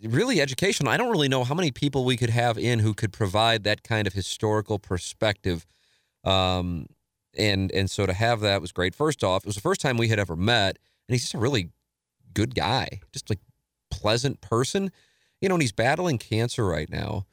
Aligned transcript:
really 0.03 0.41
educational. 0.41 0.91
I 0.91 0.97
don't 0.97 1.11
really 1.11 1.29
know 1.29 1.45
how 1.45 1.55
many 1.55 1.71
people 1.71 2.05
we 2.05 2.17
could 2.17 2.31
have 2.31 2.59
in 2.59 2.81
who 2.81 2.95
could 2.95 3.13
provide 3.13 3.65
that 3.65 3.83
kind 3.83 4.07
of 4.07 4.15
historical 4.15 4.79
perspective. 4.79 5.67
Um, 6.25 6.87
and 7.39 7.71
and 7.73 7.91
so 7.91 8.07
to 8.07 8.13
have 8.13 8.41
that 8.41 8.61
was 8.61 8.73
great. 8.73 8.95
First 8.95 9.25
off, 9.25 9.45
it 9.45 9.47
was 9.47 9.55
the 9.55 9.61
first 9.61 9.81
time 9.81 9.97
we 9.97 10.09
had 10.09 10.19
ever 10.19 10.37
met, 10.37 10.79
and 11.09 11.15
he's 11.15 11.23
just 11.23 11.35
a 11.35 11.39
really 11.39 11.71
good 12.35 12.55
guy, 12.55 13.01
just 13.13 13.31
like 13.31 13.41
pleasant 13.91 14.41
person. 14.41 14.91
You 15.41 15.49
know, 15.49 15.55
and 15.55 15.63
he's 15.63 15.73
battling 15.73 16.19
cancer 16.19 16.67
right 16.67 16.89
now. 16.89 17.27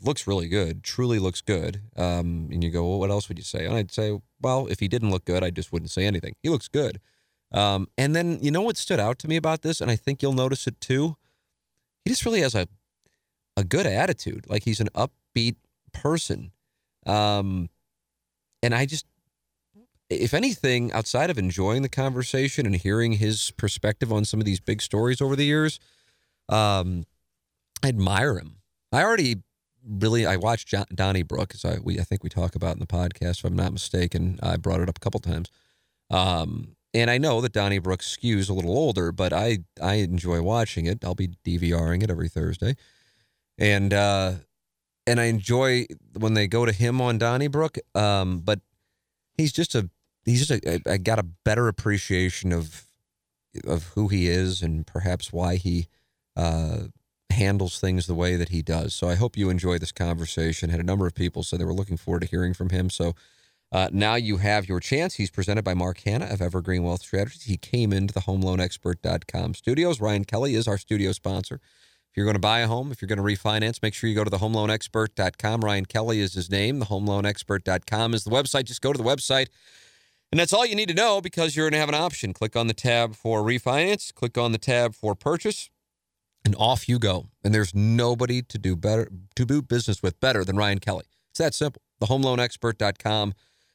Looks 0.00 0.28
really 0.28 0.48
good, 0.48 0.84
truly 0.84 1.18
looks 1.18 1.40
good. 1.40 1.82
Um, 1.96 2.48
and 2.52 2.62
you 2.62 2.70
go, 2.70 2.88
well, 2.88 3.00
what 3.00 3.10
else 3.10 3.28
would 3.28 3.38
you 3.38 3.44
say? 3.44 3.64
And 3.64 3.74
I'd 3.74 3.90
say, 3.90 4.16
well, 4.40 4.68
if 4.68 4.78
he 4.78 4.86
didn't 4.86 5.10
look 5.10 5.24
good, 5.24 5.42
I 5.42 5.50
just 5.50 5.72
wouldn't 5.72 5.90
say 5.90 6.06
anything. 6.06 6.36
He 6.40 6.48
looks 6.48 6.68
good. 6.68 7.00
Um, 7.50 7.88
and 7.98 8.14
then 8.14 8.38
you 8.40 8.50
know 8.50 8.62
what 8.62 8.76
stood 8.76 9.00
out 9.00 9.18
to 9.20 9.28
me 9.28 9.36
about 9.36 9.62
this, 9.62 9.80
and 9.80 9.90
I 9.90 9.96
think 9.96 10.22
you'll 10.22 10.32
notice 10.34 10.66
it 10.66 10.80
too. 10.80 11.16
He 12.04 12.10
just 12.10 12.24
really 12.24 12.40
has 12.40 12.54
a 12.54 12.68
a 13.56 13.64
good 13.64 13.86
attitude. 13.86 14.46
Like 14.48 14.62
he's 14.62 14.80
an 14.80 14.88
upbeat 14.94 15.56
person. 15.92 16.52
Um, 17.06 17.68
and 18.62 18.74
I 18.74 18.86
just 18.86 19.06
if 20.10 20.32
anything, 20.32 20.92
outside 20.92 21.30
of 21.30 21.38
enjoying 21.38 21.82
the 21.82 21.88
conversation 21.88 22.66
and 22.66 22.74
hearing 22.76 23.12
his 23.12 23.50
perspective 23.52 24.12
on 24.12 24.24
some 24.24 24.40
of 24.40 24.46
these 24.46 24.60
big 24.60 24.80
stories 24.80 25.20
over 25.20 25.36
the 25.36 25.44
years, 25.44 25.78
um, 26.48 27.04
I 27.82 27.88
admire 27.88 28.38
him. 28.38 28.56
I 28.92 29.02
already 29.02 29.42
really 29.86 30.26
I 30.26 30.36
watched 30.36 30.68
John, 30.68 30.86
Donnybrook, 30.94 31.54
as 31.54 31.64
I 31.64 31.78
we 31.82 32.00
I 32.00 32.04
think 32.04 32.22
we 32.22 32.30
talk 32.30 32.54
about 32.54 32.74
in 32.74 32.80
the 32.80 32.86
podcast. 32.86 33.38
If 33.38 33.44
I'm 33.44 33.56
not 33.56 33.72
mistaken, 33.72 34.38
I 34.42 34.56
brought 34.56 34.80
it 34.80 34.88
up 34.88 34.96
a 34.96 35.00
couple 35.00 35.20
times. 35.20 35.50
Um, 36.10 36.76
and 36.94 37.10
I 37.10 37.18
know 37.18 37.40
that 37.42 37.52
Donnybrook 37.52 38.00
skews 38.00 38.48
a 38.48 38.54
little 38.54 38.76
older, 38.76 39.12
but 39.12 39.32
I 39.32 39.58
I 39.80 39.94
enjoy 39.94 40.40
watching 40.42 40.86
it. 40.86 41.04
I'll 41.04 41.14
be 41.14 41.28
DVRing 41.44 42.02
it 42.02 42.10
every 42.10 42.28
Thursday, 42.28 42.76
and 43.58 43.92
uh, 43.92 44.32
and 45.06 45.20
I 45.20 45.24
enjoy 45.24 45.86
when 46.14 46.34
they 46.34 46.48
go 46.48 46.64
to 46.64 46.72
him 46.72 47.00
on 47.00 47.18
Donnybrook. 47.18 47.78
Um, 47.94 48.40
but 48.40 48.60
he's 49.36 49.52
just 49.52 49.74
a 49.74 49.90
he's 50.28 50.46
just 50.46 50.64
a, 50.64 50.80
I 50.86 50.98
got 50.98 51.18
a 51.18 51.22
better 51.44 51.68
appreciation 51.68 52.52
of 52.52 52.84
of 53.66 53.84
who 53.94 54.08
he 54.08 54.28
is 54.28 54.62
and 54.62 54.86
perhaps 54.86 55.32
why 55.32 55.56
he 55.56 55.88
uh, 56.36 56.84
handles 57.30 57.80
things 57.80 58.06
the 58.06 58.14
way 58.14 58.36
that 58.36 58.50
he 58.50 58.62
does. 58.62 58.94
So 58.94 59.08
I 59.08 59.14
hope 59.14 59.36
you 59.36 59.50
enjoy 59.50 59.78
this 59.78 59.92
conversation. 59.92 60.70
Had 60.70 60.80
a 60.80 60.84
number 60.84 61.06
of 61.06 61.14
people 61.14 61.42
said 61.42 61.58
they 61.58 61.64
were 61.64 61.72
looking 61.72 61.96
forward 61.96 62.20
to 62.20 62.28
hearing 62.28 62.54
from 62.54 62.70
him. 62.70 62.90
So 62.90 63.14
uh, 63.72 63.88
now 63.92 64.14
you 64.14 64.38
have 64.38 64.68
your 64.68 64.80
chance. 64.80 65.14
He's 65.14 65.30
presented 65.30 65.64
by 65.64 65.74
Mark 65.74 66.00
Hannah 66.00 66.26
of 66.26 66.40
Evergreen 66.40 66.84
Wealth 66.84 67.02
Strategies. 67.02 67.44
He 67.44 67.56
came 67.56 67.92
into 67.92 68.14
the 68.14 68.20
homeloanexpert.com 68.20 69.54
studios. 69.54 70.00
Ryan 70.00 70.24
Kelley 70.24 70.54
is 70.54 70.68
our 70.68 70.78
studio 70.78 71.12
sponsor. 71.12 71.60
If 72.10 72.16
you're 72.16 72.26
going 72.26 72.36
to 72.36 72.40
buy 72.40 72.60
a 72.60 72.66
home, 72.66 72.90
if 72.90 73.02
you're 73.02 73.08
going 73.08 73.18
to 73.18 73.22
refinance, 73.22 73.82
make 73.82 73.94
sure 73.94 74.08
you 74.08 74.16
go 74.16 74.24
to 74.24 74.30
the 74.30 74.38
homeloanexpert.com. 74.38 75.60
Ryan 75.60 75.84
Kelley 75.84 76.20
is 76.20 76.34
his 76.34 76.50
name. 76.50 76.78
The 76.78 76.86
homeloanexpert.com 76.86 78.14
is 78.14 78.24
the 78.24 78.30
website. 78.30 78.64
Just 78.64 78.80
go 78.80 78.92
to 78.92 78.98
the 78.98 79.04
website. 79.08 79.48
And 80.30 80.38
that's 80.38 80.52
all 80.52 80.66
you 80.66 80.74
need 80.74 80.88
to 80.88 80.94
know 80.94 81.20
because 81.20 81.56
you're 81.56 81.66
going 81.66 81.72
to 81.72 81.78
have 81.78 81.88
an 81.88 81.94
option. 81.94 82.32
Click 82.32 82.54
on 82.54 82.66
the 82.66 82.74
tab 82.74 83.14
for 83.14 83.42
refinance, 83.42 84.12
click 84.12 84.36
on 84.36 84.52
the 84.52 84.58
tab 84.58 84.94
for 84.94 85.14
purchase, 85.14 85.70
and 86.44 86.54
off 86.58 86.88
you 86.88 86.98
go. 86.98 87.28
And 87.42 87.54
there's 87.54 87.74
nobody 87.74 88.42
to 88.42 88.58
do 88.58 88.76
better 88.76 89.08
to 89.36 89.44
do 89.44 89.62
business 89.62 90.02
with 90.02 90.20
better 90.20 90.44
than 90.44 90.56
Ryan 90.56 90.80
Kelley. 90.80 91.04
It's 91.30 91.38
that 91.38 91.54
simple. 91.54 91.82
TheHomeLoanExpert.com. 92.02 93.34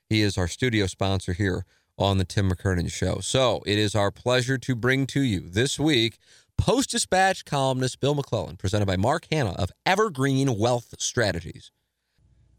He 0.10 0.22
is 0.22 0.38
our 0.38 0.48
studio 0.48 0.86
sponsor 0.86 1.34
here 1.34 1.66
on 1.98 2.18
the 2.18 2.26
Tim 2.26 2.52
McKernan 2.52 2.92
Show. 2.92 3.20
So 3.20 3.64
it 3.66 3.78
is 3.78 3.96
our 3.96 4.12
pleasure 4.12 4.58
to 4.58 4.76
bring 4.76 5.06
to 5.08 5.22
you 5.22 5.42
this 5.50 5.80
week 5.80 6.18
Post 6.58 6.92
Dispatch 6.92 7.46
columnist 7.46 8.00
Bill 8.00 8.16
McClellan, 8.16 8.58
presented 8.58 8.86
by 8.86 8.96
Mark 8.96 9.28
Hannah 9.32 9.54
of 9.54 9.72
Evergreen 9.86 10.58
Wealth 10.58 10.94
Strategies. 11.00 11.72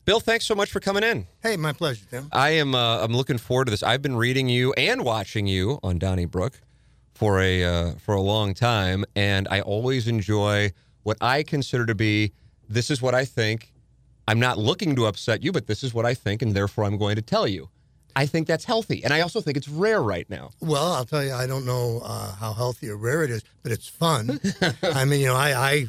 Bill, 0.04 0.20
thanks 0.20 0.44
so 0.44 0.54
much 0.54 0.70
for 0.70 0.81
coming 0.81 1.03
in. 1.03 1.26
Hey, 1.42 1.56
my 1.56 1.72
pleasure, 1.72 2.04
Tim. 2.10 2.28
I 2.31 2.50
am. 2.50 2.75
Uh, 2.75 2.98
I'm 2.98 3.16
looking 3.16 3.38
forward 3.38 3.66
to 3.66 3.70
this. 3.70 3.82
I've 3.82 4.03
been 4.03 4.16
reading 4.16 4.50
you 4.50 4.75
and 4.75 5.03
watching 5.03 5.47
you 5.47 5.78
on 5.82 5.98
Donnybrook 5.98 6.60
for 7.15 7.41
a 7.41 7.65
uh, 7.65 7.92
for 7.92 8.14
a 8.14 8.20
long 8.20 8.53
time, 8.53 9.06
and 9.16 9.48
I 9.50 9.62
always 9.62 10.06
enjoy 10.06 10.72
what 11.04 11.16
I 11.22 11.43
consider 11.43 11.87
to 11.87 11.94
be. 11.94 12.32
This 12.69 12.91
is 12.91 13.00
what 13.00 13.14
I 13.14 13.25
think. 13.25 13.72
I'm 14.28 14.38
not 14.38 14.59
looking 14.59 14.94
to 14.97 15.06
upset 15.06 15.43
you, 15.43 15.53
but 15.53 15.69
this 15.69 15.82
is 15.82 15.94
what 15.94 16.04
I 16.04 16.12
think, 16.12 16.43
and 16.43 16.53
therefore 16.53 16.84
I'm 16.84 16.98
going 16.98 17.16
to 17.16 17.22
tell 17.22 17.48
you. 17.48 17.70
I 18.14 18.26
think 18.26 18.47
that's 18.47 18.66
healthy, 18.66 19.02
and 19.05 19.12
I 19.12 19.23
also 19.23 19.40
think 19.40 19.56
it's 19.56 19.69
rare 19.69 20.02
right 20.02 20.29
now. 20.29 20.50
Well, 20.61 20.93
I'll 20.93 21.06
tell 21.06 21.25
you, 21.25 21.32
I 21.32 21.46
don't 21.46 21.64
know 21.64 22.02
uh, 22.05 22.34
how 22.34 22.52
healthy 22.52 22.90
or 22.90 22.96
rare 22.96 23.25
it 23.25 23.31
is, 23.31 23.43
but 23.62 23.73
it's 23.73 23.88
fun. 23.88 24.38
I 24.82 25.06
mean, 25.06 25.20
you 25.20 25.26
know, 25.29 25.34
I, 25.34 25.55
I 25.55 25.87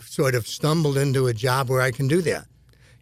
sort 0.00 0.36
of 0.36 0.46
stumbled 0.46 0.96
into 0.96 1.26
a 1.26 1.34
job 1.34 1.68
where 1.68 1.80
I 1.80 1.90
can 1.90 2.06
do 2.06 2.22
that. 2.22 2.46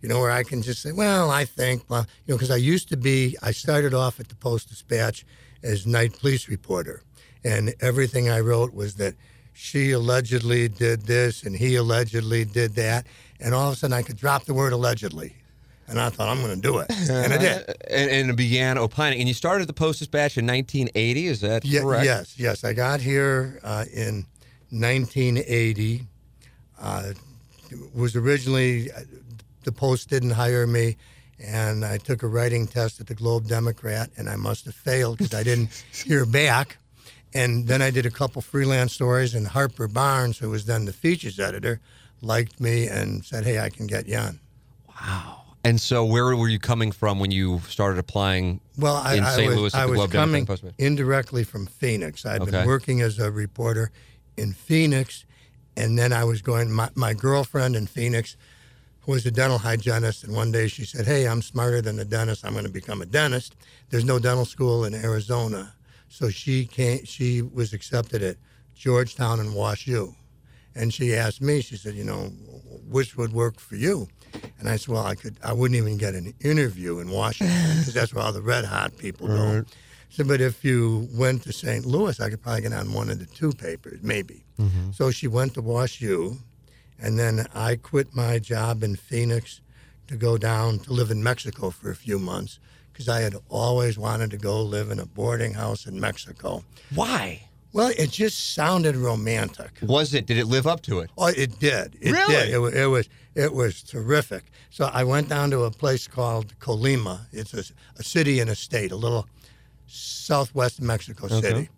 You 0.06 0.12
know, 0.12 0.20
where 0.20 0.31
I 0.31 0.44
can 0.44 0.62
just 0.62 0.82
say, 0.82 0.93
well, 0.93 1.32
I 1.32 1.44
think, 1.44 1.82
well, 1.88 2.06
you 2.26 2.32
know, 2.32 2.37
because 2.37 2.53
I 2.53 2.56
used 2.58 2.88
to 2.91 2.97
be, 2.97 3.37
I 3.43 3.50
started 3.50 3.93
off 3.93 4.20
at 4.20 4.29
the 4.29 4.37
Post 4.37 4.69
Dispatch 4.69 5.26
as 5.64 5.85
night 5.85 6.17
police 6.20 6.49
reporter, 6.49 7.03
and 7.43 7.75
everything 7.81 8.31
I 8.31 8.38
wrote 8.38 8.73
was 8.73 8.94
that 8.99 9.17
she 9.53 9.91
allegedly 9.91 10.69
did 10.69 11.06
this 11.06 11.43
and 11.43 11.56
he 11.56 11.75
allegedly 11.75 12.44
did 12.44 12.76
that, 12.76 13.08
and 13.41 13.53
all 13.53 13.67
of 13.67 13.73
a 13.73 13.76
sudden 13.79 13.94
I 13.94 14.03
could 14.03 14.17
drop 14.17 14.44
the 14.44 14.55
word 14.55 14.73
allegedly. 14.73 15.35
And 15.88 15.99
I 15.99 16.11
thought 16.11 16.29
I'm 16.29 16.41
going 16.41 16.55
to 16.55 16.62
do 16.62 16.79
it, 16.79 16.87
and 17.11 17.32
I 17.32 17.38
did. 17.38 17.69
and, 17.91 18.08
and 18.08 18.31
it 18.31 18.37
began 18.37 18.79
opining. 18.79 19.19
And 19.19 19.26
you 19.26 19.35
started 19.35 19.67
the 19.67 19.73
Post 19.73 19.99
Dispatch 19.99 20.38
in 20.38 20.47
1980. 20.47 21.26
Is 21.26 21.41
that 21.41 21.64
Ye- 21.64 21.81
correct? 21.81 22.05
Yes, 22.05 22.38
yes. 22.38 22.62
I 22.62 22.75
got 22.75 23.00
here 23.00 23.58
uh, 23.64 23.87
in 23.93 24.25
1980. 24.70 26.06
Uh, 26.79 27.12
was 27.93 28.14
originally 28.14 28.93
uh, 28.93 29.00
the 29.66 29.72
Post 29.72 30.08
didn't 30.08 30.30
hire 30.30 30.66
me, 30.66 30.96
and 31.38 31.84
I 31.84 31.98
took 31.98 32.22
a 32.22 32.26
writing 32.26 32.66
test 32.66 32.98
at 33.00 33.08
the 33.08 33.14
Globe 33.14 33.46
Democrat, 33.46 34.08
and 34.16 34.30
I 34.30 34.36
must 34.36 34.64
have 34.64 34.74
failed 34.74 35.18
because 35.18 35.34
I 35.34 35.42
didn't 35.42 35.84
hear 35.92 36.24
back. 36.24 36.78
And 37.34 37.66
then 37.66 37.82
I 37.82 37.90
did 37.90 38.06
a 38.06 38.10
couple 38.10 38.40
freelance 38.40 38.94
stories, 38.94 39.34
and 39.34 39.46
Harper 39.48 39.88
Barnes, 39.88 40.38
who 40.38 40.48
was 40.48 40.64
then 40.64 40.86
the 40.86 40.92
features 40.92 41.38
editor, 41.38 41.80
liked 42.22 42.60
me 42.60 42.86
and 42.86 43.22
said, 43.24 43.44
"Hey, 43.44 43.58
I 43.58 43.68
can 43.68 43.86
get 43.86 44.06
you 44.08 44.16
on." 44.16 44.40
Wow. 44.88 45.42
And 45.62 45.80
so, 45.80 46.04
where 46.04 46.34
were 46.36 46.48
you 46.48 46.60
coming 46.60 46.92
from 46.92 47.19
when 47.19 47.32
you 47.32 47.58
started 47.69 47.98
applying? 47.98 48.60
Well, 48.78 48.94
I, 48.94 49.16
in 49.16 49.24
I 49.24 49.46
was, 49.48 49.56
Louis 49.56 49.74
I 49.74 49.84
was 49.84 49.96
Globe 49.96 50.12
coming 50.12 50.48
indirectly 50.78 51.42
from 51.42 51.66
Phoenix. 51.66 52.24
I'd 52.24 52.42
Okay. 52.42 52.52
been 52.52 52.66
working 52.66 53.00
as 53.00 53.19
a 53.19 53.30
reporter 53.32 53.90
in 54.36 54.52
Phoenix, 54.52 55.26
and 55.76 55.98
then 55.98 56.12
I 56.12 56.24
was 56.24 56.40
going. 56.40 56.70
My, 56.70 56.88
my 56.94 57.12
girlfriend 57.12 57.74
in 57.74 57.86
Phoenix 57.88 58.36
was 59.06 59.25
a 59.26 59.31
dental 59.31 59.58
hygienist, 59.58 60.25
and 60.25 60.35
one 60.35 60.53
day 60.53 60.69
she 60.69 60.85
said, 60.85 61.06
"Hey, 61.06 61.26
I'm 61.26 61.43
smarter 61.43 61.81
than 61.81 61.97
the 61.97 62.05
dentist. 62.05 62.44
I'm 62.44 62.53
going 62.53 62.64
to 62.64 62.70
become 62.70 63.03
a 63.03 63.06
dentist." 63.06 63.55
There's 63.91 64.05
no 64.05 64.19
dental 64.19 64.44
school 64.44 64.85
in 64.85 64.94
Arizona, 64.94 65.75
so 66.08 66.29
she 66.31 66.67
came. 66.67 67.05
She 67.05 67.43
was 67.43 67.73
accepted 67.73 68.23
at 68.23 68.37
Georgetown 68.75 69.41
and 69.41 69.55
Wash 69.55 69.87
U, 69.87 70.14
and 70.75 70.93
she 70.93 71.14
asked 71.14 71.41
me. 71.41 71.61
She 71.61 71.76
said, 71.76 71.94
"You 71.94 72.05
know, 72.05 72.32
which 72.88 73.17
would 73.17 73.32
work 73.32 73.61
for 73.61 73.76
you?" 73.76 74.08
And 74.58 74.69
I 74.69 74.76
said, 74.76 74.88
"Well, 74.88 75.06
I 75.06 75.14
could. 75.14 75.37
I 75.43 75.53
wouldn't 75.53 75.79
even 75.79 75.97
get 75.99 76.14
an 76.14 76.35
interview 76.41 76.99
in 76.99 77.11
Washington 77.11 77.79
because 77.79 77.94
that's 77.94 78.12
where 78.12 78.25
all 78.25 78.32
the 78.32 78.43
red 78.43 78.64
hot 78.64 78.99
people 78.99 79.29
go." 79.29 79.64
So, 80.08 80.25
but 80.25 80.41
if 80.41 80.64
you 80.64 81.08
went 81.12 81.43
to 81.43 81.53
St. 81.53 81.85
Louis, 81.85 82.19
I 82.20 82.31
could 82.31 82.41
probably 82.41 82.62
get 82.62 82.73
on 82.73 82.93
one 82.93 83.11
of 83.11 83.19
the 83.19 83.26
two 83.26 83.53
papers, 83.53 84.00
maybe. 84.03 84.44
Mm-hmm. 84.58 84.93
So 84.93 85.11
she 85.11 85.26
went 85.29 85.55
to 85.55 85.61
Wash 85.61 86.00
U, 86.00 86.38
and 86.98 87.19
then 87.19 87.46
I 87.54 87.76
quit 87.76 88.14
my 88.14 88.38
job 88.38 88.82
in 88.82 88.96
Phoenix 88.96 89.60
to 90.08 90.16
go 90.16 90.38
down 90.38 90.78
to 90.81 90.93
live 90.93 91.10
in 91.10 91.22
Mexico 91.22 91.70
for 91.70 91.90
a 91.90 91.96
few 91.96 92.19
months 92.19 92.58
because 92.93 93.08
I 93.08 93.20
had 93.20 93.34
always 93.48 93.98
wanted 93.98 94.31
to 94.31 94.37
go 94.38 94.62
live 94.62 94.90
in 94.90 94.98
a 95.00 95.06
boarding 95.06 95.54
house 95.54 95.87
in 95.87 96.00
Mexico. 96.00 96.64
Why 96.94 97.43
Well, 97.72 97.93
it 97.98 98.10
just 98.10 98.54
sounded 98.54 98.96
romantic. 98.96 99.72
was 99.82 100.14
it? 100.14 100.25
Did 100.26 100.38
it 100.38 100.46
live 100.46 100.66
up 100.66 100.81
to 100.82 101.00
it? 101.00 101.10
Oh, 101.19 101.26
it 101.26 101.58
did. 101.58 101.96
It 102.00 102.12
Really? 102.12 102.34
did. 102.34 102.54
It, 102.54 102.75
it 102.82 102.87
was 102.87 103.08
it 103.34 103.52
was 103.52 103.82
terrific. 103.82 104.44
So 104.70 104.88
I 104.93 105.04
went 105.04 105.28
down 105.28 105.50
to 105.50 105.64
a 105.64 105.70
place 105.70 106.08
called 106.08 106.58
Colima. 106.58 107.20
It's 107.32 107.52
a, 107.52 107.64
a 107.98 108.02
city 108.02 108.40
in 108.40 108.48
a 108.48 108.54
state, 108.54 108.93
a 108.93 108.96
little 108.96 109.26
southwest 109.87 110.81
Mexico 110.81 111.28
City, 111.28 111.69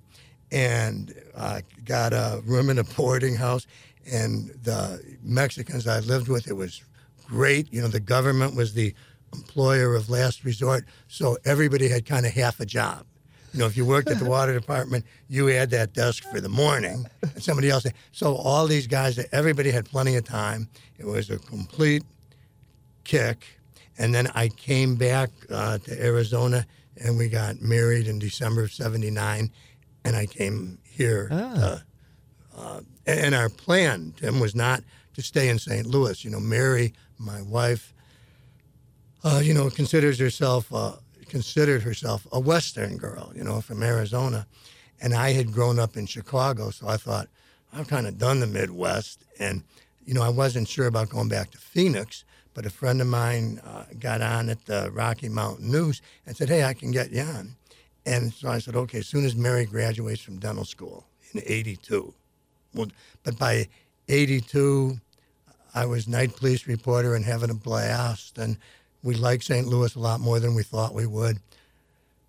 and 0.52 1.14
uh, 1.34 1.60
got 1.84 2.12
a 2.12 2.42
room 2.44 2.70
in 2.70 2.78
a 2.78 2.84
boarding 2.84 3.36
house. 3.36 3.66
And 4.10 4.50
the 4.62 5.02
Mexicans 5.22 5.86
I 5.86 6.00
lived 6.00 6.28
with, 6.28 6.48
it 6.48 6.54
was 6.54 6.82
great. 7.26 7.72
You 7.72 7.82
know, 7.82 7.88
the 7.88 8.00
government 8.00 8.56
was 8.56 8.74
the 8.74 8.94
employer 9.32 9.94
of 9.94 10.08
last 10.08 10.44
resort, 10.44 10.86
so 11.08 11.36
everybody 11.44 11.88
had 11.88 12.06
kind 12.06 12.24
of 12.24 12.32
half 12.32 12.60
a 12.60 12.66
job. 12.66 13.04
You 13.52 13.60
know, 13.60 13.66
if 13.66 13.76
you 13.76 13.84
worked 13.84 14.08
at 14.10 14.18
the 14.18 14.24
water 14.36 14.52
department, 14.58 15.04
you 15.28 15.46
had 15.46 15.70
that 15.70 15.92
desk 15.92 16.24
for 16.30 16.40
the 16.40 16.48
morning, 16.48 17.06
and 17.22 17.42
somebody 17.42 17.70
else. 17.70 17.86
So 18.12 18.34
all 18.34 18.66
these 18.66 18.86
guys, 18.86 19.18
everybody 19.32 19.70
had 19.70 19.86
plenty 19.86 20.16
of 20.16 20.24
time. 20.24 20.68
It 20.98 21.06
was 21.06 21.30
a 21.30 21.38
complete 21.38 22.02
kick. 23.04 23.44
And 23.98 24.14
then 24.14 24.28
I 24.34 24.48
came 24.48 24.94
back 24.94 25.30
uh, 25.50 25.78
to 25.78 26.04
Arizona, 26.04 26.66
and 27.02 27.18
we 27.18 27.28
got 27.28 27.60
married 27.60 28.06
in 28.06 28.18
December 28.18 28.62
of 28.62 28.72
'79, 28.72 29.50
and 30.04 30.16
I 30.16 30.26
came 30.26 30.78
here. 30.84 31.28
Uh, 31.30 31.78
uh, 32.58 32.80
and 33.06 33.34
our 33.34 33.48
plan, 33.48 34.12
Tim, 34.16 34.40
was 34.40 34.54
not 34.54 34.82
to 35.14 35.22
stay 35.22 35.48
in 35.48 35.58
St. 35.58 35.86
Louis. 35.86 36.24
You 36.24 36.30
know, 36.30 36.40
Mary, 36.40 36.92
my 37.18 37.42
wife, 37.42 37.92
uh, 39.24 39.40
you 39.42 39.54
know, 39.54 39.70
considers 39.70 40.18
herself 40.18 40.72
uh, 40.72 40.92
considered 41.28 41.82
herself 41.82 42.26
a 42.32 42.40
Western 42.40 42.96
girl, 42.96 43.32
you 43.34 43.44
know, 43.44 43.60
from 43.60 43.82
Arizona, 43.82 44.46
and 45.00 45.14
I 45.14 45.32
had 45.32 45.52
grown 45.52 45.78
up 45.78 45.96
in 45.96 46.06
Chicago, 46.06 46.70
so 46.70 46.88
I 46.88 46.96
thought 46.96 47.28
I've 47.72 47.88
kind 47.88 48.06
of 48.06 48.18
done 48.18 48.40
the 48.40 48.46
Midwest, 48.46 49.24
and 49.38 49.62
you 50.04 50.14
know, 50.14 50.22
I 50.22 50.30
wasn't 50.30 50.68
sure 50.68 50.86
about 50.86 51.10
going 51.10 51.28
back 51.28 51.50
to 51.50 51.58
Phoenix, 51.58 52.24
but 52.54 52.64
a 52.64 52.70
friend 52.70 53.00
of 53.00 53.06
mine 53.06 53.60
uh, 53.64 53.84
got 53.98 54.22
on 54.22 54.48
at 54.48 54.64
the 54.64 54.90
Rocky 54.92 55.28
Mountain 55.28 55.70
News 55.70 56.00
and 56.26 56.36
said, 56.36 56.48
"Hey, 56.48 56.64
I 56.64 56.74
can 56.74 56.90
get 56.90 57.12
you 57.12 57.22
on," 57.22 57.56
and 58.06 58.32
so 58.32 58.48
I 58.48 58.58
said, 58.58 58.74
"Okay." 58.74 58.98
As 58.98 59.06
soon 59.06 59.26
as 59.26 59.36
Mary 59.36 59.66
graduates 59.66 60.22
from 60.22 60.38
dental 60.38 60.64
school 60.64 61.06
in 61.32 61.42
'82, 61.44 62.14
well, 62.78 62.88
but 63.24 63.38
by 63.38 63.68
'82. 64.08 64.98
I 65.74 65.84
was 65.84 66.08
night 66.08 66.34
police 66.34 66.66
reporter 66.66 67.14
and 67.14 67.24
having 67.24 67.50
a 67.50 67.54
blast, 67.54 68.38
and 68.38 68.56
we 69.04 69.14
liked 69.14 69.44
St. 69.44 69.66
Louis 69.66 69.94
a 69.94 69.98
lot 69.98 70.18
more 70.18 70.40
than 70.40 70.54
we 70.54 70.62
thought 70.62 70.94
we 70.94 71.06
would. 71.06 71.38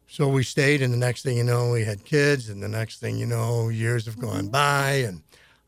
So 0.07 0.27
we 0.27 0.43
stayed, 0.43 0.81
and 0.81 0.93
the 0.93 0.97
next 0.97 1.23
thing 1.23 1.37
you 1.37 1.43
know, 1.43 1.71
we 1.71 1.83
had 1.83 2.03
kids, 2.03 2.49
and 2.49 2.61
the 2.61 2.67
next 2.67 2.99
thing 2.99 3.17
you 3.17 3.25
know, 3.25 3.69
years 3.69 4.05
have 4.05 4.19
gone 4.19 4.49
by, 4.49 4.91
and 5.07 5.21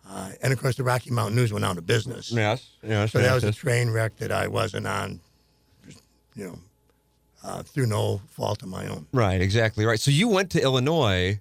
uh, 0.09 0.31
and 0.41 0.51
of 0.51 0.59
course, 0.59 0.75
the 0.75 0.83
Rocky 0.83 1.11
Mountain 1.11 1.35
News 1.35 1.53
went 1.53 1.63
out 1.63 1.77
of 1.77 1.85
business. 1.85 2.31
Yes. 2.31 2.69
Yes. 2.83 3.11
So 3.11 3.19
that 3.19 3.33
was 3.33 3.43
a 3.43 3.51
train 3.51 3.89
wreck 3.89 4.17
that 4.17 4.31
I 4.31 4.47
wasn't 4.47 4.87
on, 4.87 5.21
you 6.35 6.47
know, 6.47 6.59
uh, 7.43 7.63
through 7.63 7.85
no 7.85 8.21
fault 8.27 8.61
of 8.63 8.69
my 8.69 8.87
own. 8.87 9.07
Right, 9.13 9.41
exactly 9.41 9.85
right. 9.85 9.99
So 9.99 10.11
you 10.11 10.27
went 10.27 10.49
to 10.51 10.61
Illinois, 10.61 11.39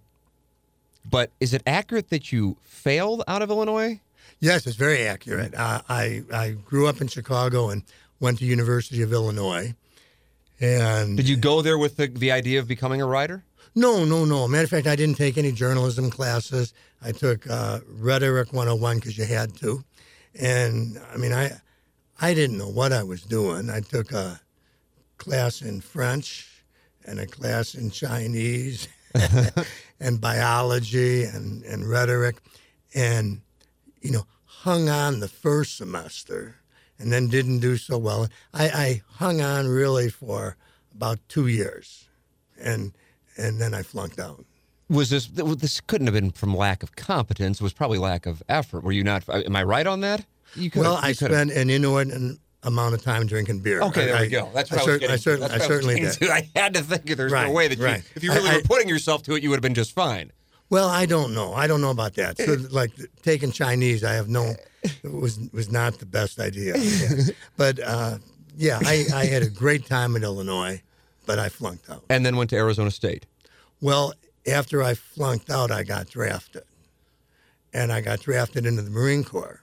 but 1.04 1.30
is 1.40 1.54
it 1.54 1.62
accurate 1.66 2.10
that 2.10 2.32
you 2.32 2.56
failed 2.62 3.22
out 3.26 3.42
of 3.42 3.50
Illinois? 3.50 4.00
Yes, 4.40 4.66
it's 4.66 4.76
very 4.76 5.06
accurate. 5.06 5.54
Uh, 5.54 5.82
I 5.88 6.22
I 6.32 6.50
grew 6.50 6.86
up 6.86 7.00
in 7.00 7.08
Chicago 7.08 7.70
and 7.70 7.82
went 8.20 8.38
to 8.38 8.44
University 8.44 9.02
of 9.02 9.12
Illinois, 9.12 9.74
and 10.60 11.16
Did 11.16 11.28
you 11.28 11.36
go 11.36 11.62
there 11.62 11.78
with 11.78 11.96
the, 11.96 12.06
the 12.06 12.32
idea 12.32 12.58
of 12.58 12.68
becoming 12.68 13.00
a 13.00 13.06
writer? 13.06 13.44
No, 13.74 14.04
no, 14.04 14.24
no. 14.24 14.46
Matter 14.48 14.64
of 14.64 14.70
fact, 14.70 14.86
I 14.86 14.96
didn't 14.96 15.16
take 15.16 15.38
any 15.38 15.52
journalism 15.52 16.10
classes. 16.10 16.74
I 17.02 17.12
took 17.12 17.48
uh, 17.48 17.80
Rhetoric 17.88 18.52
101 18.52 18.96
because 18.96 19.16
you 19.16 19.24
had 19.24 19.56
to. 19.58 19.82
And 20.38 21.00
I 21.12 21.16
mean, 21.16 21.32
I, 21.32 21.52
I 22.20 22.34
didn't 22.34 22.58
know 22.58 22.68
what 22.68 22.92
I 22.92 23.02
was 23.02 23.22
doing. 23.22 23.70
I 23.70 23.80
took 23.80 24.12
a 24.12 24.40
class 25.16 25.62
in 25.62 25.80
French 25.80 26.48
and 27.06 27.20
a 27.20 27.26
class 27.26 27.74
in 27.74 27.90
Chinese 27.90 28.88
and 30.00 30.20
biology 30.20 31.24
and, 31.24 31.62
and 31.64 31.88
rhetoric. 31.88 32.36
And, 32.94 33.42
you 34.00 34.10
know, 34.10 34.26
hung 34.44 34.88
on 34.88 35.20
the 35.20 35.28
first 35.28 35.76
semester 35.76 36.56
and 36.98 37.12
then 37.12 37.28
didn't 37.28 37.60
do 37.60 37.76
so 37.76 37.98
well. 37.98 38.28
I, 38.52 38.68
I 38.68 39.02
hung 39.14 39.40
on 39.40 39.68
really 39.68 40.10
for 40.10 40.56
about 40.94 41.18
two 41.28 41.46
years. 41.46 42.08
And, 42.60 42.92
and 43.36 43.60
then 43.60 43.74
I 43.74 43.82
flunked 43.82 44.18
out. 44.18 44.44
Was 44.88 45.10
this 45.10 45.28
this 45.28 45.80
couldn't 45.80 46.08
have 46.08 46.14
been 46.14 46.32
from 46.32 46.56
lack 46.56 46.82
of 46.82 46.96
competence? 46.96 47.60
It 47.60 47.62
was 47.62 47.72
probably 47.72 47.98
lack 47.98 48.26
of 48.26 48.42
effort. 48.48 48.82
Were 48.82 48.90
you 48.90 49.04
not? 49.04 49.28
Am 49.28 49.54
I 49.54 49.62
right 49.62 49.86
on 49.86 50.00
that? 50.00 50.26
You 50.56 50.68
Well, 50.74 50.94
you 50.94 50.98
I 51.00 51.12
spent 51.12 51.52
an 51.52 51.70
inordinate 51.70 52.38
amount 52.62 52.94
of 52.94 53.02
time 53.02 53.26
drinking 53.26 53.60
beer. 53.60 53.80
Okay, 53.82 54.06
there 54.06 54.16
I, 54.16 54.20
we 54.22 54.28
go. 54.28 54.50
That's 54.52 54.70
I, 54.72 54.76
what 54.76 54.82
I, 54.82 54.84
was 54.84 54.92
cer- 54.92 54.98
getting 54.98 55.12
I, 55.12 55.16
to. 55.16 55.22
certainly, 55.22 55.48
That's 55.48 55.64
I 55.64 55.66
certainly 55.66 56.00
did. 56.00 56.12
to. 56.12 56.30
I 56.32 56.48
had 56.54 56.74
to 56.74 56.82
think 56.82 57.10
of 57.10 57.16
there's 57.16 57.32
no 57.32 57.50
way 57.50 57.68
that 57.68 57.78
you, 57.78 57.86
if 58.14 58.22
you 58.22 58.32
really 58.32 58.50
I- 58.50 58.56
were 58.56 58.62
putting 58.62 58.88
yourself 58.88 59.22
to 59.24 59.34
it, 59.34 59.42
you 59.42 59.50
would 59.50 59.56
have 59.56 59.62
been 59.62 59.74
just 59.74 59.92
fine. 59.94 60.32
Well, 60.68 60.88
I 60.88 61.04
don't 61.04 61.34
know. 61.34 61.52
I 61.52 61.66
don't 61.66 61.80
know 61.80 61.90
about 61.90 62.14
that. 62.14 62.38
So, 62.38 62.56
like 62.70 62.92
taking 63.22 63.50
Chinese, 63.50 64.04
I 64.04 64.12
have 64.12 64.28
no 64.28 64.54
was 65.02 65.38
was 65.52 65.70
not 65.70 65.98
the 65.98 66.06
best 66.06 66.38
idea. 66.40 66.74
But 67.56 67.80
uh, 67.80 68.18
yeah, 68.56 68.78
I, 68.82 69.04
I 69.14 69.24
had 69.26 69.42
a 69.42 69.50
great 69.50 69.84
time 69.86 70.16
in 70.16 70.22
Illinois, 70.22 70.80
but 71.26 71.38
I 71.38 71.48
flunked 71.48 71.90
out. 71.90 72.04
And 72.08 72.24
then 72.24 72.36
went 72.36 72.50
to 72.50 72.56
Arizona 72.56 72.90
State. 72.90 73.26
Well, 73.80 74.14
after 74.50 74.82
I 74.82 74.94
flunked 74.94 75.50
out, 75.50 75.70
I 75.70 75.82
got 75.82 76.08
drafted, 76.08 76.62
and 77.72 77.92
I 77.92 78.00
got 78.00 78.20
drafted 78.20 78.64
into 78.64 78.82
the 78.82 78.90
Marine 78.90 79.24
Corps. 79.24 79.60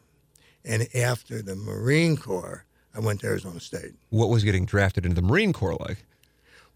And 0.65 0.87
after 0.95 1.41
the 1.41 1.55
Marine 1.55 2.17
Corps, 2.17 2.65
I 2.97 2.99
went 2.99 3.19
to 3.21 3.27
Arizona 3.27 3.59
State. 3.59 3.93
What 4.09 4.29
was 4.29 4.43
getting 4.43 4.65
drafted 4.65 5.05
into 5.05 5.21
the 5.21 5.27
Marine 5.27 5.53
Corps 5.53 5.77
like? 5.79 6.03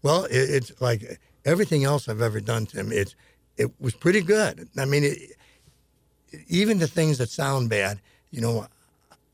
Well, 0.02 0.24
it, 0.24 0.36
it's 0.36 0.80
like 0.80 1.20
everything 1.44 1.84
else 1.84 2.08
I've 2.08 2.22
ever 2.22 2.40
done, 2.40 2.66
Tim. 2.66 2.92
It's 2.92 3.16
it 3.56 3.70
was 3.80 3.94
pretty 3.94 4.20
good. 4.22 4.68
I 4.78 4.84
mean, 4.84 5.04
it, 5.04 5.18
even 6.48 6.78
the 6.78 6.86
things 6.86 7.18
that 7.18 7.28
sound 7.28 7.68
bad, 7.68 8.00
you 8.30 8.40
know, 8.40 8.66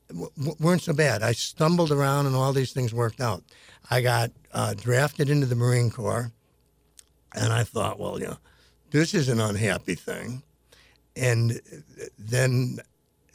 w- 0.09 0.55
weren't 0.59 0.81
so 0.81 0.93
bad. 0.93 1.21
I 1.21 1.33
stumbled 1.33 1.91
around, 1.91 2.25
and 2.25 2.35
all 2.35 2.53
these 2.53 2.73
things 2.73 2.93
worked 2.93 3.21
out. 3.21 3.43
I 3.91 4.01
got 4.01 4.31
uh, 4.51 4.73
drafted 4.73 5.29
into 5.29 5.45
the 5.45 5.55
Marine 5.55 5.91
Corps, 5.91 6.31
and 7.35 7.53
I 7.53 7.63
thought, 7.63 7.99
well, 7.99 8.19
you 8.19 8.27
know, 8.27 8.37
this 8.91 9.13
is 9.13 9.29
an 9.29 9.39
unhappy 9.39 9.95
thing. 9.95 10.41
And 11.15 11.61
then 12.17 12.79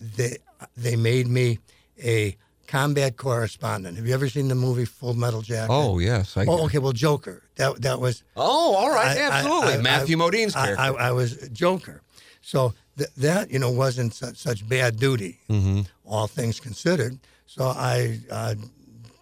they 0.01 0.39
they 0.77 0.97
made 0.97 1.29
me 1.29 1.61
a 2.03 2.37
combat 2.75 3.17
correspondent. 3.17 3.97
Have 3.97 4.05
you 4.05 4.15
ever 4.15 4.29
seen 4.29 4.49
the 4.49 4.57
movie 4.57 4.85
Full 4.85 5.15
Metal 5.15 5.43
Jacket? 5.43 5.73
Oh 5.73 6.01
yes. 6.01 6.37
I, 6.37 6.45
Oh, 6.49 6.65
okay. 6.65 6.79
Well, 6.79 6.93
Joker. 6.93 7.45
That 7.55 7.81
that 7.83 8.01
was 8.01 8.25
Oh, 8.37 8.75
all 8.75 8.91
right. 8.91 9.17
I- 9.17 9.21
absolutely. 9.21 9.75
I- 9.75 9.83
Matthew 9.83 10.17
Modine's 10.17 10.55
character. 10.55 10.81
I, 10.81 11.09
I 11.09 11.13
was 11.13 11.49
Joker. 11.51 12.03
So 12.43 12.75
th- 12.99 13.11
that 13.19 13.53
you 13.53 13.61
know 13.61 13.71
wasn't 13.71 14.13
such, 14.13 14.37
such 14.39 14.69
bad 14.69 14.99
duty, 14.99 15.39
mm-hmm. 15.49 15.83
all 16.05 16.27
things 16.27 16.59
considered. 16.59 17.17
So 17.47 17.65
I 17.67 18.19
uh, 18.29 18.57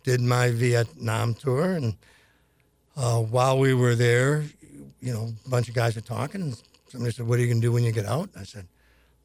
did 0.03 0.23
my 0.23 0.51
Vietnam 0.51 1.35
tour, 1.35 1.73
and 1.73 1.95
uh, 2.97 3.19
while 3.21 3.59
we 3.59 3.75
were 3.75 3.95
there, 3.95 4.45
you 5.01 5.13
know, 5.13 5.35
a 5.47 5.49
bunch 5.51 5.69
of 5.69 5.75
guys 5.75 5.95
were 5.95 6.01
talking. 6.01 6.41
And 6.41 6.63
somebody 6.89 7.13
said, 7.13 7.27
"What 7.29 7.39
are 7.39 7.43
you 7.43 7.49
going 7.49 7.61
to 7.61 7.67
do 7.67 7.73
when 7.73 7.85
you 7.85 7.93
get 7.93 8.07
out?" 8.07 8.31
I 8.35 8.45
said, 8.45 8.67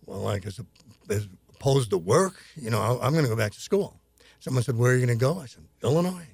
"Well, 0.06 0.20
like 0.20 0.46
as, 0.46 0.60
a, 0.60 0.66
as 1.14 1.28
opposed 1.56 1.92
to 1.92 1.98
work, 1.98 2.36
you 2.58 2.70
know, 2.70 3.00
I'm 3.02 3.14
going 3.14 3.24
to 3.24 3.30
go 3.30 3.38
back 3.38 3.54
to 3.54 3.62
school." 3.62 3.97
Someone 4.40 4.64
said, 4.64 4.78
"Where 4.78 4.92
are 4.92 4.96
you 4.96 5.06
going 5.06 5.18
to 5.18 5.24
go?" 5.24 5.40
I 5.40 5.46
said, 5.46 5.64
"Illinois." 5.84 6.28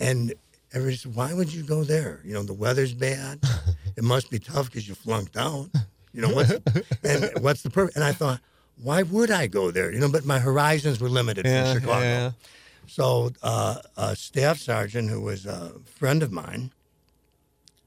And 0.00 0.34
everybody 0.72 0.96
said, 0.96 1.14
"Why 1.14 1.32
would 1.32 1.52
you 1.52 1.62
go 1.62 1.84
there? 1.84 2.20
You 2.24 2.34
know, 2.34 2.42
the 2.42 2.52
weather's 2.54 2.94
bad. 2.94 3.40
it 3.96 4.04
must 4.04 4.30
be 4.30 4.38
tough 4.38 4.66
because 4.66 4.88
you 4.88 4.94
flunked 4.94 5.36
out. 5.36 5.68
You 6.12 6.22
know 6.22 6.28
what's 6.34 6.52
and 7.04 7.30
what's 7.40 7.62
the 7.62 7.70
purpose?" 7.70 7.96
And 7.96 8.04
I 8.04 8.12
thought, 8.12 8.40
"Why 8.82 9.02
would 9.02 9.30
I 9.30 9.46
go 9.46 9.70
there? 9.70 9.92
You 9.92 10.00
know, 10.00 10.10
but 10.10 10.24
my 10.24 10.38
horizons 10.38 11.00
were 11.00 11.08
limited 11.08 11.46
from 11.46 11.80
Chicago." 11.80 12.00
So 12.86 13.30
uh, 13.42 13.78
a 13.96 14.14
staff 14.14 14.58
sergeant 14.58 15.08
who 15.10 15.20
was 15.20 15.46
a 15.46 15.72
friend 15.86 16.22
of 16.22 16.30
mine 16.30 16.70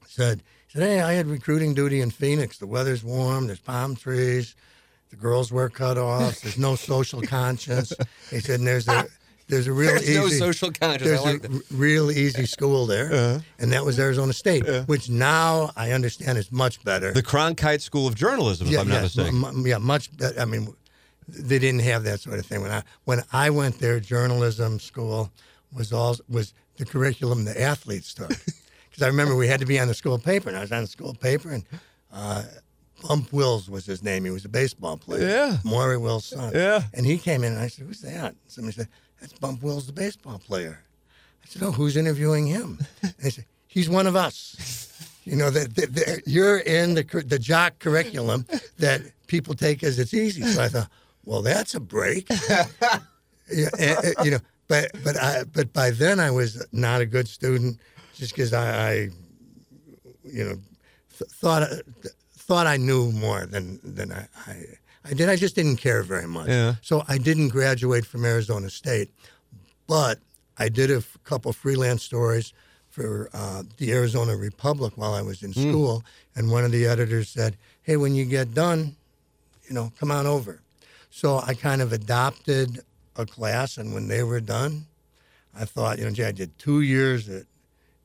said, 0.06 0.42
said, 0.68 0.82
"Hey, 0.82 1.00
I 1.00 1.12
had 1.14 1.26
recruiting 1.26 1.74
duty 1.74 2.00
in 2.00 2.10
Phoenix. 2.10 2.58
The 2.58 2.66
weather's 2.66 3.04
warm. 3.04 3.46
There's 3.46 3.60
palm 3.60 3.96
trees. 3.96 4.54
The 5.10 5.16
girls 5.16 5.50
wear 5.50 5.70
cutoffs. 5.70 6.42
There's 6.42 6.58
no 6.58 6.74
social 6.74 7.22
conscience." 7.22 7.92
He 8.30 8.40
said, 8.40 8.58
and 8.58 8.66
"There's 8.66 8.88
a 8.88 9.06
there's 9.48 9.66
a 9.66 9.72
real 9.72 9.90
There's 9.92 10.08
easy 10.08 10.18
no 10.18 10.28
social 10.28 10.70
conscience. 10.72 11.02
I 11.02 11.06
there's 11.08 11.22
like 11.24 11.36
a 11.44 11.48
that. 11.48 11.52
r- 11.52 11.60
real 11.70 12.10
easy 12.10 12.46
school 12.46 12.86
there, 12.86 13.40
and 13.58 13.72
that 13.72 13.84
was 13.84 13.98
Arizona 13.98 14.32
State, 14.32 14.64
which 14.86 15.08
now 15.10 15.70
I 15.76 15.92
understand 15.92 16.38
is 16.38 16.52
much 16.52 16.82
better. 16.84 17.12
The 17.12 17.22
Cronkite 17.22 17.80
School 17.80 18.06
of 18.06 18.14
Journalism, 18.14 18.68
if 18.68 18.78
I'm 18.78 18.88
not 18.88 19.02
mistaken. 19.02 19.36
m- 19.36 19.44
m- 19.44 19.66
yeah, 19.66 19.78
much 19.78 20.14
better. 20.16 20.38
I 20.40 20.44
mean, 20.44 20.68
they 21.28 21.58
didn't 21.58 21.80
have 21.82 22.04
that 22.04 22.20
sort 22.20 22.38
of 22.38 22.46
thing 22.46 22.62
when 22.62 22.70
I 22.70 22.82
when 23.04 23.22
I 23.32 23.50
went 23.50 23.78
there. 23.80 24.00
Journalism 24.00 24.78
school 24.80 25.30
was 25.74 25.92
all 25.92 26.16
was 26.28 26.54
the 26.76 26.84
curriculum 26.84 27.44
the 27.44 27.60
athletes 27.60 28.14
took. 28.14 28.30
Because 28.90 29.02
I 29.02 29.08
remember 29.08 29.36
we 29.36 29.46
had 29.46 29.60
to 29.60 29.66
be 29.66 29.78
on 29.78 29.86
the 29.86 29.94
school 29.94 30.18
paper, 30.18 30.48
and 30.48 30.56
I 30.58 30.62
was 30.62 30.72
on 30.72 30.80
the 30.80 30.88
school 30.88 31.14
paper, 31.14 31.50
and 31.50 31.62
uh, 32.12 32.42
Bump 33.06 33.32
Wills 33.32 33.70
was 33.70 33.86
his 33.86 34.02
name. 34.02 34.24
He 34.24 34.30
was 34.32 34.44
a 34.44 34.48
baseball 34.48 34.96
player. 34.96 35.28
Yeah. 35.28 35.56
Maury 35.62 35.98
Wills' 35.98 36.24
son. 36.24 36.52
Yeah. 36.54 36.82
And 36.94 37.06
he 37.06 37.16
came 37.18 37.44
in, 37.44 37.52
and 37.52 37.60
I 37.60 37.68
said, 37.68 37.86
"Who's 37.86 38.00
that?" 38.00 38.34
Somebody 38.48 38.74
said, 38.74 38.88
"That's 39.20 39.32
Bump 39.34 39.62
Wills, 39.62 39.86
the 39.86 39.92
baseball 39.92 40.38
player." 40.38 40.82
I 41.42 41.46
said, 41.48 41.62
"Oh, 41.62 41.72
who's 41.72 41.96
interviewing 41.96 42.46
him?" 42.46 42.78
And 43.02 43.14
they 43.22 43.30
said, 43.30 43.44
"He's 43.66 43.88
one 43.88 44.06
of 44.06 44.16
us." 44.16 44.84
You 45.24 45.36
know 45.36 45.50
that, 45.50 46.22
you're 46.26 46.58
in 46.58 46.94
the 46.94 47.04
the 47.26 47.38
jock 47.38 47.78
curriculum 47.80 48.46
that 48.78 49.02
people 49.26 49.54
take 49.54 49.84
as 49.84 49.98
it's 49.98 50.14
easy. 50.14 50.42
So 50.42 50.62
I 50.62 50.68
thought, 50.68 50.88
well, 51.24 51.42
that's 51.42 51.74
a 51.74 51.80
break. 51.80 52.26
yeah, 53.52 53.68
and, 53.78 53.98
uh, 53.98 54.24
you 54.24 54.30
know, 54.30 54.38
but 54.68 54.90
but 55.04 55.16
I 55.18 55.44
but 55.44 55.72
by 55.74 55.90
then 55.90 56.18
I 56.18 56.30
was 56.30 56.66
not 56.72 57.02
a 57.02 57.06
good 57.06 57.28
student, 57.28 57.78
just 58.14 58.32
because 58.32 58.54
I, 58.54 58.90
I, 58.90 58.92
you 60.24 60.44
know, 60.44 60.58
th- 61.18 61.30
thought 61.30 61.68
thought 62.32 62.66
I 62.66 62.78
knew 62.78 63.12
more 63.12 63.44
than 63.44 63.78
than 63.82 64.10
I, 64.10 64.26
I 64.46 64.64
I 65.08 65.14
did. 65.14 65.28
I 65.28 65.36
just 65.36 65.54
didn't 65.54 65.76
care 65.76 66.02
very 66.02 66.26
much. 66.28 66.48
Yeah. 66.48 66.74
So 66.82 67.02
I 67.08 67.16
didn't 67.18 67.48
graduate 67.48 68.04
from 68.04 68.24
Arizona 68.24 68.68
State, 68.68 69.10
but 69.86 70.18
I 70.58 70.68
did 70.68 70.90
a 70.90 70.96
f- 70.96 71.16
couple 71.24 71.52
freelance 71.52 72.02
stories 72.02 72.52
for 72.90 73.30
uh, 73.32 73.62
the 73.78 73.92
Arizona 73.92 74.36
Republic 74.36 74.92
while 74.96 75.14
I 75.14 75.22
was 75.22 75.42
in 75.42 75.52
school, 75.52 76.04
and 76.36 76.50
one 76.50 76.64
of 76.64 76.72
the 76.72 76.86
editors 76.86 77.28
said, 77.28 77.56
"Hey, 77.82 77.96
when 77.96 78.14
you 78.14 78.24
get 78.24 78.52
done, 78.54 78.96
you 79.66 79.74
know, 79.74 79.92
come 79.98 80.10
on 80.10 80.26
over." 80.26 80.60
So 81.10 81.38
I 81.38 81.54
kind 81.54 81.80
of 81.80 81.92
adopted 81.92 82.80
a 83.16 83.24
class, 83.24 83.78
and 83.78 83.94
when 83.94 84.08
they 84.08 84.22
were 84.22 84.40
done, 84.40 84.86
I 85.54 85.64
thought, 85.64 85.98
you 85.98 86.04
know, 86.04 86.10
gee, 86.10 86.24
I 86.24 86.32
did 86.32 86.56
two 86.58 86.80
years 86.82 87.28
at 87.28 87.44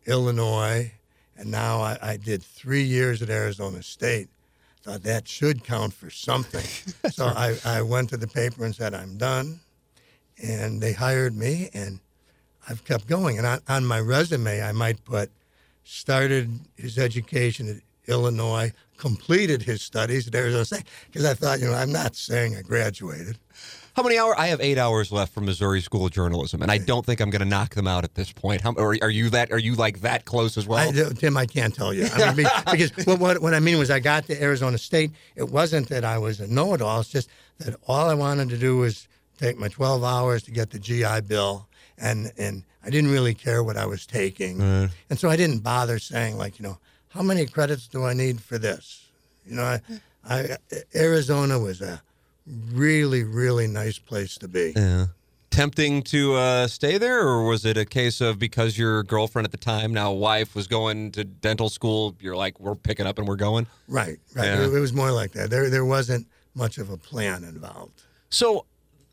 Illinois, 0.06 0.92
and 1.38 1.52
now 1.52 1.82
I, 1.82 1.98
I 2.02 2.18
did 2.18 2.44
three 2.44 2.84
years 2.84 3.22
at 3.22 3.30
Arizona 3.30 3.84
State. 3.84 4.30
Thought 4.84 5.04
that 5.04 5.28
should 5.28 5.64
count 5.64 5.94
for 5.94 6.10
something. 6.10 6.66
so 7.12 7.28
I, 7.28 7.58
I 7.64 7.82
went 7.82 8.10
to 8.10 8.18
the 8.18 8.28
paper 8.28 8.66
and 8.66 8.76
said, 8.76 8.94
I'm 8.94 9.18
done. 9.18 9.62
And 10.44 10.82
they 10.82 10.92
hired 10.92 11.36
me, 11.38 11.70
and 11.74 12.00
I've 12.68 12.84
kept 12.84 13.08
going. 13.08 13.38
And 13.38 13.48
on, 13.48 13.60
on 13.70 13.86
my 13.86 14.00
resume, 14.00 14.62
I 14.62 14.74
might 14.74 15.04
put 15.06 15.32
started 15.84 16.60
his 16.76 16.98
education 16.98 17.70
at 17.70 18.10
Illinois, 18.10 18.74
completed 19.04 19.62
his 19.62 19.82
studies 19.82 20.30
at 20.30 20.34
Arizona 20.34 20.64
State, 20.64 20.86
because 21.08 21.26
I 21.26 21.34
thought, 21.34 21.60
you 21.60 21.68
know, 21.68 21.74
I'm 21.74 21.92
not 21.92 22.16
saying 22.16 22.56
I 22.56 22.62
graduated. 22.62 23.38
How 23.98 24.02
many 24.02 24.18
hours? 24.18 24.36
I 24.38 24.48
have 24.48 24.62
eight 24.62 24.78
hours 24.78 25.12
left 25.12 25.34
from 25.34 25.44
Missouri 25.44 25.82
School 25.82 26.06
of 26.06 26.12
Journalism, 26.14 26.62
and 26.62 26.72
I 26.72 26.78
don't 26.78 27.06
think 27.06 27.20
I'm 27.20 27.30
going 27.30 27.42
to 27.42 27.48
knock 27.48 27.76
them 27.76 27.86
out 27.86 28.06
at 28.06 28.16
this 28.16 28.32
point. 28.32 28.62
How, 28.62 28.72
or 28.72 28.96
are 29.02 29.10
you 29.10 29.30
that? 29.32 29.52
Are 29.52 29.60
you 29.60 29.76
like 29.76 30.00
that 30.02 30.24
close 30.24 30.58
as 30.58 30.66
well? 30.66 30.80
I, 30.80 31.14
Tim, 31.14 31.36
I 31.36 31.46
can't 31.46 31.76
tell 31.76 31.94
you. 31.94 32.08
I 32.14 32.34
mean, 32.34 32.48
because 32.72 32.92
what, 33.06 33.20
what, 33.20 33.42
what 33.42 33.54
I 33.54 33.60
mean 33.60 33.78
was 33.78 33.92
I 33.92 34.00
got 34.00 34.26
to 34.28 34.42
Arizona 34.42 34.78
State. 34.78 35.12
It 35.36 35.50
wasn't 35.50 35.90
that 35.90 36.06
I 36.06 36.18
was 36.18 36.40
a 36.40 36.48
know-it-all. 36.48 37.02
It's 37.02 37.10
just 37.10 37.30
that 37.60 37.76
all 37.86 38.10
I 38.10 38.14
wanted 38.14 38.50
to 38.50 38.58
do 38.58 38.78
was 38.78 39.10
take 39.38 39.60
my 39.60 39.68
12 39.68 40.02
hours 40.02 40.44
to 40.44 40.52
get 40.52 40.72
the 40.72 40.80
GI 40.80 41.22
Bill, 41.28 41.68
and 41.98 42.32
and 42.38 42.64
I 42.86 42.90
didn't 42.90 43.12
really 43.12 43.34
care 43.34 43.64
what 43.64 43.76
I 43.76 43.86
was 43.86 44.06
taking, 44.06 44.62
uh. 44.62 44.88
and 45.10 45.20
so 45.20 45.30
I 45.30 45.36
didn't 45.36 45.60
bother 45.60 46.00
saying 46.00 46.38
like, 46.38 46.58
you 46.58 46.64
know, 46.64 46.80
how 47.14 47.22
many 47.22 47.46
credits 47.46 47.88
do 47.88 48.04
I 48.04 48.14
need 48.14 48.42
for 48.42 48.58
this? 48.58 49.08
You 49.46 49.56
know, 49.56 49.64
I, 49.64 49.82
I 50.28 50.58
Arizona 50.96 51.60
was 51.60 51.82
a 51.82 52.02
really 52.74 53.24
really 53.24 53.68
nice 53.68 54.00
place 54.00 54.38
to 54.40 54.48
be. 54.48 54.74
yeah. 54.76 55.06
Tempting 55.50 56.02
to 56.02 56.34
uh, 56.34 56.68
stay 56.68 56.98
there, 56.98 57.20
or 57.28 57.44
was 57.46 57.64
it 57.64 57.78
a 57.78 57.86
case 57.86 58.22
of 58.22 58.40
because 58.40 58.76
your 58.76 59.04
girlfriend 59.04 59.46
at 59.46 59.52
the 59.52 59.58
time, 59.58 59.94
now 59.94 60.12
wife, 60.12 60.56
was 60.56 60.66
going 60.66 61.12
to 61.12 61.24
dental 61.24 61.70
school? 61.70 62.16
You're 62.20 62.36
like, 62.36 62.60
we're 62.60 62.74
picking 62.74 63.06
up 63.06 63.20
and 63.20 63.28
we're 63.28 63.36
going. 63.36 63.68
Right, 63.88 64.18
right. 64.36 64.46
Yeah. 64.46 64.64
It, 64.64 64.74
it 64.74 64.80
was 64.80 64.94
more 64.94 65.12
like 65.12 65.34
that. 65.34 65.52
There 65.52 65.70
there 65.70 65.86
wasn't 65.86 66.26
much 66.56 66.80
of 66.80 66.90
a 66.90 66.98
plan 66.98 67.44
involved. 67.44 68.02
So 68.30 68.66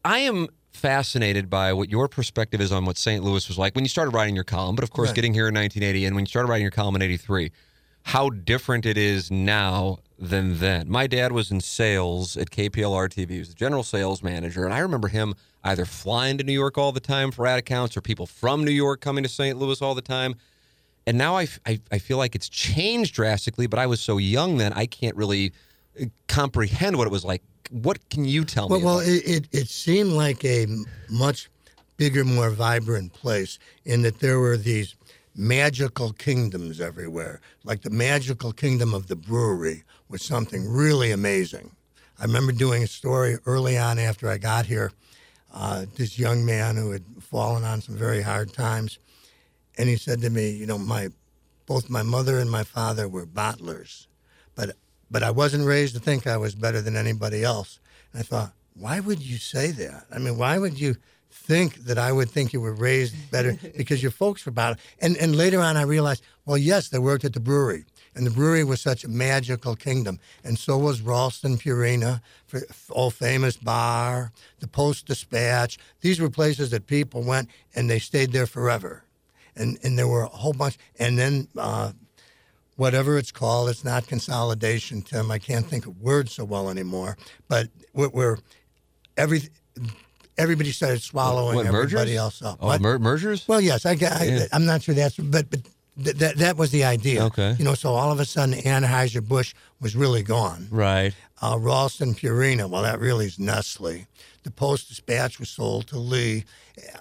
I 0.02 0.20
am 0.20 0.48
fascinated 0.72 1.50
by 1.50 1.74
what 1.74 1.90
your 1.90 2.08
perspective 2.08 2.62
is 2.62 2.72
on 2.72 2.86
what 2.86 2.96
St. 2.96 3.22
Louis 3.22 3.46
was 3.46 3.58
like 3.58 3.74
when 3.74 3.84
you 3.84 3.88
started 3.90 4.12
writing 4.12 4.34
your 4.34 4.44
column, 4.44 4.76
but 4.76 4.82
of 4.82 4.90
course, 4.90 5.10
Right. 5.10 5.16
getting 5.16 5.34
here 5.34 5.48
in 5.48 5.54
1980 5.54 6.06
and 6.06 6.14
when 6.16 6.22
you 6.22 6.26
started 6.28 6.48
writing 6.48 6.62
your 6.62 6.70
column 6.70 6.96
in 6.96 7.02
83, 7.02 7.52
how 8.04 8.30
different 8.30 8.86
it 8.86 8.96
is 8.98 9.30
now 9.30 9.98
than 10.18 10.58
then. 10.58 10.90
My 10.90 11.06
dad 11.06 11.32
was 11.32 11.50
in 11.50 11.60
sales 11.60 12.36
at 12.36 12.50
KPLR 12.50 13.08
TV. 13.08 13.30
He 13.30 13.38
was 13.38 13.48
the 13.50 13.54
general 13.54 13.82
sales 13.82 14.22
manager. 14.22 14.64
And 14.64 14.74
I 14.74 14.78
remember 14.80 15.08
him 15.08 15.34
either 15.64 15.84
flying 15.84 16.38
to 16.38 16.44
New 16.44 16.52
York 16.52 16.76
all 16.78 16.92
the 16.92 17.00
time 17.00 17.30
for 17.30 17.46
ad 17.46 17.58
accounts 17.58 17.96
or 17.96 18.00
people 18.00 18.26
from 18.26 18.64
New 18.64 18.70
York 18.70 19.00
coming 19.00 19.22
to 19.22 19.28
St. 19.30 19.58
Louis 19.58 19.80
all 19.80 19.94
the 19.94 20.02
time. 20.02 20.34
And 21.06 21.16
now 21.16 21.36
I 21.36 21.48
I 21.66 21.98
feel 21.98 22.18
like 22.18 22.34
it's 22.34 22.48
changed 22.48 23.14
drastically, 23.14 23.66
but 23.66 23.78
I 23.78 23.86
was 23.86 24.00
so 24.00 24.18
young 24.18 24.58
then, 24.58 24.72
I 24.74 24.86
can't 24.86 25.16
really 25.16 25.52
uh, 26.00 26.04
comprehend 26.28 26.96
what 26.96 27.06
it 27.06 27.10
was 27.10 27.24
like. 27.24 27.42
What 27.70 28.08
can 28.10 28.24
you 28.24 28.44
tell 28.44 28.68
Well, 28.68 28.78
me? 28.80 28.84
well, 28.84 28.98
about 29.00 29.08
it, 29.08 29.24
it, 29.26 29.48
it 29.52 29.68
seemed 29.68 30.10
like 30.12 30.44
a 30.44 30.66
much 31.08 31.48
bigger, 31.96 32.24
more 32.24 32.50
vibrant 32.50 33.12
place 33.12 33.58
in 33.84 34.02
that 34.02 34.20
there 34.20 34.38
were 34.40 34.56
these 34.56 34.94
magical 35.40 36.12
kingdoms 36.12 36.80
everywhere. 36.80 37.40
Like 37.64 37.80
the 37.80 37.90
magical 37.90 38.52
kingdom 38.52 38.92
of 38.92 39.06
the 39.06 39.16
brewery 39.16 39.84
was 40.08 40.22
something 40.22 40.70
really 40.70 41.10
amazing. 41.10 41.70
I 42.18 42.24
remember 42.24 42.52
doing 42.52 42.82
a 42.82 42.86
story 42.86 43.38
early 43.46 43.78
on 43.78 43.98
after 43.98 44.28
I 44.28 44.36
got 44.36 44.66
here. 44.66 44.92
Uh, 45.52 45.86
this 45.96 46.18
young 46.18 46.44
man 46.44 46.76
who 46.76 46.90
had 46.90 47.04
fallen 47.20 47.64
on 47.64 47.80
some 47.80 47.96
very 47.96 48.20
hard 48.20 48.52
times, 48.52 48.98
and 49.78 49.88
he 49.88 49.96
said 49.96 50.20
to 50.20 50.30
me, 50.30 50.50
"You 50.50 50.66
know, 50.66 50.78
my 50.78 51.08
both 51.66 51.88
my 51.88 52.02
mother 52.02 52.38
and 52.38 52.50
my 52.50 52.62
father 52.62 53.08
were 53.08 53.26
bottlers, 53.26 54.06
but 54.54 54.76
but 55.10 55.22
I 55.22 55.30
wasn't 55.30 55.66
raised 55.66 55.94
to 55.94 56.00
think 56.00 56.26
I 56.26 56.36
was 56.36 56.54
better 56.54 56.80
than 56.82 56.96
anybody 56.96 57.42
else." 57.42 57.80
And 58.12 58.20
I 58.20 58.22
thought, 58.22 58.52
why 58.74 59.00
would 59.00 59.20
you 59.20 59.38
say 59.38 59.72
that? 59.72 60.06
I 60.10 60.18
mean, 60.18 60.38
why 60.38 60.58
would 60.58 60.78
you 60.78 60.96
think 61.30 61.76
that 61.84 61.98
I 61.98 62.12
would 62.12 62.30
think 62.30 62.52
you 62.52 62.60
were 62.60 62.74
raised 62.74 63.14
better 63.30 63.58
because 63.76 64.02
your 64.02 64.12
folks 64.12 64.44
were 64.44 64.52
bottlers? 64.52 64.78
And 65.00 65.16
and 65.16 65.36
later 65.36 65.60
on, 65.60 65.76
I 65.76 65.82
realized, 65.82 66.22
well, 66.44 66.58
yes, 66.58 66.88
they 66.88 66.98
worked 66.98 67.24
at 67.24 67.32
the 67.32 67.40
brewery. 67.40 67.84
And 68.14 68.26
the 68.26 68.30
brewery 68.30 68.64
was 68.64 68.80
such 68.80 69.04
a 69.04 69.08
magical 69.08 69.76
kingdom. 69.76 70.18
And 70.42 70.58
so 70.58 70.76
was 70.76 71.00
Ralston 71.00 71.56
Purina, 71.58 72.20
for- 72.46 72.66
old 72.90 73.14
Famous-Barr, 73.14 74.32
the 74.58 74.66
Post 74.66 75.06
Dispatch. 75.06 75.78
These 76.00 76.20
were 76.20 76.28
places 76.28 76.70
that 76.70 76.86
people 76.86 77.22
went 77.22 77.48
and 77.74 77.88
they 77.88 78.00
stayed 78.00 78.32
there 78.32 78.46
forever. 78.46 79.04
And, 79.54 79.78
and 79.82 79.98
there 79.98 80.08
were 80.08 80.22
a 80.22 80.28
whole 80.28 80.52
bunch. 80.52 80.76
And 80.98 81.18
then 81.18 81.48
uh, 81.56 81.92
whatever 82.76 83.16
it's 83.16 83.30
called, 83.30 83.68
it's 83.68 83.84
not 83.84 84.08
consolidation, 84.08 85.02
Tim. 85.02 85.30
I 85.30 85.38
can't 85.38 85.66
think 85.66 85.86
of 85.86 86.00
words 86.00 86.32
so 86.32 86.44
well 86.44 86.68
anymore. 86.68 87.16
But 87.46 87.68
we're, 87.92 88.08
we're 88.08 88.38
every, 89.16 89.42
everybody 90.40 90.72
started 90.72 91.02
swallowing 91.02 91.56
What, 91.56 91.66
everybody 91.66 91.94
mergers? 92.12 92.16
else 92.16 92.42
up. 92.42 92.58
Oh, 92.60 92.66
What? 92.68 92.80
mer- 92.80 92.98
mergers? 92.98 93.46
Well, 93.46 93.60
yes, 93.60 93.84
I, 93.86 93.90
I, 93.92 94.24
Yeah. 94.24 94.46
I'm 94.52 94.64
not 94.66 94.82
sure 94.82 94.94
that's, 94.94 95.16
but 95.16 95.50
but 95.50 95.60
th- 96.04 96.16
that 96.16 96.36
that 96.38 96.56
was 96.56 96.70
the 96.70 96.84
idea. 96.84 97.24
Okay. 97.26 97.54
You 97.58 97.64
know, 97.64 97.74
so 97.74 97.94
all 97.94 98.10
of 98.10 98.18
a 98.20 98.24
sudden 98.24 98.54
Anheuser 98.54 99.22
Busch 99.26 99.54
was 99.80 99.94
really 99.94 100.22
gone. 100.22 100.68
Right. 100.70 101.14
Uh, 101.42 101.56
Ralston 101.58 102.14
Purina, 102.14 102.68
well, 102.68 102.82
that 102.82 102.98
really 103.00 103.26
is 103.26 103.38
Nestle. 103.38 104.06
The 104.42 104.50
Post 104.50 104.88
Dispatch 104.88 105.38
was 105.38 105.50
sold 105.50 105.86
to 105.88 105.98
Lee. 105.98 106.44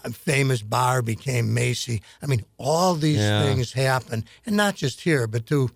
A 0.03 0.12
Famous-Barr 0.12 1.01
became 1.01 1.53
Macy. 1.53 2.01
I 2.22 2.25
mean, 2.25 2.43
all 2.58 2.96
these 2.96 3.17
Yeah. 3.19 3.43
things 3.43 3.72
happen, 3.74 4.25
and 4.46 4.55
not 4.58 4.75
just 4.75 5.01
here, 5.01 5.25
but 5.27 5.46
to 5.48 5.69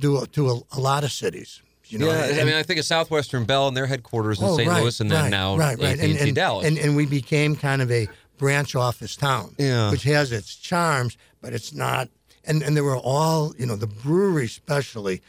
to 0.00 0.26
to 0.26 0.50
a, 0.50 0.60
a 0.78 0.80
lot 0.80 1.02
of 1.04 1.10
cities. 1.10 1.60
You 1.92 1.98
know, 1.98 2.06
yeah, 2.06 2.12
I 2.12 2.26
and- 2.28 2.46
mean, 2.46 2.54
I 2.54 2.62
think 2.62 2.80
of 2.80 2.86
Southwestern 2.86 3.44
Bell 3.44 3.68
and 3.68 3.76
their 3.76 3.86
headquarters 3.86 4.40
in 4.40 4.46
Oh, 4.48 4.56
St. 4.56 4.68
right, 4.68 4.82
Louis, 4.82 4.98
and 5.00 5.10
then 5.10 5.22
right, 5.24 5.30
now 5.30 5.56
right, 5.56 5.78
right. 5.78 5.98
And, 6.00 6.16
and, 6.16 6.34
Dallas. 6.34 6.66
And, 6.66 6.78
and 6.78 6.96
we 6.96 7.04
became 7.04 7.54
kind 7.54 7.82
of 7.82 7.90
a 7.90 8.08
branch 8.38 8.74
office 8.74 9.14
town, 9.14 9.54
Yeah. 9.58 9.90
which 9.90 10.04
has 10.04 10.32
its 10.32 10.56
charms, 10.56 11.18
but 11.42 11.52
it's 11.52 11.72
not. 11.74 12.08
And 12.44 12.62
and 12.62 12.74
there 12.76 12.82
were 12.82 12.96
all, 12.96 13.54
you 13.58 13.66
know, 13.66 13.76
the 13.76 13.86
brewery 13.86 14.46
especially 14.46 15.20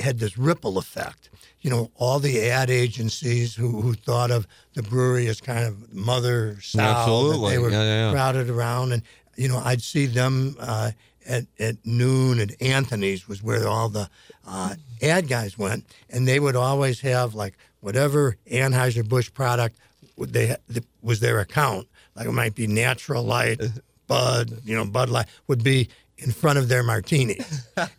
had 0.00 0.18
this 0.18 0.36
ripple 0.36 0.78
effect. 0.78 1.30
You 1.60 1.70
know, 1.70 1.90
all 1.96 2.18
the 2.18 2.48
ad 2.50 2.70
agencies 2.70 3.54
who, 3.54 3.80
who 3.80 3.94
thought 3.94 4.30
of 4.30 4.46
the 4.74 4.82
brewery 4.82 5.26
as 5.28 5.40
kind 5.40 5.64
of 5.64 5.92
mother 5.92 6.58
sow 6.60 7.32
that 7.32 7.48
they 7.48 7.58
were 7.58 7.70
yeah, 7.70 8.06
yeah. 8.06 8.12
crowded 8.12 8.48
around, 8.50 8.92
and 8.92 9.02
you 9.36 9.48
know, 9.48 9.58
I'd 9.64 9.82
see 9.82 10.06
them 10.06 10.56
uh, 10.60 10.90
at 11.28 11.44
at 11.60 11.76
noon 11.84 12.40
at 12.40 12.60
Anthony's 12.60 13.28
was 13.28 13.42
where 13.42 13.68
all 13.68 13.88
the 13.88 14.08
uh, 14.46 14.74
ad 15.02 15.28
guys 15.28 15.58
went, 15.58 15.84
and 16.10 16.26
they 16.26 16.40
would 16.40 16.56
always 16.56 17.00
have 17.00 17.34
like 17.34 17.54
whatever 17.80 18.36
Anheuser 18.50 19.06
Busch 19.08 19.32
product 19.32 19.78
would 20.16 20.32
they 20.32 20.56
was 21.02 21.20
their 21.20 21.38
account. 21.40 21.86
Like 22.16 22.26
it 22.26 22.32
might 22.32 22.54
be 22.54 22.66
Natural 22.66 23.22
Light, 23.22 23.60
Bud, 24.08 24.62
you 24.64 24.74
know, 24.74 24.84
Bud 24.84 25.10
Light 25.10 25.26
would 25.46 25.62
be 25.62 25.88
in 26.16 26.32
front 26.32 26.58
of 26.58 26.68
their 26.68 26.82
martini, 26.82 27.38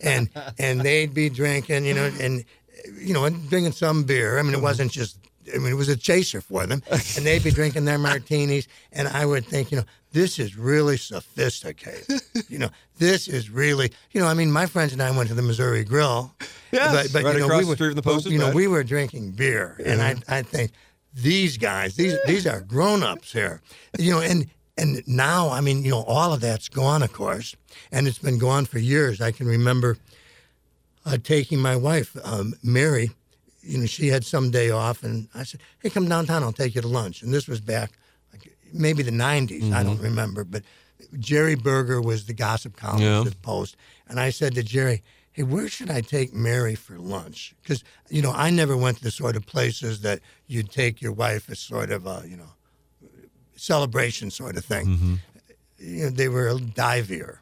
and 0.02 0.30
and 0.58 0.82
they'd 0.82 1.14
be 1.14 1.30
drinking, 1.30 1.86
you 1.86 1.94
know, 1.94 2.12
and 2.20 2.44
you 2.98 3.14
know, 3.14 3.26
and 3.26 3.50
drinking 3.50 3.74
some 3.74 4.04
beer. 4.04 4.40
I 4.40 4.42
mean, 4.42 4.54
it 4.54 4.62
wasn't 4.62 4.92
just. 4.92 5.18
I 5.54 5.58
mean, 5.58 5.72
it 5.72 5.76
was 5.76 5.90
a 5.90 5.98
chaser 5.98 6.42
for 6.42 6.66
them, 6.66 6.84
and 6.92 7.26
they'd 7.26 7.44
be 7.44 7.52
drinking 7.52 7.86
their 7.86 7.98
martinis, 7.98 8.68
and 8.92 9.08
I 9.08 9.26
would 9.26 9.46
think, 9.46 9.72
you 9.72 9.78
know, 9.78 9.84
this 10.12 10.40
is 10.40 10.58
really 10.58 10.98
sophisticated. 10.98 12.22
You 12.48 12.60
know, 12.60 12.70
this 12.98 13.28
is 13.28 13.50
really, 13.50 13.92
you 14.12 14.22
know, 14.22 14.28
I 14.28 14.34
mean, 14.34 14.52
my 14.52 14.66
friends 14.66 14.94
and 14.94 15.02
I 15.02 15.16
went 15.16 15.30
to 15.30 15.36
the 15.36 15.42
Missouri 15.42 15.84
Grill, 15.84 16.34
Yes, 16.72 17.14
right 17.14 17.24
you 17.34 17.40
know, 17.40 17.46
across 17.46 17.58
we 17.58 17.64
the 17.64 17.70
were, 17.70 17.76
street 17.76 17.88
from 17.88 17.96
the 17.96 18.02
but, 18.02 18.14
Post 18.14 18.30
You 18.30 18.40
know, 18.40 18.52
we 18.52 18.68
were 18.68 18.84
drinking 18.84 19.32
beer, 19.32 19.80
and 19.84 20.02
I, 20.02 20.16
I 20.28 20.42
think 20.42 20.72
these 21.14 21.58
guys, 21.58 21.96
these 21.96 22.18
these 22.26 22.46
are 22.46 22.62
grown 22.62 23.04
ups 23.04 23.32
here, 23.34 23.62
you 23.98 24.12
know, 24.12 24.22
and 24.22 24.48
and 24.78 25.06
now, 25.08 25.50
I 25.50 25.62
mean, 25.62 25.84
you 25.84 25.92
know, 25.92 26.04
all 26.04 26.34
of 26.34 26.42
that's 26.42 26.70
gone, 26.70 27.04
of 27.04 27.12
course, 27.12 27.56
and 27.92 28.08
it's 28.08 28.20
been 28.20 28.38
gone 28.38 28.66
for 28.66 28.80
years. 28.80 29.20
I 29.20 29.32
can 29.32 29.48
remember 29.48 29.98
uh, 31.06 31.18
taking 31.22 31.60
my 31.60 31.76
wife, 31.76 32.16
um, 32.24 32.54
Mary. 32.64 33.12
You 33.70 33.78
know, 33.80 33.86
she 33.86 34.08
had 34.08 34.26
some 34.26 34.52
day 34.52 34.70
off, 34.70 35.04
and 35.04 35.28
I 35.36 35.44
said, 35.44 35.62
"Hey, 35.80 35.90
come 35.90 36.08
downtown. 36.08 36.44
I'll 36.44 36.52
take 36.52 36.76
you 36.76 36.82
to 36.82 36.88
lunch." 36.88 37.22
And 37.22 37.34
this 37.34 37.48
was 37.48 37.62
back, 37.62 37.92
like, 38.32 38.58
maybe 38.74 39.04
the 39.04 39.12
'90s. 39.12 39.72
I 39.72 39.84
don't 39.84 39.96
mm-hmm. 39.96 40.04
remember, 40.04 40.44
but 40.44 40.64
Jerry 41.20 41.56
Berger 41.56 42.02
was 42.02 42.26
the 42.26 42.34
gossip 42.34 42.76
columnist 42.76 43.06
Yeah. 43.06 43.20
at 43.22 43.26
the 43.26 43.36
Post, 43.38 43.76
and 44.08 44.20
I 44.20 44.32
said 44.32 44.56
to 44.56 44.64
Jerry, 44.64 45.04
"Hey, 45.32 45.44
where 45.44 45.68
should 45.68 45.92
I 45.92 46.02
take 46.02 46.34
Mary 46.34 46.76
for 46.76 46.98
lunch?" 46.98 47.56
Because 47.62 47.84
you 48.10 48.22
know, 48.22 48.32
I 48.32 48.50
never 48.50 48.76
went 48.76 48.98
to 48.98 49.04
the 49.04 49.12
sort 49.12 49.36
of 49.36 49.46
places 49.46 50.02
that 50.02 50.20
you'd 50.48 50.72
take 50.72 51.02
your 51.02 51.12
wife 51.14 51.50
as 51.50 51.60
sort 51.60 51.92
of 51.92 52.08
a 52.08 52.24
you 52.28 52.38
know 52.38 52.54
celebration 53.56 54.32
sort 54.32 54.58
of 54.58 54.66
thing. 54.66 54.86
Mm-hmm. 54.88 55.16
You 55.78 56.04
know, 56.06 56.10
they 56.10 56.30
were 56.30 56.48
a 56.48 56.60
divier. 56.60 57.42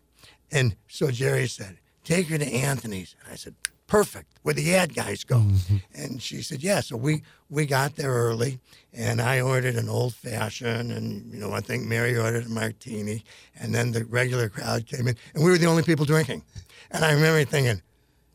And 0.51 0.75
so 0.87 1.11
Jerry 1.11 1.47
said, 1.47 1.77
take 2.03 2.27
her 2.27 2.37
to 2.37 2.45
Anthony's. 2.45 3.15
And 3.21 3.33
I 3.33 3.35
said, 3.35 3.55
perfect, 3.87 4.39
where 4.43 4.53
the 4.53 4.75
ad 4.75 4.93
guys 4.93 5.23
go. 5.23 5.37
Mm-hmm. 5.37 5.77
And 5.95 6.21
she 6.21 6.41
said, 6.41 6.61
yeah. 6.61 6.81
So 6.81 6.95
we, 6.97 7.23
we 7.49 7.65
got 7.65 7.95
there 7.95 8.11
early 8.11 8.59
and 8.93 9.21
I 9.21 9.41
ordered 9.41 9.75
an 9.75 9.89
old 9.89 10.13
fashioned 10.13 10.91
and, 10.91 11.33
you 11.33 11.39
know, 11.39 11.53
I 11.53 11.61
think 11.61 11.85
Mary 11.85 12.17
ordered 12.17 12.45
a 12.45 12.49
martini. 12.49 13.23
And 13.59 13.73
then 13.73 13.91
the 13.91 14.05
regular 14.05 14.49
crowd 14.49 14.85
came 14.85 15.07
in 15.07 15.15
and 15.33 15.43
we 15.43 15.49
were 15.49 15.57
the 15.57 15.67
only 15.67 15.83
people 15.83 16.05
drinking. 16.05 16.43
And 16.91 17.03
I 17.03 17.11
remember 17.13 17.43
thinking, 17.49 17.81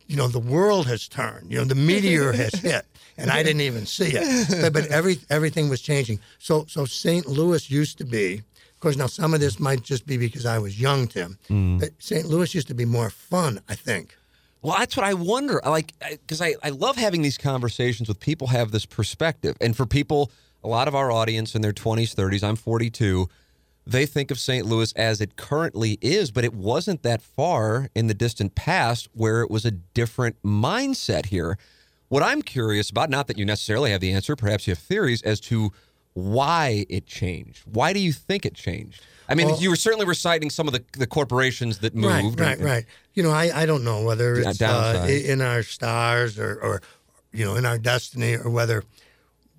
you 0.07 0.17
know, 0.17 0.29
the 0.29 0.39
world 0.39 0.87
has 0.87 1.09
turned. 1.09 1.51
You 1.51 1.59
know, 1.59 1.65
the 1.65 1.75
meteor 1.75 2.33
has 2.33 2.53
hit, 2.61 2.85
and 3.17 3.31
I 3.31 3.43
didn't 3.43 3.63
even 3.63 3.87
see 3.87 4.13
it. 4.13 4.49
But, 4.61 4.73
but 4.75 4.87
every 4.87 5.19
everything 5.31 5.71
was 5.71 5.81
changing. 5.81 6.21
So 6.39 6.67
so 6.69 6.85
St. 6.85 7.27
Louis 7.27 7.71
used 7.71 7.99
to 7.99 8.05
be. 8.05 8.43
Of 8.75 8.81
course, 8.81 8.97
now 8.97 9.07
some 9.07 9.33
of 9.33 9.41
this 9.41 9.61
might 9.61 9.83
just 9.83 10.07
be 10.07 10.17
because 10.17 10.45
I 10.45 10.59
was 10.59 10.81
young, 10.81 11.07
Tim. 11.07 11.39
Mm. 11.49 11.79
But 11.79 11.91
St. 11.99 12.27
Louis 12.27 12.53
used 12.53 12.67
to 12.69 12.75
be 12.75 12.85
more 12.85 13.11
fun, 13.11 13.61
I 13.69 13.77
think. 13.77 14.17
Well, 14.63 14.77
that's 14.79 14.97
what 14.97 15.05
I 15.05 15.15
wonder. 15.15 15.61
I 15.65 15.71
Like, 15.71 15.93
because 16.09 16.41
I, 16.41 16.55
I 16.63 16.71
love 16.71 16.97
having 16.97 17.23
these 17.23 17.37
conversations 17.37 18.09
with 18.09 18.21
people 18.21 18.47
have 18.49 18.71
this 18.71 18.87
perspective. 18.87 19.57
And 19.61 19.77
for 19.77 19.87
people, 19.87 20.31
a 20.63 20.69
lot 20.69 20.87
of 20.87 20.95
our 20.95 21.11
audience 21.11 21.55
in 21.55 21.63
their 21.63 21.73
20s, 21.73 22.15
30s, 22.15 22.45
I'm 22.45 22.57
42, 22.57 23.29
they 23.85 24.07
think 24.07 24.31
of 24.31 24.39
St. 24.39 24.65
Louis 24.65 24.93
as 24.93 25.21
it 25.21 25.37
currently 25.37 25.99
is, 26.01 26.31
but 26.31 26.45
it 26.45 26.55
wasn't 26.55 27.03
that 27.03 27.21
far 27.21 27.89
in 27.97 28.07
the 28.07 28.15
distant 28.15 28.55
past 28.55 29.09
where 29.13 29.43
it 29.43 29.51
was 29.51 29.65
a 29.65 29.73
different 29.73 30.41
mindset 30.45 31.27
here. 31.27 31.59
What 32.09 32.23
I'm 32.23 32.43
curious 32.43 32.91
about, 32.91 33.11
not 33.11 33.27
that 33.27 33.39
you 33.39 33.45
necessarily 33.45 33.91
have 33.91 34.01
the 34.01 34.13
answer, 34.13 34.37
perhaps 34.37 34.67
you 34.67 34.73
have 34.73 34.79
theories 34.79 35.23
as 35.23 35.41
to 35.41 35.73
why 36.15 36.85
it 36.89 37.07
changed. 37.07 37.63
Why 37.65 37.93
do 37.93 38.01
you 38.01 38.13
think 38.13 38.45
it 38.45 38.55
changed? 38.55 39.03
I 39.29 39.35
mean, 39.35 39.47
Well- 39.49 39.61
you 39.61 39.71
were 39.71 39.77
certainly 39.77 40.07
reciting 40.07 40.51
some 40.51 40.67
of 40.67 40.75
the, 40.75 40.85
the 40.99 41.07
corporations 41.07 41.79
that 41.79 41.95
moved. 41.95 42.39
Right, 42.39 42.47
right, 42.47 42.57
and- 42.59 42.65
right. 42.67 42.85
You 43.15 43.23
know, 43.23 43.31
I, 43.31 43.63
I 43.63 43.67
don't 43.67 43.85
know 43.85 44.03
whether 44.03 44.35
it's 44.37 44.61
uh, 44.61 45.07
in 45.09 45.41
our 45.41 45.63
stars 45.63 46.39
or, 46.39 46.59
or, 46.63 46.83
you 47.33 47.45
know, 47.45 47.57
in 47.57 47.67
our 47.67 47.79
destiny 47.79 48.37
or 48.37 48.49
whether 48.51 48.85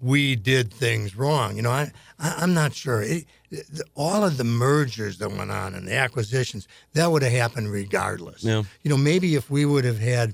we 0.02 0.36
did 0.36 0.74
things 0.74 1.16
wrong. 1.16 1.56
You 1.56 1.62
know, 1.62 1.72
I, 1.72 1.92
I 2.20 2.36
I'm 2.40 2.54
not 2.54 2.74
sure. 2.74 3.02
It, 3.04 3.26
the, 3.52 3.84
all 3.96 4.24
of 4.24 4.38
the 4.38 4.44
mergers 4.44 5.20
that 5.20 5.30
went 5.32 5.52
on 5.52 5.76
and 5.76 5.88
the 5.88 5.96
acquisitions 5.96 6.68
that 6.94 7.12
would 7.12 7.22
have 7.22 7.32
happened 7.32 7.72
regardless. 7.72 8.44
Yeah. 8.44 8.64
You 8.82 8.90
know, 8.90 8.98
maybe 8.98 9.36
if 9.36 9.50
we 9.52 9.66
would 9.66 9.86
have 9.86 10.00
had 10.00 10.34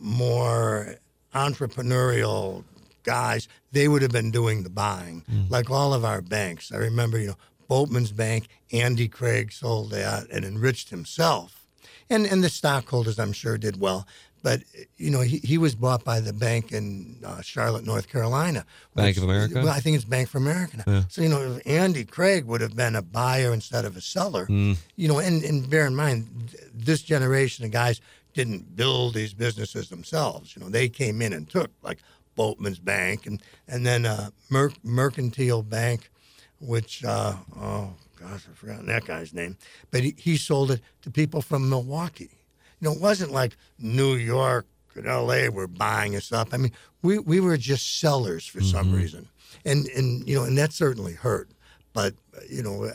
more 0.00 0.96
entrepreneurial 1.34 2.64
guys, 3.04 3.46
they 3.72 3.86
would 3.88 4.02
have 4.02 4.10
been 4.10 4.30
doing 4.30 4.62
the 4.62 4.70
buying, 4.70 5.24
like 5.48 5.70
all 5.70 5.94
of 5.94 6.04
our 6.04 6.20
banks. 6.20 6.72
I 6.72 6.76
remember, 6.78 7.18
you 7.18 7.28
know, 7.28 7.36
Boatmen's 7.68 8.12
Bank, 8.12 8.48
Andy 8.72 9.08
Craig 9.08 9.52
sold 9.52 9.90
that 9.90 10.28
and 10.30 10.44
enriched 10.44 10.90
himself. 10.90 11.66
And, 12.10 12.26
and 12.26 12.44
the 12.44 12.50
stockholders, 12.50 13.18
I'm 13.18 13.32
sure, 13.32 13.56
did 13.56 13.80
well. 13.80 14.06
But, 14.42 14.60
you 14.98 15.10
know, 15.10 15.22
he, 15.22 15.38
he 15.38 15.56
was 15.56 15.74
bought 15.74 16.04
by 16.04 16.20
the 16.20 16.34
bank 16.34 16.70
in 16.72 17.16
uh, 17.24 17.40
Charlotte, 17.40 17.86
North 17.86 18.10
Carolina. 18.10 18.66
Bank 18.94 19.08
which- 19.08 19.16
of 19.16 19.22
America? 19.24 19.54
Well, 19.54 19.68
I 19.70 19.80
think 19.80 19.96
it's 19.96 20.04
Bank 20.04 20.28
for 20.28 20.36
America 20.36 20.82
now. 20.86 21.04
So, 21.08 21.22
you 21.22 21.30
know, 21.30 21.40
if 21.56 21.62
Andy 21.66 22.04
Craig 22.04 22.44
would 22.44 22.60
have 22.60 22.76
been 22.76 22.94
a 22.94 23.00
buyer 23.00 23.54
instead 23.54 23.86
of 23.86 23.96
a 23.96 24.02
seller, 24.02 24.44
Hmm. 24.44 24.72
you 24.96 25.08
know, 25.08 25.18
and, 25.18 25.42
and 25.42 25.68
bear 25.70 25.86
in 25.86 25.96
mind, 25.96 26.54
this 26.74 27.00
generation 27.00 27.64
of 27.64 27.70
guys 27.70 28.02
didn't 28.34 28.76
build 28.76 29.14
these 29.14 29.32
businesses 29.32 29.88
themselves. 29.88 30.54
You 30.54 30.62
know, 30.62 30.68
they 30.68 30.90
came 30.90 31.22
in 31.22 31.32
and 31.32 31.48
took, 31.48 31.70
like 31.82 32.00
Boatmen's 32.34 32.78
Bank 32.78 33.26
and, 33.26 33.42
and 33.68 33.86
then 33.86 34.06
uh, 34.06 34.30
Mer- 34.50 34.72
Mercantile 34.82 35.62
Bank, 35.62 36.10
which, 36.60 37.04
uh, 37.04 37.34
oh, 37.56 37.94
gosh, 38.18 38.46
I've 38.48 38.56
forgotten 38.56 38.86
that 38.86 39.04
guy's 39.04 39.32
name. 39.32 39.56
But 39.90 40.02
he, 40.02 40.14
he 40.16 40.36
sold 40.36 40.70
it 40.70 40.80
to 41.02 41.10
people 41.10 41.42
from 41.42 41.68
Milwaukee. 41.68 42.30
You 42.80 42.88
know, 42.88 42.92
it 42.92 43.00
wasn't 43.00 43.32
like 43.32 43.56
New 43.78 44.14
York 44.14 44.66
and 44.94 45.06
L.A. 45.06 45.48
were 45.48 45.66
buying 45.66 46.16
us 46.16 46.32
up. 46.32 46.48
I 46.52 46.56
mean, 46.56 46.72
we, 47.02 47.18
we 47.18 47.40
were 47.40 47.56
just 47.56 48.00
sellers 48.00 48.46
for 48.46 48.60
some 48.60 48.92
reason, 48.92 49.28
and 49.64 49.86
and 49.88 50.26
you 50.28 50.36
know, 50.36 50.44
and 50.44 50.56
that 50.58 50.72
certainly 50.72 51.12
hurt. 51.12 51.50
But 51.92 52.14
you 52.48 52.62
know, 52.62 52.84
uh, 52.84 52.92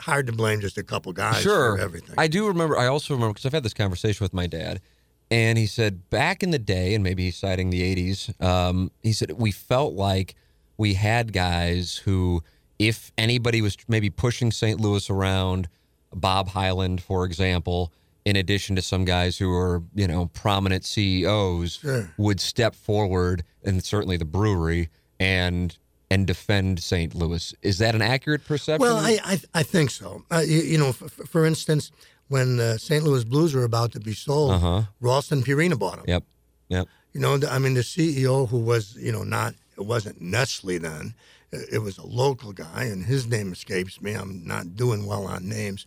hard 0.00 0.26
to 0.26 0.32
blame 0.32 0.60
just 0.60 0.78
a 0.78 0.82
couple 0.82 1.12
guys 1.12 1.42
sure. 1.42 1.76
for 1.76 1.82
everything. 1.82 2.14
I 2.18 2.28
do 2.28 2.46
remember. 2.46 2.78
I 2.78 2.86
also 2.86 3.14
remember 3.14 3.34
because 3.34 3.46
I've 3.46 3.52
had 3.52 3.62
this 3.62 3.74
conversation 3.74 4.24
with 4.24 4.32
my 4.32 4.46
dad, 4.46 4.80
and 5.30 5.58
he 5.58 5.66
said 5.66 6.08
back 6.10 6.42
in 6.42 6.50
the 6.50 6.58
day, 6.58 6.94
and 6.94 7.02
maybe 7.02 7.24
he's 7.24 7.36
citing 7.36 7.70
the 7.70 7.82
'80s. 7.82 8.40
Um, 8.42 8.90
he 9.02 9.12
said 9.12 9.32
we 9.32 9.50
felt 9.52 9.94
like 9.94 10.34
we 10.76 10.94
had 10.94 11.32
guys 11.32 11.96
who, 12.04 12.42
if 12.78 13.10
anybody 13.16 13.62
was 13.62 13.76
maybe 13.88 14.10
pushing 14.10 14.50
St. 14.52 14.80
Louis 14.80 15.08
around, 15.10 15.68
Bob 16.14 16.48
Hyland, 16.48 17.02
for 17.02 17.24
example, 17.24 17.92
in 18.24 18.36
addition 18.36 18.76
to 18.76 18.82
some 18.82 19.04
guys 19.04 19.38
who 19.38 19.52
are 19.52 19.82
you 19.94 20.06
know 20.06 20.26
prominent 20.26 20.84
CEOs, 20.84 21.78
Sure. 21.80 22.12
would 22.18 22.40
step 22.40 22.74
forward, 22.74 23.42
and 23.64 23.82
certainly 23.84 24.16
the 24.16 24.24
brewery 24.24 24.88
and. 25.18 25.76
And 26.08 26.24
defend 26.24 26.78
St. 26.78 27.16
Louis. 27.16 27.52
Is 27.62 27.78
that 27.78 27.96
an 27.96 28.00
accurate 28.00 28.44
perception? 28.44 28.80
Well, 28.80 28.96
I 28.96 29.18
I, 29.24 29.40
I 29.54 29.62
think 29.64 29.90
so. 29.90 30.22
Uh, 30.30 30.38
you, 30.46 30.58
you 30.60 30.78
know, 30.78 30.92
for 30.92 31.44
instance, 31.44 31.90
when 32.28 32.56
the 32.56 32.78
St. 32.78 33.04
Louis 33.04 33.24
Blues 33.24 33.54
were 33.54 33.64
about 33.64 33.92
to 33.92 34.00
be 34.00 34.14
sold, 34.14 34.52
Uh-huh. 34.52 34.82
Ralston 35.00 35.42
Purina 35.42 35.78
bought 35.78 35.96
them. 35.96 36.04
Yep. 36.08 36.24
Yep. 36.68 36.88
You 37.12 37.20
know, 37.20 37.38
I 37.48 37.58
mean, 37.58 37.74
the 37.74 37.80
CEO 37.82 38.48
who 38.48 38.58
was, 38.58 38.96
you 38.96 39.12
know, 39.12 39.22
not, 39.22 39.54
it 39.78 39.86
wasn't 39.86 40.20
Nestle 40.20 40.78
then, 40.78 41.14
it, 41.52 41.78
was 41.82 41.96
a 41.98 42.06
local 42.06 42.52
guy, 42.52 42.84
and 42.84 43.04
his 43.04 43.26
name 43.26 43.52
escapes 43.52 44.02
me. 44.02 44.12
I'm 44.14 44.46
not 44.46 44.76
doing 44.76 45.06
well 45.06 45.26
on 45.26 45.48
names. 45.48 45.86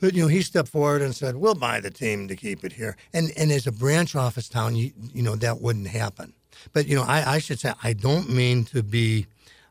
But 0.00 0.14
you 0.14 0.22
know, 0.22 0.28
he 0.28 0.42
stepped 0.42 0.68
forward 0.68 1.02
and 1.02 1.14
said, 1.14 1.36
"We'll 1.36 1.56
buy 1.56 1.80
the 1.80 1.90
team 1.90 2.28
to 2.28 2.36
keep 2.36 2.64
it 2.64 2.74
here." 2.74 2.96
And 3.12 3.32
and 3.36 3.50
as 3.50 3.66
a 3.66 3.72
branch 3.72 4.14
office 4.14 4.48
town, 4.48 4.76
you 4.76 4.92
you 5.12 5.22
know 5.22 5.34
that 5.36 5.60
wouldn't 5.60 5.88
happen. 5.88 6.34
But 6.72 6.86
you 6.86 6.94
know, 6.94 7.02
I, 7.02 7.34
I 7.34 7.38
should 7.40 7.58
say 7.58 7.72
I 7.82 7.94
don't 7.94 8.30
mean 8.30 8.64
to 8.66 8.82
be 8.84 9.26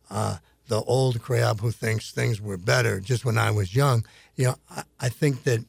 uh, 0.09 0.37
the 0.67 0.81
old 0.83 1.21
crab 1.21 1.61
who 1.61 1.71
thinks 1.71 2.11
things 2.11 2.41
were 2.41 2.57
better 2.57 2.99
just 2.99 3.23
when 3.23 3.37
I 3.37 3.51
was 3.51 3.73
young. 3.73 4.05
You 4.37 4.45
know, 4.45 4.55
I, 4.71 4.83
I 5.01 5.09
think 5.09 5.43
that 5.43 5.65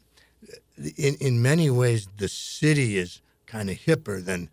in 0.96 1.16
in 1.20 1.42
many 1.42 1.70
ways 1.70 2.08
the 2.18 2.28
city 2.28 2.96
is 2.98 3.20
kind 3.46 3.70
of 3.70 3.76
hipper 3.76 4.24
than 4.24 4.48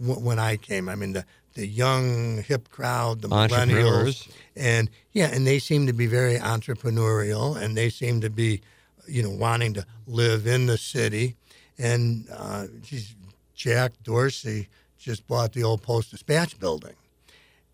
w- 0.00 0.20
when 0.20 0.38
I 0.38 0.56
came. 0.56 0.88
I 0.88 0.94
mean 0.94 1.12
the 1.12 1.24
the 1.54 1.66
young 1.66 2.42
hip 2.42 2.68
crowd, 2.70 3.22
the 3.22 3.28
millennials, 3.50 4.28
and 4.56 4.88
yeah, 5.12 5.28
and 5.34 5.46
they 5.46 5.58
seem 5.58 5.86
to 5.86 5.92
be 5.92 6.06
very 6.06 6.38
entrepreneurial, 6.38 7.56
and 7.56 7.76
they 7.76 7.88
seem 7.90 8.20
to 8.20 8.30
be, 8.30 8.60
you 9.08 9.22
know, 9.22 9.30
wanting 9.30 9.72
to 9.74 9.86
live 10.06 10.46
in 10.46 10.66
the 10.66 10.76
city. 10.78 11.34
And 11.78 12.26
uh, 12.32 12.66
geez, 12.82 13.14
Jack 13.54 13.92
Dorsey 14.02 14.68
just 14.98 15.26
bought 15.26 15.52
the 15.52 15.64
old 15.64 15.82
Post 15.82 16.10
Dispatch 16.10 16.58
building, 16.60 16.94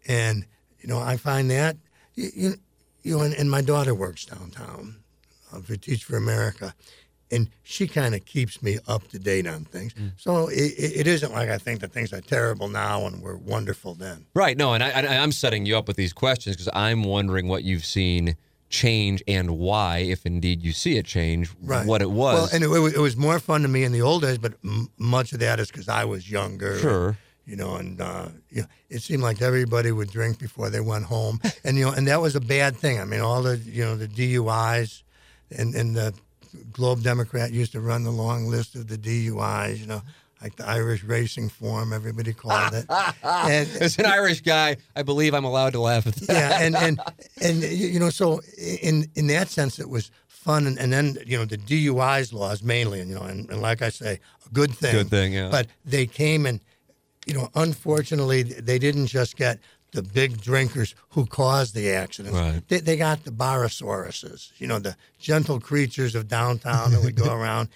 and 0.08 0.46
you 0.80 0.88
know, 0.88 0.98
I 0.98 1.16
find 1.16 1.50
that 1.50 1.76
you, 2.14 2.30
you, 2.34 2.54
you 3.02 3.16
know, 3.16 3.24
and, 3.24 3.34
and 3.34 3.50
my 3.50 3.60
daughter 3.62 3.94
works 3.94 4.24
downtown 4.24 5.01
for 5.60 5.76
Teach 5.76 6.04
for 6.04 6.16
America, 6.16 6.74
and 7.30 7.48
she 7.62 7.86
kind 7.88 8.14
of 8.14 8.24
keeps 8.24 8.62
me 8.62 8.78
up 8.86 9.08
to 9.08 9.18
date 9.18 9.46
on 9.46 9.64
things. 9.64 9.94
So 10.16 10.48
it, 10.48 10.72
it 10.78 11.06
isn't 11.06 11.32
like 11.32 11.48
I 11.48 11.58
think 11.58 11.80
that 11.80 11.92
things 11.92 12.12
are 12.12 12.20
terrible 12.20 12.68
now 12.68 13.06
and 13.06 13.22
were 13.22 13.36
wonderful 13.36 13.94
then. 13.94 14.26
Right. 14.34 14.56
No, 14.56 14.74
and 14.74 14.82
I, 14.82 14.90
I, 14.90 15.16
I'm 15.18 15.32
setting 15.32 15.64
you 15.66 15.76
up 15.76 15.88
with 15.88 15.96
these 15.96 16.12
questions 16.12 16.56
because 16.56 16.70
I'm 16.74 17.04
wondering 17.04 17.48
what 17.48 17.64
you've 17.64 17.84
seen 17.84 18.36
change 18.68 19.22
and 19.28 19.50
why, 19.58 19.98
if 19.98 20.24
indeed 20.24 20.62
you 20.62 20.72
see 20.72 20.96
it 20.96 21.04
change, 21.04 21.50
Right. 21.62 21.86
what 21.86 22.00
it 22.00 22.10
was. 22.10 22.34
Well, 22.34 22.48
and 22.54 22.64
it, 22.64 22.68
was- 22.68 22.94
it 22.94 23.00
was 23.00 23.16
more 23.18 23.38
fun 23.38 23.60
to 23.62 23.68
me 23.68 23.84
in 23.84 23.92
the 23.92 24.00
old 24.02 24.22
days, 24.22 24.38
but 24.38 24.54
m- 24.64 24.88
much 24.98 25.32
of 25.34 25.40
that 25.40 25.60
is 25.60 25.68
because 25.68 25.88
I 25.88 26.04
was 26.06 26.30
younger. 26.30 26.78
Sure. 26.78 27.16
You 27.44 27.56
know, 27.56 27.74
and 27.74 28.00
uh, 28.00 28.28
you 28.50 28.62
know, 28.62 28.68
it 28.88 29.02
seemed 29.02 29.22
like 29.22 29.42
everybody 29.42 29.90
would 29.90 30.10
drink 30.10 30.38
before 30.38 30.70
they 30.70 30.80
went 30.80 31.04
home, 31.06 31.40
and 31.64 31.76
you 31.76 31.84
know, 31.84 31.90
and 31.92 32.06
that 32.06 32.20
was 32.20 32.36
a 32.36 32.40
bad 32.40 32.76
thing. 32.76 33.00
I 33.00 33.04
mean, 33.04 33.20
all 33.20 33.42
the 33.42 33.56
you 33.58 33.82
know 33.82 33.96
the 33.96 34.06
DUIs, 34.06 35.02
and 35.52 35.74
and 35.74 35.94
the 35.96 36.14
Globe 36.72 37.02
Democrat 37.02 37.52
used 37.52 37.72
to 37.72 37.80
run 37.80 38.04
the 38.04 38.10
long 38.10 38.46
list 38.46 38.74
of 38.74 38.88
the 38.88 38.98
DUIs. 38.98 39.78
You 39.78 39.86
know, 39.86 40.02
like 40.42 40.56
the 40.56 40.66
Irish 40.66 41.04
racing 41.04 41.48
form, 41.48 41.92
everybody 41.92 42.32
called 42.32 42.74
it. 42.74 42.86
and, 43.22 43.68
As 43.80 43.98
an 43.98 44.06
Irish 44.06 44.40
guy, 44.40 44.76
I 44.96 45.02
believe 45.02 45.34
I'm 45.34 45.44
allowed 45.44 45.72
to 45.74 45.80
laugh 45.80 46.06
at 46.06 46.14
that. 46.16 46.28
yeah, 46.28 46.62
and 46.62 46.76
and 46.76 47.00
and 47.40 47.62
you 47.62 48.00
know, 48.00 48.10
so 48.10 48.40
in 48.58 49.06
in 49.14 49.28
that 49.28 49.48
sense, 49.48 49.78
it 49.78 49.88
was 49.88 50.10
fun, 50.26 50.66
and, 50.66 50.78
and 50.78 50.92
then 50.92 51.16
you 51.26 51.38
know 51.38 51.44
the 51.44 51.58
DUIs 51.58 52.32
laws 52.32 52.62
mainly, 52.62 53.00
and 53.00 53.08
you 53.08 53.16
know, 53.16 53.22
and, 53.22 53.48
and 53.50 53.62
like 53.62 53.82
I 53.82 53.88
say, 53.88 54.18
a 54.44 54.48
good 54.52 54.72
thing. 54.72 54.92
Good 54.92 55.10
thing, 55.10 55.32
yeah. 55.32 55.48
But 55.50 55.68
they 55.84 56.06
came 56.06 56.46
and 56.46 56.60
you 57.26 57.34
know, 57.34 57.48
unfortunately, 57.54 58.42
they 58.42 58.78
didn't 58.78 59.06
just 59.06 59.36
get 59.36 59.60
the 59.92 60.02
big 60.02 60.40
drinkers 60.40 60.94
who 61.10 61.26
caused 61.26 61.74
the 61.74 61.90
accidents. 61.90 62.36
Right. 62.38 62.62
They, 62.68 62.80
they 62.80 62.96
got 62.96 63.24
the 63.24 63.30
barosauruses, 63.30 64.50
you 64.58 64.66
know, 64.66 64.78
the 64.78 64.96
gentle 65.18 65.60
creatures 65.60 66.14
of 66.14 66.28
downtown 66.28 66.92
that 66.92 67.02
would 67.02 67.14
go 67.14 67.32
around, 67.40 67.68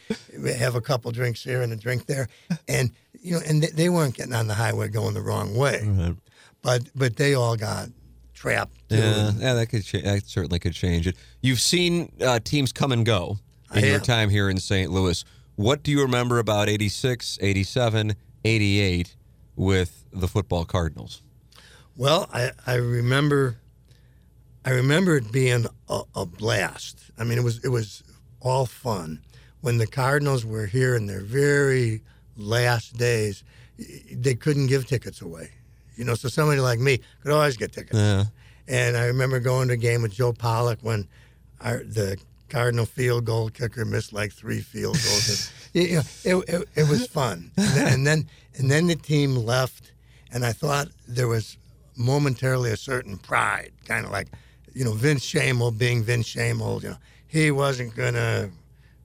have 0.59 0.75
a 0.75 0.81
couple 0.81 1.11
drinks 1.13 1.43
here 1.45 1.63
and 1.63 1.73
a 1.73 1.77
drink 1.77 2.07
there, 2.07 2.29
and 2.69 2.91
you 3.21 3.33
know, 3.33 3.41
and 3.47 3.63
they, 3.63 3.69
they 3.69 3.89
weren't 3.89 4.15
getting 4.15 4.35
on 4.35 4.47
the 4.47 4.55
highway 4.55 4.89
going 4.89 5.15
the 5.15 5.21
wrong 5.21 5.55
way, 5.57 6.15
but 6.63 6.83
but 6.95 7.17
they 7.17 7.35
all 7.35 7.57
got 7.57 7.89
trapped. 8.35 8.89
too. 8.89 8.97
Yeah, 8.97 9.33
yeah, 9.37 9.55
that 9.55 9.67
could 9.69 9.85
cha- 9.85 10.01
that 10.03 10.27
certainly 10.27 10.59
could 10.59 10.75
change 10.75 11.07
it. 11.07 11.17
You've 11.43 11.61
seen 11.61 12.13
uh, 12.21 12.39
teams 12.41 12.73
come 12.73 12.93
and 12.93 13.05
go 13.05 13.39
in 13.75 13.79
I 13.79 13.87
your 13.87 13.93
have. 13.95 14.03
time 14.05 14.31
here 14.31 14.49
in 14.49 14.59
St. 14.59 14.91
Louis. 14.91 15.25
What 15.57 15.83
do 15.83 15.91
you 15.91 16.03
remember 16.03 16.39
about 16.39 16.69
86, 16.69 17.39
87, 17.41 18.15
88 18.45 19.17
with 19.57 20.05
the 20.13 20.29
football 20.29 20.65
Cardinals? 20.67 21.23
Well, 21.97 22.29
I, 22.33 22.53
I 22.67 22.75
remember, 22.75 23.57
I 24.65 24.71
remember 24.71 25.17
it 25.17 25.33
being 25.33 25.67
a, 25.89 26.03
a 26.15 26.27
blast. 26.27 27.11
I 27.19 27.25
mean, 27.25 27.39
it 27.39 27.45
was 27.45 27.65
it 27.65 27.69
was 27.69 28.03
all 28.41 28.67
fun 28.67 29.23
when 29.63 29.79
the 29.79 29.87
Cardinals 29.87 30.45
were 30.45 30.67
here 30.67 30.95
in 30.95 31.07
their 31.07 31.23
very 31.23 32.03
last 32.37 32.97
days. 32.97 33.45
They 34.13 34.35
couldn't 34.35 34.67
give 34.67 34.87
tickets 34.87 35.23
away, 35.23 35.51
you 35.97 36.05
know. 36.05 36.15
So 36.15 36.29
somebody 36.29 36.61
like 36.61 36.79
me 36.79 37.01
could 37.23 37.33
always 37.33 37.57
get 37.57 37.73
tickets. 37.73 37.99
Yeah. 37.99 38.25
And 38.69 38.97
I 38.97 39.07
remember 39.07 39.41
going 39.41 39.69
to 39.69 39.75
a 39.75 39.79
game 39.79 40.03
with 40.03 40.13
Joe 40.13 40.33
Pollock 40.33 40.81
when 40.83 41.09
our, 41.61 41.79
the 41.79 42.19
Cardinal 42.49 42.87
field 42.87 43.25
goal 43.25 43.49
kicker 43.49 43.85
missed 43.85 44.13
like 44.13 44.33
three 44.33 44.61
field 44.61 44.95
goals. 45.03 45.53
And, 45.75 45.89
you 45.89 45.97
know, 45.97 46.03
it, 46.25 46.49
it, 46.49 46.69
it 46.75 46.89
was 46.89 47.07
fun. 47.07 47.51
And 47.59 47.77
then, 47.77 47.93
and 47.93 48.07
then 48.07 48.29
and 48.55 48.71
then 48.71 48.87
the 48.87 48.97
team 48.97 49.37
left, 49.37 49.93
and 50.33 50.43
I 50.43 50.53
thought 50.53 50.89
there 51.07 51.29
was 51.29 51.59
momentarily 51.97 52.71
a 52.71 52.77
certain 52.77 53.17
pride, 53.17 53.73
kind 53.87 54.05
of 54.07 54.13
like, 54.13 54.29
you 54.75 54.85
know, 54.85 54.93
Vince 54.93 55.25
Shamel 55.25 55.77
being 55.77 56.03
Vince 56.03 56.29
Shamel. 56.29 56.83
You 56.83 56.91
know, 56.91 56.97
he 57.27 57.51
wasn't 57.51 57.95
gonna, 57.95 58.51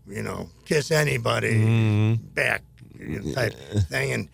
you 0.07 0.21
know, 0.23 0.49
kiss 0.65 0.91
anybody 0.91 2.15
back 2.33 2.63
you 2.99 3.19
know, 3.21 3.33
type 3.33 3.53
thing, 3.89 4.11
and 4.13 4.29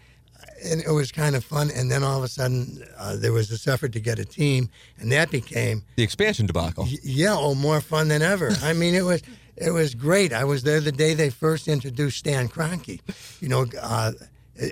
and 0.65 0.81
it 0.81 0.89
was 0.91 1.11
kind 1.11 1.35
of 1.35 1.43
fun. 1.45 1.69
And 1.75 1.91
then 1.91 2.03
all 2.03 2.17
of 2.17 2.23
a 2.23 2.27
sudden, 2.27 2.83
uh, 2.97 3.15
there 3.15 3.31
was 3.31 3.47
this 3.49 3.67
effort 3.67 3.93
to 3.93 3.99
get 3.99 4.17
a 4.17 4.25
team, 4.25 4.69
and 4.99 5.11
that 5.11 5.29
became 5.29 5.83
The 5.95 6.03
expansion 6.03 6.47
debacle. 6.47 6.85
y- 6.85 6.97
yeah, 7.03 7.35
oh, 7.37 7.53
more 7.53 7.79
fun 7.81 8.07
than 8.07 8.21
ever. 8.23 8.51
I 8.63 8.73
mean, 8.73 8.95
it 8.95 9.03
was 9.03 9.21
it 9.55 9.71
was 9.71 9.93
great. 9.95 10.33
I 10.33 10.43
was 10.43 10.63
there 10.63 10.79
the 10.81 10.91
day 10.91 11.13
they 11.13 11.29
first 11.29 11.67
introduced 11.67 12.17
Stan 12.17 12.47
Kroenke. 12.49 12.99
You 13.41 13.49
know, 13.49 13.65
uh, 13.81 14.13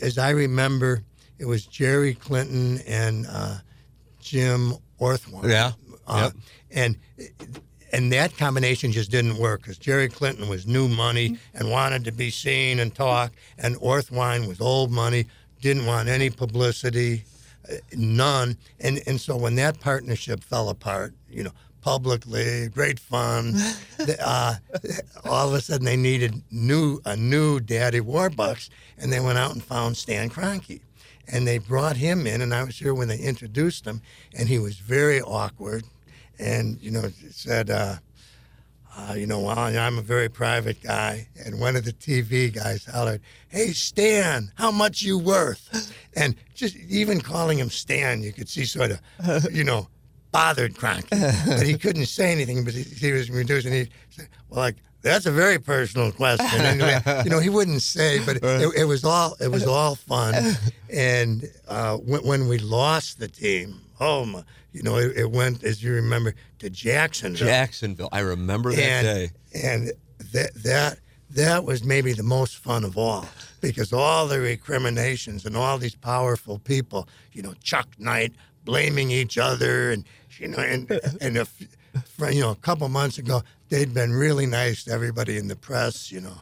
as 0.01 0.17
I 0.17 0.31
remember, 0.31 1.03
it 1.37 1.45
was 1.45 1.65
Jerry 1.65 2.15
Clinton 2.15 2.79
and 2.87 3.27
uh, 3.29 3.57
Jim 4.25 4.73
Orthwein. 4.99 5.49
Yeah, 5.49 5.71
Uh, 6.07 6.31
yep. 6.33 6.43
And 6.71 6.97
and 7.91 8.11
that 8.11 8.35
combination 8.37 8.91
just 8.91 9.11
didn't 9.11 9.37
work 9.37 9.61
because 9.61 9.77
Jerry 9.77 10.09
Clinton 10.09 10.49
was 10.49 10.65
new 10.67 10.87
money 10.87 11.37
and 11.53 11.69
wanted 11.69 12.03
to 12.05 12.11
be 12.11 12.29
seen 12.29 12.79
and 12.79 12.93
talk, 12.93 13.31
and 13.57 13.75
Orthwein 13.77 14.47
was 14.47 14.59
old 14.59 14.91
money, 14.91 15.27
didn't 15.61 15.85
want 15.85 16.09
any 16.09 16.29
publicity, 16.29 17.23
uh, 17.71 17.75
none. 17.95 18.57
And 18.79 19.01
and 19.07 19.21
so 19.21 19.37
when 19.37 19.55
that 19.55 19.79
partnership 19.79 20.43
fell 20.43 20.69
apart, 20.69 21.13
you 21.29 21.43
know, 21.43 21.53
publicly, 21.81 22.67
great 22.69 22.99
fun. 22.99 23.55
uh, 24.19 24.55
all 25.23 25.47
of 25.49 25.53
a 25.53 25.61
sudden, 25.61 25.85
they 25.85 25.95
needed 25.95 26.41
new 26.51 26.99
a 27.05 27.15
new 27.15 27.59
Daddy 27.59 28.01
Warbucks, 28.01 28.69
and 28.97 29.13
they 29.13 29.19
went 29.19 29.37
out 29.37 29.53
and 29.53 29.63
found 29.63 29.95
Stan 29.95 30.29
Kroenke. 30.29 30.81
And 31.27 31.47
they 31.47 31.57
brought 31.57 31.97
him 31.97 32.27
in, 32.27 32.41
and 32.41 32.53
I 32.53 32.63
was 32.63 32.77
here 32.77 32.93
when 32.93 33.07
they 33.07 33.17
introduced 33.17 33.85
him, 33.85 34.01
and 34.37 34.47
he 34.47 34.59
was 34.59 34.77
very 34.77 35.21
awkward, 35.21 35.83
and 36.37 36.81
you 36.81 36.91
know 36.91 37.09
said, 37.31 37.69
uh, 37.69 37.95
uh, 38.97 39.13
you 39.13 39.27
know, 39.27 39.47
I'm 39.49 39.97
a 39.97 40.01
very 40.01 40.29
private 40.29 40.81
guy, 40.81 41.27
and 41.43 41.59
one 41.59 41.75
of 41.75 41.83
the 41.83 41.91
TV 41.91 42.53
guys 42.53 42.85
hollered, 42.85 43.21
"Hey, 43.49 43.73
Stan, 43.73 44.51
how 44.55 44.71
much 44.71 45.01
you 45.01 45.17
worth?" 45.17 45.93
And 46.15 46.35
just 46.53 46.77
even 46.77 47.19
calling 47.19 47.57
him 47.59 47.69
Stan, 47.69 48.23
you 48.23 48.31
could 48.31 48.47
see 48.47 48.63
sort 48.63 48.91
of, 48.91 49.51
you 49.51 49.65
know, 49.65 49.89
bothered 50.31 50.75
Kroenke, 50.75 51.09
but 51.45 51.65
he 51.65 51.77
couldn't 51.77 52.05
say 52.05 52.31
anything. 52.31 52.63
But 52.63 52.73
he, 52.73 52.83
he 52.83 53.11
was 53.11 53.29
reduced, 53.29 53.65
and 53.65 53.75
he 53.75 53.89
said, 54.09 54.29
"Well, 54.49 54.61
like." 54.61 54.77
That's 55.05 55.27
a 55.27 55.31
very 55.31 55.59
personal 55.59 56.11
question. 56.11 56.61
And, 56.61 57.03
you 57.25 57.29
know, 57.29 57.39
he 57.39 57.49
wouldn't 57.49 57.83
say, 57.83 58.25
but 58.25 58.37
it, 58.37 58.73
it 58.75 58.85
was 58.85 59.05
all 59.05 59.37
it 59.39 59.49
was 59.49 59.67
all 59.67 59.93
fun. 59.93 60.55
And 60.91 61.47
uh, 61.67 61.97
when, 61.97 62.23
when 62.23 62.47
we 62.47 62.57
lost 62.57 63.19
the 63.19 63.27
team, 63.27 63.81
oh 63.99 64.25
my, 64.25 64.43
you 64.71 64.81
know, 64.81 64.97
it, 64.97 65.15
it 65.15 65.31
went 65.31 65.63
as 65.63 65.83
you 65.83 65.93
remember 65.93 66.33
to 66.57 66.71
Jacksonville 66.71 67.47
Jacksonville. 67.47 68.09
I 68.11 68.21
remember 68.21 68.71
that 68.71 68.79
and, 68.81 69.05
day. 69.05 69.29
And 69.53 69.91
that 70.31 70.55
that 70.63 70.99
that 71.29 71.65
was 71.65 71.83
maybe 71.83 72.13
the 72.13 72.23
most 72.23 72.57
fun 72.57 72.83
of 72.83 72.97
all 72.97 73.27
because 73.61 73.93
all 73.93 74.27
the 74.27 74.39
recriminations 74.39 75.45
and 75.45 75.55
all 75.55 75.77
these 75.77 75.95
powerful 75.95 76.57
people, 76.57 77.07
you 77.31 77.43
know, 77.43 77.53
Chuck 77.61 77.87
Knight 77.99 78.33
blaming 78.63 79.11
each 79.11 79.37
other, 79.37 79.91
and 79.91 80.03
you 80.39 80.47
know, 80.47 80.57
and 80.57 80.89
and 81.21 81.37
if, 81.37 81.74
you 82.31 82.41
know, 82.41 82.51
a 82.51 82.55
couple 82.55 82.87
months 82.89 83.17
ago 83.17 83.41
they'd 83.69 83.93
been 83.93 84.11
really 84.11 84.45
nice 84.45 84.83
to 84.85 84.91
everybody 84.91 85.37
in 85.37 85.47
the 85.47 85.55
press, 85.55 86.11
you 86.11 86.21
know. 86.21 86.41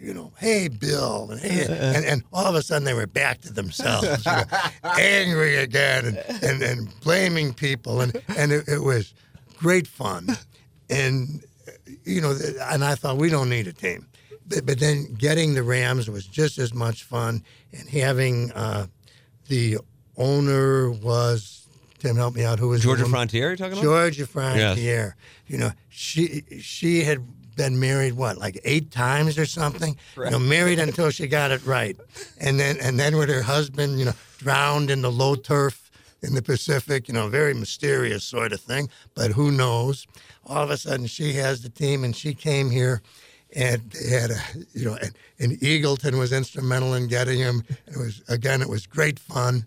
You 0.00 0.14
know, 0.14 0.32
hey 0.38 0.68
Bill, 0.68 1.28
and, 1.32 1.40
hey, 1.40 1.66
and 1.68 2.04
and 2.04 2.22
all 2.32 2.46
of 2.46 2.54
a 2.54 2.62
sudden 2.62 2.84
they 2.84 2.94
were 2.94 3.08
back 3.08 3.40
to 3.40 3.52
themselves, 3.52 4.24
you 4.24 4.30
know, 4.30 4.44
angry 4.96 5.56
again, 5.56 6.06
and, 6.06 6.18
and, 6.44 6.62
and 6.62 7.00
blaming 7.00 7.52
people, 7.52 8.00
and 8.00 8.14
and 8.36 8.52
it, 8.52 8.68
it 8.68 8.78
was 8.78 9.12
great 9.56 9.88
fun, 9.88 10.28
and 10.88 11.42
you 12.04 12.20
know, 12.20 12.38
and 12.70 12.84
I 12.84 12.94
thought 12.94 13.16
we 13.16 13.28
don't 13.28 13.48
need 13.48 13.66
a 13.66 13.72
team, 13.72 14.06
but, 14.46 14.64
but 14.64 14.78
then 14.78 15.14
getting 15.14 15.54
the 15.54 15.64
Rams 15.64 16.08
was 16.08 16.26
just 16.26 16.58
as 16.58 16.72
much 16.72 17.02
fun, 17.02 17.42
and 17.72 17.88
having 17.88 18.52
uh, 18.52 18.86
the 19.48 19.78
owner 20.16 20.92
was 20.92 21.57
Tim, 21.98 22.16
help 22.16 22.34
me 22.34 22.44
out. 22.44 22.58
Who 22.58 22.68
was 22.68 22.82
Georgia? 22.82 23.06
Frontiere, 23.06 23.50
you 23.50 23.56
talking 23.56 23.72
about? 23.72 23.82
Georgia 23.82 24.26
Frontiere. 24.26 25.16
You 25.46 25.58
know, 25.58 25.72
she 25.88 26.44
she 26.60 27.02
had 27.04 27.26
been 27.56 27.80
married 27.80 28.14
what 28.14 28.38
like 28.38 28.60
eight 28.64 28.90
times 28.90 29.36
or 29.36 29.46
something. 29.46 29.96
You 30.16 30.30
know, 30.30 30.38
married 30.38 30.78
until 30.78 31.10
she 31.10 31.26
got 31.26 31.50
it 31.50 31.64
right, 31.66 31.96
and 32.40 32.58
then 32.58 32.76
and 32.80 32.98
then 32.98 33.16
with 33.16 33.28
her 33.28 33.42
husband, 33.42 33.98
you 33.98 34.04
know, 34.04 34.14
drowned 34.38 34.90
in 34.90 35.02
the 35.02 35.10
low 35.10 35.34
turf 35.34 35.90
in 36.22 36.34
the 36.34 36.42
Pacific. 36.42 37.08
You 37.08 37.14
know, 37.14 37.28
very 37.28 37.54
mysterious 37.54 38.24
sort 38.24 38.52
of 38.52 38.60
thing. 38.60 38.88
But 39.14 39.32
who 39.32 39.50
knows? 39.50 40.06
All 40.46 40.62
of 40.62 40.70
a 40.70 40.76
sudden, 40.76 41.06
she 41.06 41.32
has 41.34 41.62
the 41.62 41.68
team, 41.68 42.04
and 42.04 42.14
she 42.14 42.34
came 42.34 42.70
here. 42.70 43.02
And 43.56 43.90
they 43.92 44.10
had 44.10 44.30
a, 44.30 44.38
you 44.74 44.84
know, 44.84 44.98
and, 45.00 45.16
and 45.38 45.52
Eagleton 45.60 46.18
was 46.18 46.34
instrumental 46.34 46.92
in 46.92 47.06
getting 47.08 47.38
him. 47.38 47.64
It 47.86 47.96
was 47.96 48.22
again, 48.28 48.60
it 48.60 48.68
was 48.68 48.86
great 48.86 49.18
fun, 49.18 49.64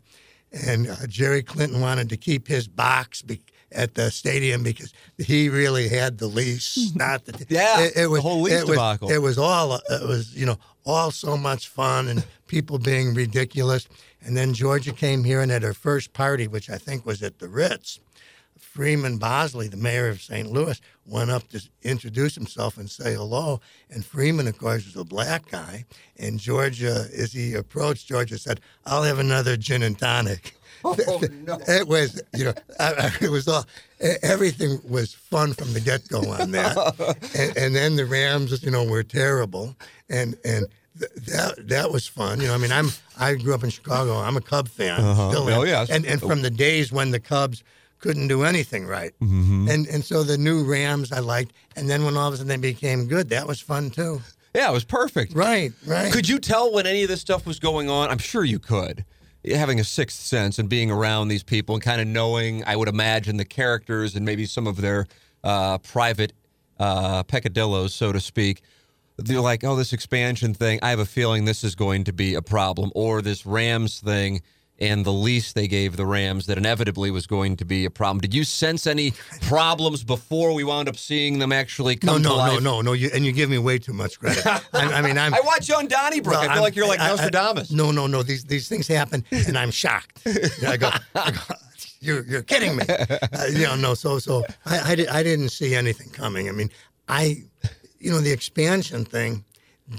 and 0.51 0.89
uh, 0.89 0.95
Jerry 1.07 1.43
Clinton 1.43 1.81
wanted 1.81 2.09
to 2.09 2.17
keep 2.17 2.47
his 2.47 2.67
box 2.67 3.21
be- 3.21 3.41
at 3.71 3.95
the 3.95 4.11
stadium 4.11 4.63
because 4.63 4.93
he 5.17 5.49
really 5.49 5.87
had 5.87 6.17
the 6.17 6.27
lease, 6.27 6.91
not 6.95 7.25
the 7.25 7.45
Yeah, 7.49 7.81
It, 7.81 7.93
it 7.95 8.07
was 8.07 8.21
the 8.21 8.29
whole 8.29 8.41
lease 8.41 8.53
it 8.53 8.67
was, 8.67 8.71
debacle. 8.71 9.09
It 9.09 9.21
was 9.21 9.37
all 9.37 9.75
it 9.75 10.07
was 10.07 10.35
you 10.35 10.45
know 10.45 10.57
all 10.85 11.11
so 11.11 11.37
much 11.37 11.67
fun 11.67 12.07
and 12.07 12.25
people 12.47 12.79
being 12.79 13.13
ridiculous. 13.13 13.87
And 14.23 14.35
then 14.35 14.53
Georgia 14.53 14.91
came 14.91 15.23
here 15.23 15.41
and 15.41 15.51
at 15.51 15.63
her 15.63 15.73
first 15.73 16.13
party, 16.13 16.47
which 16.47 16.69
I 16.69 16.77
think 16.77 17.05
was 17.05 17.23
at 17.23 17.39
the 17.39 17.47
Ritz. 17.47 17.99
Freeman 18.73 19.17
Bosley, 19.17 19.67
the 19.67 19.75
mayor 19.75 20.07
of 20.07 20.21
St. 20.21 20.49
Louis, 20.49 20.79
went 21.05 21.29
up 21.29 21.45
to 21.49 21.61
introduce 21.83 22.35
himself 22.35 22.77
and 22.77 22.89
say 22.89 23.13
hello. 23.13 23.59
And 23.89 24.05
Freeman, 24.05 24.47
of 24.47 24.57
course, 24.57 24.85
was 24.85 24.95
a 24.95 25.03
black 25.03 25.51
guy. 25.51 25.83
And 26.17 26.39
Georgia, 26.39 27.07
as 27.17 27.33
he 27.33 27.53
approached, 27.53 28.07
Georgia 28.07 28.37
said, 28.37 28.61
"I'll 28.85 29.03
have 29.03 29.19
another 29.19 29.57
gin 29.57 29.83
and 29.83 29.97
tonic." 29.97 30.55
Oh, 30.83 30.95
no. 31.45 31.59
It 31.67 31.87
was, 31.87 32.19
you 32.33 32.45
know, 32.45 32.53
I, 32.79 32.93
I, 32.93 33.11
it 33.21 33.29
was 33.29 33.47
all, 33.47 33.67
everything 34.23 34.79
was 34.89 35.13
fun 35.13 35.53
from 35.53 35.73
the 35.73 35.79
get 35.79 36.07
go 36.07 36.21
on 36.31 36.49
that. 36.51 36.75
and, 37.37 37.55
and 37.55 37.75
then 37.75 37.97
the 37.97 38.05
Rams, 38.07 38.63
you 38.63 38.71
know, 38.71 38.83
were 38.83 39.03
terrible. 39.03 39.75
And, 40.09 40.35
and, 40.43 40.65
th- 40.97 41.11
that 41.27 41.67
that 41.67 41.91
was 41.91 42.07
fun, 42.07 42.41
you 42.41 42.47
know. 42.47 42.55
I 42.55 42.57
mean, 42.57 42.71
I'm 42.71 42.89
I 43.19 43.35
grew 43.35 43.53
up 43.53 43.63
in 43.63 43.69
Chicago. 43.69 44.15
I'm 44.15 44.37
a 44.37 44.41
Cub 44.41 44.67
fan. 44.67 44.99
Uh-huh. 44.99 45.29
Still 45.29 45.49
am. 45.49 45.59
Oh, 45.59 45.63
yes. 45.63 45.91
And 45.91 46.03
and 46.05 46.19
from 46.19 46.41
the 46.41 46.49
days 46.49 46.91
when 46.91 47.11
the 47.11 47.19
Cubs 47.19 47.63
couldn't 48.01 48.27
do 48.27 48.43
anything 48.43 48.85
right, 48.85 49.11
Mm-hmm. 49.21 49.67
and 49.69 49.87
and 49.87 50.03
so 50.03 50.23
the 50.23 50.37
new 50.37 50.63
Rams 50.63 51.11
I 51.11 51.19
liked. 51.19 51.53
And 51.75 51.89
then 51.89 52.03
when 52.03 52.17
all 52.17 52.27
of 52.27 52.33
a 52.33 52.37
sudden 52.37 52.49
they 52.49 52.57
became 52.73 53.07
good, 53.07 53.29
that 53.29 53.47
was 53.47 53.59
fun 53.61 53.89
too. 53.91 54.21
Yeah, 54.53 54.69
it 54.69 54.73
was 54.73 54.83
perfect. 54.83 55.33
Right, 55.33 55.71
right. 55.85 56.11
Could 56.11 56.27
you 56.27 56.37
tell 56.39 56.73
when 56.73 56.85
any 56.85 57.03
of 57.03 57.09
this 57.09 57.21
stuff 57.21 57.45
was 57.45 57.59
going 57.59 57.89
on? 57.89 58.09
I'm 58.09 58.17
sure 58.17 58.43
you 58.43 58.59
could. 58.59 59.05
Having 59.45 59.79
a 59.79 59.83
sixth 59.83 60.19
sense 60.19 60.59
and 60.59 60.67
being 60.67 60.91
around 60.91 61.29
these 61.29 61.41
people 61.43 61.73
and 61.75 61.81
kind 61.83 62.01
of 62.01 62.07
knowing, 62.07 62.63
I 62.65 62.75
would 62.75 62.89
imagine, 62.89 63.37
the 63.37 63.45
characters 63.45 64.15
and 64.15 64.25
maybe 64.25 64.45
some 64.45 64.67
of 64.67 64.77
their 64.81 65.07
uh, 65.43 65.77
private 65.79 66.33
uh, 66.79 67.23
peccadillos, 67.23 67.93
so 67.93 68.11
to 68.11 68.19
speak. 68.19 68.61
They're 69.17 69.39
like, 69.39 69.63
oh, 69.63 69.75
this 69.75 69.93
expansion 69.93 70.53
thing, 70.53 70.79
I 70.83 70.89
have 70.89 70.99
a 70.99 71.05
feeling 71.05 71.45
this 71.45 71.63
is 71.63 71.75
going 71.75 72.03
to 72.05 72.13
be 72.13 72.35
a 72.35 72.41
problem. 72.41 72.91
Or 72.93 73.21
this 73.21 73.45
Rams 73.45 73.99
thing 74.01 74.41
and 74.81 75.05
the 75.05 75.13
lease 75.13 75.53
they 75.53 75.67
gave 75.67 75.95
the 75.95 76.05
Rams 76.05 76.47
that 76.47 76.57
inevitably 76.57 77.11
was 77.11 77.27
going 77.27 77.55
to 77.57 77.65
be 77.65 77.85
a 77.85 77.89
problem. 77.89 78.19
Did 78.19 78.33
you 78.33 78.43
sense 78.43 78.87
any 78.87 79.13
problems 79.43 80.03
before 80.03 80.53
we 80.53 80.63
wound 80.63 80.89
up 80.89 80.97
seeing 80.97 81.39
them 81.39 81.51
actually 81.53 81.97
no, 82.03 82.13
come 82.13 82.23
to 82.23 82.29
no, 82.29 82.35
no, 82.35 82.37
life? 82.37 82.61
no, 82.63 82.81
no. 82.81 82.93
You, 82.93 83.09
and 83.13 83.25
you 83.25 83.31
give 83.31 83.49
me 83.49 83.59
way 83.59 83.77
too 83.77 83.93
much 83.93 84.19
credit. 84.19 84.45
I, 84.45 84.61
I 84.73 85.01
mean, 85.01 85.17
I'm. 85.17 85.33
I 85.33 85.39
watch 85.45 85.69
you 85.69 85.75
on 85.75 85.87
Donnybrook. 85.87 86.33
Well, 86.33 86.41
I 86.41 86.45
feel 86.45 86.51
I'm- 86.53 86.61
like 86.63 86.75
you're 86.75 86.87
like 86.87 86.99
I- 86.99 87.05
I- 87.05 87.09
Nostradamus. 87.09 87.71
no, 87.71 87.91
no, 87.91 88.07
no. 88.07 88.23
These 88.23 88.45
these 88.45 88.67
things 88.67 88.87
happen, 88.87 89.23
and 89.31 89.57
I'm 89.57 89.71
shocked. 89.71 90.21
I 90.67 90.77
go, 90.77 90.89
I 91.15 91.31
go 91.31 91.55
you're 92.01 92.25
you're 92.25 92.41
kidding 92.41 92.75
me. 92.75 92.83
Uh, 92.89 93.45
you 93.51 93.63
know, 93.63 93.75
no. 93.75 93.93
So 93.93 94.17
so 94.19 94.43
I 94.65 94.91
I, 94.91 94.95
did, 94.95 95.07
I 95.09 95.21
didn't 95.23 95.49
see 95.49 95.75
anything 95.75 96.09
coming. 96.09 96.49
I 96.49 96.51
mean, 96.51 96.71
I, 97.07 97.43
you 97.99 98.11
know, 98.11 98.19
the 98.19 98.31
expansion 98.31 99.05
thing, 99.05 99.45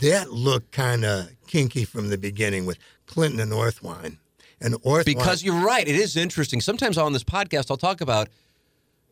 that 0.00 0.30
looked 0.32 0.72
kind 0.72 1.04
of 1.04 1.28
kinky 1.46 1.84
from 1.84 2.08
the 2.10 2.18
beginning 2.18 2.66
with 2.66 2.78
Clinton 3.06 3.38
and 3.40 3.52
Orthwein, 3.52 4.18
and 4.62 4.74
Orthwein 4.82 5.04
Because 5.04 5.42
you're 5.42 5.64
right. 5.64 5.86
It 5.86 5.94
is 5.94 6.16
interesting. 6.16 6.60
Sometimes 6.60 6.98
on 6.98 7.12
this 7.12 7.24
podcast, 7.24 7.70
I'll 7.70 7.76
talk 7.76 8.00
about, 8.00 8.28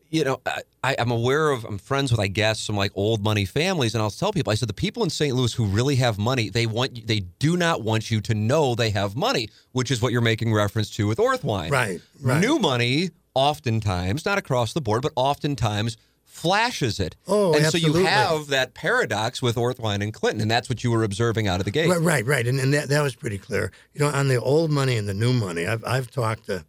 you 0.09 0.23
know, 0.23 0.41
I, 0.83 0.95
I'm 0.97 1.11
aware 1.11 1.51
of, 1.51 1.63
I'm 1.65 1.77
friends 1.77 2.11
with, 2.11 2.19
I 2.19 2.27
guess, 2.27 2.59
some 2.59 2.75
like 2.75 2.91
old 2.95 3.23
money 3.23 3.45
families, 3.45 3.93
and 3.93 4.01
I'll 4.01 4.11
tell 4.11 4.31
people, 4.31 4.51
I 4.51 4.55
said, 4.55 4.69
the 4.69 4.73
people 4.73 5.03
in 5.03 5.09
St. 5.09 5.35
Louis 5.35 5.53
who 5.53 5.65
really 5.65 5.95
have 5.97 6.17
money, 6.17 6.49
they 6.49 6.65
want, 6.65 7.07
they 7.07 7.21
do 7.39 7.55
not 7.57 7.81
want 7.81 8.11
you 8.11 8.21
to 8.21 8.33
know 8.33 8.75
they 8.75 8.89
have 8.89 9.15
money, 9.15 9.49
which 9.71 9.91
is 9.91 10.01
what 10.01 10.11
you're 10.11 10.21
making 10.21 10.53
reference 10.53 10.89
to 10.91 11.07
with 11.07 11.17
Orthwein. 11.17 11.71
Right, 11.71 12.01
right. 12.21 12.41
New 12.41 12.59
money, 12.59 13.11
oftentimes, 13.33 14.25
not 14.25 14.37
across 14.37 14.73
the 14.73 14.81
board, 14.81 15.01
but 15.01 15.13
oftentimes 15.15 15.97
flashes 16.31 16.99
it. 16.99 17.15
Oh, 17.27 17.53
and 17.53 17.65
absolutely. 17.65 17.91
so 17.91 17.99
you 17.99 18.05
have 18.05 18.47
that 18.47 18.73
paradox 18.73 19.41
with 19.41 19.57
Orthwein 19.57 20.01
and 20.01 20.13
Clinton, 20.13 20.41
and 20.41 20.49
that's 20.49 20.69
what 20.69 20.83
you 20.83 20.89
were 20.89 21.03
observing 21.03 21.47
out 21.47 21.59
of 21.59 21.65
the 21.65 21.71
gate. 21.71 21.89
Right, 21.89 22.01
right, 22.01 22.25
right. 22.25 22.47
And, 22.47 22.59
and 22.59 22.73
that, 22.73 22.89
that 22.89 23.01
was 23.01 23.15
pretty 23.15 23.37
clear. 23.37 23.71
You 23.93 23.99
know, 23.99 24.07
on 24.07 24.29
the 24.29 24.41
old 24.41 24.71
money 24.71 24.95
and 24.95 25.07
the 25.07 25.13
new 25.13 25.33
money, 25.33 25.67
I've, 25.67 25.83
I've 25.85 26.09
talked 26.09 26.45
to 26.47 26.65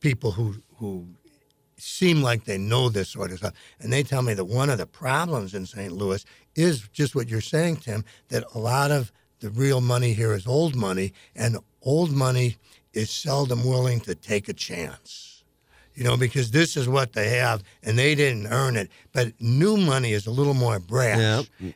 people 0.00 0.30
who, 0.30 0.56
who 0.76 1.08
seem 1.78 2.22
like 2.22 2.44
they 2.44 2.58
know 2.58 2.88
this 2.88 3.08
sort 3.08 3.32
of 3.32 3.38
stuff. 3.38 3.54
And 3.80 3.92
they 3.92 4.02
tell 4.02 4.22
me 4.22 4.34
that 4.34 4.44
one 4.44 4.70
of 4.70 4.78
the 4.78 4.86
problems 4.86 5.54
in 5.54 5.66
St. 5.66 5.90
Louis 5.90 6.24
is 6.54 6.86
just 6.92 7.16
what 7.16 7.28
you're 7.28 7.40
saying, 7.40 7.76
Tim, 7.76 8.04
that 8.28 8.44
a 8.54 8.58
lot 8.58 8.90
of 8.90 9.10
the 9.40 9.50
real 9.50 9.80
money 9.80 10.12
here 10.12 10.32
is 10.32 10.46
old 10.46 10.76
money, 10.76 11.12
and 11.34 11.58
old 11.82 12.12
money 12.12 12.56
is 12.92 13.10
seldom 13.10 13.66
willing 13.66 14.00
to 14.00 14.14
take 14.14 14.48
a 14.48 14.54
chance 14.54 15.35
you 15.96 16.04
know, 16.04 16.16
because 16.16 16.50
this 16.50 16.76
is 16.76 16.88
what 16.88 17.14
they 17.14 17.30
have 17.30 17.62
and 17.82 17.98
they 17.98 18.14
didn't 18.14 18.46
earn 18.48 18.76
it. 18.76 18.90
But 19.12 19.32
new 19.40 19.76
money 19.76 20.12
is 20.12 20.26
a 20.26 20.30
little 20.30 20.54
more 20.54 20.78
brash. 20.78 21.18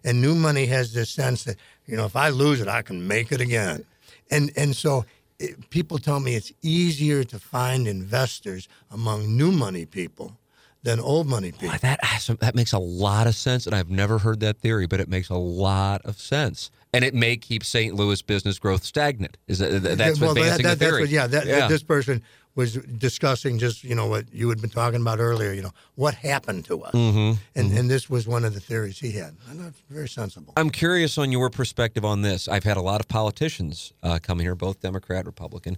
And 0.05 0.21
new 0.21 0.35
money 0.35 0.67
has 0.67 0.93
this 0.93 1.11
sense 1.11 1.45
that, 1.45 1.57
you 1.87 1.97
know, 1.97 2.05
if 2.05 2.15
I 2.15 2.29
lose 2.29 2.61
it, 2.61 2.69
I 2.69 2.83
can 2.83 3.09
make 3.09 3.33
it 3.33 3.41
again. 3.41 3.85
And, 4.31 4.53
and 4.57 4.77
so 4.77 5.07
it, 5.39 5.71
people 5.71 5.99
tell 5.99 6.21
me 6.21 6.35
it's 6.35 6.53
easier 6.63 7.25
to 7.25 7.39
find 7.39 7.89
investors 7.89 8.69
among 8.91 9.37
new 9.37 9.51
money 9.51 9.87
people 9.87 10.37
than 10.83 11.01
old 11.01 11.27
money 11.27 11.53
people. 11.53 11.71
Boy, 11.71 11.79
that 11.83 12.01
that 12.41 12.55
makes 12.55 12.73
a 12.73 12.79
lot 12.79 13.27
of 13.27 13.35
sense, 13.35 13.67
and 13.67 13.75
I've 13.75 13.91
never 13.91 14.19
heard 14.19 14.41
that 14.41 14.59
theory, 14.59 14.87
but 14.87 15.01
it 15.01 15.09
makes 15.09 15.29
a 15.29 15.35
lot 15.35 16.01
of 16.05 16.19
sense, 16.19 16.71
and 16.93 17.05
it 17.05 17.15
may 17.15 17.37
keep 17.37 17.65
St. 17.65 17.95
Louis 17.95 18.23
business 18.23 18.59
growth 18.59 18.85
stagnant. 18.85 19.37
Is 19.47 19.59
that 19.59 19.83
that's 19.99 20.21
well, 20.21 20.31
advancing 20.31 20.63
that, 20.63 20.79
that, 20.79 20.79
the 20.79 20.85
that's 20.85 20.91
theory? 20.91 21.03
what, 21.03 21.11
yeah, 21.11 21.27
that, 21.27 21.69
this 21.69 21.83
person 21.83 22.23
was 22.61 22.75
discussing 23.09 23.59
just 23.59 23.83
you 23.85 23.95
know 23.99 24.07
what 24.07 24.25
you 24.33 24.49
had 24.53 24.61
been 24.61 24.71
talking 24.83 25.01
about 25.01 25.19
earlier. 25.19 25.53
You 25.53 25.63
know 25.67 25.75
what 26.03 26.15
happened 26.15 26.65
to 26.67 26.75
us, 26.87 26.95
Mm-hmm. 26.95 27.33
and 27.59 27.67
and 27.79 27.91
this 27.95 28.09
was 28.15 28.27
one 28.37 28.45
of 28.49 28.53
the 28.55 28.61
theories 28.61 28.99
he 29.01 29.13
had. 29.23 29.33
I 29.49 29.55
know 29.55 29.67
it's 29.69 29.83
very 29.89 30.09
sensible. 30.09 30.53
I'm 30.57 30.71
curious 30.71 31.19
on 31.19 31.33
your 31.33 31.49
perspective 31.51 32.05
on 32.05 32.23
this. 32.23 32.47
I've 32.49 32.65
had 32.65 32.77
a 32.77 32.83
lot 32.83 33.01
of 33.01 33.09
politicians 33.09 33.93
uh, 34.03 34.19
come 34.23 34.39
here, 34.41 34.55
both 34.55 34.81
Democrat, 34.81 35.27
Republican, 35.27 35.77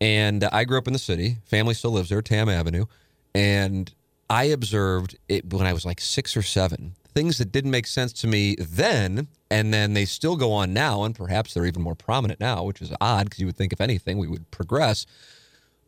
and 0.00 0.44
I 0.44 0.64
grew 0.64 0.78
up 0.78 0.86
in 0.86 0.92
the 0.92 0.98
city. 0.98 1.36
Family 1.46 1.74
still 1.74 1.92
lives 1.92 2.08
there, 2.10 2.22
Tamm 2.22 2.48
Avenue, 2.50 2.86
and 3.34 3.92
I 4.28 4.44
observed 4.44 5.16
it 5.28 5.52
when 5.52 5.66
I 5.66 5.72
was 5.72 5.84
like 5.86 6.00
six 6.00 6.36
or 6.36 6.42
seven. 6.42 6.94
Things 7.14 7.38
that 7.38 7.50
didn't 7.50 7.70
make 7.70 7.86
sense 7.86 8.12
to 8.20 8.26
me 8.26 8.56
then, 8.58 9.28
and 9.50 9.72
then 9.72 9.94
they 9.94 10.04
still 10.04 10.36
go 10.36 10.52
on 10.52 10.74
now, 10.74 11.02
and 11.04 11.14
perhaps 11.14 11.54
they're 11.54 11.64
even 11.64 11.80
more 11.82 11.94
prominent 11.94 12.40
now, 12.40 12.64
which 12.64 12.82
is 12.82 12.92
odd 13.00 13.24
because 13.26 13.38
you 13.38 13.46
would 13.46 13.56
think 13.56 13.72
if 13.72 13.80
anything 13.80 14.18
we 14.18 14.28
would 14.28 14.50
progress. 14.50 15.06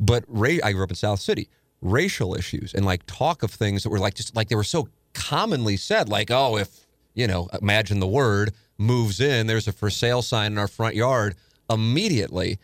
But 0.01 0.25
ra- 0.29 0.59
I 0.63 0.73
grew 0.73 0.85
up 0.85 0.91
in 0.91 0.97
South 0.97 1.21
City. 1.21 1.49
Racial 1.81 2.35
issues 2.35 2.75
and 2.75 2.85
like 2.85 3.07
talk 3.07 3.43
of 3.43 3.53
things 3.53 3.85
that 3.85 3.91
were 3.91 4.01
like 4.01 4.15
just 4.15 4.35
like 4.35 4.49
they 4.49 4.57
were 4.57 4.65
so 4.65 4.89
commonly 5.15 5.77
said, 5.77 6.09
like, 6.09 6.31
oh, 6.31 6.57
if 6.57 6.87
you 7.15 7.27
know, 7.27 7.49
imagine 7.61 8.01
the 8.01 8.07
word 8.07 8.53
moves 8.79 9.21
in, 9.21 9.47
there's 9.47 9.69
a 9.69 9.73
for 9.73 9.91
sale 9.91 10.23
sign 10.23 10.53
in 10.53 10.59
our 10.59 10.69
front 10.69 10.95
yard 10.95 11.35
immediately. 11.71 12.59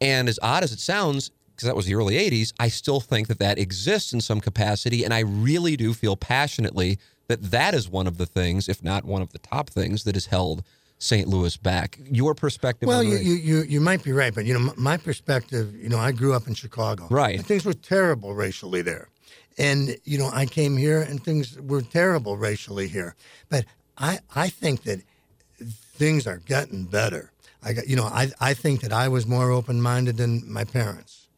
And 0.00 0.28
as 0.28 0.38
odd 0.42 0.62
as 0.62 0.72
it 0.72 0.80
sounds, 0.80 1.30
because 1.50 1.66
that 1.66 1.76
was 1.76 1.86
the 1.86 1.94
early 1.94 2.14
80s, 2.14 2.52
I 2.60 2.68
still 2.68 3.00
think 3.00 3.26
that 3.28 3.38
that 3.40 3.58
exists 3.58 4.12
in 4.12 4.20
some 4.20 4.40
capacity. 4.40 5.04
And 5.04 5.12
I 5.12 5.20
really 5.20 5.76
do 5.76 5.92
feel 5.92 6.16
passionately 6.16 6.98
that 7.26 7.50
that 7.50 7.74
is 7.74 7.88
one 7.88 8.06
of 8.06 8.16
the 8.16 8.26
things, 8.26 8.68
if 8.68 8.82
not 8.82 9.04
one 9.04 9.22
of 9.22 9.32
the 9.32 9.38
top 9.38 9.70
things, 9.70 10.04
that 10.04 10.16
is 10.16 10.26
held 10.26 10.62
St. 10.98 11.28
Louis 11.28 11.56
back. 11.56 11.98
Your 12.10 12.34
perspective 12.34 12.88
Well, 12.88 13.00
on 13.00 13.06
you, 13.06 13.16
you, 13.18 13.34
you, 13.34 13.62
you 13.62 13.80
might 13.80 14.02
be 14.02 14.12
right, 14.12 14.34
but 14.34 14.44
you 14.44 14.54
know, 14.54 14.70
m- 14.70 14.74
my 14.76 14.96
perspective, 14.96 15.74
you 15.76 15.88
know, 15.88 15.98
I 15.98 16.12
grew 16.12 16.34
up 16.34 16.48
in 16.48 16.54
Chicago. 16.54 17.06
Right. 17.08 17.36
And 17.36 17.46
things 17.46 17.64
were 17.64 17.74
terrible 17.74 18.34
racially 18.34 18.82
there. 18.82 19.08
And, 19.56 19.96
you 20.04 20.18
know, 20.18 20.30
I 20.32 20.46
came 20.46 20.76
here 20.76 21.00
and 21.00 21.22
things 21.22 21.58
were 21.60 21.82
terrible 21.82 22.36
racially 22.36 22.88
here. 22.88 23.14
But 23.48 23.64
I, 23.96 24.18
I 24.34 24.48
think 24.48 24.82
that 24.84 25.00
things 25.60 26.26
are 26.26 26.38
getting 26.38 26.84
better. 26.84 27.32
I 27.62 27.72
got, 27.72 27.88
you 27.88 27.96
know, 27.96 28.04
I, 28.04 28.30
I 28.40 28.54
think 28.54 28.80
that 28.82 28.92
I 28.92 29.08
was 29.08 29.26
more 29.26 29.50
open 29.50 29.80
minded 29.80 30.16
than 30.16 30.50
my 30.50 30.64
parents. 30.64 31.28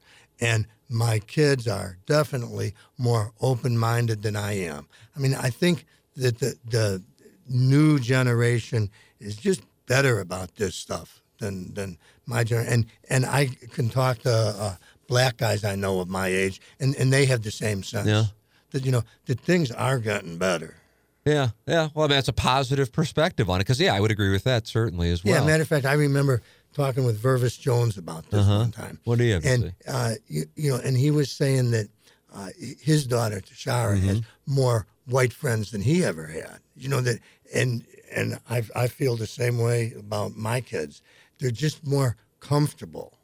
And 0.41 0.67
my 0.89 1.19
kids 1.19 1.69
are 1.69 1.99
definitely 2.07 2.75
more 2.99 3.33
open 3.41 3.79
minded 3.79 4.23
than 4.23 4.37
I 4.37 4.59
am. 4.59 4.89
I 5.17 5.21
mean, 5.21 5.35
I 5.35 5.51
think 5.51 5.87
that 6.17 6.39
the, 6.39 6.57
the 6.69 7.03
new 7.49 7.99
generation 7.99 8.91
is 9.21 9.37
just 9.37 9.63
better 9.87 10.21
about 10.21 10.57
this 10.57 10.75
stuff 10.75 11.21
than, 11.39 11.75
than 11.75 11.99
my 12.27 12.45
generation. 12.45 12.73
And, 12.73 12.87
and 13.09 13.27
I 13.27 13.47
can 13.73 13.89
talk 13.89 14.19
to 14.21 14.31
uh, 14.33 14.75
black 15.09 15.37
guys 15.39 15.65
I 15.65 15.75
know 15.77 16.01
of 16.01 16.09
my 16.09 16.29
age, 16.29 16.61
and, 16.79 16.95
and 16.97 17.13
they 17.13 17.27
have 17.27 17.43
the 17.43 17.51
same 17.51 17.83
sense. 17.83 18.07
Yeah. 18.09 18.25
That, 18.71 18.85
you 18.85 18.93
know, 18.93 19.03
that 19.27 19.41
things 19.41 19.71
are 19.73 19.99
getting 19.99 20.39
better. 20.39 20.77
Yeah, 21.25 21.49
yeah. 21.67 21.89
Well, 21.93 22.05
I 22.05 22.09
mean, 22.09 22.17
that's 22.17 22.29
a 22.29 22.33
positive 22.33 22.93
perspective 22.93 23.51
on 23.51 23.57
it 23.61 23.65
because, 23.65 23.81
yeah, 23.81 23.95
I 23.95 24.01
would 24.01 24.11
agree 24.13 24.31
with 24.31 24.45
that 24.45 24.67
certainly 24.67 25.11
as 25.11 25.25
well. 25.25 25.35
Yeah, 25.35 25.45
matter 25.47 25.63
of 25.63 25.69
fact, 25.69 25.85
I 25.85 25.93
remember 25.95 26.41
talking 26.73 27.05
with 27.05 27.19
Vervis 27.19 27.57
Jones 27.57 27.99
about 27.99 28.31
this 28.31 28.41
Uh-huh. 28.41 28.59
one 28.61 28.71
time. 28.71 29.01
What 29.05 29.19
do 29.19 29.25
you 29.25 29.35
have 29.35 29.43
to 29.43 29.49
and 29.49 29.63
say? 29.65 29.73
uh, 29.89 30.13
you, 30.29 30.45
you 30.55 30.71
know, 30.71 30.77
and 30.83 30.97
he 30.97 31.11
was 31.11 31.31
saying 31.31 31.73
that 31.73 31.89
uh, 32.33 32.49
his 32.81 33.07
daughter 33.07 33.41
Tashara 33.41 33.97
Mm-hmm. 33.97 34.07
has 34.07 34.23
more 34.47 34.87
white 35.07 35.33
friends 35.33 35.73
than 35.73 35.81
he 35.83 36.05
ever 36.05 36.27
had. 36.27 36.61
You 36.77 36.89
know 36.89 37.01
that, 37.01 37.19
and 37.53 37.85
and 38.15 38.39
I 38.49 38.63
I 38.75 38.87
feel 38.89 39.17
the 39.17 39.27
same 39.27 39.59
way 39.59 39.95
about 39.99 40.37
my 40.37 40.61
kids. 40.61 41.03
They're 41.39 41.51
just 41.51 41.87
more 41.87 42.17
comfortable. 42.41 43.15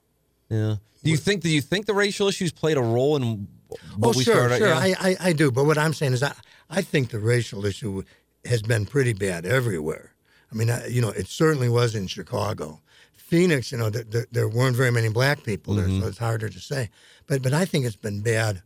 Yeah. 0.49 0.77
Do 1.03 1.11
you 1.11 1.17
think? 1.17 1.43
Do 1.43 1.49
you 1.51 1.61
think 1.61 1.87
the 1.87 1.95
racial 1.95 2.29
issues 2.29 2.53
played 2.53 2.77
a 2.77 2.83
role 2.83 3.17
in 3.17 3.49
what 3.97 4.15
oh, 4.15 4.19
we 4.19 4.25
sure, 4.25 4.35
started? 4.35 4.59
sure, 4.59 4.69
yeah? 4.69 4.79
I, 4.79 5.11
I 5.11 5.17
I 5.29 5.33
do. 5.33 5.51
But 5.51 5.65
what 5.65 5.79
I'm 5.79 5.93
saying 5.93 6.15
is, 6.15 6.23
I 6.23 6.33
I 6.71 6.83
think 6.83 7.11
the 7.11 7.19
racial 7.19 7.65
issue 7.65 8.03
has 8.45 8.63
been 8.63 8.87
pretty 8.87 9.13
bad 9.13 9.45
everywhere. 9.45 10.13
I 10.51 10.55
mean, 10.55 10.71
I, 10.71 10.87
you 10.87 11.01
know, 11.01 11.11
it 11.11 11.27
certainly 11.27 11.69
was 11.69 11.95
in 11.95 12.07
Chicago. 12.07 12.81
Phoenix, 13.17 13.73
you 13.73 13.79
know, 13.79 13.91
there, 13.91 14.49
weren't 14.49 14.77
very 14.77 14.93
many 14.93 15.09
black 15.09 15.43
people 15.43 15.75
there, 15.75 15.87
Mm-hmm. 15.89 16.01
so 16.01 16.07
it's 16.07 16.19
harder 16.19 16.49
to 16.49 16.61
say. 16.61 16.91
But 17.27 17.43
but 17.43 17.53
I 17.53 17.65
think 17.65 17.85
it's 17.85 17.97
been 17.97 18.21
bad 18.21 18.63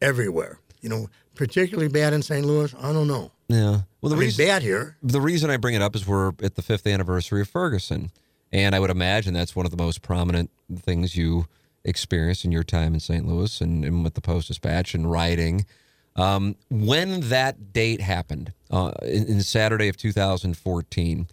everywhere. 0.00 0.60
You 0.80 0.88
know, 0.88 1.08
particularly 1.34 1.88
bad 1.88 2.12
in 2.12 2.22
St. 2.22 2.44
Louis. 2.46 2.72
I 2.80 2.92
don't 2.92 3.08
know. 3.08 3.32
Yeah. 3.52 3.80
Well, 4.00 4.10
the 4.10 4.16
I 4.16 4.18
mean, 4.18 4.26
reason 4.26 4.46
bad 4.46 4.62
here. 4.62 4.96
the 5.02 5.20
reason 5.20 5.50
I 5.50 5.56
bring 5.56 5.74
it 5.74 5.82
up 5.82 5.94
is 5.94 6.06
we're 6.06 6.32
at 6.42 6.54
the 6.54 6.62
fifth 6.62 6.86
anniversary 6.86 7.40
of 7.42 7.48
Ferguson, 7.48 8.10
and 8.52 8.74
I 8.74 8.80
would 8.80 8.90
imagine 8.90 9.34
that's 9.34 9.54
one 9.54 9.66
of 9.66 9.70
the 9.70 9.76
most 9.76 10.02
prominent 10.02 10.50
things 10.76 11.16
you 11.16 11.46
experienced 11.84 12.44
in 12.44 12.52
your 12.52 12.62
time 12.62 12.94
in 12.94 13.00
St. 13.00 13.26
Louis 13.26 13.60
and, 13.60 13.84
and 13.84 14.04
with 14.04 14.14
the 14.14 14.20
Post 14.20 14.48
Dispatch 14.48 14.94
and 14.94 15.10
writing. 15.10 15.66
Um, 16.14 16.56
when 16.70 17.28
that 17.28 17.72
date 17.72 18.00
happened, 18.00 18.52
uh, 18.70 18.92
in, 19.02 19.26
in 19.26 19.42
Saturday 19.42 19.88
of 19.88 19.96
2014, 19.96 21.26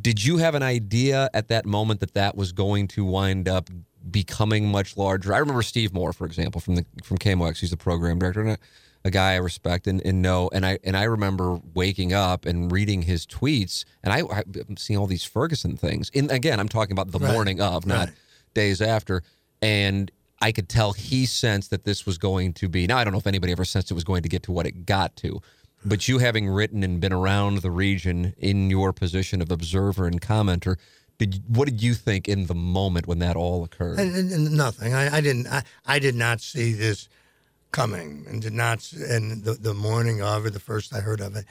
did 0.00 0.24
you 0.24 0.38
have 0.38 0.54
an 0.54 0.62
idea 0.62 1.28
at 1.34 1.48
that 1.48 1.66
moment 1.66 2.00
that 2.00 2.14
that 2.14 2.36
was 2.36 2.52
going 2.52 2.88
to 2.88 3.04
wind 3.04 3.48
up 3.48 3.70
becoming 4.10 4.68
much 4.68 4.96
larger? 4.96 5.34
I 5.34 5.38
remember 5.38 5.62
Steve 5.62 5.92
Moore, 5.92 6.12
for 6.12 6.26
example, 6.26 6.60
from 6.60 6.76
the 6.76 6.86
from 7.02 7.18
KMOX. 7.18 7.58
He's 7.58 7.70
the 7.70 7.76
program 7.76 8.18
director 8.18 8.40
and 8.40 8.50
a, 8.52 8.58
a 9.04 9.10
guy 9.10 9.32
I 9.32 9.36
respect 9.36 9.86
and, 9.86 10.00
and 10.04 10.22
know. 10.22 10.48
And 10.52 10.64
I 10.64 10.78
and 10.84 10.96
I 10.96 11.04
remember 11.04 11.60
waking 11.74 12.12
up 12.12 12.44
and 12.46 12.70
reading 12.70 13.02
his 13.02 13.26
tweets, 13.26 13.84
and 14.02 14.12
I, 14.12 14.20
I'm 14.20 14.76
seeing 14.76 14.98
all 14.98 15.06
these 15.06 15.24
Ferguson 15.24 15.76
things. 15.76 16.10
And 16.14 16.30
again, 16.30 16.60
I'm 16.60 16.68
talking 16.68 16.92
about 16.92 17.10
the 17.10 17.18
Right. 17.18 17.32
morning 17.32 17.60
of, 17.60 17.86
not 17.86 18.08
Right. 18.08 18.16
days 18.54 18.80
after. 18.80 19.22
And 19.60 20.10
I 20.40 20.50
could 20.52 20.68
tell 20.68 20.92
he 20.92 21.24
sensed 21.26 21.70
that 21.70 21.84
this 21.84 22.04
was 22.04 22.18
going 22.18 22.52
to 22.54 22.68
be. 22.68 22.86
Now 22.86 22.98
I 22.98 23.04
don't 23.04 23.12
know 23.12 23.18
if 23.20 23.26
anybody 23.26 23.52
ever 23.52 23.64
sensed 23.64 23.90
it 23.90 23.94
was 23.94 24.04
going 24.04 24.22
to 24.22 24.28
get 24.28 24.42
to 24.44 24.52
what 24.52 24.66
it 24.66 24.86
got 24.86 25.14
to, 25.16 25.40
but 25.84 26.08
you 26.08 26.18
having 26.18 26.48
written 26.48 26.82
and 26.82 27.00
been 27.00 27.12
around 27.12 27.58
the 27.58 27.70
region 27.70 28.34
in 28.38 28.68
your 28.70 28.92
position 28.92 29.40
of 29.40 29.50
observer 29.52 30.06
and 30.06 30.20
commenter, 30.20 30.76
did 31.18 31.42
what 31.46 31.68
did 31.68 31.80
you 31.82 31.94
think 31.94 32.26
in 32.28 32.46
the 32.46 32.54
moment 32.54 33.06
when 33.06 33.20
that 33.20 33.36
all 33.36 33.62
occurred? 33.62 33.98
And, 34.00 34.14
and, 34.16 34.32
and 34.32 34.52
nothing. 34.56 34.94
I, 34.94 35.16
I 35.16 35.20
didn't. 35.20 35.46
I, 35.46 35.62
I 35.86 35.98
did 36.00 36.14
not 36.16 36.40
see 36.40 36.72
this 36.72 37.08
coming, 37.72 38.24
and 38.28 38.40
did 38.40 38.52
not. 38.52 38.92
And 38.92 39.42
the 39.44 39.54
the 39.54 39.74
morning 39.74 40.22
of, 40.22 40.44
or 40.44 40.50
the 40.50 40.60
first 40.60 40.94
I 40.94 41.00
heard 41.00 41.20
of 41.20 41.36
it, 41.36 41.44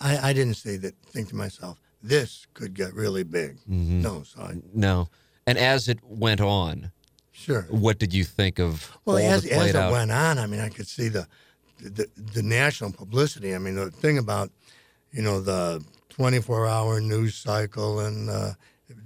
I, 0.00 0.30
I 0.30 0.32
didn't 0.32 0.54
see 0.54 0.76
that. 0.78 0.94
Think 1.06 1.28
to 1.28 1.36
myself, 1.36 1.78
this 2.02 2.46
could 2.54 2.74
get 2.74 2.94
really 2.94 3.22
big. 3.22 3.58
Mm-hmm. 3.60 4.02
No, 4.02 4.22
so 4.22 4.40
I, 4.42 4.54
no. 4.74 5.08
And 5.46 5.58
as 5.58 5.88
it 5.88 6.00
went 6.02 6.40
on, 6.40 6.90
sure. 7.30 7.62
what 7.70 7.98
did 7.98 8.12
you 8.12 8.24
think 8.24 8.58
of 8.58 8.96
Well, 9.04 9.18
as 9.18 9.46
as 9.46 9.70
it 9.70 9.76
out? 9.76 9.92
went 9.92 10.10
on, 10.10 10.38
I 10.38 10.46
mean, 10.46 10.60
I 10.60 10.68
could 10.68 10.88
see 10.88 11.08
the, 11.08 11.26
the 11.80 12.08
the 12.16 12.42
national 12.42 12.92
publicity. 12.92 13.54
I 13.54 13.58
mean, 13.58 13.76
the 13.76 13.90
thing 13.90 14.18
about, 14.18 14.50
you 15.12 15.22
know, 15.22 15.40
the 15.40 15.84
24-hour 16.10 17.00
news 17.00 17.34
cycle 17.34 18.00
and 18.00 18.30
uh, 18.30 18.52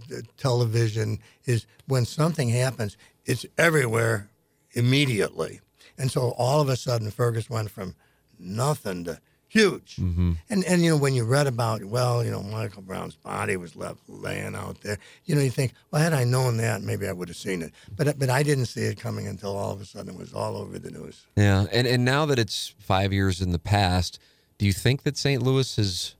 the 0.08 0.22
television 0.36 1.18
is 1.44 1.66
when 1.86 2.04
something 2.04 2.48
happens, 2.48 2.96
it's 3.26 3.44
everywhere 3.58 4.30
immediately, 4.72 5.60
and 6.00 6.10
so 6.10 6.34
all 6.38 6.60
of 6.60 6.68
a 6.68 6.76
sudden, 6.76 7.10
Fergus 7.10 7.50
went 7.50 7.70
from 7.70 7.94
nothing 8.38 9.04
to 9.04 9.20
huge. 9.50 9.96
Mm-hmm. 9.96 10.32
And 10.48 10.64
and 10.64 10.82
you 10.82 10.90
know 10.90 10.96
when 10.96 11.14
you 11.14 11.24
read 11.24 11.48
about 11.48 11.84
well 11.84 12.24
you 12.24 12.30
know 12.30 12.42
Michael 12.42 12.82
Brown's 12.82 13.16
body 13.16 13.56
was 13.56 13.74
left 13.74 13.98
laying 14.08 14.54
out 14.54 14.80
there 14.82 14.96
you 15.24 15.34
know 15.34 15.40
you 15.40 15.50
think 15.50 15.72
well 15.90 16.00
had 16.00 16.12
I 16.12 16.22
known 16.22 16.56
that 16.58 16.82
maybe 16.82 17.08
I 17.08 17.12
would 17.12 17.26
have 17.28 17.36
seen 17.36 17.60
it 17.60 17.72
but 17.96 18.16
but 18.16 18.30
I 18.30 18.44
didn't 18.44 18.66
see 18.66 18.82
it 18.82 19.00
coming 19.00 19.26
until 19.26 19.56
all 19.56 19.72
of 19.72 19.80
a 19.80 19.84
sudden 19.84 20.14
it 20.14 20.18
was 20.18 20.32
all 20.32 20.56
over 20.56 20.78
the 20.78 20.90
news. 20.90 21.26
Yeah, 21.36 21.66
and 21.72 21.86
and 21.86 22.04
now 22.04 22.26
that 22.26 22.38
it's 22.38 22.74
five 22.78 23.12
years 23.12 23.40
in 23.40 23.50
the 23.50 23.58
past, 23.58 24.20
do 24.56 24.66
you 24.66 24.72
think 24.72 25.02
that 25.02 25.16
St. 25.16 25.42
Louis 25.42 25.76
has 25.76 26.14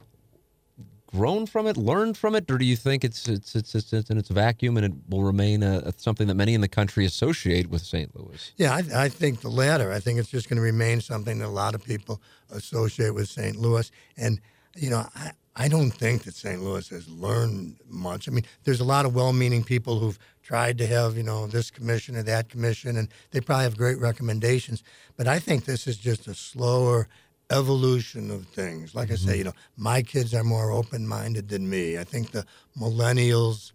grown 1.13 1.47
from 1.47 1.67
it, 1.67 1.77
learned 1.77 2.17
from 2.17 2.35
it, 2.35 2.51
or 2.51 2.59
do 2.59 2.65
you 2.65 2.77
think 2.77 3.05
it's 3.05 3.29
it's 3.29 3.55
it's, 3.55 3.75
it's, 3.75 3.93
it's 3.93 4.11
in 4.11 4.19
its 4.19 4.29
vacuum 4.29 4.77
and 4.77 4.87
it 4.87 4.93
will 5.09 5.23
remain 5.23 5.63
a, 5.63 5.93
something 5.97 6.27
that 6.29 6.35
many 6.35 6.55
in 6.55 6.61
the 6.61 6.69
country 6.69 7.05
associate 7.05 7.69
with 7.69 7.83
St. 7.83 8.15
Louis? 8.15 8.53
Yeah, 8.57 8.75
I, 8.75 9.05
I 9.05 9.09
think 9.09 9.41
the 9.41 9.49
latter. 9.49 9.93
I 9.93 10.01
think 10.01 10.19
it's 10.19 10.31
just 10.31 10.49
going 10.49 10.57
to 10.57 10.63
remain 10.63 11.01
something 11.01 11.39
that 11.39 11.47
a 11.47 11.49
lot 11.49 11.75
of 11.75 11.85
people 11.85 12.21
associate 12.51 13.15
with 13.15 13.29
St. 13.29 13.57
Louis. 13.57 13.91
And, 14.17 14.41
you 14.77 14.91
know, 14.91 15.07
I, 15.15 15.33
I 15.57 15.69
don't 15.69 15.91
think 15.91 16.23
that 16.25 16.35
St. 16.35 16.63
Louis 16.63 16.89
has 16.89 17.09
learned 17.09 17.77
much. 17.87 18.29
I 18.29 18.33
mean, 18.33 18.45
there's 18.65 18.81
a 18.81 18.85
lot 18.85 19.05
of 19.05 19.15
well 19.15 19.33
meaning 19.33 19.65
people 19.65 19.99
who've 19.99 20.19
tried 20.43 20.79
to 20.79 20.87
have, 20.87 21.17
you 21.17 21.23
know, 21.23 21.47
this 21.47 21.71
commission 21.71 22.17
or 22.17 22.23
that 22.23 22.49
commission, 22.49 22.97
and 22.97 23.09
they 23.31 23.41
probably 23.41 23.65
have 23.65 23.77
great 23.77 23.99
recommendations. 23.99 24.83
But 25.17 25.29
I 25.29 25.39
think 25.39 25.65
this 25.65 25.87
is 25.87 25.97
just 25.97 26.27
a 26.29 26.35
slower 26.35 27.09
evolution 27.51 28.31
of 28.31 28.47
things. 28.47 28.95
Like 28.95 29.11
I 29.11 29.17
say, 29.17 29.39
you 29.39 29.45
know, 29.45 29.53
my 29.77 30.03
kids 30.03 30.35
are 30.35 30.45
more 30.45 30.71
open 30.71 31.07
minded 31.07 31.49
than 31.49 31.69
me. 31.69 31.99
I 31.99 32.05
think 32.05 32.31
the 32.31 32.45
millennials 32.79 33.73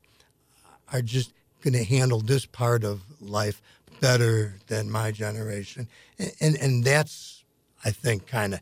are 0.93 1.01
just 1.01 1.33
going 1.61 1.73
to 1.73 1.83
handle 1.83 2.19
this 2.19 2.45
part 2.45 2.83
of 2.83 3.01
life 3.19 3.61
better 3.99 4.55
than 4.67 4.89
my 4.89 5.11
generation, 5.11 5.87
and 6.19 6.31
and, 6.39 6.55
and 6.57 6.83
that's 6.83 7.43
I 7.83 7.91
think 7.91 8.27
kind 8.27 8.53
of 8.53 8.61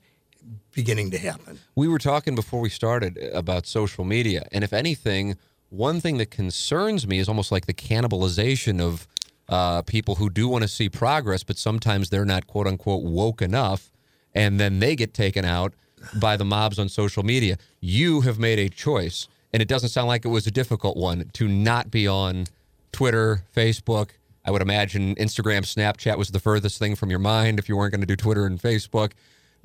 beginning 0.74 1.12
to 1.12 1.18
happen. 1.18 1.60
We 1.76 1.88
were 1.88 2.00
talking 2.00 2.36
before 2.36 2.60
we 2.60 2.70
started 2.70 3.18
about 3.34 3.66
social 3.66 4.04
media, 4.04 4.48
and 4.52 4.64
if 4.64 4.74
anything, 4.74 5.38
one 5.70 6.02
thing 6.02 6.18
that 6.18 6.32
concerns 6.32 7.08
me 7.08 7.20
is 7.20 7.28
almost 7.28 7.52
like 7.52 7.66
the 7.66 7.74
cannibalization 7.74 8.82
of 8.82 9.08
uh, 9.50 9.82
people 9.82 10.16
who 10.16 10.30
do 10.30 10.48
want 10.48 10.64
to 10.64 10.68
see 10.68 10.90
progress, 10.90 11.44
but 11.44 11.58
sometimes 11.58 12.10
they're 12.10 12.26
not 12.26 12.48
quote 12.48 12.68
unquote 12.68 13.04
woke 13.04 13.42
enough, 13.42 13.92
and 14.34 14.60
then 14.60 14.80
they 14.80 14.96
get 14.96 15.14
taken 15.14 15.46
out 15.46 15.74
by 16.20 16.36
the 16.38 16.46
mobs 16.46 16.80
on 16.80 16.90
social 16.90 17.24
media. 17.24 17.58
You 17.80 18.22
have 18.22 18.40
made 18.40 18.60
a 18.60 18.70
choice, 18.70 19.28
and 19.54 19.62
it 19.62 19.68
doesn't 19.68 19.90
sound 19.90 20.08
like 20.08 20.26
it 20.26 20.30
was 20.30 20.48
a 20.48 20.52
difficult 20.52 20.98
one 20.98 21.30
to 21.34 21.48
not 21.48 21.92
be 21.92 22.08
on 22.08 22.46
Twitter, 22.92 23.44
Facebook. 23.56 24.12
I 24.46 24.52
would 24.52 24.62
imagine 24.62 25.16
Instagram, 25.16 25.62
Snapchat 25.62 26.18
was 26.18 26.30
the 26.30 26.40
furthest 26.40 26.78
thing 26.78 26.96
from 26.96 27.10
your 27.10 27.20
mind 27.20 27.60
if 27.60 27.70
you 27.70 27.78
weren't 27.78 27.92
going 27.94 28.02
to 28.02 28.08
do 28.08 28.16
Twitter 28.18 28.46
and 28.46 28.60
Facebook 28.60 29.14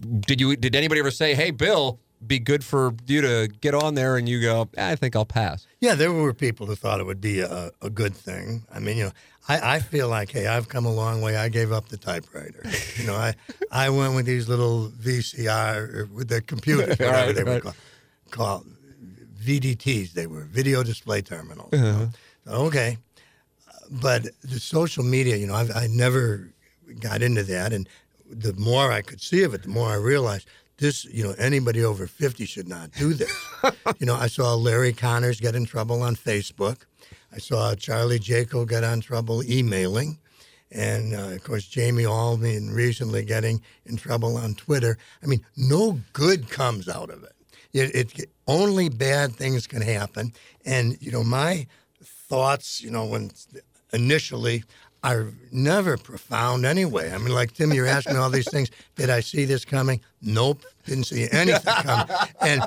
did 0.01 0.41
you 0.41 0.57
did 0.57 0.75
anybody 0.77 1.01
ever 1.01 1.11
say 1.11 1.35
hey 1.35 1.51
bill 1.51 1.99
be 2.27 2.39
good 2.39 2.65
for 2.65 2.95
you 3.07 3.21
to 3.21 3.49
get 3.61 3.75
on 3.75 3.95
there 3.95 4.17
and 4.17 4.29
you 4.29 4.41
go 4.41 4.69
i 4.77 4.95
think 4.95 5.15
i'll 5.15 5.25
pass 5.25 5.67
Yeah, 5.81 5.95
there 5.95 6.13
were 6.13 6.35
people 6.35 6.67
who 6.67 6.75
thought 6.75 7.01
it 7.01 7.07
would 7.07 7.21
be 7.21 7.41
a, 7.41 7.71
a 7.81 7.89
good 7.89 8.15
thing. 8.17 8.65
I 8.73 8.81
mean, 8.81 8.97
you 8.97 9.05
know, 9.05 9.13
I, 9.49 9.77
I 9.77 9.81
feel 9.81 10.09
like, 10.09 10.31
hey, 10.31 10.47
I've 10.47 10.69
come 10.69 10.85
a 10.85 10.93
long 10.93 11.23
way. 11.23 11.37
I 11.37 11.49
gave 11.49 11.73
up 11.73 11.89
the 11.89 11.97
typewriter. 11.97 12.63
You 12.97 13.07
know, 13.07 13.15
I 13.15 13.35
I 13.73 13.91
went 13.91 14.15
with 14.15 14.27
these 14.27 14.49
little 14.49 14.91
VCR 14.91 16.11
with 16.11 16.29
the 16.29 16.43
computers, 16.43 16.89
whatever 16.99 17.13
Right, 17.13 17.35
they 17.35 17.45
were 17.45 17.61
called, 17.61 17.77
called 18.31 18.67
VDTs. 19.43 20.13
They 20.13 20.27
were 20.27 20.43
video 20.43 20.83
display 20.83 21.23
terminals. 21.23 21.73
Uh-huh. 21.73 21.85
know. 21.85 22.09
So, 22.45 22.53
okay, 22.67 22.99
but 23.91 24.27
the 24.43 24.61
social 24.61 25.05
media, 25.05 25.37
you 25.37 25.47
know, 25.47 25.55
I've, 25.55 25.75
I 25.75 25.87
never 25.91 26.53
got 27.01 27.23
into 27.23 27.43
that, 27.45 27.73
and 27.73 27.89
the 28.31 28.53
more 28.55 28.93
I 28.93 29.03
could 29.03 29.21
see 29.21 29.43
of 29.43 29.55
it, 29.55 29.63
the 29.63 29.69
more 29.69 29.89
I 29.89 29.97
realized 29.97 30.47
this, 30.77 31.05
you 31.07 31.25
know, 31.25 31.35
anybody 31.39 31.85
over 31.85 32.07
50 32.07 32.45
should 32.47 32.69
not 32.69 32.93
do 32.93 33.13
this. 33.13 33.33
you 33.99 34.07
know, 34.07 34.15
I 34.15 34.29
saw 34.29 34.55
Larry 34.55 34.93
Conners 34.93 35.41
get 35.41 35.55
in 35.55 35.65
trouble 35.65 36.03
on 36.03 36.17
Facebook. 36.17 36.83
I 37.33 37.39
saw 37.39 37.75
Charlie 37.75 38.19
Jaco 38.19 38.67
get 38.67 38.85
on 38.85 39.01
trouble 39.01 39.43
emailing. 39.45 40.19
And 40.71 41.15
uh, 41.15 41.29
of 41.31 41.45
course, 41.45 41.67
Jamie 41.67 42.05
Allman 42.07 42.71
recently 42.71 43.25
getting 43.25 43.63
in 43.87 43.97
trouble 43.97 44.37
on 44.37 44.55
Twitter. 44.55 44.99
I 45.23 45.27
mean, 45.27 45.45
no 45.57 46.01
good 46.13 46.51
comes 46.51 46.89
out 46.89 47.11
of 47.11 47.23
it. 47.25 47.33
It, 47.73 48.19
it 48.19 48.31
only 48.47 48.89
bad 48.89 49.35
things 49.35 49.67
can 49.67 49.83
happen. 49.83 50.33
And 50.65 50.97
you 51.01 51.11
know, 51.11 51.25
my 51.25 51.67
thoughts, 52.03 52.83
you 52.83 52.91
know, 52.91 53.05
when 53.07 53.31
initially 53.93 54.65
are 55.05 55.29
never 55.53 55.97
profound 55.97 56.65
anyway. 56.67 57.13
I 57.13 57.19
mean, 57.19 57.33
like 57.35 57.53
Tim, 57.53 57.73
you're 57.73 57.87
asking 57.87 58.15
me 58.15 58.19
all 58.21 58.31
these 58.31 58.51
things. 58.51 58.71
Did 58.97 59.11
I 59.11 59.21
see 59.21 59.45
this 59.45 59.65
coming? 59.65 60.01
Nope, 60.23 60.65
didn't 60.87 61.05
see 61.05 61.29
anything 61.31 61.75
coming. 61.83 62.07
And 62.41 62.63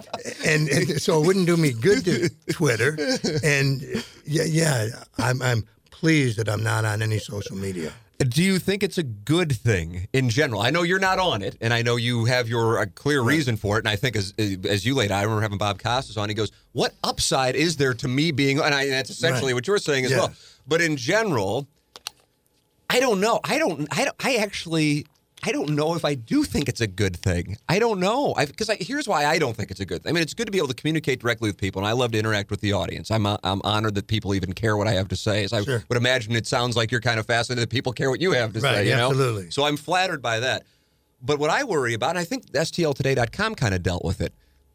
and, 0.46 0.70
and 0.70 1.02
so 1.02 1.22
it 1.22 1.26
wouldn't 1.28 1.46
do 1.46 1.58
me 1.58 1.72
good 1.74 2.06
to 2.06 2.30
Twitter. 2.52 2.98
And 3.44 3.82
yeah, 4.26 4.44
yeah, 4.46 4.88
I'm 5.18 5.42
I'm 5.42 5.66
pleased 5.90 6.38
that 6.38 6.48
I'm 6.50 6.64
not 6.64 6.86
on 6.86 7.02
any 7.02 7.20
social 7.20 7.56
media. 7.58 7.92
Do 8.20 8.44
you 8.44 8.60
think 8.60 8.84
it's 8.84 9.00
a 9.00 9.04
good 9.04 9.52
thing 9.52 10.08
in 10.14 10.30
general? 10.30 10.62
I 10.62 10.70
know 10.70 10.84
you're 10.84 11.00
not 11.00 11.18
on 11.18 11.42
it, 11.42 11.58
and 11.60 11.74
I 11.74 11.82
know 11.82 11.96
you 11.96 12.26
have 12.26 12.48
your 12.48 12.78
uh, 12.80 12.86
clear 12.94 13.22
reason 13.24 13.58
for 13.58 13.78
it. 13.78 13.80
And 13.80 13.88
I 13.90 13.96
think, 13.96 14.16
as 14.16 14.34
as 14.70 14.86
you 14.86 14.94
laid 14.94 15.12
out, 15.12 15.18
I 15.20 15.24
remember 15.24 15.42
having 15.42 15.58
Bob 15.58 15.82
Costas 15.82 16.18
on. 16.18 16.30
He 16.30 16.36
goes, 16.36 16.52
"What 16.74 16.94
upside 17.04 17.56
is 17.56 17.78
there 17.78 17.96
to 17.96 18.08
me 18.08 18.30
being?" 18.32 18.60
And, 18.60 18.76
I, 18.76 18.84
and 18.84 18.92
that's 18.94 19.10
essentially 19.10 19.54
Right. 19.54 19.56
what 19.56 19.68
you're 19.68 19.80
saying 19.80 20.06
as 20.06 20.12
Yeah. 20.12 20.18
well. 20.20 20.34
But 20.68 20.82
in 20.82 20.98
general, 20.98 21.68
I 22.94 23.00
don't 23.00 23.20
know. 23.22 23.40
I 23.44 23.58
don't. 23.58 23.88
I 23.98 24.06
don't. 24.06 24.16
I 24.24 24.36
actually. 24.36 25.06
I 25.44 25.52
don't 25.52 25.72
know 25.72 25.96
if 25.96 26.06
I 26.06 26.14
do 26.14 26.44
think 26.44 26.70
it's 26.70 26.82
a 26.82 26.88
good 26.88 27.16
thing. 27.18 27.58
I 27.68 27.80
don't 27.80 28.00
know. 28.00 28.36
Because 28.38 28.70
here's 28.80 29.08
why 29.08 29.26
I 29.26 29.40
don't 29.40 29.58
think 29.58 29.72
it's 29.72 29.80
a 29.80 29.86
good 29.88 30.04
thing. 30.04 30.12
I 30.12 30.14
mean, 30.14 30.22
it's 30.22 30.36
good 30.36 30.46
to 30.46 30.52
be 30.52 30.60
able 30.60 30.68
to 30.68 30.76
communicate 30.76 31.20
directly 31.20 31.50
with 31.50 31.58
people, 31.58 31.82
and 31.82 31.88
I 31.88 31.94
love 31.94 32.12
to 32.12 32.20
interact 32.20 32.52
with 32.52 32.62
the 32.62 32.74
audience. 32.74 33.10
I'm 33.10 33.26
uh, 33.26 33.38
I'm 33.44 33.60
honored 33.64 33.96
that 33.96 34.06
people 34.08 34.36
even 34.36 34.54
care 34.54 34.78
what 34.78 34.88
I 34.88 34.92
have 34.94 35.08
to 35.08 35.16
say. 35.16 35.44
As 35.44 35.52
I 35.54 35.64
Sure. 35.64 35.84
would 35.90 35.98
imagine, 35.98 36.36
it 36.36 36.46
sounds 36.46 36.76
like 36.78 36.92
you're 36.92 37.02
kind 37.02 37.20
of 37.20 37.26
fascinated 37.26 37.64
that 37.64 37.72
people 37.72 37.92
care 37.92 38.10
what 38.12 38.22
you 38.22 38.34
have 38.34 38.54
to 38.54 38.60
Right, 38.60 38.76
say. 38.76 38.90
You 38.90 38.96
know? 38.98 39.10
absolutely. 39.10 39.50
So 39.52 39.64
I'm 39.64 39.78
flattered 39.78 40.22
by 40.22 40.42
that. 40.42 40.64
But 41.24 41.40
what 41.40 41.50
I 41.50 41.64
worry 41.64 41.94
about, 41.96 42.12
and 42.12 42.20
I 42.20 42.24
think 42.24 42.52
STLtoday.com 42.52 43.56
kind 43.56 43.74
of 43.74 43.82
dealt 43.84 44.04
with 44.06 44.22
it 44.22 44.34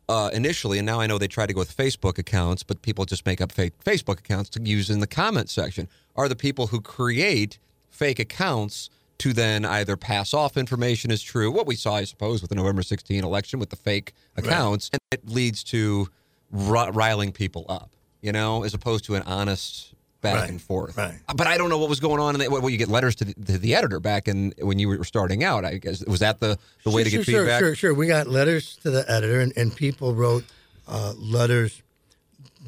uh, 0.09 0.31
initially, 0.33 0.79
and 0.79 0.87
now 0.87 1.01
I 1.01 1.07
know 1.07 1.19
they 1.19 1.29
try 1.29 1.47
to 1.47 1.53
go 1.53 1.61
with 1.61 1.77
Facebook 1.77 2.19
accounts, 2.19 2.62
but 2.64 2.83
people 2.83 3.05
just 3.05 3.25
make 3.27 3.41
up 3.41 3.53
fake 3.53 3.73
Facebook 3.85 4.19
accounts 4.21 4.49
to 4.51 4.62
use 4.62 4.89
in 4.91 4.99
the 5.01 5.07
comment 5.07 5.49
section, 5.51 5.89
are 6.17 6.29
the 6.29 6.37
people 6.37 6.69
who 6.69 6.81
create 6.81 7.59
fake 7.97 8.19
accounts 8.19 8.91
to 9.19 9.33
then 9.33 9.65
either 9.65 9.97
pass 9.97 10.35
off 10.35 10.57
information 10.57 11.11
as 11.11 11.23
true, 11.23 11.51
what 11.51 11.67
we 11.67 11.75
saw, 11.75 11.95
I 11.95 12.05
suppose, 12.05 12.43
with 12.43 12.51
the 12.51 12.55
November 12.55 12.83
16 12.83 13.25
election 13.25 13.59
with 13.59 13.71
the 13.71 13.77
fake 13.77 14.13
accounts, 14.37 14.91
and 14.93 15.01
it 15.11 15.27
leads 15.27 15.65
to 15.65 16.09
ri- 16.51 16.91
riling 16.93 17.33
people 17.33 17.65
up, 17.69 17.91
you 18.21 18.31
know, 18.31 18.63
as 18.63 18.75
opposed 18.75 19.05
to 19.07 19.15
an 19.15 19.23
honest 19.23 19.95
back 20.21 20.41
Right, 20.41 20.51
and 20.51 20.61
forth. 20.61 20.97
right. 20.99 21.19
But 21.35 21.47
I 21.47 21.57
don't 21.57 21.71
know 21.71 21.79
what 21.79 21.89
was 21.89 22.01
going 22.01 22.21
on. 22.21 22.35
In 22.35 22.41
the, 22.41 22.49
well, 22.51 22.69
you 22.69 22.77
get 22.77 22.89
letters 22.89 23.15
to 23.17 23.25
the, 23.25 23.35
to 23.35 23.59
the 23.59 23.75
editor 23.75 24.01
back 24.01 24.29
in 24.29 24.53
when 24.61 24.79
you 24.79 24.89
were 24.89 25.05
starting 25.05 25.43
out. 25.45 25.65
I 25.65 25.79
guess 25.79 26.05
was 26.05 26.21
that 26.21 26.41
the, 26.41 26.59
the 26.85 26.91
way 26.91 27.03
to 27.05 27.11
get 27.11 27.25
sure, 27.25 27.41
feedback? 27.43 27.59
Sure, 27.61 27.69
sure. 27.69 27.75
Sure. 27.91 27.95
We 27.95 28.07
got 28.07 28.27
letters 28.27 28.77
to 28.83 28.91
the 28.91 29.11
editor, 29.11 29.41
and, 29.41 29.53
and 29.57 29.75
people 29.75 30.15
wrote 30.15 30.45
uh, 30.89 31.15
letters 31.17 31.83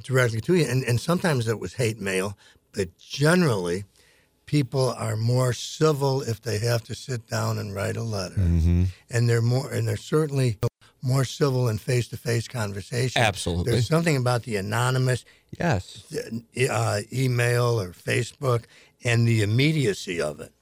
directly 0.02 0.40
to 0.42 0.54
you. 0.54 0.64
And, 0.66 0.82
and 0.84 1.00
sometimes 1.00 1.48
it 1.48 1.58
was 1.58 1.74
hate 1.74 2.00
mail, 2.00 2.36
but 2.72 2.96
generally, 2.98 3.84
people 4.48 4.94
are 4.98 5.16
more 5.16 5.52
civil 5.52 6.22
if 6.22 6.42
they 6.42 6.58
have 6.58 6.82
to 6.84 6.94
sit 6.94 7.28
down 7.28 7.58
and 7.58 7.74
write 7.74 7.96
a 7.96 8.02
letter. 8.02 8.34
Mm-hmm. 8.34 8.84
And 9.10 9.28
they're 9.28 9.42
more, 9.42 9.70
and 9.70 9.86
they're 9.86 9.96
certainly 9.96 10.58
more 11.02 11.24
civil 11.24 11.68
in 11.68 11.78
face-to-face 11.78 12.48
conversation. 12.48 13.22
Absolutely. 13.22 13.70
There's 13.70 13.86
something 13.86 14.16
about 14.16 14.42
the 14.42 14.56
anonymous 14.56 15.24
Yes. 15.58 16.04
uh, 16.68 17.00
email 17.12 17.80
or 17.80 17.90
Facebook 17.90 18.64
and 19.04 19.26
the 19.26 19.42
immediacy 19.42 20.20
of 20.20 20.40
it. 20.40 20.52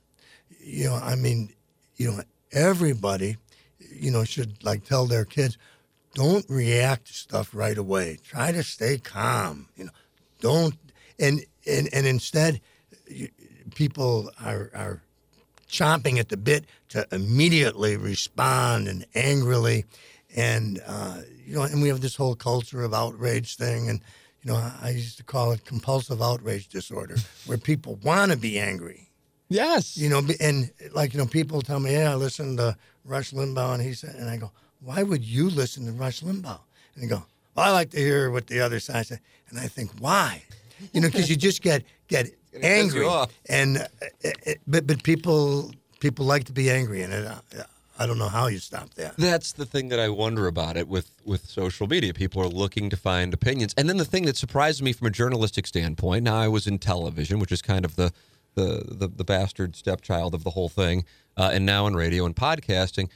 You 0.60 0.84
know, 0.84 0.96
I 0.96 1.14
mean, 1.16 1.54
you 1.96 2.12
know, 2.12 2.22
everybody, 2.52 3.36
you 3.78 4.10
know, 4.10 4.24
should 4.24 4.62
like 4.62 4.84
tell 4.84 5.06
their 5.06 5.24
kids, 5.24 5.56
don't 6.14 6.44
react 6.48 7.06
to 7.08 7.14
stuff 7.14 7.50
right 7.54 7.78
away. 7.78 8.18
Try 8.22 8.52
to 8.52 8.62
stay 8.62 8.98
calm. 8.98 9.68
You 9.76 9.84
know, 9.86 9.90
don't 10.40 10.74
and 11.18 11.44
and 11.66 11.88
and 11.92 12.06
instead, 12.06 12.60
you, 13.08 13.28
people 13.76 14.30
are 14.42 14.70
are 14.74 15.00
chomping 15.68 16.18
at 16.18 16.28
the 16.30 16.36
bit 16.36 16.64
to 16.88 17.06
immediately 17.12 17.96
respond 17.96 18.88
and 18.88 19.04
angrily, 19.14 19.84
and 20.34 20.80
uh, 20.86 21.20
you 21.46 21.54
know, 21.54 21.62
and 21.62 21.80
we 21.82 21.88
have 21.88 22.00
this 22.00 22.16
whole 22.16 22.34
culture 22.34 22.82
of 22.82 22.92
outrage 22.94 23.56
thing, 23.56 23.88
and 23.88 24.00
you 24.42 24.50
know, 24.52 24.72
I, 24.82 24.90
used 24.90 25.18
to 25.18 25.24
call 25.24 25.52
it 25.52 25.64
compulsive 25.64 26.20
outrage 26.22 26.68
disorder, 26.68 27.16
where 27.46 27.58
people 27.58 27.98
want 28.02 28.32
to 28.32 28.38
be 28.38 28.58
angry, 28.58 29.08
Yes. 29.48 29.96
you 29.96 30.08
know, 30.08 30.22
and 30.40 30.70
like 30.92 31.12
you 31.12 31.18
know, 31.20 31.26
people 31.26 31.60
tell 31.62 31.78
me, 31.80 31.92
yeah, 31.92 32.12
I 32.12 32.14
listened 32.14 32.58
to 32.58 32.76
Rush 33.04 33.32
Limbaugh, 33.32 33.74
and 33.74 33.82
he 33.82 33.92
said, 33.92 34.14
and 34.16 34.28
I 34.30 34.36
go, 34.38 34.50
why 34.80 35.02
would 35.02 35.24
you 35.24 35.50
listen 35.50 35.84
to 35.86 35.92
Rush 35.92 36.22
Limbaugh? 36.22 36.60
And 36.94 37.04
they 37.04 37.08
go, 37.08 37.22
well, 37.54 37.66
I 37.66 37.70
like 37.70 37.90
to 37.90 37.98
hear 37.98 38.30
what 38.30 38.46
the 38.46 38.60
other 38.60 38.80
side 38.80 39.06
said, 39.06 39.20
and 39.50 39.58
I 39.58 39.66
think, 39.68 39.90
why? 39.98 40.42
You 40.92 41.00
know, 41.00 41.08
because 41.08 41.28
you 41.28 41.36
just 41.36 41.60
get 41.62 41.82
get 42.08 42.30
angry, 42.62 43.00
you 43.00 43.08
off. 43.08 43.32
and 43.48 43.78
uh, 43.78 43.86
it, 44.22 44.60
but 44.66 44.86
but 44.86 45.02
people 45.02 45.72
people 46.00 46.24
like 46.24 46.44
to 46.44 46.52
be 46.52 46.70
angry, 46.70 47.02
and 47.02 47.12
it, 47.12 47.26
uh, 47.26 47.62
I 47.98 48.06
don't 48.06 48.18
know 48.18 48.28
how 48.28 48.46
you 48.48 48.58
stop 48.58 48.92
that. 48.94 49.16
That's 49.16 49.52
the 49.52 49.64
thing 49.64 49.88
that 49.88 49.98
I 49.98 50.08
wonder 50.08 50.46
about 50.46 50.76
it 50.76 50.88
with 50.88 51.10
with 51.24 51.46
social 51.46 51.86
media. 51.86 52.12
People 52.12 52.42
are 52.42 52.48
looking 52.48 52.90
to 52.90 52.96
find 52.96 53.32
opinions, 53.32 53.74
and 53.76 53.88
then 53.88 53.96
the 53.96 54.04
thing 54.04 54.26
that 54.26 54.36
surprised 54.36 54.82
me 54.82 54.92
from 54.92 55.06
a 55.06 55.10
journalistic 55.10 55.66
standpoint. 55.66 56.24
Now 56.24 56.36
I 56.36 56.48
was 56.48 56.66
in 56.66 56.78
television, 56.78 57.38
which 57.38 57.52
is 57.52 57.62
kind 57.62 57.84
of 57.84 57.96
the 57.96 58.12
the 58.54 58.84
the, 58.86 59.08
the 59.08 59.24
bastard 59.24 59.76
stepchild 59.76 60.34
of 60.34 60.44
the 60.44 60.50
whole 60.50 60.68
thing, 60.68 61.04
uh, 61.36 61.50
and 61.52 61.64
now 61.64 61.86
in 61.86 61.94
radio 61.94 62.26
and 62.26 62.36
podcasting. 62.36 63.08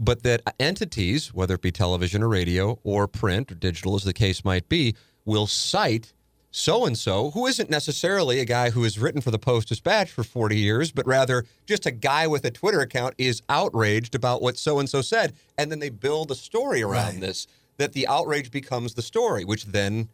But 0.00 0.22
that 0.22 0.42
entities, 0.60 1.34
whether 1.34 1.54
it 1.54 1.62
be 1.62 1.72
television 1.72 2.22
or 2.22 2.28
radio 2.28 2.78
or 2.84 3.08
print 3.08 3.50
or 3.50 3.56
digital, 3.56 3.96
as 3.96 4.04
the 4.04 4.12
case 4.12 4.44
might 4.44 4.68
be, 4.68 4.94
will 5.24 5.48
cite 5.48 6.12
so 6.50 6.86
and 6.86 6.96
so, 6.96 7.30
who 7.32 7.46
isn't 7.46 7.68
necessarily 7.70 8.40
a 8.40 8.44
guy 8.44 8.70
who 8.70 8.82
has 8.84 8.98
written 8.98 9.20
for 9.20 9.30
the 9.30 9.38
Post 9.38 9.68
Dispatch 9.68 10.10
for 10.10 10.24
40 10.24 10.56
years, 10.56 10.90
but 10.90 11.06
rather 11.06 11.44
just 11.66 11.84
a 11.86 11.90
guy 11.90 12.26
with 12.26 12.44
a 12.44 12.50
Twitter 12.50 12.80
account 12.80 13.14
is 13.18 13.42
outraged 13.48 14.14
about 14.14 14.40
what 14.40 14.56
so 14.56 14.78
and 14.78 14.88
so 14.88 15.02
said. 15.02 15.34
And 15.58 15.70
then 15.70 15.78
they 15.78 15.90
build 15.90 16.30
a 16.30 16.34
story 16.34 16.82
around 16.82 17.14
Right. 17.14 17.20
this 17.20 17.46
that 17.76 17.92
the 17.92 18.08
outrage 18.08 18.50
becomes 18.50 18.94
the 18.94 19.02
story, 19.02 19.44
which 19.44 19.66
then 19.66 20.08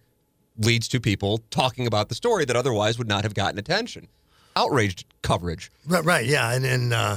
leads 0.59 0.87
to 0.89 1.01
people 1.01 1.39
talking 1.51 1.87
about 1.87 2.09
the 2.09 2.15
story 2.15 2.45
that 2.45 2.57
otherwise 2.57 2.99
would 2.99 3.09
not 3.09 3.23
have 3.25 3.35
gotten 3.35 3.59
attention. 3.59 4.07
Outraged 4.57 5.07
coverage. 5.23 5.71
Right, 5.87 6.05
right, 6.05 6.27
yeah, 6.27 6.53
and 6.53 6.65
and 6.67 6.93
uh, 6.93 7.17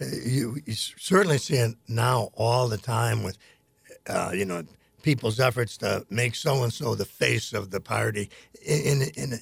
you, 0.00 0.58
you 0.66 0.74
certainly 0.74 1.38
see 1.38 1.54
it 1.56 1.74
now 1.88 2.30
all 2.34 2.68
the 2.68 2.78
time 2.78 3.22
with, 3.22 3.38
uh, 4.08 4.32
you 4.34 4.44
know, 4.44 4.62
people's 5.02 5.40
efforts 5.40 5.76
to 5.78 6.06
make 6.10 6.34
so 6.34 6.62
and 6.62 6.72
so 6.72 6.94
the 6.94 7.04
face 7.04 7.52
of 7.52 7.70
the 7.70 7.80
party, 7.80 8.30
in 8.64 9.02
in, 9.02 9.10
in 9.16 9.40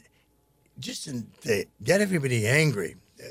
just 0.79 1.07
in, 1.07 1.27
to 1.43 1.65
get 1.83 2.01
everybody 2.01 2.47
angry. 2.47 2.97
Uh, 3.21 3.31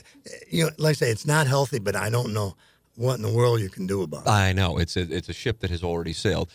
You 0.51 0.65
know, 0.65 0.71
like 0.77 0.91
I 0.91 0.93
say, 0.93 1.09
it's 1.11 1.25
not 1.25 1.47
healthy, 1.47 1.79
but 1.79 1.95
I 1.95 2.09
don't 2.09 2.33
know 2.33 2.55
what 2.95 3.15
in 3.15 3.21
the 3.21 3.31
world 3.31 3.61
you 3.61 3.69
can 3.69 3.87
do 3.87 4.01
about 4.01 4.25
it. 4.25 4.29
I 4.29 4.53
know 4.53 4.77
it's 4.77 4.97
a, 4.97 5.01
it's 5.01 5.29
a 5.29 5.33
ship 5.33 5.59
that 5.59 5.69
has 5.69 5.83
already 5.83 6.13
sailed. 6.13 6.49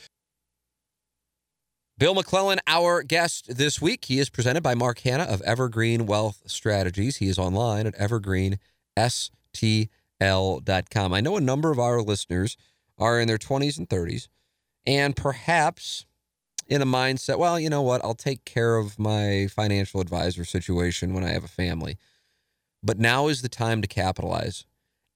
Bill 1.99 2.15
McClellan, 2.15 2.59
our 2.67 3.03
guest 3.03 3.57
this 3.57 3.81
week. 3.81 4.07
He 4.07 4.19
is 4.19 4.29
presented 4.29 4.63
by 4.63 4.75
Mark 4.75 4.99
Hannah 5.01 5.25
of 5.25 5.41
Evergreen 5.43 6.07
Wealth 6.07 6.43
Strategies. 6.47 7.19
He 7.19 7.29
is 7.29 7.39
online 7.39 7.87
at 7.87 7.95
evergreenstl.com. 7.97 8.59
I 11.13 11.21
know 11.21 11.37
a 11.37 11.41
number 11.41 11.71
of 11.71 11.79
our 11.79 12.03
listeners 12.03 12.57
are 12.99 13.21
in 13.21 13.29
their 13.29 13.39
20s 13.39 13.79
and 13.79 13.89
30s 13.89 14.29
and 14.87 15.15
perhaps 15.15 16.07
in 16.69 16.83
a 16.83 16.87
mindset, 16.87 17.39
well, 17.39 17.59
you 17.59 17.69
know 17.69 17.83
what? 17.83 18.05
I'll 18.05 18.15
take 18.15 18.45
care 18.45 18.77
of 18.77 18.99
my 18.99 19.49
financial 19.51 20.01
advisor 20.01 20.45
situation 20.45 21.15
when 21.15 21.25
I 21.25 21.31
have 21.31 21.45
a 21.45 21.49
family. 21.49 21.99
But 22.83 22.99
now 22.99 23.29
is 23.29 23.43
the 23.43 23.49
time 23.49 23.83
to 23.83 23.89
capitalize. 23.89 24.65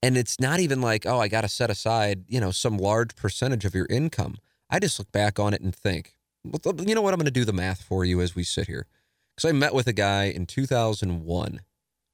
And 0.03 0.17
it's 0.17 0.39
not 0.39 0.61
even 0.61 0.81
like, 0.81 1.07
oh, 1.07 1.19
I 1.19 1.29
got 1.29 1.41
to 1.41 1.49
set 1.49 1.71
aside, 1.71 2.25
you 2.29 2.41
know, 2.41 2.51
some 2.51 2.77
large 2.77 3.17
percentage 3.17 3.65
of 3.65 3.75
your 3.75 3.87
income. 3.87 4.37
I 4.71 4.79
just 4.79 4.99
look 4.99 5.11
back 5.11 5.39
on 5.39 5.55
it 5.55 5.63
and 5.63 5.75
think, 5.75 6.15
you 6.45 6.95
know 6.95 7.03
what? 7.03 7.13
I'm 7.13 7.19
going 7.19 7.25
to 7.25 7.31
do 7.31 7.45
the 7.45 7.53
math 7.53 7.83
for 7.83 8.05
you 8.05 8.21
as 8.21 8.37
we 8.37 8.45
sit 8.45 8.67
here. 8.67 8.87
Because 9.35 9.49
I 9.49 9.53
met 9.53 9.75
with 9.75 9.87
a 9.87 9.93
guy 9.93 10.25
in 10.25 10.47
2001. 10.47 11.61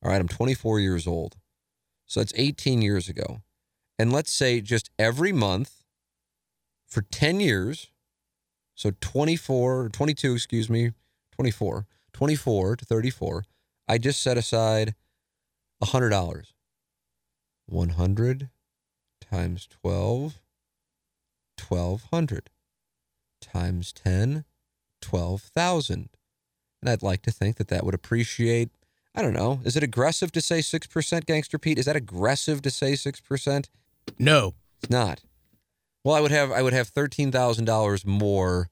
All 0.02 0.10
right, 0.10 0.20
I'm 0.20 0.28
24 0.28 0.80
years 0.80 1.06
old. 1.06 1.36
So 2.06 2.20
that's 2.20 2.32
18 2.36 2.82
years 2.82 3.08
ago. 3.08 3.42
And 3.98 4.12
let's 4.12 4.32
say 4.32 4.60
just 4.60 4.90
every 4.98 5.32
month 5.32 5.81
for 6.92 7.02
10 7.02 7.40
years, 7.40 7.90
so 8.74 8.92
24, 9.00 9.88
22, 9.88 10.34
excuse 10.34 10.68
me, 10.68 10.92
24, 11.32 11.86
24 12.12 12.76
to 12.76 12.84
34, 12.84 13.44
I 13.88 13.96
just 13.96 14.22
set 14.22 14.36
aside 14.36 14.94
$100. 15.82 16.42
100 17.66 18.50
times 19.30 19.68
12, 19.80 20.38
1200 21.66 22.50
times 23.40 23.92
10, 23.94 24.44
12,000. 25.00 26.08
And 26.82 26.90
I'd 26.90 27.02
like 27.02 27.22
to 27.22 27.30
think 27.30 27.56
that 27.56 27.68
that 27.68 27.84
would 27.84 27.94
appreciate, 27.94 28.68
I 29.14 29.22
don't 29.22 29.32
know, 29.32 29.60
is 29.64 29.76
it 29.76 29.82
aggressive 29.82 30.30
to 30.32 30.42
say 30.42 30.58
6%, 30.58 31.24
Gangster 31.24 31.58
Pete? 31.58 31.78
Is 31.78 31.86
that 31.86 31.96
aggressive 31.96 32.60
to 32.62 32.70
say 32.70 32.92
6%? 32.92 33.68
No. 34.18 34.54
It's 34.82 34.90
not. 34.90 35.22
Well, 36.04 36.14
I 36.14 36.20
would 36.20 36.30
have 36.30 36.50
I 36.50 36.62
would 36.62 36.72
have 36.72 36.88
thirteen 36.88 37.30
thousand 37.30 37.64
dollars 37.64 38.04
more 38.04 38.70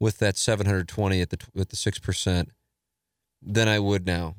with 0.00 0.18
that 0.18 0.36
seven 0.36 0.66
hundred 0.66 0.88
twenty 0.88 1.20
at 1.20 1.30
the 1.30 1.38
with 1.54 1.68
the 1.68 1.76
six 1.76 1.98
percent 1.98 2.50
than 3.40 3.68
I 3.68 3.78
would 3.78 4.06
now, 4.06 4.36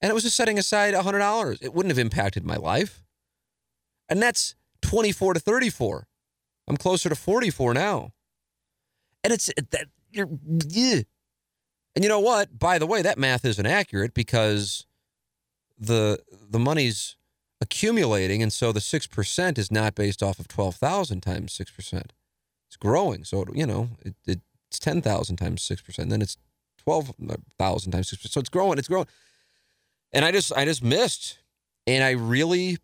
and 0.00 0.10
it 0.10 0.14
was 0.14 0.24
just 0.24 0.36
setting 0.36 0.58
aside 0.58 0.94
hundred 0.94 1.20
dollars. 1.20 1.58
It 1.62 1.74
wouldn't 1.74 1.90
have 1.90 1.98
impacted 1.98 2.44
my 2.44 2.56
life, 2.56 3.02
and 4.08 4.20
that's 4.20 4.56
twenty 4.82 5.12
four 5.12 5.34
to 5.34 5.40
thirty 5.40 5.70
four. 5.70 6.08
I'm 6.66 6.76
closer 6.76 7.08
to 7.08 7.14
forty 7.14 7.50
four 7.50 7.72
now, 7.72 8.10
and 9.22 9.32
it's 9.32 9.50
that 9.70 9.86
you're 10.10 10.28
yeah. 10.66 11.02
And 11.94 12.04
you 12.04 12.08
know 12.08 12.20
what? 12.20 12.58
By 12.58 12.78
the 12.78 12.86
way, 12.86 13.02
that 13.02 13.18
math 13.18 13.44
isn't 13.44 13.66
accurate 13.66 14.14
because 14.14 14.86
the 15.78 16.20
the 16.50 16.58
money's 16.58 17.16
accumulating, 17.70 18.42
and 18.42 18.52
so 18.52 18.72
the 18.72 18.80
six 18.80 19.06
percent 19.06 19.58
is 19.58 19.70
not 19.70 19.94
based 19.94 20.22
off 20.22 20.38
of 20.38 20.48
twelve 20.48 20.76
thousand 20.76 21.20
times 21.20 21.52
six 21.52 21.70
percent. 21.70 22.12
It's 22.66 22.76
growing, 22.76 23.24
so 23.24 23.42
it, 23.42 23.48
you 23.54 23.66
know 23.66 23.90
it, 24.02 24.14
it, 24.26 24.40
it's 24.68 24.78
ten 24.78 25.02
thousand 25.02 25.36
times 25.36 25.62
six 25.62 25.82
percent. 25.82 26.08
Then 26.08 26.22
it's 26.22 26.38
twelve 26.82 27.12
thousand 27.58 27.92
times 27.92 28.08
six 28.08 28.22
percent. 28.22 28.32
So 28.32 28.40
it's 28.40 28.48
growing. 28.48 28.78
It's 28.78 28.88
growing. 28.88 29.06
And 30.12 30.24
I 30.24 30.32
just 30.32 30.52
I 30.54 30.64
just 30.64 30.82
missed, 30.82 31.38
and 31.86 32.02
I 32.02 32.12
really. 32.12 32.78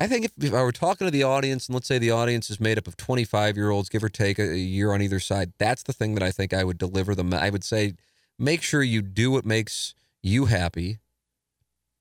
I 0.00 0.06
think 0.06 0.24
if, 0.24 0.32
if 0.42 0.54
I 0.54 0.62
were 0.62 0.72
talking 0.72 1.06
to 1.06 1.10
the 1.10 1.22
audience, 1.22 1.66
and 1.68 1.74
let's 1.74 1.86
say 1.86 1.98
the 1.98 2.12
audience 2.12 2.48
is 2.48 2.58
made 2.58 2.78
up 2.78 2.86
of 2.86 2.96
25 2.96 3.58
year 3.58 3.68
olds, 3.68 3.90
give 3.90 4.02
or 4.02 4.08
take 4.08 4.38
a, 4.38 4.50
a 4.50 4.56
year 4.56 4.90
on 4.94 5.02
either 5.02 5.20
side, 5.20 5.52
that's 5.58 5.82
the 5.82 5.92
thing 5.92 6.14
that 6.14 6.22
I 6.22 6.30
think 6.30 6.54
I 6.54 6.64
would 6.64 6.78
deliver 6.78 7.14
them. 7.14 7.34
I 7.34 7.50
would 7.50 7.62
say, 7.62 7.92
make 8.38 8.62
sure 8.62 8.82
you 8.82 9.02
do 9.02 9.30
what 9.30 9.44
makes 9.44 9.94
you 10.22 10.46
happy 10.46 10.98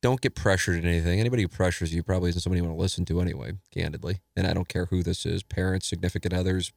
don't 0.02 0.22
get 0.22 0.36
pressured 0.36 0.78
in 0.78 0.86
anything. 0.86 1.20
Anybody 1.20 1.44
who 1.44 1.48
pressures 1.48 1.94
you 1.94 2.04
probably 2.04 2.30
isn't 2.30 2.42
somebody 2.42 2.60
you 2.60 2.66
want 2.66 2.76
to 2.76 2.82
listen 2.82 3.06
to 3.06 3.22
anyway, 3.22 3.54
candidly. 3.72 4.20
And 4.36 4.48
I 4.48 4.54
don't 4.54 4.68
care 4.68 4.86
who 4.86 5.04
this 5.04 5.26
is 5.26 5.44
parents, 5.44 5.88
significant 5.88 6.34
others, 6.34 6.72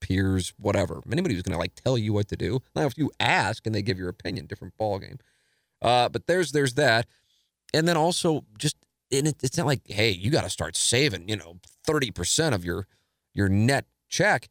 peers, 0.00 0.54
whatever. 0.58 1.02
Anybody 1.10 1.34
who's 1.34 1.42
going 1.42 1.52
to 1.52 1.58
like 1.58 1.74
tell 1.74 1.98
you 1.98 2.12
what 2.12 2.28
to 2.28 2.36
do. 2.36 2.60
Now, 2.74 2.86
if 2.86 2.96
you 2.96 3.10
ask 3.20 3.66
and 3.66 3.74
they 3.74 3.82
give 3.82 3.98
your 3.98 4.08
opinion, 4.08 4.46
different 4.46 4.74
ballgame. 4.78 5.20
Uh, 5.82 6.08
but 6.08 6.26
there's 6.26 6.52
there's 6.52 6.74
that. 6.74 7.06
And 7.74 7.86
then 7.86 7.96
also 7.96 8.44
just, 8.58 8.76
and 9.12 9.28
it, 9.28 9.36
it's 9.42 9.58
not 9.58 9.66
like, 9.66 9.82
hey, 9.84 10.10
you 10.10 10.30
got 10.30 10.44
to 10.44 10.50
start 10.50 10.76
saving, 10.76 11.28
you 11.28 11.36
know, 11.36 11.58
30% 11.86 12.54
of 12.54 12.64
your 12.64 12.86
your 13.34 13.48
net 13.48 13.84
check. 14.08 14.48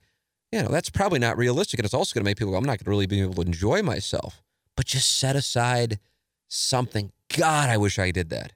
You 0.52 0.62
know, 0.62 0.70
that's 0.70 0.92
probably 0.92 1.20
not 1.20 1.38
realistic. 1.38 1.80
And 1.80 1.86
it's 1.86 1.94
also 1.94 2.14
going 2.14 2.24
to 2.24 2.30
make 2.30 2.38
people 2.38 2.52
go, 2.52 2.58
I'm 2.58 2.64
not 2.64 2.78
going 2.78 2.86
to 2.86 2.90
really 2.90 3.08
be 3.08 3.22
able 3.22 3.34
to 3.34 3.42
enjoy 3.42 3.82
myself. 3.82 4.44
But 4.78 4.86
just 4.86 5.18
set 5.18 5.36
aside 5.36 6.00
something 6.48 7.12
God, 7.36 7.70
I 7.70 7.78
wish 7.78 8.00
I 8.00 8.12
did 8.12 8.30
that. 8.30 8.54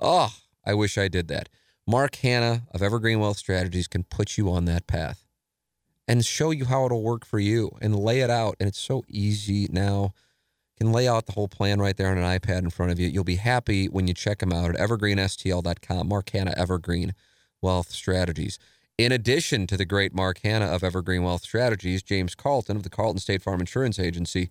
Oh, 0.00 0.34
I 0.64 0.74
wish 0.74 0.96
I 0.96 1.08
did 1.08 1.28
that. 1.28 1.48
Mark 1.86 2.16
Hannah 2.16 2.62
of 2.72 2.82
Evergreen 2.82 3.20
Wealth 3.20 3.36
Strategies 3.36 3.86
can 3.86 4.04
put 4.04 4.36
you 4.36 4.50
on 4.50 4.64
that 4.64 4.86
path 4.86 5.24
and 6.08 6.24
show 6.24 6.50
you 6.50 6.64
how 6.64 6.86
it'll 6.86 7.02
work 7.02 7.26
for 7.26 7.38
you 7.38 7.76
and 7.80 7.98
lay 7.98 8.20
it 8.20 8.30
out. 8.30 8.56
And 8.58 8.68
it's 8.68 8.80
so 8.80 9.04
easy 9.08 9.68
now. 9.70 10.14
can 10.78 10.92
lay 10.92 11.06
out 11.06 11.26
the 11.26 11.32
whole 11.32 11.48
plan 11.48 11.78
right 11.78 11.96
there 11.96 12.10
on 12.10 12.18
an 12.18 12.38
iPad 12.38 12.60
in 12.60 12.70
front 12.70 12.92
of 12.92 12.98
you. 12.98 13.08
You'll 13.08 13.24
be 13.24 13.36
happy 13.36 13.86
when 13.86 14.06
you 14.06 14.14
check 14.14 14.38
them 14.38 14.52
out 14.52 14.74
at 14.74 14.76
evergreenstl.com. 14.76 16.08
Mark 16.08 16.30
Hannah, 16.30 16.54
Evergreen 16.56 17.14
Wealth 17.62 17.90
Strategies. 17.90 18.58
In 18.98 19.12
addition 19.12 19.66
to 19.66 19.76
the 19.76 19.84
great 19.84 20.14
Mark 20.14 20.40
Hannah 20.42 20.66
of 20.66 20.82
Evergreen 20.82 21.22
Wealth 21.22 21.42
Strategies, 21.42 22.02
James 22.02 22.34
Carlton 22.34 22.76
of 22.76 22.82
the 22.82 22.90
Carlton 22.90 23.20
State 23.20 23.42
Farm 23.42 23.60
Insurance 23.60 23.98
Agency 23.98 24.48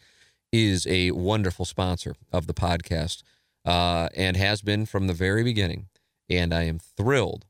is 0.51 0.85
a 0.87 1.11
wonderful 1.11 1.65
sponsor 1.65 2.15
of 2.31 2.47
the 2.47 2.53
podcast 2.53 3.23
uh, 3.65 4.09
and 4.15 4.37
has 4.37 4.61
been 4.61 4.85
from 4.85 5.07
the 5.07 5.13
very 5.13 5.43
beginning. 5.43 5.87
And 6.29 6.53
I 6.53 6.63
am 6.63 6.79
thrilled. 6.79 7.45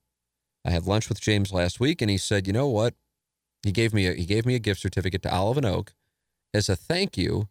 I 0.66 0.72
had 0.72 0.86
lunch 0.86 1.09
with 1.09 1.22
James 1.22 1.53
last 1.53 1.80
week, 1.80 2.01
and 2.01 2.09
he 2.09 2.18
said, 2.18 2.47
"You 2.47 2.53
know 2.53 2.68
what? 2.68 2.95
He 3.63 3.72
gave 3.72 3.93
me 3.93 4.07
a 4.07 4.13
he 4.13 4.26
gave 4.26 4.45
me 4.45 4.55
a 4.55 4.59
gift 4.59 4.82
certificate 4.82 5.22
to 5.24 5.34
Olive 5.34 5.57
and 5.57 5.66
Oak 5.66 5.93
as 6.53 6.70
a 6.70 6.76
thank 6.76 7.18
you 7.18 7.47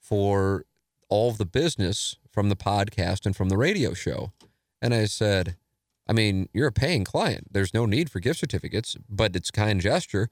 for 0.00 0.64
all 1.08 1.30
of 1.30 1.38
the 1.38 1.44
business 1.46 2.16
from 2.30 2.48
the 2.48 2.56
podcast 2.56 3.26
and 3.26 3.36
from 3.36 3.48
the 3.48 3.56
radio 3.56 3.94
show." 3.94 4.32
And 4.80 4.94
I 4.94 5.06
said, 5.06 5.56
"I 6.06 6.12
mean, 6.12 6.48
you're 6.52 6.68
a 6.68 6.72
paying 6.72 7.04
client. 7.04 7.48
There's 7.52 7.74
no 7.74 7.86
need 7.86 8.10
for 8.10 8.20
gift 8.20 8.40
certificates, 8.40 8.96
but 9.08 9.34
it's 9.36 9.50
kind 9.50 9.80
gesture." 9.80 10.28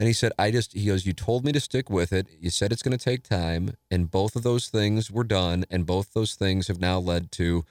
And 0.00 0.06
he 0.06 0.12
said, 0.12 0.32
I 0.38 0.50
just, 0.50 0.74
he 0.74 0.86
goes, 0.86 1.06
You 1.06 1.12
told 1.12 1.44
me 1.44 1.52
to 1.52 1.60
stick 1.60 1.90
with 1.90 2.12
it. 2.12 2.28
You 2.40 2.50
said 2.50 2.72
it's 2.72 2.82
going 2.82 2.96
to 2.96 3.04
take 3.04 3.22
time. 3.24 3.72
And 3.90 4.10
both 4.10 4.36
of 4.36 4.42
those 4.42 4.68
things 4.68 5.10
were 5.10 5.24
done. 5.24 5.64
And 5.70 5.86
both 5.86 6.14
those 6.14 6.34
things 6.34 6.68
have 6.68 6.80
now 6.80 6.98
led 6.98 7.32
to 7.32 7.64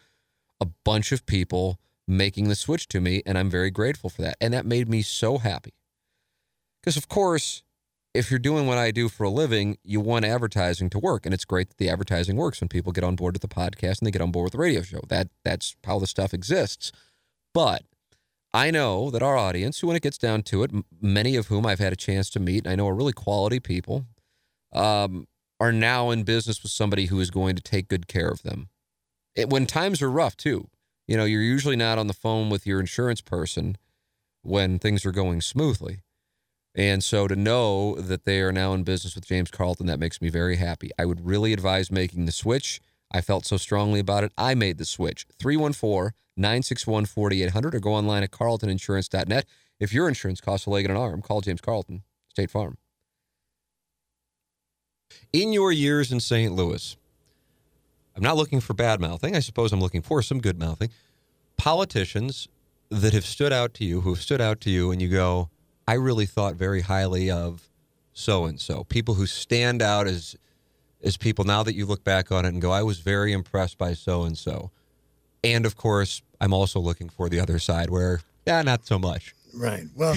a 0.60 0.66
bunch 0.66 1.12
of 1.12 1.26
people 1.26 1.80
making 2.08 2.50
the 2.50 2.56
switch 2.56 2.88
to 2.90 3.00
me. 3.00 3.22
And 3.26 3.38
I'm 3.38 3.50
very 3.50 3.72
grateful 3.72 4.10
for 4.10 4.22
that. 4.24 4.36
And 4.42 4.54
that 4.54 4.66
made 4.66 4.90
me 4.90 5.02
so 5.02 5.38
happy. 5.38 5.74
Because, 6.82 6.98
of 6.98 7.08
course, 7.08 7.64
if 8.14 8.30
you're 8.30 8.40
doing 8.40 8.68
what 8.68 8.78
I 8.78 8.92
do 8.92 9.10
for 9.10 9.24
a 9.24 9.30
living, 9.30 9.78
you 9.84 10.02
want 10.02 10.26
advertising 10.26 10.90
to 10.92 11.00
work. 11.00 11.26
And 11.26 11.34
it's 11.34 11.46
great 11.46 11.70
that 11.70 11.78
the 11.78 11.90
advertising 11.90 12.36
works 12.36 12.60
when 12.60 12.68
people 12.68 12.92
get 12.92 13.04
on 13.04 13.16
board 13.16 13.36
with 13.36 13.42
the 13.42 13.48
podcast 13.48 14.00
and 14.00 14.08
they 14.08 14.12
get 14.12 14.22
on 14.22 14.32
board 14.32 14.46
with 14.46 14.54
the 14.54 14.60
radio 14.60 14.82
show. 14.82 15.02
That 15.08 15.30
That's 15.46 15.76
how 15.86 16.00
the 16.00 16.08
stuff 16.08 16.34
exists. 16.34 16.92
But 17.54 17.84
I 18.58 18.72
know 18.72 19.12
that 19.12 19.22
our 19.22 19.38
audience, 19.38 19.84
when 19.84 19.96
it 19.96 20.02
gets 20.02 20.18
down 20.18 20.42
to 20.44 20.64
it, 20.64 20.72
many 21.00 21.36
of 21.36 21.46
whom 21.46 21.64
I've 21.64 21.78
had 21.78 21.94
a 21.94 21.96
chance 21.96 22.28
to 22.32 22.40
meet, 22.40 22.66
and 22.66 22.72
I 22.72 22.76
know 22.76 22.88
are 22.88 22.96
really 22.96 23.14
quality 23.14 23.60
people, 23.60 24.08
um, 24.74 25.28
are 25.60 25.72
now 25.72 26.10
in 26.10 26.24
business 26.24 26.64
with 26.64 26.72
somebody 26.72 27.06
who 27.06 27.20
is 27.20 27.30
going 27.30 27.56
to 27.56 27.62
take 27.62 27.88
good 27.88 28.08
care 28.08 28.30
of 28.30 28.42
them. 28.42 28.70
It, 29.36 29.52
when 29.52 29.68
times 29.68 30.02
are 30.02 30.10
rough, 30.10 30.36
too, 30.36 30.70
you 31.08 31.16
know, 31.16 31.26
you're 31.26 31.44
usually 31.44 31.76
not 31.76 32.00
on 32.00 32.08
the 32.08 32.16
phone 32.16 32.50
with 32.50 32.66
your 32.66 32.80
insurance 32.80 33.22
person 33.22 33.78
when 34.42 34.80
things 34.80 35.06
are 35.06 35.12
going 35.12 35.42
smoothly. 35.42 36.00
And 36.74 37.04
so 37.04 37.28
to 37.28 37.36
know 37.36 37.94
that 37.94 38.26
they 38.26 38.42
are 38.42 38.52
now 38.52 38.74
in 38.74 38.82
business 38.82 39.14
with 39.14 39.28
James 39.28 39.52
Carlton, 39.52 39.86
that 39.86 40.00
makes 40.00 40.20
me 40.20 40.30
very 40.30 40.56
happy. 40.56 40.90
I 40.98 41.06
would 41.06 41.28
really 41.28 41.54
advise 41.54 41.92
making 41.92 42.26
the 42.26 42.32
switch. 42.32 42.82
I 43.12 43.22
felt 43.22 43.46
so 43.46 43.58
strongly 43.58 44.00
about 44.00 44.24
it. 44.24 44.32
I 44.36 44.56
made 44.56 44.80
the 44.80 44.86
switch. 44.86 45.28
314 45.38 46.14
961 46.38 47.06
4800 47.06 47.76
or 47.76 47.80
go 47.80 47.94
online 47.94 48.24
at 48.24 48.32
carltoninsurance.net. 48.32 49.46
If 49.80 49.94
your 49.94 50.08
insurance 50.08 50.42
costs 50.42 50.66
a 50.66 50.70
leg 50.70 50.86
and 50.86 50.92
an 50.92 51.02
arm, 51.02 51.22
call 51.22 51.42
James 51.42 51.62
Carlton, 51.62 52.04
State 52.30 52.52
Farm. 52.52 52.78
In 55.32 55.54
your 55.54 55.72
years 55.72 56.12
in 56.12 56.20
St. 56.20 56.54
Louis, 56.54 56.98
I'm 58.16 58.24
not 58.24 58.38
looking 58.38 58.60
for 58.60 58.74
bad 58.74 59.00
mouthing. 59.00 59.36
I 59.36 59.40
suppose 59.40 59.72
I'm 59.72 59.80
looking 59.80 60.02
for 60.02 60.22
some 60.22 60.40
good 60.40 60.58
mouthing. 60.58 60.90
Politicians 61.58 62.48
that 62.90 63.14
have 63.14 63.26
stood 63.26 63.54
out 63.54 63.74
to 63.76 63.86
you, 63.86 64.02
who 64.02 64.14
have 64.14 64.24
stood 64.24 64.42
out 64.42 64.62
to 64.62 64.70
you, 64.70 64.92
and 64.92 65.02
you 65.02 65.10
go, 65.10 65.50
I 65.88 65.94
really 65.94 66.26
thought 66.26 66.56
very 66.56 66.82
highly 66.82 67.30
of 67.30 67.70
so 68.14 68.46
and 68.46 68.60
so. 68.60 68.84
People 68.86 69.14
who 69.16 69.26
stand 69.26 69.82
out 69.82 70.08
as 70.08 70.36
as 71.04 71.16
people 71.16 71.46
now 71.46 71.62
that 71.62 71.76
you 71.76 71.86
look 71.86 72.04
back 72.04 72.32
on 72.32 72.44
it 72.44 72.50
and 72.50 72.62
go, 72.62 72.72
I 72.72 72.82
was 72.82 73.00
very 73.00 73.32
impressed 73.32 73.78
by 73.78 73.94
so 73.94 74.24
and 74.24 74.36
so. 74.36 74.72
And 75.54 75.66
of 75.66 75.78
course, 75.78 76.22
I'm 76.42 76.54
also 76.54 76.80
looking 76.80 77.10
for 77.10 77.30
the 77.30 77.40
other 77.40 77.60
side 77.60 77.90
where, 77.90 78.22
yeah, 78.46 78.62
not 78.62 78.86
so 78.86 79.00
much. 79.00 79.34
Right. 79.54 79.86
Well, 79.96 80.16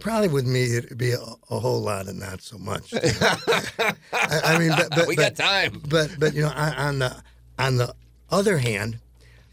probably 0.00 0.28
with 0.28 0.46
me, 0.46 0.76
it'd 0.76 0.98
be 0.98 1.12
a, 1.12 1.20
a, 1.50 1.58
whole 1.58 1.80
lot 1.80 2.08
of 2.08 2.16
not 2.16 2.42
so 2.42 2.58
much. 2.58 2.92
I, 2.92 4.40
I, 4.44 4.58
mean, 4.58 4.72
but, 4.76 4.90
but 4.90 5.06
we 5.08 5.16
but, 5.16 5.36
got 5.36 5.36
time. 5.36 5.80
But 5.88 6.16
but 6.18 6.34
you 6.34 6.42
know, 6.42 6.50
on 6.50 6.98
the 6.98 7.16
on 7.58 7.76
the 7.76 7.94
other 8.30 8.58
hand, 8.58 8.98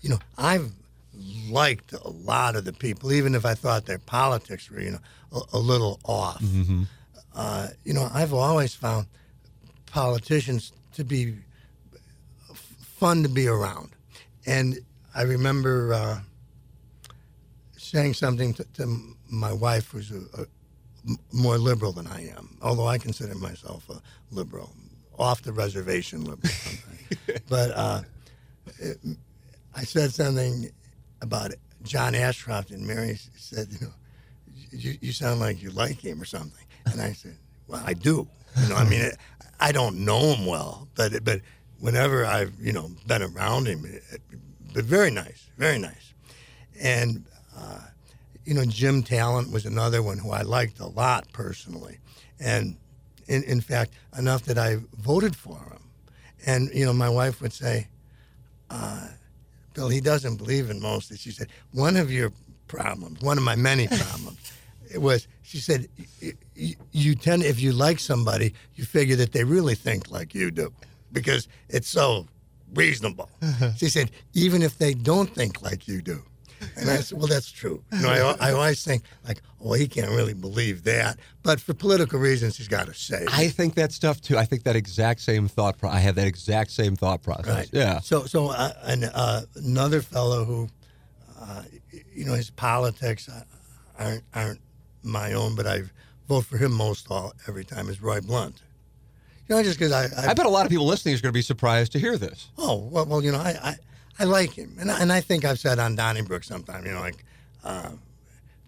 you 0.01 0.09
know, 0.09 0.19
I've 0.37 0.71
liked 1.49 1.93
a 1.93 2.09
lot 2.09 2.55
of 2.55 2.65
the 2.65 2.73
people, 2.73 3.13
even 3.13 3.35
if 3.35 3.45
I 3.45 3.53
thought 3.53 3.85
their 3.85 3.99
politics 3.99 4.69
were 4.69 4.81
you 4.81 4.91
know 4.91 4.99
a, 5.31 5.57
a 5.57 5.59
little 5.59 5.99
off. 6.03 6.41
Mm-hmm. 6.41 6.83
Uh, 7.33 7.67
you 7.85 7.93
know, 7.93 8.09
I've 8.13 8.33
always 8.33 8.73
found 8.73 9.05
politicians 9.85 10.73
to 10.95 11.05
be 11.05 11.35
fun 12.97 13.23
to 13.23 13.29
be 13.29 13.47
around, 13.47 13.91
and 14.45 14.77
I 15.13 15.23
remember 15.23 15.93
uh, 15.93 16.19
saying 17.77 18.13
something 18.13 18.53
to, 18.55 18.63
to, 18.73 19.15
my 19.29 19.53
wife, 19.53 19.91
who's 19.91 20.11
a, 20.11 20.41
a, 20.41 20.45
more 21.31 21.57
liberal 21.57 21.93
than 21.93 22.05
I 22.05 22.27
am, 22.27 22.57
although 22.61 22.87
I 22.87 22.97
consider 22.97 23.33
myself 23.35 23.89
a 23.89 24.01
liberal, 24.29 24.75
off 25.17 25.41
the 25.41 25.53
reservation 25.53 26.25
liberal. 26.25 26.53
but 27.49 27.71
uh, 27.71 28.01
it, 28.79 28.97
I 29.75 29.83
said 29.83 30.11
something 30.11 30.69
about. 31.21 31.51
John 31.83 32.13
Ashcroft, 32.13 32.69
and 32.69 32.85
Mary 32.85 33.17
said, 33.35 33.67
you 33.71 33.87
know, 33.87 33.93
you, 34.71 34.97
you 35.01 35.11
sound 35.11 35.39
like 35.39 35.61
you 35.61 35.71
like 35.71 35.99
him 35.99 36.21
or 36.21 36.25
something. 36.25 36.63
And 36.85 37.01
I 37.01 37.13
said, 37.13 37.37
well, 37.67 37.81
I 37.85 37.93
do. 37.93 38.27
You 38.61 38.69
know, 38.69 38.75
I 38.75 38.83
mean, 38.83 39.01
it, 39.01 39.17
I 39.59 39.71
don't 39.71 40.03
know 40.03 40.33
him 40.33 40.45
well, 40.45 40.87
but 40.95 41.23
but 41.23 41.41
whenever 41.79 42.25
I've 42.25 42.53
you 42.59 42.73
know 42.73 42.91
been 43.07 43.21
around 43.21 43.67
him, 43.67 43.85
it, 43.85 44.21
but 44.73 44.85
very 44.85 45.11
nice, 45.11 45.49
very 45.57 45.77
nice. 45.77 46.13
And, 46.79 47.25
uh, 47.55 47.79
you 48.45 48.53
know, 48.53 48.65
Jim 48.65 49.03
Talent 49.03 49.51
was 49.51 49.65
another 49.65 50.01
one 50.01 50.17
who 50.17 50.31
I 50.31 50.41
liked 50.41 50.79
a 50.79 50.87
lot 50.87 51.31
personally. 51.31 51.99
And 52.39 52.77
in, 53.27 53.43
in 53.43 53.61
fact, 53.61 53.93
enough 54.17 54.43
that 54.43 54.57
I 54.57 54.77
voted 54.97 55.35
for 55.35 55.57
him. 55.57 55.89
And, 56.45 56.69
you 56.73 56.85
know, 56.85 56.93
my 56.93 57.09
wife 57.09 57.41
would 57.41 57.53
say, 57.53 57.87
uh, 58.69 59.09
Bill, 59.73 59.89
he 59.89 60.01
doesn't 60.01 60.37
believe 60.37 60.69
in 60.69 60.81
most. 60.81 61.11
Of 61.11 61.15
it. 61.15 61.19
She 61.19 61.31
said, 61.31 61.47
one 61.71 61.95
of 61.95 62.11
your 62.11 62.31
problems, 62.67 63.21
one 63.21 63.37
of 63.37 63.43
my 63.43 63.55
many 63.55 63.87
problems, 63.87 64.53
it 64.91 65.01
was, 65.01 65.27
she 65.43 65.59
said, 65.59 65.87
you 66.91 67.15
tend, 67.15 67.43
if 67.43 67.61
you 67.61 67.71
like 67.71 67.99
somebody, 67.99 68.53
you 68.75 68.83
figure 68.85 69.15
that 69.17 69.31
they 69.31 69.43
really 69.43 69.75
think 69.75 70.11
like 70.11 70.33
you 70.33 70.51
do 70.51 70.73
because 71.11 71.47
it's 71.69 71.87
so 71.87 72.27
reasonable. 72.73 73.29
she 73.77 73.89
said, 73.89 74.11
even 74.33 74.61
if 74.61 74.77
they 74.77 74.93
don't 74.93 75.29
think 75.29 75.61
like 75.61 75.87
you 75.87 76.01
do. 76.01 76.23
And 76.77 76.89
I 76.89 76.97
said, 76.97 77.17
well, 77.17 77.27
that's 77.27 77.51
true. 77.51 77.83
You 77.91 78.01
know, 78.03 78.35
I, 78.39 78.49
I 78.49 78.53
always 78.53 78.83
think 78.83 79.03
like, 79.27 79.41
oh, 79.63 79.73
he 79.73 79.87
can't 79.87 80.11
really 80.11 80.35
believe 80.35 80.83
that. 80.83 81.17
But 81.41 81.59
for 81.59 81.73
political 81.73 82.19
reasons, 82.19 82.57
he's 82.57 82.67
got 82.67 82.85
to 82.85 82.93
say. 82.93 83.25
I 83.31 83.47
think 83.47 83.73
that 83.75 83.91
stuff 83.91 84.21
too. 84.21 84.37
I 84.37 84.45
think 84.45 84.63
that 84.63 84.75
exact 84.75 85.21
same 85.21 85.47
thought. 85.47 85.79
Pro- 85.79 85.89
I 85.89 85.99
have 85.99 86.15
that 86.15 86.27
exact 86.27 86.69
same 86.69 86.95
thought 86.95 87.23
process. 87.23 87.47
Right. 87.47 87.69
Yeah. 87.73 87.99
So, 88.01 88.25
so 88.25 88.49
uh, 88.49 88.73
and, 88.83 89.09
uh, 89.11 89.41
another 89.55 90.01
fellow 90.01 90.45
who 90.45 90.69
uh, 91.39 91.45
uh, 91.45 91.63
you 92.13 92.25
know, 92.25 92.33
his 92.33 92.49
politics 92.51 93.29
aren't 93.97 94.23
aren't 94.33 94.61
my 95.03 95.33
own, 95.33 95.55
but 95.55 95.65
I 95.65 95.81
vote 96.27 96.45
for 96.45 96.57
him 96.57 96.71
most 96.71 97.07
all 97.09 97.33
every 97.47 97.65
time 97.65 97.89
is 97.89 98.01
Roy 98.01 98.21
Blunt. 98.21 98.61
Know, 99.51 99.61
just 99.61 99.77
because 99.77 99.91
I, 99.91 100.05
I, 100.19 100.31
I 100.31 100.33
bet 100.33 100.45
a 100.45 100.49
lot 100.49 100.65
of 100.65 100.71
people 100.71 100.87
listening 100.87 101.13
is 101.13 101.21
going 101.21 101.31
to 101.31 101.37
be 101.37 101.43
surprised 101.43 101.91
to 101.91 101.99
hear 101.99 102.17
this. 102.17 102.47
Oh 102.57 102.77
well, 102.77 103.05
well, 103.05 103.23
you 103.23 103.31
know, 103.31 103.39
I, 103.39 103.55
I, 103.61 103.75
I 104.19 104.23
like 104.23 104.53
him, 104.53 104.75
and 104.79 104.89
I, 104.89 104.99
and 105.01 105.11
I 105.11 105.21
think 105.21 105.45
I've 105.45 105.59
said 105.59 105.77
on 105.77 105.95
Donnybrook 105.95 106.43
sometime, 106.43 106.85
you 106.85 106.93
know, 106.93 107.01
like. 107.01 107.23
Uh, 107.63 107.91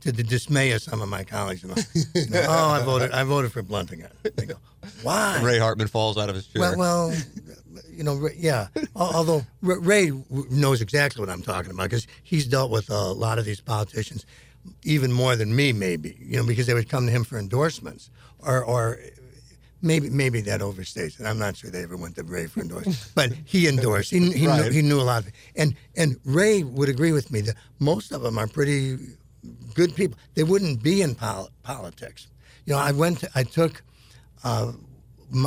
to 0.01 0.11
the 0.11 0.23
dismay 0.23 0.71
of 0.71 0.81
some 0.81 1.01
of 1.01 1.07
my 1.07 1.23
colleagues, 1.23 1.63
you 1.63 1.69
know, 1.69 1.75
you 2.13 2.29
know, 2.29 2.45
oh, 2.45 2.69
I 2.71 2.83
voted, 2.83 3.11
I 3.11 3.23
voted 3.23 3.53
for 3.53 3.61
Blunt 3.61 3.89
again. 3.91 4.09
They 4.35 4.45
go, 4.45 4.55
why? 5.01 5.39
Ray 5.41 5.57
Hartman 5.57 5.87
falls 5.87 6.17
out 6.17 6.27
of 6.27 6.35
his 6.35 6.45
chair. 6.45 6.59
Well, 6.59 6.77
well, 6.77 7.15
you 7.89 8.03
know, 8.03 8.27
yeah. 8.35 8.67
Although 8.97 9.45
Ray 9.61 10.11
knows 10.51 10.81
exactly 10.81 11.21
what 11.21 11.29
I'm 11.29 11.41
talking 11.41 11.71
about 11.71 11.83
because 11.83 12.05
he's 12.21 12.45
dealt 12.45 12.69
with 12.69 12.89
a 12.89 13.13
lot 13.13 13.39
of 13.39 13.45
these 13.45 13.61
politicians, 13.61 14.25
even 14.83 15.09
more 15.09 15.37
than 15.37 15.55
me, 15.55 15.71
maybe. 15.71 16.17
You 16.19 16.35
know, 16.37 16.45
because 16.45 16.67
they 16.67 16.73
would 16.73 16.89
come 16.89 17.05
to 17.05 17.11
him 17.13 17.23
for 17.23 17.37
endorsements, 17.37 18.09
or 18.39 18.61
or 18.61 18.99
maybe 19.83 20.09
maybe 20.09 20.41
that 20.41 20.61
overstates 20.61 21.19
it. 21.19 21.25
I'm 21.25 21.37
not 21.37 21.55
sure 21.55 21.69
they 21.69 21.83
ever 21.83 21.97
went 21.97 22.15
to 22.15 22.23
Ray 22.23 22.47
for 22.47 22.61
endorsement, 22.61 23.11
but 23.15 23.31
he 23.45 23.67
endorsed. 23.67 24.09
He 24.09 24.31
he, 24.31 24.47
right. 24.47 24.65
knew, 24.65 24.71
he 24.71 24.81
knew 24.81 24.99
a 24.99 25.03
lot 25.03 25.21
of 25.21 25.27
it, 25.27 25.33
and 25.55 25.75
and 25.95 26.19
Ray 26.25 26.63
would 26.63 26.89
agree 26.89 27.11
with 27.11 27.31
me 27.31 27.41
that 27.41 27.55
most 27.79 28.11
of 28.11 28.21
them 28.23 28.39
are 28.39 28.47
pretty 28.47 28.97
good 29.75 29.95
people. 29.95 30.17
They 30.33 30.43
wouldn't 30.43 30.81
be 30.81 31.01
in 31.01 31.13
pol- 31.13 31.51
politics. 31.61 32.27
You 32.65 32.73
know, 32.73 32.79
I 32.79 32.91
went. 32.91 33.19
To, 33.19 33.29
I 33.35 33.43
took. 33.43 33.83
Uh, 34.43 34.71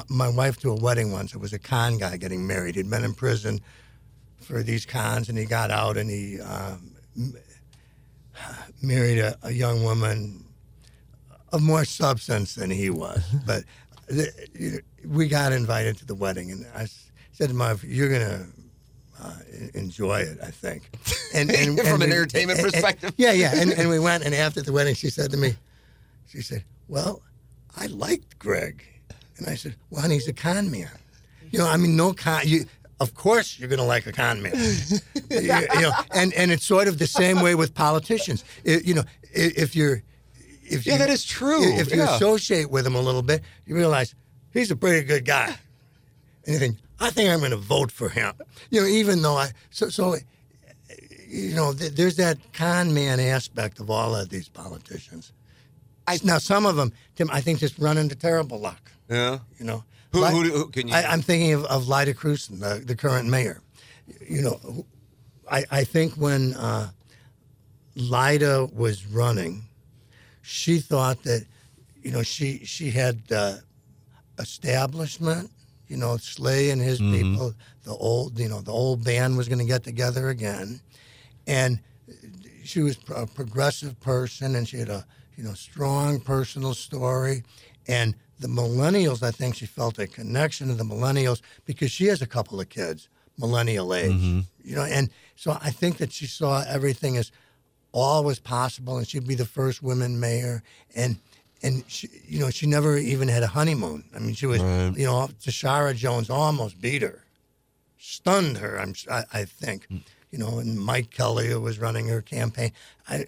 my 0.08 0.28
wife 0.28 0.58
to 0.58 0.70
a 0.70 0.74
wedding 0.74 1.12
once. 1.12 1.32
It 1.32 1.38
was 1.38 1.52
a 1.52 1.60
con 1.60 1.98
guy 1.98 2.16
getting 2.16 2.44
married. 2.44 2.74
He'd 2.74 2.90
been 2.90 3.04
in 3.04 3.14
prison 3.14 3.60
for 4.40 4.62
these 4.62 4.86
cons, 4.86 5.28
and 5.28 5.38
he 5.38 5.44
got 5.44 5.70
out 5.70 5.96
and 5.96 6.10
he 6.10 6.40
um, 6.40 6.92
married 8.82 9.18
a, 9.18 9.36
a, 9.42 9.52
young 9.52 9.82
woman 9.82 10.44
of 11.52 11.62
more 11.62 11.84
substance 11.84 12.54
than 12.54 12.70
he 12.70 12.90
was. 12.90 13.22
but 13.46 13.64
the, 14.06 14.82
we 15.04 15.28
got 15.28 15.52
invited 15.52 15.96
to 15.98 16.06
the 16.06 16.14
wedding, 16.14 16.50
and 16.50 16.66
I 16.74 16.86
said 17.32 17.48
to 17.48 17.54
my 17.54 17.72
wife, 17.72 17.84
"You're 17.84 18.10
gonna." 18.10 18.46
Uh, 19.18 19.32
enjoy 19.72 20.18
it, 20.18 20.38
I 20.42 20.50
think. 20.50 20.90
And, 21.32 21.50
and 21.50 21.80
from 21.88 22.02
and 22.02 22.02
an 22.02 22.10
we, 22.10 22.16
entertainment 22.16 22.58
and, 22.58 22.70
perspective, 22.70 23.14
yeah, 23.16 23.32
yeah. 23.32 23.52
And, 23.54 23.72
and 23.72 23.88
we 23.88 23.98
went, 23.98 24.24
and 24.24 24.34
after 24.34 24.60
the 24.60 24.74
wedding, 24.74 24.94
she 24.94 25.08
said 25.08 25.30
to 25.30 25.38
me, 25.38 25.54
she 26.28 26.42
said, 26.42 26.64
"Well, 26.86 27.22
I 27.74 27.86
liked 27.86 28.38
Greg." 28.38 28.84
And 29.38 29.48
I 29.48 29.54
said, 29.54 29.76
well, 29.90 30.02
honey, 30.02 30.14
he's 30.14 30.28
a 30.28 30.32
con 30.32 30.70
man. 30.70 30.88
You 31.50 31.58
know, 31.60 31.68
I 31.68 31.76
mean, 31.76 31.96
no 31.96 32.12
con. 32.12 32.42
You, 32.44 32.64
of 33.00 33.14
course, 33.14 33.58
you're 33.58 33.68
going 33.68 33.78
to 33.78 33.84
like 33.84 34.06
a 34.06 34.12
con 34.12 34.42
man. 34.42 34.52
you, 35.30 35.40
you, 35.40 35.80
know, 35.80 35.92
and 36.12 36.32
and 36.34 36.50
it's 36.50 36.64
sort 36.64 36.88
of 36.88 36.98
the 36.98 37.06
same 37.06 37.40
way 37.40 37.54
with 37.54 37.74
politicians. 37.74 38.44
It, 38.64 38.84
you 38.84 38.94
know, 38.94 39.04
if 39.32 39.76
you're, 39.76 40.02
if 40.68 40.86
you, 40.86 40.92
yeah, 40.92 40.98
that 40.98 41.10
is 41.10 41.24
true. 41.24 41.62
If 41.62 41.90
you 41.90 41.98
yeah. 41.98 42.16
associate 42.16 42.70
with 42.70 42.86
him 42.86 42.94
a 42.94 43.00
little 43.00 43.22
bit, 43.22 43.42
you 43.66 43.74
realize 43.74 44.14
he's 44.52 44.70
a 44.70 44.76
pretty 44.76 45.06
good 45.06 45.24
guy. 45.24 45.54
And 46.44 46.54
you 46.54 46.58
think, 46.58 46.76
I 47.00 47.10
think 47.10 47.30
I'm 47.30 47.40
going 47.40 47.50
to 47.50 47.56
vote 47.56 47.90
for 47.90 48.08
him. 48.08 48.34
You 48.70 48.82
know, 48.82 48.86
even 48.86 49.22
though 49.22 49.36
I 49.36 49.50
so 49.70 49.88
so. 49.88 50.16
You 51.28 51.56
know, 51.56 51.72
there's 51.72 52.16
that 52.16 52.38
con 52.52 52.94
man 52.94 53.18
aspect 53.18 53.80
of 53.80 53.90
all 53.90 54.14
of 54.14 54.28
these 54.28 54.48
politicians. 54.48 55.32
I, 56.06 56.20
now, 56.22 56.38
some 56.38 56.66
of 56.66 56.76
them, 56.76 56.92
Tim, 57.16 57.28
I 57.32 57.40
think 57.40 57.58
just 57.58 57.78
run 57.78 57.98
into 57.98 58.14
terrible 58.14 58.60
luck. 58.60 58.92
Yeah. 59.10 59.40
You 59.58 59.64
know, 59.64 59.84
who, 60.12 60.24
who, 60.24 60.42
who 60.44 60.68
can 60.68 60.88
you? 60.88 60.94
I, 60.94 61.12
am 61.12 61.22
thinking 61.22 61.52
of, 61.52 61.64
of 61.64 61.88
Lyda 61.88 62.14
Krewson, 62.14 62.60
the, 62.60 62.82
the 62.84 62.94
current 62.94 63.28
mayor. 63.28 63.60
You 64.20 64.42
know, 64.42 64.86
I, 65.50 65.64
I 65.70 65.84
think 65.84 66.14
when 66.14 66.54
uh, 66.54 66.90
Lyda 67.96 68.66
was 68.72 69.06
running, 69.06 69.64
she 70.46 70.78
thought 70.78 71.24
that, 71.24 71.44
you 72.02 72.12
know, 72.12 72.22
she 72.22 72.64
she 72.64 72.90
had 72.90 73.20
uh, 73.32 73.56
establishment. 74.38 75.50
You 75.88 75.96
know, 75.96 76.16
Slay 76.16 76.70
and 76.70 76.80
his 76.82 77.00
mm-hmm. 77.00 77.12
people, 77.14 77.54
the 77.84 77.92
old, 77.92 78.38
you 78.38 78.48
know, 78.48 78.60
the 78.60 78.72
old 78.72 79.04
band 79.04 79.36
was 79.36 79.48
going 79.48 79.60
to 79.60 79.64
get 79.64 79.84
together 79.84 80.30
again, 80.30 80.80
and 81.46 81.78
she 82.64 82.80
was 82.80 82.98
a 83.14 83.26
progressive 83.26 83.98
person, 84.00 84.56
and 84.56 84.68
she 84.68 84.78
had 84.78 84.88
a 84.88 85.04
you 85.36 85.44
know 85.44 85.54
strong 85.54 86.20
personal 86.20 86.74
story, 86.74 87.44
and 87.86 88.14
the 88.40 88.48
millennials, 88.48 89.22
I 89.22 89.30
think 89.30 89.54
she 89.54 89.66
felt 89.66 89.98
a 89.98 90.06
connection 90.06 90.68
to 90.68 90.74
the 90.74 90.84
millennials 90.84 91.40
because 91.64 91.90
she 91.90 92.06
has 92.06 92.20
a 92.20 92.26
couple 92.26 92.60
of 92.60 92.68
kids, 92.68 93.08
millennial 93.38 93.94
age, 93.94 94.12
mm-hmm. 94.12 94.40
you 94.64 94.74
know, 94.74 94.82
and 94.84 95.08
so 95.36 95.56
I 95.60 95.70
think 95.70 95.98
that 95.98 96.12
she 96.12 96.26
saw 96.26 96.64
everything 96.68 97.16
as 97.16 97.30
all 97.92 98.24
was 98.24 98.38
possible, 98.38 98.98
and 98.98 99.06
she'd 99.06 99.26
be 99.26 99.34
the 99.34 99.46
first 99.46 99.82
woman 99.82 100.20
mayor, 100.20 100.62
and 100.94 101.18
and 101.62 101.84
she, 101.88 102.08
you 102.26 102.38
know, 102.38 102.50
she 102.50 102.66
never 102.66 102.98
even 102.98 103.28
had 103.28 103.42
a 103.42 103.46
honeymoon. 103.46 104.04
I 104.14 104.18
mean, 104.18 104.34
she 104.34 104.46
was, 104.46 104.60
right. 104.60 104.92
you 104.96 105.06
know, 105.06 105.28
Tishaura 105.42 105.94
Jones 105.96 106.30
almost 106.30 106.80
beat 106.80 107.02
her, 107.02 107.24
stunned 107.98 108.58
her. 108.58 108.78
I'm, 108.78 108.94
I, 109.10 109.24
I 109.32 109.44
think, 109.44 109.88
mm. 109.88 110.02
you 110.30 110.38
know, 110.38 110.58
and 110.58 110.78
Mike 110.78 111.10
Kelly 111.10 111.48
who 111.48 111.60
was 111.60 111.78
running 111.78 112.08
her 112.08 112.20
campaign. 112.22 112.72
I, 113.08 113.26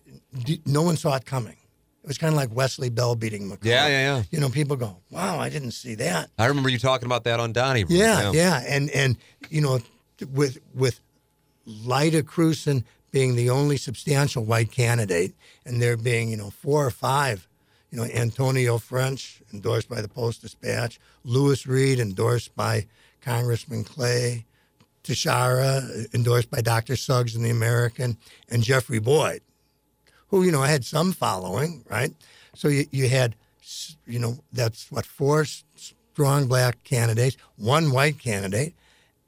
no 0.66 0.82
one 0.82 0.96
saw 0.96 1.16
it 1.16 1.24
coming. 1.24 1.56
It 2.04 2.06
was 2.06 2.18
kind 2.18 2.32
of 2.32 2.36
like 2.36 2.54
Wesley 2.54 2.90
Bell 2.90 3.16
beating 3.16 3.50
McCulloch. 3.50 3.64
Yeah, 3.64 3.88
yeah, 3.88 4.16
yeah. 4.16 4.22
You 4.30 4.40
know, 4.40 4.48
people 4.48 4.76
go, 4.76 4.96
"Wow, 5.10 5.38
I 5.40 5.50
didn't 5.50 5.72
see 5.72 5.94
that." 5.96 6.30
I 6.38 6.46
remember 6.46 6.70
you 6.70 6.78
talking 6.78 7.06
about 7.06 7.24
that 7.24 7.38
on 7.38 7.52
Donnie. 7.52 7.84
Yeah, 7.88 8.30
yeah, 8.30 8.32
yeah, 8.32 8.64
and 8.66 8.88
and 8.90 9.16
you 9.50 9.60
know, 9.60 9.80
with 10.32 10.58
with 10.74 11.00
Lyda 11.66 12.22
Krewson 12.22 12.84
being 13.10 13.36
the 13.36 13.50
only 13.50 13.76
substantial 13.76 14.44
white 14.44 14.70
candidate, 14.70 15.34
and 15.64 15.80
there 15.80 15.96
being 15.96 16.30
you 16.30 16.36
know 16.36 16.50
four 16.50 16.86
or 16.86 16.90
five, 16.90 17.48
you 17.90 17.98
know, 17.98 18.04
Antonio 18.04 18.78
French 18.78 19.42
endorsed 19.52 19.88
by 19.88 20.00
the 20.00 20.08
Post 20.08 20.42
Dispatch, 20.42 21.00
Lewis 21.24 21.66
Reed 21.66 21.98
endorsed 21.98 22.54
by 22.54 22.86
Congressman 23.20 23.84
Clay, 23.84 24.44
Tishaura 25.04 26.12
endorsed 26.14 26.50
by 26.50 26.60
Dr. 26.60 26.96
Suggs 26.96 27.34
in 27.34 27.42
the 27.42 27.50
American, 27.50 28.16
and 28.48 28.62
Jeffrey 28.62 28.98
Boyd 28.98 29.42
who, 30.28 30.44
you 30.44 30.52
know, 30.52 30.62
had 30.62 30.84
some 30.84 31.12
following, 31.12 31.84
right? 31.90 32.12
So 32.54 32.68
you, 32.68 32.86
you 32.90 33.08
had, 33.08 33.34
you 34.06 34.18
know, 34.18 34.38
that's 34.52 34.90
what, 34.90 35.04
four 35.04 35.44
strong 35.44 36.46
black 36.46 36.82
candidates, 36.84 37.36
one 37.56 37.90
white 37.90 38.18
candidate. 38.18 38.74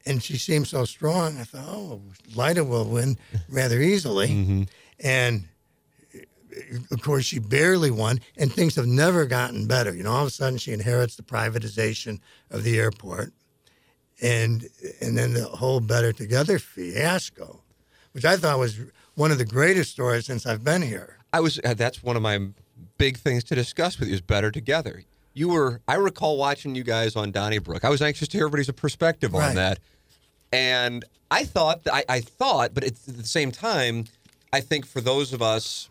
And 0.07 0.23
she 0.23 0.39
seemed 0.39 0.67
so 0.67 0.85
strong. 0.85 1.39
I 1.39 1.45
thought, 1.45 1.67
oh, 1.69 2.01
Lyda 2.35 2.65
will 2.65 2.87
win 2.87 3.19
rather 3.49 3.81
easily. 3.81 4.29
Mm-hmm. 4.41 4.63
And 5.03 5.49
of 6.91 7.03
course, 7.03 7.25
she 7.25 7.39
barely 7.39 7.91
won, 7.91 8.21
and 8.37 8.53
things 8.53 8.77
have 8.77 8.87
never 8.87 9.25
gotten 9.27 9.67
better. 9.67 9.95
You 9.95 10.03
know, 10.03 10.13
all 10.13 10.23
of 10.23 10.29
a 10.29 10.31
sudden 10.31 10.59
she 10.59 10.73
inherits 10.73 11.17
the 11.17 11.23
privatization 11.23 12.21
of 12.51 12.65
the 12.65 12.79
airport, 12.79 13.33
and 14.21 14.69
and 15.01 15.17
then 15.17 15.33
the 15.35 15.45
whole 15.45 15.81
Better 15.81 16.13
Together 16.13 16.59
fiasco, 16.59 17.63
which 18.13 18.25
I 18.25 18.37
thought 18.37 18.59
was 18.59 18.79
one 19.15 19.31
of 19.31 19.39
the 19.39 19.45
greatest 19.45 19.93
stories 19.93 20.27
since 20.27 20.47
I've 20.47 20.65
been 20.65 20.83
here. 20.83 21.19
I 21.33 21.41
was 21.41 21.61
uh, 21.65 21.75
that's 21.75 22.03
one 22.03 22.17
of 22.17 22.23
my 22.23 22.49
big 22.99 23.19
things 23.19 23.45
to 23.45 23.55
discuss 23.55 23.99
with 23.99 24.09
you 24.09 24.15
is 24.15 24.21
better 24.21 24.51
together. 24.51 25.05
You 25.35 25.49
were 25.49 25.81
I 25.87 25.95
recall 25.95 26.37
watching 26.37 26.75
you 26.75 26.83
guys 26.83 27.17
on 27.17 27.31
Donnybrook. 27.31 27.85
I 27.85 27.89
was 27.89 28.03
anxious 28.03 28.29
to 28.29 28.37
hear 28.37 28.47
everybody's 28.47 28.71
perspective 28.73 29.33
right. 29.33 29.51
on 29.51 29.55
that. 29.57 29.79
And 30.53 31.05
I 31.31 31.45
thought 31.45 31.81
I, 31.93 32.05
I 32.09 32.21
thought, 32.21 32.75
but 32.75 32.85
at 32.85 32.97
the 33.07 33.25
same 33.25 33.53
time, 33.53 34.07
I 34.53 34.61
think 34.61 34.87
for 34.87 35.01
those 35.01 35.33
of 35.33 35.43
us 35.43 35.89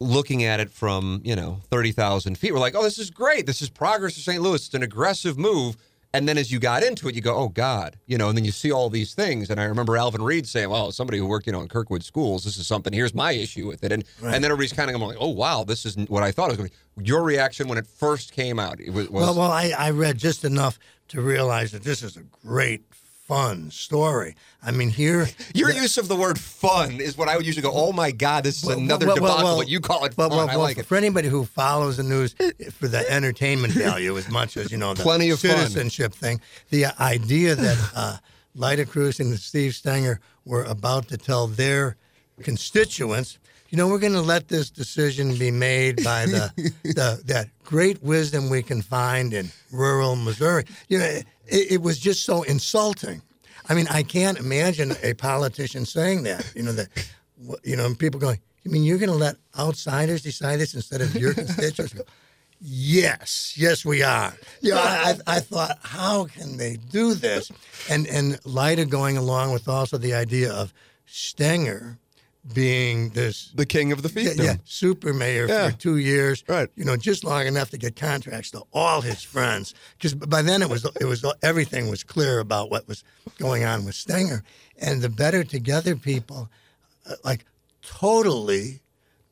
looking 0.00 0.42
at 0.42 0.58
it 0.58 0.70
from, 0.70 1.20
you 1.24 1.36
know, 1.36 1.60
30,000 1.70 2.36
feet, 2.36 2.52
we're 2.52 2.58
like, 2.58 2.74
oh, 2.74 2.82
this 2.82 2.98
is 2.98 3.10
great. 3.10 3.46
This 3.46 3.62
is 3.62 3.70
progress 3.70 4.14
for 4.14 4.20
St. 4.20 4.42
Louis. 4.42 4.66
It's 4.66 4.74
an 4.74 4.82
aggressive 4.82 5.38
move. 5.38 5.76
And 6.14 6.28
then 6.28 6.36
as 6.36 6.52
you 6.52 6.58
got 6.58 6.82
into 6.82 7.08
it, 7.08 7.14
you 7.14 7.22
go, 7.22 7.34
oh 7.34 7.48
God, 7.48 7.96
you 8.06 8.18
know, 8.18 8.28
and 8.28 8.36
then 8.36 8.44
you 8.44 8.52
see 8.52 8.70
all 8.70 8.90
these 8.90 9.14
things. 9.14 9.48
And 9.48 9.58
I 9.58 9.64
remember 9.64 9.96
Alvin 9.96 10.22
Reid 10.22 10.46
saying, 10.46 10.68
well, 10.68 10.92
somebody 10.92 11.18
who 11.18 11.26
worked, 11.26 11.46
you 11.46 11.52
know, 11.52 11.62
in 11.62 11.68
Kirkwood 11.68 12.04
schools, 12.04 12.44
this 12.44 12.58
is 12.58 12.66
something, 12.66 12.92
here's 12.92 13.14
my 13.14 13.32
issue 13.32 13.66
with 13.66 13.82
it. 13.82 13.92
And 13.92 14.04
right. 14.20 14.34
and 14.34 14.44
then 14.44 14.50
everybody's 14.50 14.74
kind 14.74 14.90
of 14.90 14.96
going 14.96 15.08
like, 15.08 15.18
oh 15.20 15.30
wow, 15.30 15.64
this 15.64 15.86
isn't 15.86 16.10
what 16.10 16.22
I 16.22 16.30
thought 16.30 16.46
it 16.50 16.52
was 16.52 16.56
going 16.58 16.70
to 16.70 16.76
be. 16.98 17.06
Your 17.06 17.22
reaction 17.22 17.66
when 17.66 17.78
it 17.78 17.86
first 17.86 18.32
came 18.32 18.58
out 18.58 18.78
it 18.80 18.90
was, 18.90 19.08
Well, 19.08 19.34
well, 19.34 19.50
I, 19.50 19.72
I 19.76 19.90
read 19.90 20.18
just 20.18 20.44
enough 20.44 20.78
to 21.08 21.22
realize 21.22 21.72
that 21.72 21.82
this 21.82 22.02
is 22.02 22.16
a 22.16 22.22
great 22.22 22.91
fun 23.32 23.70
story. 23.70 24.34
I 24.62 24.72
mean, 24.72 24.90
here 24.90 25.26
your 25.54 25.72
the, 25.72 25.80
use 25.80 25.96
of 25.96 26.08
the 26.08 26.16
word 26.16 26.38
"fun" 26.38 27.00
is 27.00 27.16
what 27.16 27.28
I 27.28 27.36
would 27.36 27.46
usually 27.46 27.62
go. 27.62 27.72
Oh 27.72 27.92
my 27.92 28.10
God, 28.10 28.44
this 28.44 28.62
is 28.62 28.68
well, 28.68 28.78
another 28.78 29.06
well, 29.06 29.16
debacle. 29.16 29.44
Well, 29.44 29.56
but 29.58 29.68
you 29.68 29.80
call 29.80 30.04
it 30.04 30.14
fun. 30.14 30.32
I 30.32 30.56
like 30.56 30.78
it. 30.78 30.84
For 30.84 30.96
anybody 30.96 31.28
who 31.28 31.44
follows 31.44 31.96
the 31.96 32.02
news 32.02 32.34
for 32.72 32.88
the 32.88 33.10
entertainment 33.10 33.72
value 33.72 34.18
as 34.18 34.28
much 34.28 34.56
as 34.56 34.70
you 34.70 34.76
know 34.76 34.92
the 34.92 35.02
Plenty 35.02 35.30
of 35.30 35.38
citizenship 35.38 36.14
fun. 36.14 36.38
thing, 36.38 36.40
the 36.68 36.86
idea 37.00 37.54
that 37.54 37.90
uh, 37.94 38.16
Lyda 38.54 38.84
Krewson 38.84 39.30
and 39.30 39.38
Steve 39.38 39.74
Stenger 39.74 40.20
were 40.44 40.64
about 40.64 41.08
to 41.08 41.16
tell 41.16 41.46
their 41.46 41.96
constituents 42.42 43.38
you 43.72 43.78
know, 43.78 43.88
we're 43.88 43.98
going 43.98 44.12
to 44.12 44.20
let 44.20 44.48
this 44.48 44.68
decision 44.68 45.34
be 45.38 45.50
made 45.50 46.04
by 46.04 46.26
the, 46.26 46.52
the 46.84 47.22
that 47.24 47.48
great 47.64 48.02
wisdom 48.02 48.50
we 48.50 48.62
can 48.62 48.82
find 48.82 49.32
in 49.32 49.50
rural 49.72 50.14
Missouri. 50.14 50.64
You 50.88 50.98
know, 50.98 51.06
it, 51.06 51.26
it, 51.46 51.80
was 51.80 51.98
just 51.98 52.26
so 52.26 52.42
insulting. 52.42 53.22
I 53.70 53.74
mean, 53.74 53.86
I 53.88 54.02
can't 54.02 54.38
imagine 54.38 54.92
a 55.02 55.14
politician 55.14 55.86
saying 55.86 56.24
that. 56.24 56.52
You 56.54 56.64
know 56.64 56.72
that 56.72 56.88
you 57.64 57.76
know, 57.76 57.94
people 57.94 58.20
going, 58.20 58.38
you 58.62 58.70
mean 58.70 58.82
you're 58.82 58.98
going 58.98 59.08
to 59.08 59.16
let 59.16 59.36
outsiders 59.58 60.20
decide 60.20 60.60
this 60.60 60.74
instead 60.74 61.00
of 61.00 61.14
your 61.16 61.32
constituents? 61.32 61.94
Yes, 62.60 63.54
yes, 63.56 63.86
we 63.86 64.02
are. 64.02 64.34
You 64.60 64.72
know, 64.72 64.80
I, 64.80 65.14
I 65.26 65.36
I 65.36 65.40
thought, 65.40 65.78
how 65.82 66.26
can 66.26 66.58
they 66.58 66.76
do 66.76 67.14
this? 67.14 67.50
And 67.88 68.06
and 68.06 68.38
Lyda 68.44 68.84
going 68.84 69.16
along 69.16 69.54
with 69.54 69.66
also 69.66 69.96
the 69.96 70.12
idea 70.12 70.52
of 70.52 70.74
Stenger 71.06 71.98
being 72.54 73.10
this 73.10 73.52
The 73.54 73.66
king 73.66 73.92
of 73.92 74.02
the 74.02 74.08
yeah, 74.20 74.30
fiefdom. 74.32 74.44
yeah, 74.44 74.56
super 74.64 75.12
mayor 75.14 75.46
Yeah. 75.46 75.70
for 75.70 75.76
two 75.76 75.96
years. 75.98 76.42
Right. 76.48 76.68
You 76.74 76.84
know, 76.84 76.96
just 76.96 77.22
long 77.24 77.46
enough 77.46 77.70
to 77.70 77.78
get 77.78 77.94
contracts 77.94 78.50
to 78.52 78.62
all 78.72 79.00
his 79.00 79.22
friends. 79.22 79.74
Because 79.96 80.14
by 80.14 80.42
then 80.42 80.60
it 80.62 80.68
was 80.68 80.84
it 81.00 81.04
was 81.04 81.24
everything 81.42 81.88
was 81.88 82.02
clear 82.02 82.40
about 82.40 82.70
what 82.70 82.88
was 82.88 83.04
going 83.38 83.64
on 83.64 83.84
with 83.84 83.94
Stenger, 83.94 84.42
and 84.80 85.02
the 85.02 85.08
Better 85.08 85.44
Together 85.44 85.94
people, 85.94 86.50
uh, 87.08 87.14
like 87.24 87.44
totally 87.82 88.80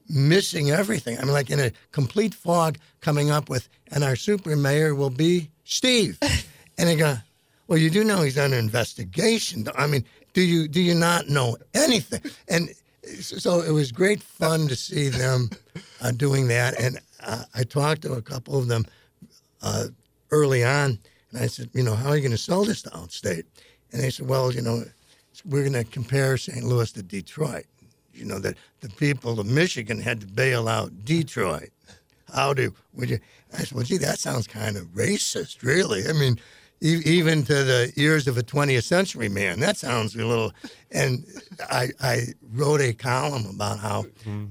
missing 0.08 0.70
everything. 0.70 1.18
I 1.18 1.22
mean, 1.22 1.32
like 1.32 1.50
in 1.50 1.60
a 1.60 1.72
complete 1.92 2.34
fog, 2.34 2.78
coming 3.00 3.30
up 3.30 3.48
with, 3.48 3.68
and 3.90 4.04
our 4.04 4.16
super 4.16 4.54
mayor 4.56 4.94
will 4.94 5.10
be 5.10 5.50
Steve, 5.64 6.18
and 6.78 6.88
they 6.88 6.96
go, 6.96 7.16
well, 7.66 7.78
you 7.78 7.90
do 7.90 8.04
know 8.04 8.22
he's 8.22 8.38
under 8.38 8.56
investigation. 8.56 9.66
I 9.76 9.86
mean, 9.86 10.04
do 10.32 10.42
you 10.42 10.68
do 10.68 10.80
you 10.80 10.94
not 10.94 11.28
know 11.28 11.56
anything? 11.74 12.20
And 12.48 12.70
so 13.20 13.60
it 13.62 13.70
was 13.70 13.92
great 13.92 14.22
fun 14.22 14.68
to 14.68 14.76
see 14.76 15.08
them 15.08 15.50
uh, 16.02 16.12
doing 16.12 16.48
that. 16.48 16.78
And 16.78 16.98
uh, 17.22 17.44
I 17.54 17.64
talked 17.64 18.02
to 18.02 18.14
a 18.14 18.22
couple 18.22 18.58
of 18.58 18.68
them 18.68 18.84
uh, 19.62 19.86
early 20.30 20.64
on, 20.64 20.98
and 21.32 21.40
I 21.40 21.46
said, 21.46 21.70
you 21.72 21.82
know, 21.82 21.94
how 21.94 22.10
are 22.10 22.16
you 22.16 22.22
going 22.22 22.32
to 22.32 22.38
sell 22.38 22.64
this 22.64 22.82
to 22.82 22.90
outstate? 22.90 23.44
And 23.92 24.02
they 24.02 24.10
said, 24.10 24.28
well, 24.28 24.52
you 24.52 24.62
know, 24.62 24.84
we're 25.44 25.68
going 25.68 25.84
to 25.84 25.90
compare 25.90 26.36
St. 26.36 26.64
Louis 26.64 26.92
to 26.92 27.02
Detroit. 27.02 27.66
You 28.12 28.24
know 28.26 28.38
that 28.40 28.56
the 28.80 28.90
people 28.90 29.38
of 29.40 29.46
Michigan 29.46 30.00
had 30.00 30.20
to 30.20 30.26
bail 30.26 30.68
out 30.68 31.04
Detroit. 31.04 31.70
How 32.34 32.52
do 32.52 32.74
would 32.92 33.08
you? 33.08 33.18
I 33.54 33.58
said, 33.58 33.72
well, 33.72 33.84
gee, 33.84 33.96
that 33.98 34.18
sounds 34.18 34.46
kind 34.46 34.76
of 34.76 34.84
racist, 34.88 35.62
really. 35.62 36.06
I 36.08 36.12
mean, 36.12 36.38
even 36.80 37.42
to 37.44 37.54
the 37.64 37.92
ears 37.96 38.26
of 38.26 38.38
a 38.38 38.42
20th 38.42 38.84
century 38.84 39.28
man, 39.28 39.60
that 39.60 39.76
sounds 39.76 40.14
a 40.14 40.24
little. 40.24 40.52
And 40.90 41.24
I, 41.70 41.88
I 42.00 42.20
wrote 42.52 42.80
a 42.80 42.92
column 42.92 43.46
about 43.46 43.78
how, 43.78 44.06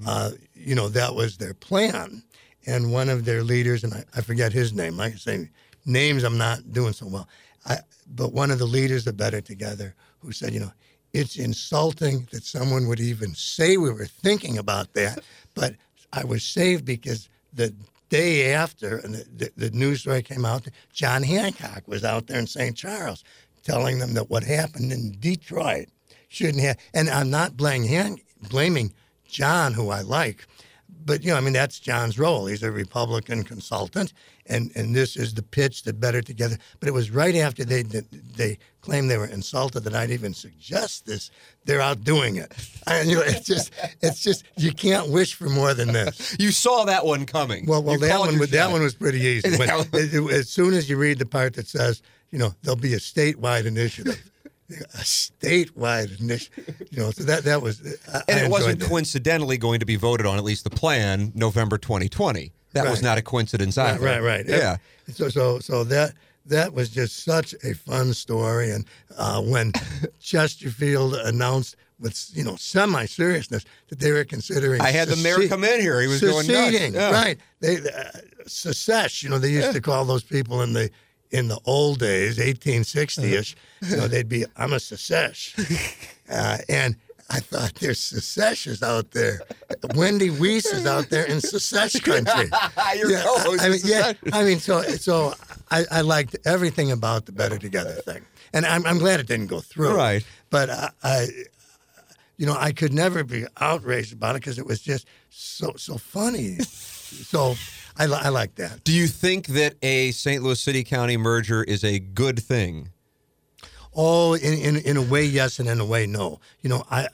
uh, 0.06 0.32
you 0.54 0.76
know, 0.76 0.90
that 0.90 1.16
was 1.16 1.38
their 1.38 1.54
plan. 1.54 2.24
And 2.68 2.92
one 2.92 3.10
of 3.10 3.26
their 3.26 3.42
leaders, 3.44 3.84
and 3.84 3.94
I, 3.94 4.04
I 4.16 4.22
forget 4.22 4.54
his 4.54 4.74
name. 4.74 5.00
I 5.00 5.12
say, 5.12 5.50
names 5.86 6.24
I'm 6.24 6.38
not 6.38 6.72
doing 6.72 6.94
so 6.94 7.08
well. 7.08 7.28
I, 7.66 7.78
but 8.08 8.32
one 8.32 8.52
of 8.52 8.60
the 8.60 8.66
leaders 8.68 9.08
of 9.08 9.18
Better 9.18 9.42
Together 9.42 9.96
who 10.20 10.32
said, 10.32 10.54
you 10.54 10.60
know, 10.60 10.72
it's 11.14 11.38
insulting 11.38 12.28
that 12.32 12.44
someone 12.44 12.88
would 12.88 13.00
even 13.00 13.34
say 13.34 13.78
we 13.78 13.90
were 13.90 14.06
thinking 14.06 14.60
about 14.60 14.94
that. 14.94 15.20
But 15.56 15.76
I 16.14 16.24
was 16.26 16.44
saved 16.44 16.86
because 16.86 17.28
the 17.54 17.74
day 18.10 18.54
after, 18.54 18.98
and 18.98 19.16
the, 19.16 19.26
the, 19.36 19.70
the 19.70 19.72
news 19.72 20.02
story 20.02 20.22
came 20.22 20.46
out, 20.46 20.68
John 20.92 21.24
Hancock 21.24 21.88
was 21.88 22.04
out 22.04 22.28
there 22.28 22.40
in 22.40 22.48
St. 22.48 22.76
Charles 22.76 23.24
telling 23.64 24.00
them 24.00 24.14
that 24.14 24.30
what 24.30 24.44
happened 24.44 24.92
in 24.92 25.16
Detroit 25.20 25.88
shouldn't 26.28 26.64
have. 26.64 26.78
And 26.94 27.10
I'm 27.10 27.30
not 27.30 27.58
blaming, 27.58 27.88
Han, 27.90 28.18
blaming 28.50 28.94
John, 29.28 29.74
who 29.74 29.90
I 29.90 30.02
like, 30.02 30.48
but 31.06 31.24
you 31.24 31.32
know, 31.32 31.38
I 31.38 31.42
mean, 31.42 31.54
that's 31.54 31.80
John's 31.80 32.20
role. 32.20 32.46
He's 32.46 32.64
a 32.64 32.72
Republican 32.72 33.44
consultant, 33.44 34.14
and, 34.46 34.72
and 34.76 34.96
this 34.96 35.16
is 35.16 35.34
the 35.34 35.42
pitch 35.44 35.84
that 35.84 36.00
Better 36.00 36.22
Together. 36.22 36.58
But 36.80 36.90
it 36.90 36.94
was 36.94 37.12
right 37.12 37.36
after 37.36 37.64
they 37.64 37.84
they 37.84 38.58
claimed 38.82 39.10
they 39.10 39.18
were 39.18 39.26
insulted 39.26 39.82
that 39.82 39.94
I'd 39.96 40.12
even 40.12 40.34
suggest 40.34 41.06
this. 41.06 41.32
They're 41.66 41.82
out 41.82 42.04
doing 42.04 42.36
it. 42.38 42.52
I, 42.88 43.02
you 43.02 43.16
know, 43.16 43.22
it's 43.26 43.46
just 43.46 43.72
it's 44.02 44.22
just 44.22 44.44
you 44.58 44.72
can't 44.72 45.10
wish 45.10 45.34
for 45.36 45.50
more 45.50 45.74
than 45.74 45.92
this. 45.94 46.36
You 46.40 46.52
saw 46.52 46.86
that 46.86 47.06
one 47.06 47.26
coming. 47.26 47.66
Well, 47.66 47.84
well, 47.84 47.96
You 47.96 48.08
that 48.08 48.20
one 48.20 48.40
was 48.40 48.52
that 48.52 48.72
one 48.72 48.82
was 48.82 48.96
pretty 48.96 49.22
easy. 49.22 49.50
When- 49.58 49.70
as 50.32 50.50
soon 50.50 50.74
as 50.74 50.90
you 50.90 50.98
read 50.98 51.20
the 51.20 51.26
part 51.26 51.54
that 51.56 51.68
says, 51.68 52.02
you 52.32 52.40
know, 52.40 52.54
there'll 52.62 52.78
be 52.80 52.94
a 52.94 52.98
statewide 53.00 53.66
initiative. 53.66 54.32
A 54.70 54.98
statewide 55.00 56.20
initiative, 56.20 56.82
you 56.92 57.00
know. 57.00 57.12
So 57.12 57.24
that 57.24 57.44
that 57.46 57.62
was, 57.62 57.82
I, 58.14 58.22
And 58.28 58.40
it 58.40 58.52
wasn't 58.52 58.80
that. 58.80 58.88
coincidentally 58.88 59.58
going 59.58 59.80
to 59.80 59.86
be 59.86 59.96
voted 59.96 60.26
on, 60.28 60.38
at 60.38 60.44
least 60.44 60.64
the 60.64 60.70
plan, 60.70 61.32
November 61.34 61.78
2020. 61.78 62.52
That 62.74 62.88
was 62.88 63.02
not 63.02 63.18
a 63.18 63.22
coincidence 63.22 63.78
either. 63.78 64.00
Right, 64.00 64.22
right, 64.22 64.46
right. 64.46 64.48
Yeah. 64.48 64.78
So, 65.12 65.30
so, 65.30 65.60
so 65.60 65.84
that 65.86 66.14
that 66.46 66.74
was 66.74 66.90
just 66.90 67.24
such 67.24 67.56
a 67.64 67.74
fun 67.74 68.14
story. 68.14 68.72
And 68.72 68.86
uh, 69.18 69.42
when 69.42 69.72
Chesterfield 70.20 71.16
announced 71.16 71.76
with 72.00 72.30
you 72.34 72.44
know 72.44 72.56
semi 72.56 73.06
seriousness 73.06 73.66
that 73.90 74.00
they 74.00 74.12
were 74.12 74.24
considering, 74.24 74.82
I 74.82 74.92
had 74.92 75.08
the 75.08 75.16
mayor 75.18 75.48
come 75.48 75.64
in 75.64 75.82
here. 75.82 76.00
He 76.02 76.08
was 76.08 76.22
going 76.22 76.48
nuts. 76.48 76.80
Yeah. 76.80 77.12
right? 77.12 77.38
They 77.60 77.78
uh, 77.78 78.04
secess. 78.46 79.24
You 79.24 79.30
know, 79.30 79.40
they 79.40 79.52
used 79.52 79.74
to 79.74 79.82
call 79.82 80.06
those 80.06 80.24
people 80.24 80.62
in 80.62 80.74
the 80.74 80.92
in 81.32 81.48
the 81.48 81.60
old 81.66 82.00
days, 82.00 82.38
1860ish. 82.38 83.56
Uh-huh. 83.56 83.92
You 83.92 83.98
know, 83.98 84.08
they'd 84.08 84.30
be, 84.30 84.46
"I'm 84.58 84.74
a 84.74 84.78
secesh," 84.80 85.56
uh, 86.30 86.58
and. 86.70 86.96
I 87.32 87.42
thought 87.42 87.76
there's 87.76 88.00
secessionists 88.00 88.82
out 88.82 89.12
there. 89.12 89.42
Wendy 89.94 90.32
Weiss 90.32 90.66
is 90.66 90.88
out 90.88 91.12
there 91.12 91.26
in 91.26 91.42
secession 91.42 92.02
country. 92.02 92.50
Your 92.98 93.12
Yeah, 93.12 93.22
co-host 93.22 93.62
I, 93.62 93.70
mean, 93.70 93.80
yeah. 93.84 94.14
I 94.34 94.44
mean, 94.44 94.58
so 94.58 94.82
so 94.82 95.36
I, 95.70 95.86
I 95.92 96.02
liked 96.02 96.36
everything 96.46 96.92
about 96.92 97.28
the 97.28 97.32
Better 97.32 97.60
Together 97.60 97.92
thing, 97.92 98.26
and 98.52 98.66
I'm, 98.66 98.84
I'm 98.88 98.98
glad 98.98 99.20
it 99.20 99.28
didn't 99.28 99.46
go 99.46 99.60
through. 99.60 99.96
Right. 99.96 100.26
But 100.50 100.72
I, 100.72 100.90
I 101.04 101.28
you 102.38 102.48
know, 102.48 102.56
I 102.58 102.72
could 102.72 102.94
never 102.94 103.24
be 103.24 103.46
outraged 103.62 104.12
about 104.12 104.36
it 104.36 104.42
because 104.42 104.58
it 104.58 104.66
was 104.66 104.82
just 104.82 105.06
so 105.30 105.74
so 105.78 105.98
funny. 106.00 106.58
so 106.64 107.54
I, 108.00 108.06
li- 108.06 108.20
I 108.22 108.30
like 108.30 108.56
that. 108.56 108.84
Do 108.86 108.94
you 108.94 109.08
think 109.08 109.48
that 109.48 109.76
a 109.84 110.12
St. 110.12 110.42
Louis 110.42 110.60
City 110.60 110.84
County 110.84 111.18
merger 111.18 111.64
is 111.64 111.84
a 111.84 112.00
good 112.00 112.40
thing? 112.40 112.90
Oh, 113.96 114.34
in, 114.36 114.54
in 114.54 114.78
in 114.78 114.98
a 114.98 115.02
way, 115.02 115.26
yes, 115.26 115.60
and 115.60 115.68
in 115.68 115.80
a 115.80 115.86
way, 115.86 116.06
no. 116.06 116.40
You 116.62 116.70
know, 116.70 116.86
I 116.90 117.10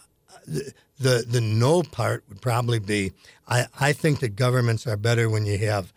the 0.46 0.72
the, 1.00 1.26
the 1.28 1.42
no 1.42 1.82
part 1.82 2.24
would 2.30 2.42
probably 2.42 2.80
be 2.80 3.12
I, 3.48 3.66
I 3.80 3.94
think 3.94 4.20
that 4.20 4.36
governments 4.36 4.86
are 4.86 4.98
better 4.98 5.30
when 5.30 5.46
you 5.46 5.58
have 5.60 5.92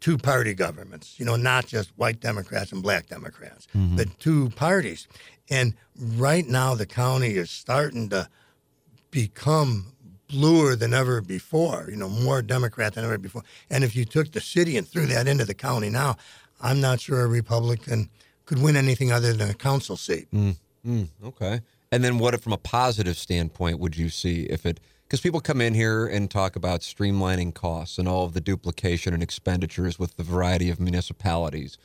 two 0.00 0.16
party 0.16 0.54
governments. 0.54 1.16
You 1.18 1.26
know, 1.26 1.36
not 1.36 1.66
just 1.66 1.90
white 1.96 2.20
Democrats 2.20 2.72
and 2.72 2.82
black 2.82 3.08
Democrats, 3.08 3.66
mm-hmm. 3.76 3.96
but 3.96 4.18
two 4.18 4.50
parties. 4.50 5.06
And 5.50 5.74
right 5.98 6.46
now, 6.46 6.74
the 6.74 6.86
county 6.86 7.34
is 7.34 7.50
starting 7.50 8.08
to 8.10 8.28
become 9.10 9.92
bluer 10.30 10.76
than 10.76 10.94
ever 10.94 11.20
before, 11.20 11.88
you 11.90 11.96
know, 11.96 12.08
more 12.08 12.42
Democrat 12.42 12.94
than 12.94 13.04
ever 13.04 13.18
before. 13.18 13.42
And 13.68 13.84
if 13.84 13.94
you 13.94 14.04
took 14.04 14.32
the 14.32 14.40
city 14.40 14.76
and 14.76 14.86
threw 14.86 15.06
that 15.06 15.26
into 15.28 15.44
the 15.44 15.54
county 15.54 15.90
now, 15.90 16.16
I'm 16.60 16.80
not 16.80 17.00
sure 17.00 17.22
a 17.22 17.26
Republican 17.26 18.10
could 18.44 18.62
win 18.62 18.76
anything 18.76 19.12
other 19.12 19.32
than 19.32 19.50
a 19.50 19.54
council 19.54 19.96
seat. 19.96 20.28
Mm, 20.32 21.08
okay. 21.24 21.60
And 21.92 22.04
then 22.04 22.18
what, 22.18 22.40
from 22.40 22.52
a 22.52 22.58
positive 22.58 23.16
standpoint, 23.16 23.78
would 23.78 23.96
you 23.96 24.08
see 24.08 24.42
if 24.44 24.64
it? 24.64 24.80
Because 25.04 25.20
people 25.20 25.40
come 25.40 25.60
in 25.60 25.74
here 25.74 26.06
and 26.06 26.30
talk 26.30 26.54
about 26.54 26.80
streamlining 26.80 27.52
costs 27.52 27.98
and 27.98 28.06
all 28.06 28.24
of 28.24 28.32
the 28.32 28.40
duplication 28.40 29.12
and 29.12 29.22
expenditures 29.22 29.98
with 29.98 30.16
the 30.16 30.22
variety 30.22 30.70
of 30.70 30.78
municipalities. 30.78 31.78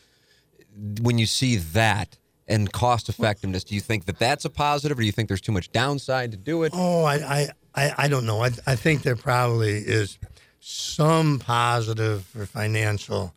When 1.02 1.18
you 1.18 1.26
see 1.26 1.56
that 1.56 2.18
and 2.48 2.72
cost 2.72 3.10
effectiveness, 3.10 3.64
do 3.64 3.74
you 3.74 3.82
think 3.82 4.06
that 4.06 4.20
that's 4.20 4.46
a 4.46 4.50
positive, 4.52 5.00
or 5.00 5.02
do 5.02 5.08
you 5.08 5.12
think 5.12 5.28
there's 5.28 5.42
too 5.42 5.52
much 5.52 5.72
downside 5.72 6.32
to 6.32 6.38
do 6.38 6.62
it? 6.62 6.74
Oh, 6.76 7.04
I, 7.04 7.16
I, 7.16 7.48
I, 7.76 7.94
I 7.98 8.08
don't 8.08 8.26
know. 8.26 8.44
I, 8.44 8.52
I 8.66 8.76
think 8.76 9.04
there 9.04 9.16
probably 9.16 9.78
is 9.78 10.18
some 10.60 11.40
positive 11.40 12.26
for 12.26 12.46
financial 12.46 13.34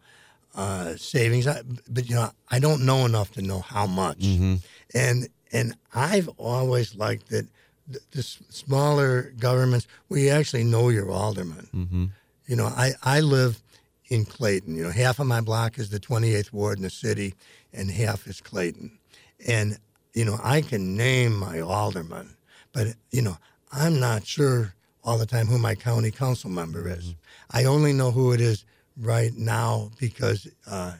uh, 0.55 0.97
savings, 0.97 1.47
I, 1.47 1.63
but 1.89 2.09
you 2.09 2.15
know, 2.15 2.31
I 2.51 2.59
don't 2.59 2.85
know 2.87 3.05
enough 3.05 3.33
to 3.33 3.43
know 3.43 3.61
how 3.61 3.87
much. 3.87 4.19
And 4.95 5.29
and 5.53 5.75
I've 5.95 6.29
always 6.37 6.95
liked 6.97 7.31
that 7.31 7.47
the, 7.87 8.01
the 8.11 8.23
smaller 8.23 9.33
governments 9.39 9.87
where 10.09 10.21
you 10.21 10.31
actually 10.31 10.65
know 10.65 10.89
your 10.91 11.11
alderman. 11.11 12.13
You 12.47 12.57
know, 12.57 12.67
I, 12.67 12.93
I 13.03 13.21
live 13.21 13.63
in 14.09 14.25
Clayton. 14.25 14.75
You 14.77 14.85
know, 14.85 14.91
half 14.91 15.19
of 15.21 15.27
my 15.27 15.41
block 15.41 15.79
is 15.79 15.91
the 15.91 16.01
28th 16.01 16.53
ward 16.53 16.79
in 16.79 16.83
the 16.83 16.91
city, 16.91 17.35
and 17.73 17.91
half 17.91 18.27
is 18.27 18.41
Clayton. 18.41 18.99
And 19.47 19.79
you 20.15 20.25
know, 20.25 20.39
I 20.43 20.63
can 20.63 20.97
name 20.97 21.37
my 21.37 21.61
alderman, 21.61 22.37
but 22.73 22.89
you 23.11 23.23
know, 23.23 23.37
I'm 23.73 24.01
not 24.01 24.27
sure 24.27 24.75
all 25.05 25.19
the 25.19 25.27
time 25.27 25.47
who 25.47 25.59
my 25.59 25.75
county 25.75 26.11
council 26.11 26.51
member 26.51 26.89
is. 26.89 27.15
I 27.51 27.65
only 27.65 27.93
know 27.93 28.11
who 28.11 28.33
it 28.33 28.41
is 28.41 28.65
right 28.97 29.33
now 29.37 29.91
because 29.99 30.47
uh, 30.67 30.95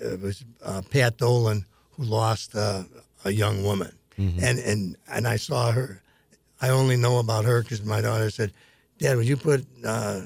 it 0.00 0.20
was 0.20 0.44
uh, 0.62 0.82
Pat 0.90 1.16
Dolan 1.18 1.64
who 1.92 2.04
lost 2.04 2.54
uh, 2.54 2.84
a 3.24 3.30
young 3.30 3.62
woman, 3.64 3.92
and 4.16 4.58
and 4.58 4.96
and 5.08 5.26
I 5.28 5.36
saw 5.36 5.70
her. 5.72 6.02
I 6.60 6.70
only 6.70 6.96
know 6.96 7.18
about 7.18 7.44
her 7.44 7.62
because 7.62 7.84
my 7.84 8.00
daughter 8.00 8.30
said, 8.30 8.52
"Dad, 8.98 9.16
would 9.16 9.26
you 9.28 9.36
put?" 9.36 9.64
Uh, 9.84 10.22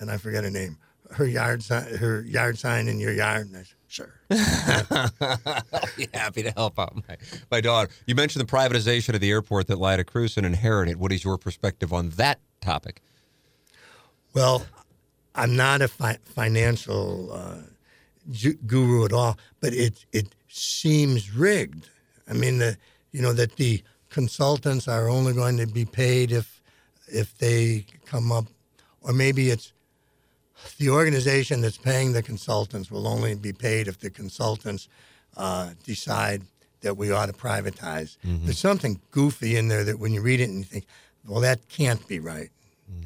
and 0.00 0.10
I 0.10 0.16
forget 0.18 0.44
her 0.44 0.50
name. 0.50 0.78
Her 1.12 1.26
yard 1.26 1.62
sign, 1.62 1.94
her 1.96 2.22
yard 2.22 2.58
sign 2.58 2.88
in 2.88 2.98
your 2.98 3.12
yard. 3.12 3.46
And 3.46 3.56
I 3.56 3.60
said, 3.60 3.75
"Sure." 3.96 4.12
I'll 4.30 5.88
be 5.96 6.08
happy 6.12 6.42
to 6.42 6.50
help 6.50 6.78
out 6.78 6.94
my, 7.08 7.16
my 7.50 7.60
daughter. 7.60 7.90
You 8.06 8.14
mentioned 8.14 8.46
the 8.46 8.50
privatization 8.50 9.14
of 9.14 9.20
the 9.20 9.30
airport 9.30 9.66
that 9.68 9.78
Lyda 9.78 10.04
Krewson 10.04 10.44
inherited. 10.44 10.96
What 10.98 11.12
is 11.12 11.24
your 11.24 11.38
perspective 11.38 11.92
on 11.92 12.10
that 12.10 12.40
topic? 12.60 13.00
Well, 14.34 14.66
I'm 15.34 15.56
not 15.56 15.80
a 15.80 15.88
fi- 15.88 16.18
financial 16.24 17.32
uh, 17.32 17.62
ju- 18.30 18.58
guru 18.66 19.04
at 19.04 19.12
all, 19.12 19.38
but 19.60 19.72
it 19.72 20.04
it 20.12 20.34
seems 20.48 21.34
rigged. 21.34 21.88
I 22.28 22.34
mean, 22.34 22.58
the 22.58 22.76
you 23.12 23.22
know 23.22 23.32
that 23.32 23.56
the 23.56 23.82
consultants 24.10 24.88
are 24.88 25.08
only 25.08 25.32
going 25.32 25.56
to 25.58 25.66
be 25.66 25.84
paid 25.84 26.32
if 26.32 26.60
if 27.08 27.36
they 27.38 27.86
come 28.04 28.32
up, 28.32 28.46
or 29.00 29.12
maybe 29.12 29.50
it's 29.50 29.72
the 30.78 30.90
organization 30.90 31.60
that's 31.60 31.78
paying 31.78 32.12
the 32.12 32.22
consultants 32.22 32.90
will 32.90 33.06
only 33.06 33.34
be 33.34 33.52
paid 33.52 33.88
if 33.88 33.98
the 33.98 34.10
consultants 34.10 34.88
uh, 35.36 35.70
decide 35.84 36.42
that 36.80 36.96
we 36.96 37.10
ought 37.10 37.26
to 37.26 37.32
privatize. 37.32 38.16
There's 38.22 38.58
something 38.58 39.00
goofy 39.10 39.56
in 39.56 39.68
there 39.68 39.84
that 39.84 39.98
when 39.98 40.12
you 40.12 40.20
read 40.20 40.40
it 40.40 40.48
and 40.48 40.58
you 40.58 40.64
think, 40.64 40.86
well, 41.26 41.40
that 41.40 41.68
can't 41.68 42.06
be 42.06 42.20
right. 42.20 42.50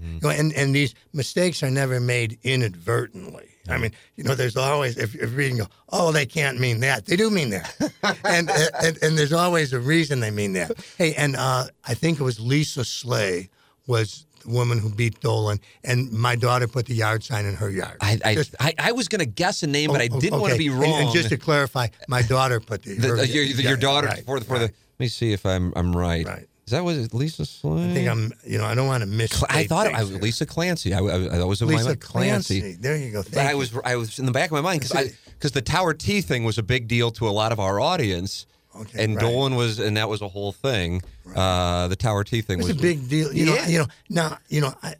You 0.03 0.21
know, 0.23 0.29
and, 0.29 0.53
and 0.53 0.75
these 0.75 0.95
mistakes 1.15 1.63
are 1.63 1.71
never 1.71 2.01
made 2.01 2.39
inadvertently. 2.43 3.49
I 3.69 3.79
mean, 3.79 3.93
you 4.17 4.25
know, 4.25 4.35
there's 4.35 4.57
always, 4.57 4.99
if 4.99 5.15
you're 5.15 5.29
reading, 5.29 5.59
go, 5.59 5.67
oh, 5.91 6.13
they 6.13 6.27
can't 6.27 6.59
mean 6.59 6.81
that. 6.81 7.07
They 7.07 7.17
do 7.17 7.31
mean 7.31 7.51
that. 7.51 7.75
and, 8.25 8.51
and, 8.51 8.99
and 9.03 9.17
there's 9.19 9.33
always 9.33 9.73
a 9.73 9.81
reason 9.81 10.21
they 10.21 10.31
mean 10.31 10.53
that. 10.55 10.73
Hey, 10.99 11.15
and 11.15 11.37
uh, 11.37 11.67
I 11.87 11.95
think 11.95 12.21
it 12.21 12.25
was 12.25 12.41
Lisa 12.41 12.85
Slay 12.85 13.49
was 13.87 14.27
woman 14.47 14.79
who 14.79 14.91
beat 14.91 15.21
Dolan, 15.21 15.61
and 15.85 16.11
my 16.13 16.37
daughter 16.37 16.67
put 16.69 16.87
the 16.87 16.95
yard 16.95 17.23
sign 17.25 17.45
in 17.47 17.55
her 17.55 17.71
yard. 17.71 17.97
I 18.01 18.19
I, 18.25 18.35
Just- 18.35 18.55
I, 18.61 18.75
I 18.79 18.93
was 18.93 19.09
going 19.09 19.21
to 19.21 19.27
guess 19.27 19.63
a 19.63 19.67
name, 19.67 19.91
but 19.91 20.01
I 20.01 20.09
Oh, 20.11 20.17
oh 20.17 20.21
didn't 20.21 20.41
want 20.41 20.53
to 20.53 20.59
be 20.59 20.71
wrong. 20.71 21.03
And, 21.03 21.13
just 21.13 21.29
to 21.31 21.37
clarify, 21.37 21.89
my 22.09 22.23
daughter 22.23 22.61
put 22.61 22.83
the, 22.83 22.95
the, 22.95 23.09
her- 23.09 23.25
your, 23.25 23.45
yeah, 23.45 23.69
your 23.69 23.77
daughter 23.77 24.09
right, 24.09 24.25
for 24.25 24.39
the 24.39 24.45
for 24.47 24.59
the. 24.59 24.65
Let 24.65 24.75
me 24.99 25.09
see 25.09 25.33
if 25.33 25.47
I'm 25.47 25.73
I'm 25.77 25.97
right. 25.97 26.27
Right. 26.27 26.47
Is 26.67 26.73
that 26.73 26.85
was 26.85 27.13
Lisa? 27.13 27.43
I 27.43 27.93
think 27.93 28.09
I'm, 28.09 28.33
you 28.47 28.57
know, 28.57 28.65
I 28.65 28.77
don't 28.77 28.87
want 28.87 29.03
to 29.03 29.09
miss. 29.09 29.43
I 29.51 29.65
thought 29.67 29.89
it, 29.89 29.95
I, 29.95 30.03
Lisa 30.03 30.47
Clancy. 30.47 30.95
I, 30.95 31.01
I, 31.01 31.39
I 31.41 31.45
was 31.45 31.61
in 31.63 31.67
my 31.67 31.75
Lisa 31.75 31.89
mind, 31.89 32.01
Clancy. 32.01 32.77
There 32.77 32.97
you 32.97 33.11
go. 33.11 33.23
But 33.25 33.33
Thank 33.33 33.49
I 33.49 33.53
you. 33.53 33.59
was 33.59 33.77
I 33.85 33.97
was 33.97 34.21
in 34.21 34.27
the 34.27 34.31
back 34.31 34.51
of 34.51 34.53
my 34.53 34.61
mind 34.61 34.81
because 34.83 35.13
because 35.37 35.51
the 35.51 35.63
Tower 35.63 35.95
Tee 35.95 36.21
thing 36.21 36.45
was 36.45 36.59
a 36.59 36.63
big 36.63 36.87
deal 36.87 37.11
to 37.13 37.29
a 37.29 37.31
lot 37.31 37.51
of 37.51 37.59
our 37.59 37.81
audience, 37.81 38.47
Okay, 38.77 39.03
and 39.05 39.17
right. 39.17 39.21
Dolan 39.21 39.57
was 39.57 39.79
and 39.79 39.97
that 39.97 40.09
was 40.09 40.23
a 40.23 40.29
whole 40.29 40.53
thing. 40.53 41.03
Uh, 41.35 41.89
the 41.89 41.97
Tower 41.97 42.25
Tee 42.25 42.41
thing 42.41 42.61
It 42.61 42.67
was 42.67 42.77
a 42.79 42.81
big 42.81 43.09
deal. 43.09 43.33
You 43.33 43.47
Yeah. 43.47 43.55
know, 43.55 43.67
you 43.69 43.79
know. 43.79 43.87
Now, 44.09 44.39
you 44.49 44.61
know, 44.61 44.73
I, 44.83 44.95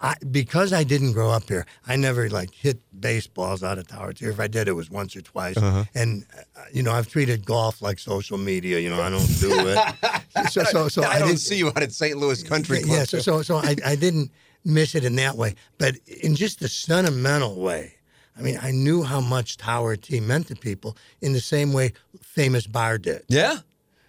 I 0.00 0.14
because 0.30 0.72
I 0.72 0.84
didn't 0.84 1.12
grow 1.12 1.30
up 1.30 1.48
here, 1.48 1.66
I 1.86 1.96
never 1.96 2.30
like 2.30 2.54
hit 2.54 2.80
baseballs 3.00 3.62
out 3.64 3.76
of 3.78 3.88
Tower 3.88 4.12
Tee. 4.12 4.26
If 4.26 4.38
I 4.38 4.46
did, 4.46 4.68
it 4.68 4.72
was 4.72 4.88
once 4.90 5.16
or 5.16 5.20
twice. 5.22 5.56
Uh-huh. 5.56 5.84
And 5.94 6.24
uh, 6.56 6.62
you 6.72 6.82
know, 6.84 6.92
I've 6.92 7.08
treated 7.08 7.44
golf 7.44 7.82
like 7.82 7.98
social 7.98 8.38
media. 8.38 8.78
You 8.78 8.90
know, 8.90 9.02
I 9.02 9.10
don't 9.10 9.26
do 9.40 9.50
it. 9.52 10.50
so, 10.50 10.62
so, 10.62 10.88
so 10.88 11.02
I, 11.02 11.18
don't 11.18 11.28
didn't- 11.28 11.40
see 11.40 11.56
you 11.58 11.68
out 11.68 11.82
at 11.82 11.90
St. 11.92 12.16
Louis 12.16 12.42
Country 12.44 12.82
Club. 12.82 12.98
Yeah, 12.98 13.04
so 13.04 13.18
so, 13.18 13.42
so 13.42 13.56
I, 13.56 13.74
I 13.84 13.96
didn't 13.96 14.30
miss 14.64 14.94
it 14.94 15.04
in 15.04 15.16
that 15.16 15.36
way, 15.36 15.54
but 15.78 15.96
in 16.22 16.34
just 16.36 16.60
the 16.60 16.68
sentimental 16.68 17.56
way. 17.60 17.94
I 18.38 18.42
mean, 18.42 18.58
I 18.62 18.70
knew 18.70 19.02
how 19.02 19.20
much 19.20 19.56
Tower 19.56 19.96
Tee 19.96 20.20
meant 20.20 20.46
to 20.48 20.54
people 20.54 20.96
in 21.20 21.32
the 21.32 21.40
same 21.40 21.72
way 21.72 21.92
Famous-Barr 22.22 22.98
did. 22.98 23.22
yeah, 23.28 23.58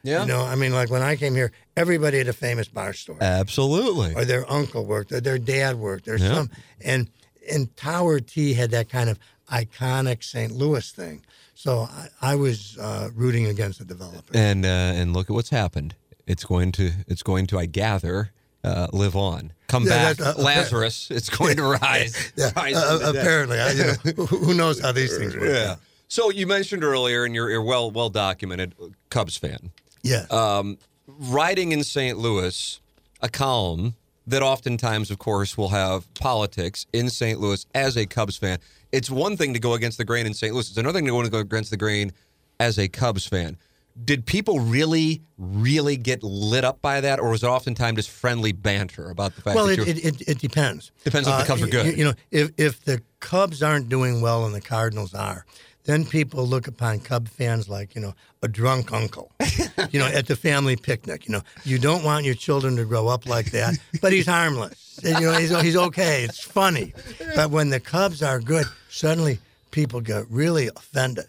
yeah, 0.04 0.22
You 0.22 0.28
know, 0.28 0.44
I 0.44 0.56
mean, 0.56 0.72
like 0.72 0.90
when 0.90 1.02
I 1.02 1.16
came 1.16 1.34
here, 1.36 1.52
everybody 1.76 2.20
had 2.20 2.28
a 2.28 2.34
Famous-Barr 2.34 2.94
store, 2.94 3.18
absolutely. 3.22 4.14
or 4.16 4.24
their 4.26 4.50
uncle 4.50 4.86
worked, 4.86 5.12
or 5.12 5.20
their 5.20 5.40
dad 5.40 5.78
worked, 5.78 6.08
or 6.08 6.18
Yeah. 6.18 6.34
some, 6.34 6.50
and 6.82 7.10
and 7.52 7.76
Tower 7.76 8.20
Tee 8.20 8.54
had 8.54 8.70
that 8.72 8.90
kind 8.90 9.10
of 9.10 9.18
iconic 9.52 10.24
St. 10.24 10.52
Louis 10.52 10.90
thing. 10.92 11.26
So 11.56 11.90
I, 11.92 12.08
I 12.22 12.36
was 12.36 12.78
uh, 12.78 13.10
rooting 13.16 13.48
against 13.48 13.80
the 13.80 13.86
developer. 13.86 14.32
And 14.38 14.66
uh, 14.66 14.70
and 15.00 15.14
look 15.14 15.30
at 15.30 15.34
what's 15.34 15.50
happened. 15.50 15.96
It's 16.28 16.46
going 16.46 16.72
to 16.74 16.92
it's 17.08 17.24
going 17.24 17.48
to 17.48 17.58
I 17.60 17.66
gather 17.66 18.32
uh, 18.64 18.88
live 18.94 19.16
on. 19.16 19.54
Come 19.68 19.86
Yeah, 19.86 20.14
back, 20.14 20.20
uh, 20.22 20.42
Lazarus. 20.42 21.10
It's 21.12 21.30
going 21.30 21.58
to 21.58 21.64
rise. 21.64 22.32
Yeah, 22.36 22.52
rise 22.56 22.76
uh, 22.76 23.00
dead. 23.00 23.16
apparently, 23.16 23.60
I, 23.60 23.72
you 23.72 23.84
know, 23.84 23.94
who 24.26 24.26
who 24.26 24.54
knows 24.54 24.80
how 24.80 24.92
these 24.92 25.16
things 25.18 25.36
work? 25.36 25.46
Yeah. 25.50 25.76
So 26.08 26.32
you 26.32 26.48
mentioned 26.48 26.84
earlier, 26.84 27.24
and 27.24 27.36
you're, 27.36 27.50
you're 27.52 27.64
well 27.64 27.92
well 27.92 28.10
documented 28.10 28.74
Cubs 29.10 29.38
fan. 29.38 29.72
Yeah. 30.02 30.26
um, 30.32 30.78
writing 31.08 31.72
in 31.72 31.84
St. 31.84 32.18
Louis 32.18 32.80
a 33.22 33.30
column 33.30 33.96
that 34.28 34.42
oftentimes, 34.42 35.12
of 35.12 35.18
course, 35.20 35.58
will 35.58 35.70
have 35.70 36.12
politics 36.14 36.86
in 36.94 37.10
St. 37.10 37.40
Louis 37.40 37.66
as 37.76 37.98
a 37.98 38.06
Cubs 38.06 38.38
fan. 38.38 38.60
It's 38.92 39.10
one 39.10 39.36
thing 39.38 39.54
to 39.54 39.60
go 39.60 39.74
against 39.74 39.98
the 39.98 40.06
grain 40.06 40.26
in 40.26 40.34
St. 40.34 40.54
Louis. 40.54 40.70
It's 40.70 40.78
another 40.78 41.00
thing 41.00 41.06
to 41.08 41.30
go 41.30 41.38
against 41.40 41.70
the 41.72 41.78
grain 41.78 42.12
as 42.60 42.78
a 42.80 42.88
Cubs 42.88 43.26
fan. 43.28 43.58
Did 44.04 44.26
people 44.26 44.60
really, 44.60 45.22
really 45.38 45.98
get 45.98 46.24
lit 46.24 46.64
up 46.64 46.82
by 46.82 47.02
that, 47.02 47.20
or 47.20 47.30
was 47.32 47.44
it 47.44 47.48
oftentimes 47.48 47.98
just 47.98 48.10
friendly 48.10 48.52
banter 48.52 49.10
about 49.10 49.36
the 49.36 49.42
fact 49.42 49.56
well, 49.56 49.68
that 49.68 49.80
it, 49.80 49.88
it, 49.88 50.06
it, 50.06 50.30
it 50.30 50.40
depends. 50.40 50.92
Depends 51.04 51.28
if 51.28 51.36
the 51.36 51.42
uh, 51.42 51.46
Cubs 51.46 51.62
are 51.64 51.68
good. 51.68 51.86
y- 51.86 51.92
You, 51.94 52.04
know, 52.06 52.14
if 52.32 52.52
if 52.58 52.84
the 52.84 53.02
Cubs 53.20 53.62
aren't 53.62 53.90
doing 53.90 54.22
well 54.22 54.46
and 54.46 54.56
the 54.56 54.62
Cardinals 54.62 55.14
are, 55.14 55.46
then 55.84 56.06
people 56.06 56.46
look 56.46 56.68
upon 56.68 57.00
Cub 57.00 57.28
fans 57.28 57.68
like 57.68 57.96
you 57.96 58.02
know 58.02 58.14
a 58.42 58.48
drunk 58.48 58.94
uncle. 58.94 59.32
you 59.92 60.00
know, 60.00 60.08
at 60.08 60.28
the 60.28 60.36
family 60.36 60.76
picnic. 60.76 61.28
You 61.28 61.34
know, 61.34 61.42
you 61.66 61.78
don't 61.80 62.04
want 62.04 62.26
your 62.26 62.36
children 62.36 62.76
to 62.78 62.86
grow 62.86 63.08
up 63.08 63.26
like 63.26 63.52
that, 63.52 63.76
but 64.02 64.14
he's 64.14 64.28
harmless. 64.28 65.00
And, 65.04 65.20
you 65.20 65.32
know, 65.32 65.38
he's 65.38 65.62
he's 65.62 65.76
okay. 65.76 66.24
It's 66.24 66.42
funny. 66.42 66.94
But 67.36 67.50
when 67.52 67.70
the 67.70 67.80
Cubs 67.80 68.22
are 68.24 68.40
good, 68.40 68.66
suddenly 68.90 69.40
people 69.72 70.02
get 70.02 70.26
really 70.30 70.70
offended. 70.76 71.28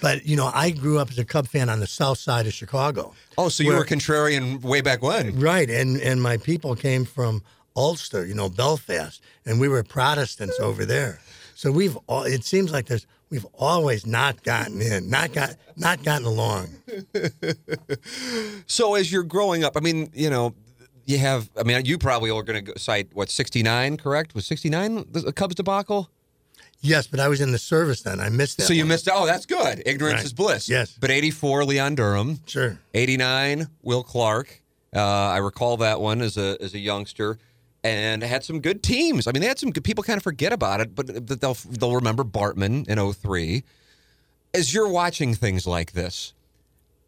But 0.00 0.26
you 0.26 0.36
know, 0.36 0.50
I 0.54 0.70
grew 0.70 0.98
up 0.98 1.10
as 1.10 1.18
a 1.18 1.24
Cub 1.24 1.46
fan 1.48 1.68
on 1.68 1.80
the 1.80 1.86
south 1.86 2.18
side 2.18 2.46
of 2.46 2.52
Chicago. 2.54 3.14
oh, 3.38 3.48
so 3.48 3.62
you 3.62 3.70
where- 3.70 3.78
were 3.78 3.84
contrarian 3.84 4.62
way 4.62 4.80
back 4.80 5.02
when? 5.02 5.38
Right, 5.38 5.68
and 5.70 6.00
and 6.00 6.22
my 6.22 6.36
people 6.38 6.74
came 6.76 7.04
from 7.04 7.42
Ulster, 7.76 8.26
you 8.26 8.34
know, 8.34 8.48
Belfast, 8.48 9.22
and 9.46 9.60
we 9.60 9.68
were 9.68 9.82
Protestants 9.82 10.58
over 10.58 10.84
there. 10.84 11.20
So 11.54 11.70
we've 11.70 11.96
all, 12.06 12.24
it 12.24 12.44
seems 12.44 12.72
like 12.72 12.86
there's 12.86 13.06
we've 13.28 13.46
always 13.54 14.06
not 14.06 14.42
gotten 14.42 14.80
in, 14.80 15.10
not 15.10 15.32
got 15.32 15.56
not 15.76 16.02
gotten 16.02 16.26
along. 16.26 16.68
So 18.66 18.94
as 18.94 19.10
you're 19.10 19.22
growing 19.24 19.64
up, 19.64 19.76
I 19.76 19.80
mean, 19.80 20.10
you 20.14 20.30
know, 20.30 20.54
you 21.04 21.18
have. 21.18 21.50
I 21.58 21.62
mean, 21.64 21.84
you 21.84 21.98
probably 21.98 22.30
are 22.30 22.42
going 22.42 22.64
to 22.64 22.78
cite 22.78 23.08
what 23.12 23.30
69, 23.30 23.96
correct? 23.96 24.34
Was 24.34 24.46
69 24.46 25.06
the 25.10 25.32
Cubs 25.32 25.54
debacle? 25.56 26.08
Yes, 26.82 27.06
but 27.06 27.20
I 27.20 27.28
was 27.28 27.40
in 27.40 27.52
the 27.52 27.58
service 27.58 28.00
then. 28.02 28.20
I 28.20 28.30
missed 28.30 28.56
that. 28.58 28.64
so 28.64 28.72
you 28.72 28.82
one. 28.82 28.88
missed. 28.88 29.08
Oh, 29.12 29.26
that's 29.26 29.44
good. 29.46 29.82
Ignorance 29.84 30.16
Right. 30.18 30.24
is 30.24 30.32
bliss. 30.32 30.68
Yes. 30.68 30.96
But 30.98 31.10
84, 31.10 31.64
Leon 31.66 31.94
Durham. 31.96 32.40
Sure. 32.46 32.78
89, 32.94 33.68
Will 33.82 34.02
Clark. 34.02 34.62
Uh, 34.96 35.00
I 35.00 35.36
recall 35.38 35.76
that 35.78 36.00
one 36.00 36.20
as 36.22 36.36
a 36.36 36.56
as 36.60 36.74
a 36.74 36.78
youngster, 36.78 37.38
and 37.84 38.22
had 38.22 38.44
some 38.44 38.60
good 38.60 38.82
teams. 38.82 39.26
I 39.28 39.32
mean, 39.32 39.40
they 39.42 39.46
had 39.48 39.58
some 39.58 39.70
good 39.70 39.84
people. 39.84 40.02
Kind 40.02 40.16
of 40.16 40.22
forget 40.24 40.52
about 40.52 40.80
it, 40.80 40.94
but 40.94 41.26
but 41.26 41.40
they'll 41.40 41.56
they'll 41.68 41.94
remember 41.94 42.24
Bartman 42.24 42.88
in 42.88 43.12
03. 43.12 43.62
As 44.52 44.74
you're 44.74 44.88
watching 44.88 45.34
things 45.34 45.66
like 45.66 45.92
this, 45.92 46.32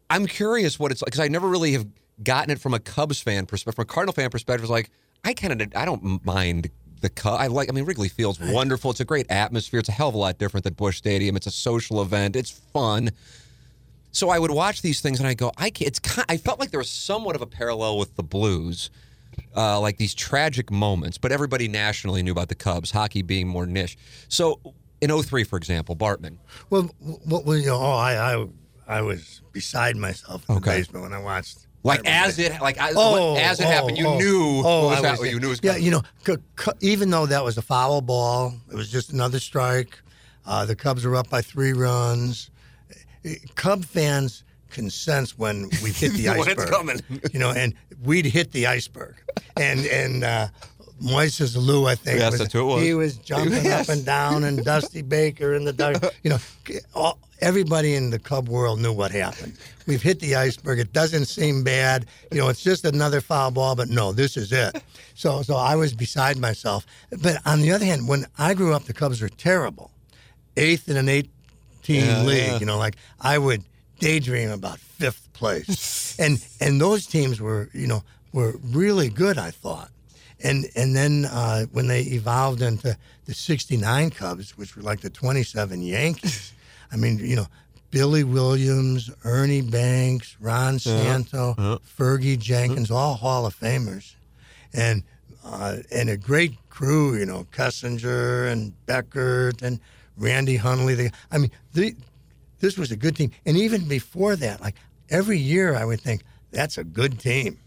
I'm 0.09 0.27
curious 0.27 0.79
what 0.79 0.91
it's 0.91 1.01
like 1.01 1.07
because 1.07 1.19
I 1.19 1.27
never 1.27 1.47
really 1.49 1.73
have 1.73 1.85
gotten 2.23 2.51
it 2.51 2.61
from 2.61 2.73
a 2.73 2.79
Cubs 2.79 3.19
fan 3.21 3.45
perspective. 3.47 3.75
From 3.75 3.83
a 3.83 3.85
Cardinal 3.85 4.13
fan 4.13 4.29
perspective, 4.29 4.63
it's 4.63 4.71
like 4.71 4.89
I 5.25 5.33
kind 5.33 5.61
of 5.61 5.67
I 5.75 5.83
don't 5.83 6.23
mind 6.25 6.69
the 7.03 7.09
Cubs. 7.09 7.39
I 7.39 7.47
like. 7.47 7.69
I 7.69 7.71
mean, 7.71 7.85
Wrigley 7.85 8.09
Field's 8.09 8.39
wonderful. 8.39 8.89
It's 8.89 8.99
a 8.99 9.05
great 9.05 9.29
atmosphere. 9.29 9.79
It's 9.79 9.89
a 9.89 9.93
hell 9.93 10.09
of 10.09 10.15
a 10.15 10.17
lot 10.17 10.39
different 10.39 10.63
than 10.63 10.73
Busch 10.73 10.97
Stadium. 10.97 11.35
It's 11.35 11.45
a 11.45 11.51
social 11.51 12.01
event. 12.01 12.35
It's 12.35 12.49
fun. 12.49 13.11
So 14.11 14.29
I 14.29 14.39
would 14.39 14.51
watch 14.51 14.81
these 14.81 15.01
things 15.01 15.19
and 15.19 15.27
I 15.27 15.33
go, 15.33 15.51
I 15.57 15.69
can't. 15.69 15.87
It's 15.87 15.99
kind, 15.99 16.25
I 16.29 16.37
felt 16.37 16.59
like 16.59 16.71
there 16.71 16.79
was 16.79 16.89
somewhat 16.89 17.35
of 17.35 17.41
a 17.41 17.47
parallel 17.47 17.97
with 17.97 18.15
the 18.15 18.21
Blues, 18.23 18.91
uh, 19.55 19.79
like 19.79 19.97
these 19.97 20.13
tragic 20.13 20.69
moments. 20.71 21.17
But 21.17 21.31
everybody 21.31 21.67
nationally 21.67 22.21
knew 22.23 22.31
about 22.31 22.49
the 22.49 22.55
Cubs, 22.55 22.91
hockey 22.91 23.21
being 23.23 23.47
more 23.47 23.65
niche. 23.65 23.97
So 24.29 24.59
in 25.01 25.09
03, 25.09 25.43
for 25.45 25.57
example, 25.57 25.95
Bartman. 25.95 26.37
Well, 26.69 26.83
what 27.25 27.45
was 27.45 27.61
you 27.61 27.67
know? 27.67 27.77
Oh, 27.79 27.91
I 27.93 28.35
I 28.35 28.47
I 28.87 29.01
was 29.01 29.41
beside 29.51 29.95
myself 29.97 30.43
in 30.47 30.55
Okay. 30.57 30.71
the 30.71 30.77
basement 30.81 31.03
when 31.03 31.13
I 31.13 31.19
watched. 31.19 31.65
Like 31.83 32.01
as 32.05 32.39
it 32.39 32.61
like 32.61 32.77
as, 32.81 32.93
Oh, 32.97 33.35
as 33.35 33.59
it 33.59 33.65
oh, 33.65 33.69
happened, 33.69 33.97
you 33.97 34.07
oh, 34.07 34.17
knew. 34.17 34.61
Oh, 34.65 34.85
what 34.85 34.89
was 34.91 35.01
that, 35.01 35.19
was 35.19 35.29
you 35.31 35.39
knew 35.39 35.49
was 35.49 35.59
yeah. 35.61 35.75
You 35.75 35.91
know, 35.91 36.01
c- 36.25 36.37
c- 36.57 36.71
even 36.79 37.09
though 37.09 37.25
that 37.25 37.43
was 37.43 37.57
a 37.57 37.61
foul 37.61 37.99
ball, 38.01 38.53
it 38.71 38.75
was 38.75 38.89
just 38.89 39.11
another 39.11 39.39
strike. 39.39 39.99
Uh, 40.45 40.65
the 40.65 40.75
Cubs 40.75 41.05
were 41.05 41.15
up 41.15 41.29
by 41.29 41.41
three 41.41 41.73
runs. 41.73 42.49
Cub 43.55 43.85
fans 43.85 44.43
can 44.69 44.89
sense 44.89 45.37
when 45.37 45.69
we 45.83 45.91
hit 45.91 46.13
the 46.17 46.27
When 46.29 46.39
iceberg. 46.41 46.59
it's 46.59 46.69
coming. 46.69 46.99
you 47.33 47.39
know, 47.39 47.51
and 47.51 47.73
we'd 48.03 48.25
hit 48.25 48.51
the 48.51 48.67
iceberg, 48.67 49.15
and 49.57 49.85
and. 49.85 50.23
Uh, 50.23 50.47
Moises 51.01 51.57
Alou, 51.57 51.89
I 51.89 51.95
think, 51.95 52.19
Yes, 52.19 52.31
was, 52.31 52.39
that's 52.39 52.53
who 52.53 52.61
it 52.61 52.63
was. 52.75 52.83
he 52.83 52.93
was 52.93 53.17
jumping 53.17 53.65
Yes. 53.65 53.89
up 53.89 53.95
and 53.95 54.05
down, 54.05 54.43
and 54.43 54.63
Dusty 54.65 55.01
Baker 55.01 55.53
in 55.53 55.65
the 55.65 55.73
dark. 55.73 55.97
You 56.23 56.29
know, 56.31 56.37
all, 56.93 57.17
everybody 57.41 57.95
in 57.95 58.09
the 58.09 58.19
Cub 58.19 58.47
world 58.47 58.79
knew 58.79 58.93
what 58.93 59.11
happened. 59.11 59.57
We've 59.87 60.01
hit 60.01 60.19
the 60.21 60.35
iceberg. 60.35 60.79
It 60.79 60.93
doesn't 60.93 61.25
seem 61.25 61.63
bad. 61.63 62.05
You 62.31 62.37
know, 62.39 62.47
it's 62.49 62.63
just 62.63 62.85
another 62.85 63.19
foul 63.19 63.51
ball, 63.51 63.75
but 63.75 63.89
no, 63.89 64.13
this 64.13 64.37
is 64.37 64.51
it. 64.53 64.81
So, 65.15 65.41
so 65.41 65.55
I 65.55 65.75
was 65.75 65.93
beside 65.93 66.37
myself. 66.37 66.85
But 67.21 67.37
on 67.45 67.61
the 67.61 67.71
other 67.71 67.85
hand, 67.85 68.07
when 68.07 68.25
I 68.37 68.53
grew 68.53 68.73
up, 68.73 68.83
the 68.85 68.93
Cubs 68.93 69.21
were 69.21 69.29
terrible. 69.29 69.91
Eighth 70.55 70.87
in 70.87 70.95
an 70.97 71.09
eight 71.09 71.29
team 71.81 72.05
Yeah, 72.05 72.23
league. 72.23 72.45
yeah. 72.47 72.59
You 72.59 72.65
know, 72.65 72.77
like 72.77 72.95
I 73.19 73.37
would 73.39 73.63
daydream 73.99 74.51
about 74.51 74.79
fifth 74.79 75.31
place, 75.33 76.15
and 76.19 76.45
and 76.61 76.79
those 76.79 77.05
teams 77.07 77.41
were 77.41 77.69
you 77.73 77.87
know 77.87 78.03
were 78.31 78.55
really 78.63 79.09
good. 79.09 79.37
I 79.37 79.49
thought, 79.51 79.89
and 80.43 80.65
and 80.75 80.95
then 80.95 81.25
uh, 81.25 81.65
when 81.71 81.87
they 81.87 82.01
evolved 82.01 82.61
into 82.61 82.97
the 83.25 83.33
'69 83.33 84.09
Cubs, 84.11 84.57
which 84.57 84.75
were 84.75 84.83
like 84.83 85.01
the 85.01 85.09
'27 85.09 85.81
Yankees, 85.81 86.53
I 86.91 86.97
mean, 86.97 87.19
you 87.19 87.35
know. 87.35 87.47
Billy 87.91 88.23
Williams, 88.23 89.11
Ernie 89.23 89.61
Banks, 89.61 90.35
Ron 90.39 90.79
Santo, 90.79 91.53
Fergie 91.95 92.39
Jenkins, 92.39 92.89
all 92.89 93.13
Hall 93.13 93.45
of 93.45 93.55
Famers 93.55 94.15
and 94.73 95.03
uh, 95.45 95.77
and 95.91 96.09
a 96.09 96.17
great 96.17 96.53
crew, 96.69 97.15
you 97.15 97.25
know, 97.25 97.45
Kessinger 97.51 98.51
and 98.51 98.73
Beckert 98.87 99.61
and 99.61 99.79
Randy 100.17 100.55
Hundley. 100.55 100.95
They, 100.95 101.11
I 101.31 101.37
mean, 101.37 101.51
the, 101.73 101.95
this 102.59 102.77
was 102.77 102.91
a 102.91 102.95
good 102.95 103.15
team. 103.15 103.31
And 103.45 103.57
even 103.57 103.87
before 103.87 104.35
that, 104.37 104.61
like 104.61 104.75
every 105.09 105.37
year, 105.37 105.75
I 105.75 105.85
would 105.85 106.01
think 106.01 106.23
that's 106.51 106.77
a 106.77 106.83
good 106.83 107.19
team. 107.19 107.59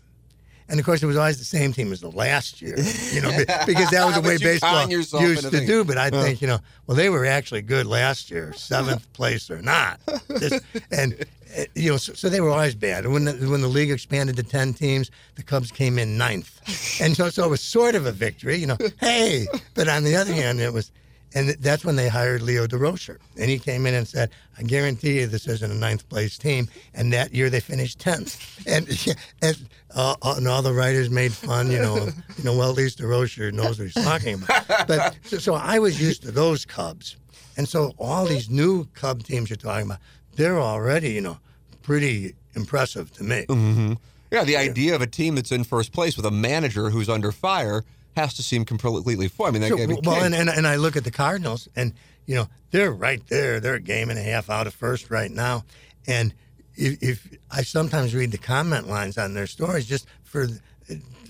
And 0.68 0.80
of 0.80 0.86
course, 0.86 1.02
it 1.02 1.06
was 1.06 1.16
always 1.16 1.38
the 1.38 1.44
same 1.44 1.72
team 1.72 1.92
as 1.92 2.00
the 2.00 2.10
last 2.10 2.60
year, 2.60 2.76
you 3.12 3.20
know, 3.20 3.30
because 3.66 3.88
that 3.90 4.04
was 4.04 4.14
the 4.16 4.20
way 4.20 4.36
baseball 4.38 4.72
used 5.22 5.42
to 5.50 5.66
do. 5.66 5.84
But 5.84 5.96
I 5.96 6.10
think, 6.10 6.42
you 6.42 6.48
know, 6.48 6.58
well, 6.86 6.96
they 6.96 7.08
were 7.08 7.24
actually 7.24 7.62
good 7.62 7.86
last 7.86 8.30
year, 8.30 8.52
seventh 8.54 9.10
place 9.12 9.50
or 9.50 9.62
not. 9.62 10.00
This- 10.28 10.60
and 10.90 11.14
uh, 11.56 11.62
you 11.76 11.90
know, 11.90 11.96
so, 11.96 12.12
so 12.14 12.28
they 12.28 12.40
were 12.40 12.50
always 12.50 12.74
bad. 12.74 13.06
When 13.06 13.24
the, 13.24 13.32
when 13.48 13.60
the 13.60 13.68
league 13.68 13.90
expanded 13.92 14.36
to 14.36 14.42
ten 14.42 14.74
teams, 14.74 15.10
the 15.36 15.42
Cubs 15.44 15.70
came 15.70 15.98
in 15.98 16.18
ninth, 16.18 16.60
and 17.00 17.16
so 17.16 17.30
so 17.30 17.44
it 17.44 17.48
was 17.50 17.60
sort 17.62 17.94
of 17.94 18.04
a 18.04 18.12
victory, 18.12 18.56
you 18.56 18.66
know. 18.66 18.76
Hey, 19.00 19.46
but 19.74 19.88
on 19.88 20.02
the 20.02 20.16
other 20.16 20.32
hand, 20.34 20.60
it 20.60 20.72
was, 20.72 20.90
and 21.36 21.50
that's 21.60 21.84
when 21.84 21.96
they 21.96 22.08
hired 22.08 22.40
Leo 22.40 22.66
Durocher, 22.66 23.18
and 23.38 23.50
he 23.50 23.58
came 23.58 23.84
in 23.84 23.92
and 23.92 24.08
said, 24.08 24.30
"I 24.58 24.62
guarantee 24.62 25.20
you, 25.20 25.26
this 25.26 25.46
isn't 25.46 25.70
a 25.70 25.74
ninth 25.74 26.08
place 26.08 26.38
team." 26.38 26.68
And 26.94 27.12
that 27.12 27.34
year 27.34 27.50
they 27.50 27.60
finished 27.60 27.98
tenth, 27.98 28.40
and 28.66 28.88
and, 29.42 29.68
uh, 29.94 30.16
and 30.24 30.48
all 30.48 30.62
the 30.62 30.72
writers 30.72 31.10
made 31.10 31.32
fun, 31.32 31.70
you 31.70 31.78
know, 31.78 31.96
you 32.38 32.44
know. 32.44 32.56
Well, 32.56 32.70
at 32.70 32.76
least 32.76 32.98
Durocher 32.98 33.52
knows 33.52 33.78
what 33.78 33.90
he's 33.90 34.02
talking 34.02 34.42
about. 34.42 34.88
But 34.88 35.18
so, 35.24 35.36
so 35.36 35.54
I 35.54 35.78
was 35.78 36.00
used 36.00 36.22
to 36.22 36.30
those 36.30 36.64
Cubs, 36.64 37.16
and 37.58 37.68
so 37.68 37.92
all 37.98 38.24
these 38.24 38.48
new 38.48 38.86
Cub 38.94 39.22
teams 39.22 39.50
you're 39.50 39.58
talking 39.58 39.86
about, 39.86 39.98
they're 40.36 40.58
already, 40.58 41.12
you 41.12 41.20
know, 41.20 41.38
pretty 41.82 42.34
impressive 42.54 43.12
to 43.12 43.24
me. 43.24 43.44
Yeah, 44.30 44.44
the 44.44 44.56
idea 44.56 44.94
of 44.94 45.02
a 45.02 45.06
team 45.06 45.34
that's 45.34 45.52
in 45.52 45.64
first 45.64 45.92
place 45.92 46.16
with 46.16 46.26
a 46.26 46.30
manager 46.30 46.90
who's 46.90 47.08
under 47.10 47.30
fire 47.30 47.84
has 48.16 48.34
to 48.34 48.42
seem 48.42 48.64
completely 48.64 49.28
foreign. 49.28 49.50
I 49.50 49.58
mean, 49.58 49.62
that 49.62 49.68
Sure, 49.68 49.76
gave 49.76 49.90
you 49.90 49.98
well, 50.02 50.24
and, 50.24 50.34
and 50.34 50.48
and 50.48 50.66
I 50.66 50.76
look 50.76 50.96
at 50.96 51.04
the 51.04 51.10
Cardinals, 51.10 51.68
and 51.76 51.92
you 52.26 52.34
know 52.34 52.48
they're 52.72 52.90
right 52.92 53.22
there. 53.28 53.60
They're 53.60 53.74
a 53.74 53.80
game 53.80 54.10
and 54.10 54.18
a 54.18 54.22
half 54.22 54.50
out 54.50 54.66
of 54.66 54.74
first 54.74 55.10
right 55.10 55.30
now, 55.30 55.64
and 56.06 56.34
if, 56.74 57.02
if 57.02 57.38
I 57.50 57.62
sometimes 57.62 58.14
read 58.14 58.32
the 58.32 58.38
comment 58.38 58.88
lines 58.88 59.16
on 59.18 59.34
their 59.34 59.46
stories 59.46 59.86
just 59.86 60.06
for 60.24 60.46
the, 60.46 60.60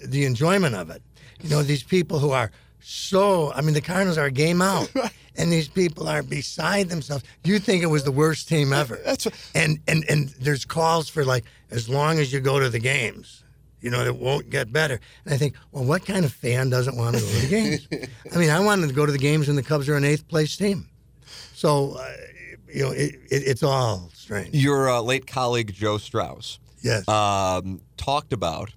the 0.05 0.25
enjoyment 0.25 0.75
of 0.75 0.91
it, 0.91 1.03
you 1.43 1.51
know 1.51 1.63
these 1.63 1.83
people 1.83 2.19
who 2.19 2.31
are 2.31 2.51
so. 2.81 3.53
I 3.53 3.61
mean, 3.63 3.75
the 3.75 3.81
Cardinals 3.81 4.17
are 4.19 4.27
a 4.27 4.31
game 4.31 4.63
out, 4.63 4.91
and 5.37 5.53
these 5.53 5.69
people 5.69 6.09
are 6.09 6.23
beside 6.23 6.89
themselves. 6.89 7.25
You 7.45 7.59
think 7.59 7.83
it 7.83 7.87
was 7.87 8.05
the 8.05 8.13
worst 8.13 8.49
team 8.49 8.73
ever? 8.73 9.01
That's 9.05 9.25
what- 9.27 9.35
and 9.55 9.81
and 9.89 10.05
and 10.09 10.29
there's 10.41 10.65
calls 10.65 11.09
for 11.09 11.25
like 11.25 11.45
as 11.71 11.89
long 11.89 12.19
as 12.21 12.33
you 12.33 12.41
go 12.41 12.61
to 12.61 12.71
the 12.71 12.79
games. 12.79 13.43
You 13.87 13.93
know, 13.93 14.05
it 14.05 14.17
won't 14.17 14.51
get 14.51 14.73
better. 14.73 14.99
And 15.25 15.33
I 15.33 15.37
think, 15.37 15.55
well, 15.71 15.85
what 15.85 16.05
kind 16.05 16.25
of 16.25 16.33
fan 16.33 16.71
doesn't 16.71 16.97
want 16.97 17.15
to 17.15 17.23
go 17.23 17.29
to 17.29 17.41
the 17.43 17.49
games? 17.49 17.89
I 18.35 18.37
mean, 18.37 18.51
I 18.51 18.59
wanted 18.59 18.89
to 18.89 18.93
go 18.93 19.07
to 19.07 19.13
the 19.13 19.17
games 19.19 19.47
when 19.47 19.55
the 19.55 19.63
Cubs 19.63 19.89
are 19.89 19.95
an 19.95 20.03
eighth 20.03 20.27
place 20.27 20.57
team. 20.57 20.89
So, 21.55 21.93
uh, 21.93 22.13
you 22.67 22.83
know, 22.83 22.91
it, 22.91 23.15
it, 23.31 23.45
it's 23.47 23.63
all 23.63 24.11
strange. 24.13 24.53
Your 24.53 24.91
uh, 24.91 25.01
late 25.03 25.29
colleague 25.29 25.73
Joe 25.73 25.99
Strauss 25.99 26.59
Yes. 26.83 27.07
um, 27.09 27.81
talked 27.97 28.33
about 28.33 28.73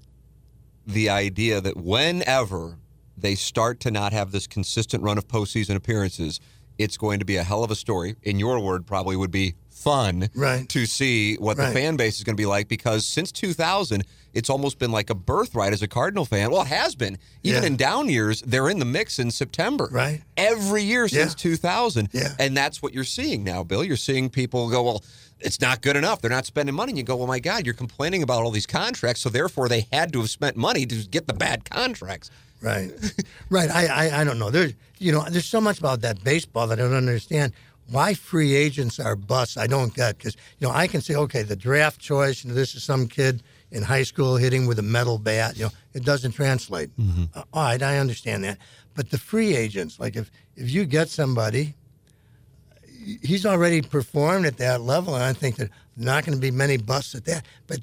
the 0.85 1.09
idea 1.09 1.59
that 1.59 1.75
whenever 1.75 2.77
they 3.17 3.33
start 3.33 3.79
to 3.79 3.89
not 3.89 4.13
have 4.13 4.31
this 4.31 4.45
consistent 4.45 5.01
run 5.01 5.17
of 5.17 5.27
postseason 5.27 5.73
appearances, 5.73 6.39
it's 6.77 6.97
going 6.97 7.17
to 7.17 7.25
be 7.25 7.37
a 7.37 7.43
hell 7.43 7.63
of 7.63 7.71
a 7.71 7.75
story. 7.75 8.15
In 8.21 8.37
your 8.37 8.59
word, 8.59 8.85
probably 8.85 9.15
would 9.15 9.31
be 9.31 9.55
fun 9.83 10.29
Right. 10.35 10.67
to 10.69 10.85
see 10.85 11.35
what 11.35 11.57
the 11.57 11.67
fan 11.67 11.95
base 11.95 12.17
is 12.17 12.23
going 12.23 12.35
to 12.35 12.41
be 12.41 12.45
like 12.45 12.67
because 12.67 13.05
since 13.05 13.31
2000, 13.31 14.03
it's 14.33 14.49
almost 14.49 14.77
been 14.77 14.91
like 14.91 15.09
a 15.09 15.15
birthright 15.15 15.73
as 15.73 15.81
a 15.81 15.87
Cardinal 15.87 16.25
fan. 16.25 16.51
Well, 16.51 16.61
it 16.61 16.67
has 16.67 16.95
been. 16.95 17.17
Even 17.43 17.63
Yeah. 17.63 17.67
in 17.67 17.75
down 17.77 18.09
years, 18.09 18.41
they're 18.45 18.69
in 18.69 18.79
the 18.79 18.85
mix 18.85 19.17
in 19.19 19.31
September. 19.31 19.87
Right. 19.91 20.21
Every 20.37 20.83
year 20.83 21.07
since 21.07 21.31
Yeah. 21.31 21.37
2000. 21.37 22.09
Yeah. 22.11 22.33
And 22.37 22.55
that's 22.55 22.81
what 22.81 22.93
you're 22.93 23.03
seeing 23.03 23.43
now, 23.43 23.63
Bill. 23.63 23.83
You're 23.83 23.97
seeing 23.97 24.29
people 24.29 24.69
go, 24.69 24.83
well, 24.83 25.03
it's 25.39 25.61
not 25.61 25.81
good 25.81 25.95
enough. 25.95 26.21
They're 26.21 26.29
not 26.29 26.45
spending 26.45 26.75
money. 26.75 26.91
And 26.91 26.97
you 26.97 27.03
go, 27.03 27.15
well, 27.15 27.27
my 27.27 27.39
God, 27.39 27.65
you're 27.65 27.73
complaining 27.73 28.21
about 28.21 28.43
all 28.43 28.51
these 28.51 28.67
contracts. 28.67 29.21
So 29.21 29.29
therefore, 29.29 29.69
they 29.69 29.87
had 29.91 30.11
to 30.13 30.19
have 30.19 30.29
spent 30.29 30.57
money 30.57 30.85
to 30.85 30.95
get 31.07 31.27
the 31.27 31.33
bad 31.33 31.67
contracts. 31.69 32.29
Right, 32.61 32.91
right. 33.49 33.69
I, 33.69 33.85
I, 34.09 34.21
I 34.21 34.23
don't 34.25 34.37
know. 34.37 34.49
There's, 34.49 34.73
you 34.97 35.13
know, 35.13 35.25
there's 35.29 35.45
so 35.45 35.61
much 35.61 35.79
about 35.79 36.01
that 36.01 36.21
baseball 36.25 36.67
that 36.67 36.77
I 36.77 36.81
don't 36.81 36.93
understand. 36.93 37.53
Why 37.91 38.13
free 38.13 38.55
agents 38.55 38.99
are 38.99 39.15
busts, 39.15 39.57
I 39.57 39.67
don't 39.67 39.93
get. 39.93 40.17
Because 40.17 40.35
you 40.59 40.67
know, 40.67 40.73
I 40.73 40.87
can 40.87 41.01
say, 41.01 41.15
okay, 41.15 41.41
the 41.43 41.55
draft 41.55 41.99
choice. 41.99 42.43
You 42.43 42.49
know, 42.49 42.55
this 42.55 42.75
is 42.75 42.83
some 42.83 43.07
kid 43.07 43.41
in 43.71 43.83
high 43.83 44.03
school 44.03 44.35
hitting 44.37 44.67
with 44.67 44.79
a 44.79 44.83
metal 44.83 45.17
bat. 45.17 45.57
You 45.57 45.65
know, 45.65 45.71
it 45.93 46.03
doesn't 46.03 46.33
translate. 46.33 46.91
Uh, 47.33 47.43
all 47.53 47.63
right, 47.63 47.81
I 47.81 47.97
understand 47.97 48.43
that. 48.43 48.57
But 48.95 49.09
the 49.11 49.17
free 49.17 49.55
agents, 49.55 49.99
like 49.99 50.15
if 50.15 50.31
if 50.55 50.69
you 50.69 50.85
get 50.85 51.09
somebody, 51.09 51.75
he's 53.21 53.45
already 53.45 53.81
performed 53.81 54.45
at 54.45 54.57
that 54.57 54.81
level, 54.81 55.15
and 55.15 55.23
I 55.23 55.33
think 55.33 55.55
that 55.57 55.69
not 55.95 56.25
going 56.25 56.37
to 56.37 56.41
be 56.41 56.51
many 56.51 56.77
busts 56.77 57.15
at 57.15 57.25
that. 57.25 57.45
But 57.67 57.81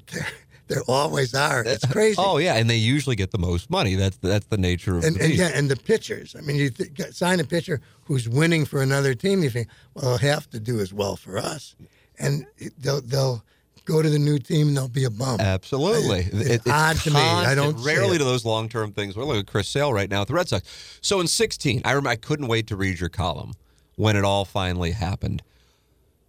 there, 0.67 0.81
always 0.87 1.33
are. 1.33 1.63
It's 1.63 1.85
crazy. 1.85 2.15
Oh, 2.17 2.37
yeah. 2.37 2.55
And 2.55 2.69
they 2.69 2.75
usually 2.75 3.15
get 3.15 3.31
the 3.31 3.37
most 3.37 3.69
money. 3.69 3.95
That's 3.95 4.17
that's 4.17 4.45
the 4.47 4.57
nature 4.57 4.97
of 4.97 5.03
And, 5.03 5.15
the 5.15 5.23
and 5.25 5.33
yeah, 5.33 5.49
and 5.53 5.69
the 5.69 5.75
pitchers. 5.77 6.35
I 6.37 6.41
mean, 6.41 6.55
you 6.57 6.69
th- 6.69 7.11
sign 7.13 7.39
a 7.39 7.43
pitcher 7.43 7.81
who's 8.05 8.27
winning 8.29 8.65
for 8.65 8.81
another 8.81 9.13
team. 9.13 9.43
You 9.43 9.49
think, 9.49 9.67
well, 9.93 10.05
they'll 10.17 10.29
have 10.31 10.49
to 10.51 10.59
do 10.59 10.79
as 10.79 10.93
well 10.93 11.15
for 11.15 11.37
us, 11.37 11.75
and 12.19 12.45
they'll 12.79 13.01
they'll 13.01 13.43
go 13.85 14.01
to 14.01 14.09
the 14.09 14.19
new 14.19 14.37
team 14.37 14.67
and 14.67 14.75
they'll 14.75 14.89
be 14.89 15.05
a 15.05 15.09
bum. 15.09 15.39
Absolutely. 15.39 16.19
It's 16.19 16.33
It- 16.49 16.51
it's 16.65 16.69
odd 16.69 16.97
to 16.97 17.11
me. 17.11 17.19
I 17.21 17.55
don't 17.55 17.77
rarely 17.81 18.17
to 18.17 18.23
those 18.25 18.43
long 18.43 18.67
term 18.67 18.91
things. 18.91 19.15
We're 19.15 19.23
looking 19.23 19.39
at 19.41 19.47
Chris 19.47 19.69
Sale 19.69 19.93
right 19.93 20.09
now 20.09 20.21
at 20.23 20.27
the 20.27 20.33
Red 20.33 20.49
Sox. 20.49 20.67
So 21.01 21.21
in 21.21 21.27
16, 21.27 21.81
I 21.85 21.91
remember 21.91 22.09
I 22.09 22.17
couldn't 22.17 22.47
wait 22.47 22.67
to 22.67 22.75
read 22.75 22.99
your 22.99 23.07
column 23.09 23.53
when 23.95 24.17
it 24.17 24.25
all 24.25 24.43
finally 24.43 24.91
happened. 24.91 25.41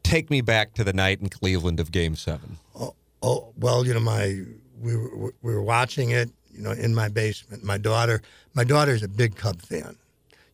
Take 0.04 0.30
me 0.30 0.40
back 0.40 0.72
to 0.74 0.84
the 0.84 0.92
night 0.92 1.20
in 1.20 1.28
Cleveland 1.28 1.80
of 1.80 1.90
Game 1.90 2.14
Seven. 2.14 2.58
Oh 2.78 2.94
well, 3.22 3.86
you 3.86 3.94
know, 3.94 4.00
my 4.00 4.42
we 4.80 4.96
were 4.96 5.32
we 5.42 5.54
were 5.54 5.62
watching 5.62 6.10
it, 6.10 6.30
you 6.52 6.62
know, 6.62 6.70
in 6.72 6.94
my 6.94 7.08
basement. 7.08 7.64
My 7.64 7.78
daughter, 7.78 8.22
my 8.54 8.64
daughter's 8.64 9.02
a 9.02 9.08
big 9.08 9.36
Cub 9.36 9.60
fan. 9.62 9.96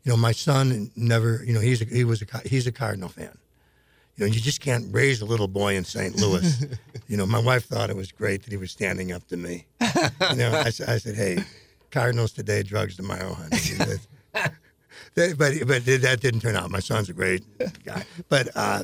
You 0.04 0.12
know, 0.12 0.16
my 0.16 0.32
son 0.32 0.90
never, 0.96 1.42
you 1.44 1.52
know, 1.54 1.60
he's 1.60 1.80
a, 1.80 1.84
he 1.86 2.04
was 2.04 2.22
a 2.22 2.48
he's 2.48 2.66
a 2.66 2.72
Cardinal 2.72 3.08
fan. 3.08 3.36
You 4.16 4.26
know, 4.26 4.32
you 4.32 4.40
just 4.40 4.60
can't 4.60 4.86
raise 4.94 5.20
a 5.22 5.24
little 5.24 5.48
boy 5.48 5.74
in 5.76 5.84
St. 5.84 6.14
Louis. 6.16 6.64
you 7.08 7.16
know, 7.16 7.26
my 7.26 7.38
wife 7.40 7.64
thought 7.64 7.90
it 7.90 7.96
was 7.96 8.12
great 8.12 8.44
that 8.44 8.50
he 8.50 8.56
was 8.56 8.70
standing 8.70 9.10
up 9.12 9.26
to 9.28 9.36
me. 9.36 9.66
You 10.30 10.36
know, 10.36 10.52
I, 10.54 10.70
said- 10.70 10.88
I 10.88 10.98
said, 10.98 11.16
"Hey, 11.16 11.38
Cardinals 11.90 12.32
today, 12.32 12.62
drugs 12.62 12.96
tomorrow, 12.96 13.34
honey." 13.34 13.98
But 15.14 15.36
but 15.38 15.84
that 15.84 16.18
didn't 16.20 16.40
turn 16.40 16.56
out. 16.56 16.70
My 16.70 16.80
son's 16.80 17.08
a 17.08 17.12
great 17.12 17.44
guy. 17.84 18.04
But 18.28 18.48
uh, 18.56 18.82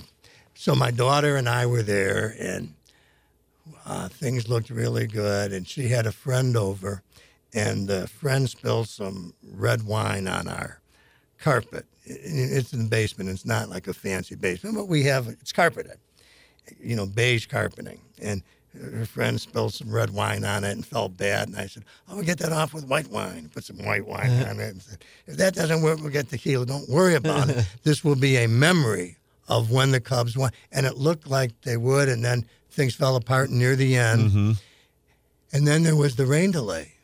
so 0.55 0.75
my 0.77 0.91
daughter 0.93 1.37
and 1.37 1.49
I 1.49 1.67
were 1.67 1.83
there, 1.83 2.37
and 2.39 2.75
uh, 3.91 4.09
things 4.09 4.49
looked 4.49 4.71
really 4.71 5.09
good. 5.09 5.53
And 5.53 5.67
she 5.67 5.89
had 5.89 6.07
a 6.07 6.13
friend 6.13 6.57
over, 6.57 7.03
and 7.53 7.89
the 7.89 8.07
friend 8.07 8.49
spilled 8.49 8.89
some 8.89 9.35
red 9.43 9.83
wine 9.83 10.29
on 10.29 10.47
our 10.47 10.81
carpet. 11.39 11.87
It's 12.05 12.73
in 12.73 12.85
the 12.85 12.89
basement. 12.89 13.31
It's 13.31 13.45
not 13.45 13.69
like 13.69 13.89
a 13.89 13.93
fancy 13.93 14.37
basement, 14.37 14.77
but 14.77 14.87
we 14.87 15.03
have 15.05 15.27
it's 15.27 15.53
carpeted, 15.53 15.99
you 16.81 16.95
know, 16.95 17.05
beige 17.05 17.47
carpeting. 17.47 18.01
And 18.23 18.43
her 18.81 19.05
friend 19.07 19.41
spilled 19.41 19.75
some 19.75 19.91
red 19.93 20.11
wine 20.11 20.45
on 20.45 20.63
it 20.63 20.71
and 20.71 20.87
felt 20.87 21.17
bad. 21.17 21.49
And 21.49 21.57
I 21.57 21.67
said, 21.67 21.85
"Oh, 22.09 22.15
we'll 22.15 22.25
get 22.25 22.39
that 22.39 22.53
off 22.53 22.73
with 22.73 22.87
white 22.87 23.11
wine. 23.11 23.51
Put 23.53 23.65
some 23.65 23.85
white 23.85 24.07
wine 24.07 24.31
on 24.45 24.61
it." 24.61 24.71
And 24.71 24.83
said, 24.83 25.05
"If 25.27 25.37
that 25.39 25.55
doesn't 25.55 25.83
work, 25.83 25.99
we'll 26.01 26.11
get 26.11 26.29
tequila. 26.29 26.65
Don't 26.65 26.89
worry 26.89 27.17
about 27.17 27.51
it. 27.51 27.67
This 27.83 28.05
will 28.05 28.17
be 28.17 28.37
a 28.37 28.47
memory 28.47 29.17
of 29.49 29.73
when 29.73 29.91
the 29.91 30.01
Cubs 30.01 30.37
won." 30.37 30.53
And 30.71 30.87
it 30.87 30.97
looked 30.97 31.27
like 31.27 31.51
they 31.63 31.77
would, 31.77 32.09
and 32.09 32.25
then 32.25 32.47
things 32.71 32.95
fell 32.95 33.17
apart 33.17 33.51
near 33.51 33.77
the 33.77 33.97
end. 33.97 34.31
Mm-hmm. 34.31 34.53
And 35.53 35.67
then 35.67 35.83
there 35.83 35.97
was 35.97 36.17
the 36.17 36.27
rain 36.27 36.51
delay. 36.51 36.95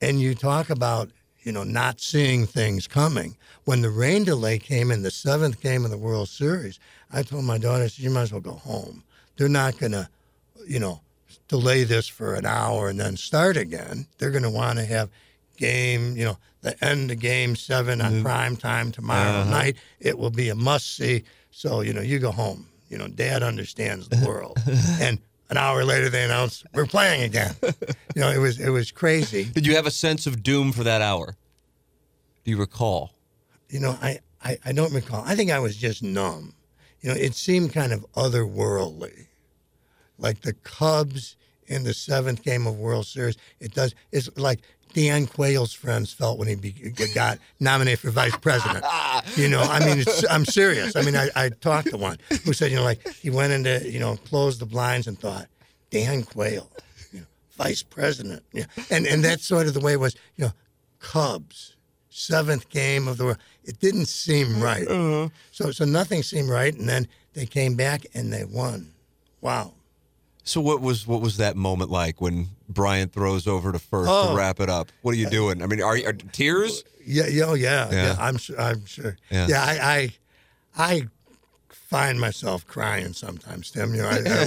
And 0.00 0.20
you 0.20 0.34
talk 0.34 0.70
about, 0.70 1.10
you 1.42 1.52
know, 1.52 1.64
not 1.64 2.00
seeing 2.00 2.46
things 2.46 2.86
coming. 2.86 3.36
When 3.64 3.80
the 3.80 3.90
rain 3.90 4.24
delay 4.24 4.58
came 4.58 4.90
in 4.90 5.02
the 5.02 5.10
seventh 5.10 5.60
game 5.60 5.84
of 5.84 5.90
the 5.90 5.98
World 5.98 6.28
Series, 6.28 6.78
I 7.12 7.22
told 7.22 7.44
my 7.44 7.58
daughter, 7.58 7.84
I 7.84 7.86
said, 7.86 8.04
you 8.04 8.10
might 8.10 8.22
as 8.22 8.32
well 8.32 8.40
go 8.40 8.52
home. 8.52 9.04
They're 9.36 9.48
not 9.48 9.78
going 9.78 9.92
to, 9.92 10.08
you 10.66 10.80
know, 10.80 11.00
delay 11.48 11.84
this 11.84 12.08
for 12.08 12.34
an 12.34 12.46
hour 12.46 12.88
and 12.88 12.98
then 12.98 13.16
start 13.16 13.56
again. 13.56 14.06
They're 14.18 14.30
going 14.30 14.42
to 14.42 14.50
want 14.50 14.78
to 14.78 14.84
have 14.84 15.08
game, 15.56 16.16
you 16.16 16.24
know, 16.24 16.38
the 16.62 16.84
end 16.84 17.10
of 17.12 17.20
game 17.20 17.54
seven 17.54 18.00
on 18.00 18.12
mm-hmm. 18.12 18.22
prime 18.22 18.56
time 18.56 18.90
tomorrow 18.90 19.40
uh-huh. 19.40 19.50
night. 19.50 19.76
It 20.00 20.18
will 20.18 20.30
be 20.30 20.48
a 20.48 20.54
must 20.54 20.96
see. 20.96 21.22
So, 21.50 21.80
you 21.80 21.92
know, 21.92 22.02
you 22.02 22.18
go 22.18 22.32
home. 22.32 22.66
You 22.88 22.98
know, 22.98 23.08
Dad 23.08 23.42
understands 23.42 24.08
the 24.08 24.24
world. 24.26 24.58
and 25.00 25.18
an 25.50 25.56
hour 25.56 25.84
later, 25.84 26.08
they 26.08 26.24
announced 26.24 26.66
we're 26.72 26.86
playing 26.86 27.22
again. 27.22 27.54
You 28.14 28.22
know, 28.22 28.30
it 28.30 28.38
was 28.38 28.58
it 28.60 28.70
was 28.70 28.90
crazy. 28.90 29.44
Did 29.44 29.66
you 29.66 29.76
have 29.76 29.86
a 29.86 29.90
sense 29.90 30.26
of 30.26 30.42
doom 30.42 30.72
for 30.72 30.84
that 30.84 31.02
hour? 31.02 31.36
Do 32.44 32.50
you 32.50 32.56
recall? 32.58 33.12
You 33.68 33.80
know, 33.80 33.98
I, 34.00 34.20
I, 34.42 34.58
I 34.64 34.72
don't 34.72 34.92
recall. 34.92 35.22
I 35.26 35.34
think 35.34 35.50
I 35.50 35.58
was 35.58 35.76
just 35.76 36.02
numb. 36.02 36.54
You 37.00 37.10
know, 37.10 37.16
it 37.16 37.34
seemed 37.34 37.72
kind 37.72 37.92
of 37.92 38.06
otherworldly. 38.14 39.26
Like 40.18 40.40
the 40.42 40.52
Cubs 40.52 41.36
in 41.66 41.84
the 41.84 41.92
seventh 41.92 42.42
game 42.42 42.66
of 42.66 42.78
World 42.78 43.06
Series. 43.06 43.36
It 43.60 43.74
does. 43.74 43.94
It's 44.12 44.30
like 44.36 44.60
Dan 44.96 45.26
Quayle's 45.26 45.74
friends 45.74 46.10
felt 46.10 46.38
when 46.38 46.48
he 46.48 46.54
be, 46.54 46.72
got 47.14 47.38
nominated 47.60 48.00
for 48.00 48.10
vice 48.10 48.36
president. 48.38 48.82
You 49.36 49.48
know, 49.48 49.60
I 49.60 49.80
mean, 49.84 49.98
it's, 49.98 50.24
I'm 50.30 50.44
serious. 50.44 50.94
I 50.94 51.02
mean, 51.02 51.16
I, 51.16 51.28
I 51.34 51.48
talked 51.48 51.90
to 51.90 51.96
one 51.96 52.16
who 52.44 52.52
said, 52.52 52.70
you 52.70 52.76
know, 52.76 52.84
like 52.84 53.06
he 53.14 53.28
went 53.28 53.52
into, 53.52 53.90
you 53.90 53.98
know, 53.98 54.16
closed 54.16 54.60
the 54.60 54.66
blinds 54.66 55.06
and 55.08 55.18
thought, 55.18 55.48
Dan 55.90 56.22
Quayle, 56.22 56.70
you 57.12 57.20
know, 57.20 57.26
vice 57.56 57.82
president. 57.82 58.44
Yeah. 58.52 58.66
And, 58.90 59.06
and 59.06 59.24
that's 59.24 59.44
sort 59.44 59.66
of 59.66 59.74
the 59.74 59.80
way 59.80 59.94
it 59.94 60.00
was, 60.00 60.14
you 60.36 60.44
know, 60.44 60.52
Cubs, 61.00 61.76
seventh 62.08 62.70
game 62.70 63.08
of 63.08 63.16
the 63.16 63.24
world. 63.24 63.38
It 63.64 63.80
didn't 63.80 64.06
seem 64.06 64.60
right. 64.60 64.86
Mm-hmm. 64.86 65.34
So, 65.50 65.72
so 65.72 65.84
nothing 65.84 66.22
seemed 66.22 66.48
right. 66.48 66.74
And 66.74 66.88
then 66.88 67.08
they 67.32 67.46
came 67.46 67.74
back 67.74 68.06
and 68.14 68.32
they 68.32 68.44
won. 68.44 68.92
Wow. 69.40 69.74
So 70.46 70.60
what 70.60 70.80
was 70.80 71.06
what 71.08 71.20
was 71.20 71.36
that 71.38 71.56
moment 71.56 71.90
like 71.90 72.20
when 72.20 72.46
Bryant 72.68 73.12
throws 73.12 73.46
over 73.48 73.72
to 73.72 73.78
first 73.80 74.08
Oh. 74.08 74.30
to 74.30 74.36
wrap 74.36 74.60
it 74.60 74.70
up? 74.70 74.90
What 75.02 75.12
are 75.12 75.18
you 75.18 75.26
uh, 75.26 75.30
doing? 75.30 75.60
I 75.60 75.66
mean, 75.66 75.82
are, 75.82 75.98
are 76.06 76.12
tears? 76.12 76.84
Yeah, 77.04 77.26
yeah, 77.26 77.44
oh, 77.46 77.54
yeah, 77.54 77.90
Yeah. 77.90 78.04
yeah. 78.06 78.16
I'm 78.18 78.36
sure. 78.36 78.58
I'm 78.60 78.84
sure. 78.86 79.16
Yeah. 79.28 79.46
Yeah, 79.48 79.62
I, 79.64 80.12
I, 80.76 80.92
I 80.94 81.02
find 81.68 82.20
myself 82.20 82.64
crying 82.66 83.12
sometimes, 83.12 83.70
Tim. 83.72 83.92
You 83.94 84.02
know, 84.02 84.08
I, 84.08 84.18
I, 84.24 84.46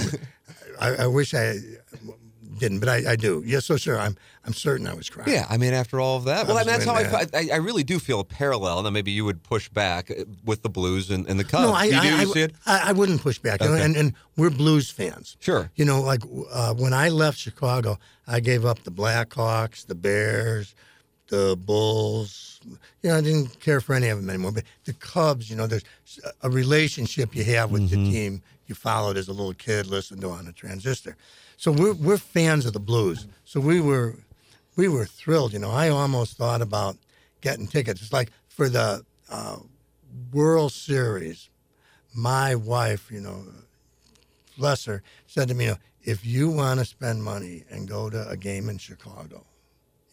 I, 0.90 1.04
I 1.04 1.06
wish 1.06 1.34
I 1.34 1.56
didn't, 2.60 2.78
but 2.78 2.88
I, 2.88 3.12
I 3.12 3.16
do. 3.16 3.42
Yes, 3.44 3.64
so 3.64 3.76
sure. 3.76 3.98
I'm, 3.98 4.16
I'm 4.44 4.52
certain 4.52 4.86
I 4.86 4.94
was 4.94 5.10
crying. 5.10 5.32
Yeah, 5.32 5.46
I 5.50 5.56
mean, 5.56 5.74
after 5.74 5.98
all 5.98 6.16
of 6.16 6.24
that, 6.24 6.46
well, 6.46 6.56
I 6.56 6.60
was 6.60 6.66
that's 6.66 6.84
how 6.84 6.94
I, 6.94 7.26
I, 7.34 7.48
I 7.54 7.56
really 7.56 7.82
do 7.82 7.98
feel 7.98 8.20
a 8.20 8.24
parallel. 8.24 8.82
Now, 8.82 8.90
maybe 8.90 9.10
you 9.10 9.24
would 9.24 9.42
push 9.42 9.68
back 9.68 10.10
uh, 10.10 10.24
with 10.44 10.62
the 10.62 10.68
Blues 10.70 11.10
and, 11.10 11.26
and 11.28 11.40
the 11.40 11.44
Cubs. 11.44 11.64
No, 11.64 11.72
I, 11.72 11.84
you 11.86 11.96
I, 11.96 12.02
do 12.02 12.08
I, 12.16 12.20
you 12.20 12.32
see 12.32 12.42
it? 12.42 12.54
I, 12.66 12.90
I 12.90 12.92
wouldn't 12.92 13.20
push 13.20 13.38
back. 13.40 13.60
Okay. 13.60 13.82
and, 13.84 13.96
and 13.96 14.14
we're 14.36 14.50
blues 14.50 14.90
fans. 14.90 15.36
Sure. 15.40 15.70
You 15.74 15.84
know, 15.84 16.00
like 16.00 16.22
uh, 16.52 16.74
when 16.74 16.92
I 16.92 17.08
left 17.08 17.38
Chicago, 17.38 17.98
I 18.28 18.38
gave 18.40 18.64
up 18.64 18.84
the 18.84 18.92
Blackhawks, 18.92 19.86
the 19.86 19.96
Bears, 19.96 20.74
the 21.28 21.56
Bulls. 21.58 22.60
You 23.02 23.10
know, 23.10 23.16
I 23.16 23.20
didn't 23.20 23.60
care 23.60 23.80
for 23.80 23.94
any 23.94 24.08
of 24.08 24.18
them 24.20 24.28
anymore. 24.28 24.52
But 24.52 24.64
the 24.84 24.92
Cubs, 24.92 25.48
you 25.48 25.56
know, 25.56 25.66
there's 25.66 25.84
a 26.42 26.50
relationship 26.50 27.34
you 27.34 27.44
have 27.44 27.70
with 27.70 27.90
Mm-hmm. 27.90 28.04
the 28.04 28.12
team 28.12 28.42
you 28.66 28.74
followed 28.74 29.16
as 29.16 29.26
a 29.28 29.32
little 29.32 29.54
kid, 29.54 29.86
listened 29.86 30.20
to 30.20 30.30
on 30.30 30.46
a 30.46 30.52
transistor. 30.52 31.16
So 31.60 31.70
we're 31.70 31.92
we're 31.92 32.16
fans 32.16 32.64
of 32.64 32.72
the 32.72 32.80
Blues. 32.80 33.26
So 33.44 33.60
we 33.60 33.82
were 33.82 34.14
we 34.76 34.88
were 34.88 35.04
thrilled. 35.04 35.52
You 35.52 35.58
know, 35.58 35.70
I 35.70 35.90
almost 35.90 36.38
thought 36.38 36.62
about 36.62 36.96
getting 37.42 37.66
tickets. 37.66 38.00
It's 38.00 38.14
like 38.14 38.30
for 38.48 38.70
the 38.70 39.04
uh, 39.28 39.58
World 40.32 40.72
Series, 40.72 41.50
my 42.14 42.54
wife, 42.54 43.10
you 43.10 43.20
know, 43.20 43.44
bless 44.56 44.86
her, 44.86 45.02
said 45.26 45.48
to 45.48 45.54
me, 45.54 45.64
you 45.66 45.70
know, 45.72 45.76
if 46.02 46.24
you 46.24 46.48
want 46.48 46.80
to 46.80 46.86
spend 46.86 47.22
money 47.22 47.64
and 47.68 47.86
go 47.86 48.08
to 48.08 48.26
a 48.26 48.38
game 48.38 48.70
in 48.70 48.78
Chicago, 48.78 49.44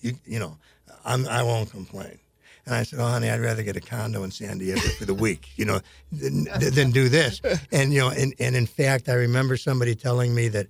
you 0.01 0.15
you 0.25 0.39
know, 0.39 0.57
I'm, 1.05 1.25
I 1.29 1.43
won't 1.43 1.71
complain. 1.71 2.19
And 2.65 2.75
I 2.75 2.83
said, 2.83 2.99
oh, 2.99 3.07
honey, 3.07 3.29
I'd 3.29 3.39
rather 3.39 3.63
get 3.63 3.77
a 3.77 3.79
condo 3.79 4.23
in 4.23 4.31
San 4.31 4.57
Diego 4.57 4.81
for 4.81 5.05
the 5.05 5.13
week, 5.13 5.47
you 5.55 5.63
know, 5.63 5.79
than, 6.11 6.43
than 6.59 6.91
do 6.91 7.07
this. 7.07 7.39
And, 7.71 7.93
you 7.93 8.01
know, 8.01 8.09
and, 8.09 8.33
and 8.39 8.57
in 8.57 8.65
fact, 8.65 9.07
I 9.07 9.13
remember 9.13 9.55
somebody 9.55 9.95
telling 9.95 10.35
me 10.35 10.49
that 10.49 10.67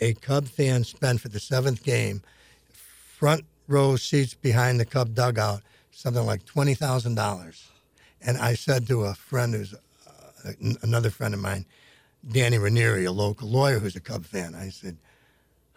a 0.00 0.14
Cub 0.14 0.46
fan 0.46 0.84
spent 0.84 1.20
for 1.20 1.28
the 1.28 1.40
seventh 1.40 1.82
game, 1.82 2.22
front 2.72 3.44
row 3.68 3.96
seats 3.96 4.34
behind 4.34 4.80
the 4.80 4.84
Cub 4.84 5.14
dugout, 5.14 5.62
something 5.90 6.24
like 6.24 6.44
$20,000. 6.44 7.62
And 8.22 8.38
I 8.38 8.54
said 8.54 8.86
to 8.88 9.04
a 9.04 9.14
friend 9.14 9.54
who's 9.54 9.74
uh, 9.74 10.52
another 10.82 11.10
friend 11.10 11.34
of 11.34 11.40
mine, 11.40 11.66
Danny 12.28 12.58
Ranieri, 12.58 13.04
a 13.04 13.12
local 13.12 13.48
lawyer 13.48 13.78
who's 13.78 13.96
a 13.96 14.00
Cub 14.00 14.24
fan. 14.24 14.54
I 14.54 14.68
said, 14.68 14.96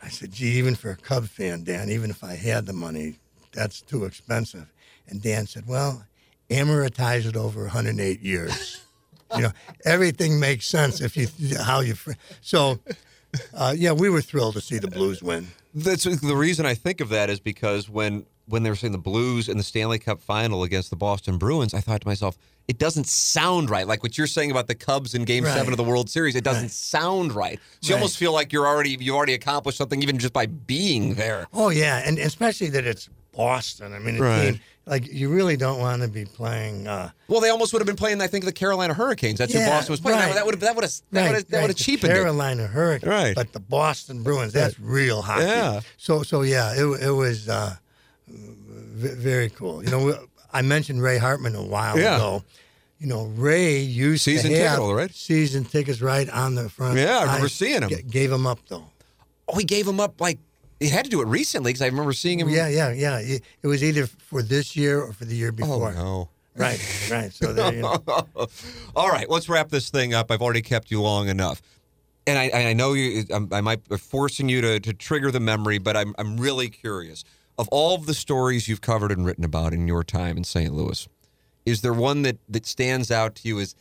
I 0.02 0.10
said, 0.10 0.32
gee, 0.32 0.58
even 0.58 0.76
for 0.76 0.92
a 0.92 0.98
Cub 0.98 1.26
fan, 1.28 1.64
Dan, 1.64 1.90
even 1.90 2.10
if 2.10 2.24
I 2.24 2.36
had 2.36 2.66
the 2.66 2.74
money, 2.74 3.16
that's 3.54 3.82
too 3.82 4.06
expensive. 4.06 4.72
And 5.08 5.22
Dan 5.22 5.48
said, 5.48 5.68
well, 5.68 6.06
amortize 6.50 7.26
it 7.26 7.38
over 7.38 7.62
108 7.62 8.20
years. 8.20 8.82
you 9.36 9.44
know, 9.44 9.52
everything 9.86 10.40
makes 10.40 10.68
sense 10.68 11.02
if 11.02 11.16
you 11.16 11.28
how 11.58 11.80
you. 11.80 11.96
So, 12.42 12.80
uh, 13.54 13.74
yeah, 13.78 13.92
we 13.92 14.10
were 14.10 14.22
thrilled 14.22 14.56
to 14.56 14.62
see 14.62 14.78
the 14.80 14.88
Blues 14.88 15.22
win. 15.24 15.48
That's 15.74 16.04
the 16.04 16.36
reason 16.36 16.66
I 16.66 16.76
think 16.76 17.02
of 17.02 17.10
that 17.10 17.30
is 17.30 17.40
because 17.40 17.90
when 17.90 18.26
when 18.46 18.64
they 18.64 18.70
were 18.70 18.76
saying 18.76 18.92
the 18.92 18.98
Blues 19.00 19.48
in 19.48 19.58
the 19.58 19.64
Stanley 19.64 19.98
Cup 20.00 20.20
final 20.22 20.64
against 20.64 20.90
the 20.90 20.98
Boston 20.98 21.38
Bruins, 21.38 21.74
I 21.74 21.80
thought 21.80 22.02
to 22.02 22.08
myself, 22.08 22.38
it 22.68 22.78
doesn't 22.78 23.08
sound 23.08 23.70
right. 23.70 23.88
Like 23.88 24.04
what 24.04 24.18
you're 24.18 24.28
saying 24.28 24.52
about 24.52 24.68
the 24.68 24.76
Cubs 24.76 25.16
in 25.16 25.24
Game 25.24 25.46
Right. 25.46 25.54
Seven 25.54 25.72
of 25.72 25.78
the 25.78 25.84
World 25.84 26.10
Series, 26.10 26.36
it 26.36 26.44
doesn't 26.44 26.64
Right. 26.64 26.72
sound 26.72 27.32
right. 27.34 27.58
So 27.80 27.88
you 27.90 27.94
Right. 27.96 28.00
almost 28.02 28.18
feel 28.18 28.34
like 28.34 28.52
you're 28.52 28.68
already 28.68 28.98
you 29.00 29.16
already 29.16 29.34
accomplished 29.34 29.78
something 29.78 30.04
even 30.04 30.20
just 30.20 30.34
by 30.34 30.46
being 30.48 31.16
there. 31.16 31.48
Oh 31.54 31.70
yeah, 31.70 32.04
and 32.06 32.20
especially 32.20 32.70
that 32.72 32.86
it's 32.86 33.08
Boston. 33.32 33.94
I 33.94 34.00
mean, 34.00 34.20
Right. 34.20 34.52
team, 34.52 34.60
like 34.86 35.08
you 35.12 35.30
really 35.30 35.56
don't 35.58 35.80
want 35.80 36.02
to 36.02 36.08
be 36.08 36.26
playing. 36.26 36.88
Uh, 36.88 37.10
Well, 37.28 37.40
they 37.40 37.50
almost 37.50 37.72
would 37.74 37.80
have 37.80 37.88
been 37.88 37.96
playing, 37.96 38.20
I 38.22 38.28
think, 38.28 38.44
the 38.46 38.52
Carolina 38.52 38.94
Hurricanes. 38.94 39.38
That's 39.40 39.54
who 39.54 39.60
Boston 39.66 39.94
was 39.94 40.02
playing. 40.02 40.20
That- 40.20 40.26
right. 40.26 40.36
That 40.36 40.46
would 40.46 40.56
have 40.56 40.62
that 40.62 40.76
would 40.76 40.84
have 40.84 40.92
that 41.12 41.22
right, 41.22 41.28
would 41.30 41.36
have 41.36 41.48
that 41.48 41.56
right, 41.58 41.62
would 41.64 41.70
have 41.70 41.78
the 41.78 41.84
cheapened 41.84 42.12
it. 42.12 42.16
Carolina 42.16 42.68
Hurricanes, 42.68 43.10
Right. 43.10 43.36
But 43.36 43.54
the 43.54 43.60
Boston 43.62 44.24
Bruins, 44.24 44.52
that's 44.54 44.80
real 44.80 45.22
hockey. 45.22 45.44
Yeah. 45.46 45.82
So 45.98 46.24
so 46.24 46.42
yeah, 46.42 46.74
it 46.74 46.86
it 47.02 47.12
was 47.12 47.48
uh, 47.50 47.76
v- 48.28 49.16
very 49.16 49.50
cool. 49.50 49.84
You 49.84 49.90
know, 49.92 50.18
I 50.52 50.62
mentioned 50.62 51.02
Ray 51.02 51.18
Hartman 51.18 51.56
a 51.56 51.64
while 51.64 51.98
Yeah. 51.98 52.16
ago. 52.18 52.44
You 53.00 53.08
know, 53.08 53.26
Ray 53.36 53.80
used 53.80 54.24
Season 54.24 54.52
to 54.52 54.58
have 54.60 54.80
right? 54.80 55.14
season 55.14 55.66
tickets 55.66 56.02
right 56.02 56.30
on 56.30 56.56
the 56.56 56.70
front. 56.70 56.98
Yeah, 56.98 57.18
I 57.20 57.24
remember 57.26 57.50
seeing 57.50 57.84
'em. 57.84 57.90
G- 57.90 58.02
gave 58.02 58.32
him 58.32 58.48
up 58.48 58.60
though. 58.70 58.86
Oh, 59.48 59.58
he 59.58 59.66
gave 59.66 59.86
him 59.88 60.00
up 60.00 60.22
like 60.22 60.40
he 60.84 60.90
had 60.90 61.06
to 61.06 61.12
do 61.12 61.22
it 61.22 61.28
recently 61.28 61.70
because 61.70 61.82
I 61.82 61.88
remember 61.88 62.14
seeing 62.14 62.40
him. 62.40 62.50
Yeah, 62.50 62.68
yeah, 62.68 62.92
yeah. 62.92 63.20
It, 63.20 63.44
it 63.62 63.68
was 63.68 63.84
either 63.84 64.08
for 64.08 64.42
this 64.42 64.76
year 64.76 65.02
or 65.02 65.14
for 65.14 65.26
the 65.26 65.36
year 65.36 65.52
before. 65.52 65.90
Oh 65.90 65.90
before. 65.90 66.04
no. 66.04 66.30
Right, 66.56 67.10
right. 67.10 67.34
So 67.34 67.52
there 67.52 67.74
you 67.74 67.82
know. 67.82 68.04
All 68.96 69.10
right, 69.10 69.28
let's 69.30 69.50
wrap 69.50 69.70
this 69.70 69.90
thing 69.90 70.14
up. 70.14 70.30
I've 70.30 70.42
already 70.42 70.62
kept 70.62 70.92
you 70.92 71.02
long 71.02 71.28
enough. 71.28 71.62
And 72.28 72.38
I, 72.38 72.70
I 72.70 72.74
know 72.74 72.94
you, 72.94 73.26
I'm, 73.32 73.44
um, 73.44 73.50
I 73.52 73.62
might 73.62 73.88
be 73.90 73.98
forcing 73.98 74.48
you 74.48 74.62
to, 74.62 74.80
to 74.80 74.94
trigger 74.94 75.32
the 75.32 75.40
memory, 75.40 75.78
but 75.78 75.98
I'm, 75.98 76.16
I'm 76.18 76.38
really 76.38 76.70
curious. 76.70 77.24
Of 77.58 77.68
all 77.70 77.96
of 77.96 78.06
the 78.06 78.14
stories 78.14 78.68
you've 78.68 78.82
covered 78.82 79.12
and 79.12 79.26
written 79.26 79.44
about 79.44 79.74
in 79.74 79.88
your 79.88 80.04
time 80.04 80.38
in 80.38 80.44
St. 80.44 80.74
Louis, 80.74 81.08
is 81.66 81.82
there 81.82 81.94
one 81.94 82.22
that, 82.22 82.38
that 82.48 82.66
stands 82.66 83.12
out 83.12 83.36
to 83.36 83.48
you 83.48 83.60
as 83.60 83.76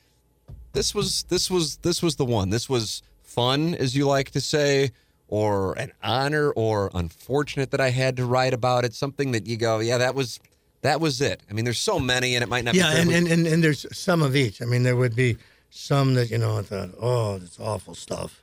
this 0.72 0.94
was 0.94 1.24
this 1.24 1.50
was 1.50 1.76
this 1.78 2.02
was 2.02 2.16
the 2.16 2.24
one. 2.24 2.50
This 2.50 2.68
was 2.68 3.02
fun, 3.22 3.74
as 3.74 3.94
you 3.94 4.06
like 4.06 4.30
to 4.30 4.40
say, 4.40 4.90
or 5.32 5.72
an 5.78 5.90
honor, 6.02 6.50
or 6.50 6.90
unfortunate 6.92 7.70
that 7.70 7.80
I 7.80 7.88
had 7.88 8.18
to 8.18 8.26
write 8.26 8.52
about 8.52 8.84
it. 8.84 8.92
Something 8.92 9.32
that 9.32 9.46
you 9.46 9.56
go, 9.56 9.78
yeah, 9.78 9.96
that 9.96 10.14
was 10.14 10.38
that 10.82 11.00
was 11.00 11.22
it. 11.22 11.40
I 11.48 11.54
mean, 11.54 11.64
there's 11.64 11.80
so 11.80 11.98
many, 11.98 12.34
and 12.34 12.42
it 12.42 12.50
might 12.50 12.64
not. 12.64 12.74
Yeah, 12.74 12.92
be 12.92 13.00
and, 13.00 13.10
and, 13.10 13.28
and, 13.28 13.46
and 13.46 13.64
there's 13.64 13.86
some 13.96 14.20
of 14.20 14.36
each. 14.36 14.60
I 14.60 14.66
mean, 14.66 14.82
there 14.82 14.94
would 14.94 15.16
be 15.16 15.38
some 15.70 16.12
that, 16.14 16.30
you 16.30 16.36
know, 16.36 16.58
I 16.58 16.62
thought, 16.62 16.90
oh, 17.00 17.38
that's 17.38 17.58
awful 17.58 17.94
stuff. 17.94 18.42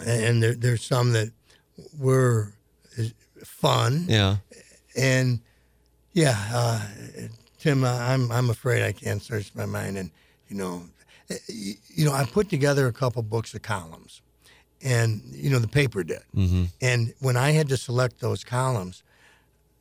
And, 0.00 0.24
and 0.24 0.42
there, 0.42 0.54
there's 0.54 0.82
some 0.82 1.12
that 1.12 1.30
were 1.98 2.54
fun. 3.44 4.06
yeah. 4.08 4.36
And 4.96 5.40
yeah, 6.14 6.38
uh, 6.54 6.86
Tim, 7.58 7.84
uh, 7.84 7.98
I'm, 7.98 8.32
I'm 8.32 8.48
afraid 8.48 8.82
I 8.82 8.92
can't 8.92 9.20
search 9.20 9.54
my 9.54 9.66
mind. 9.66 9.98
And, 9.98 10.10
you 10.48 10.56
know, 10.56 10.84
uh, 11.30 11.34
you 11.48 12.06
know, 12.06 12.12
I 12.12 12.24
put 12.24 12.48
together 12.48 12.86
a 12.86 12.92
couple 12.94 13.22
books 13.22 13.52
of 13.52 13.60
columns. 13.60 14.21
And, 14.84 15.22
you 15.30 15.48
know, 15.50 15.58
the 15.58 15.68
paper 15.68 16.02
did. 16.02 16.22
Mm-hmm. 16.34 16.64
And 16.80 17.14
when 17.20 17.36
I 17.36 17.50
had 17.52 17.68
to 17.68 17.76
select 17.76 18.20
those 18.20 18.42
columns, 18.42 19.02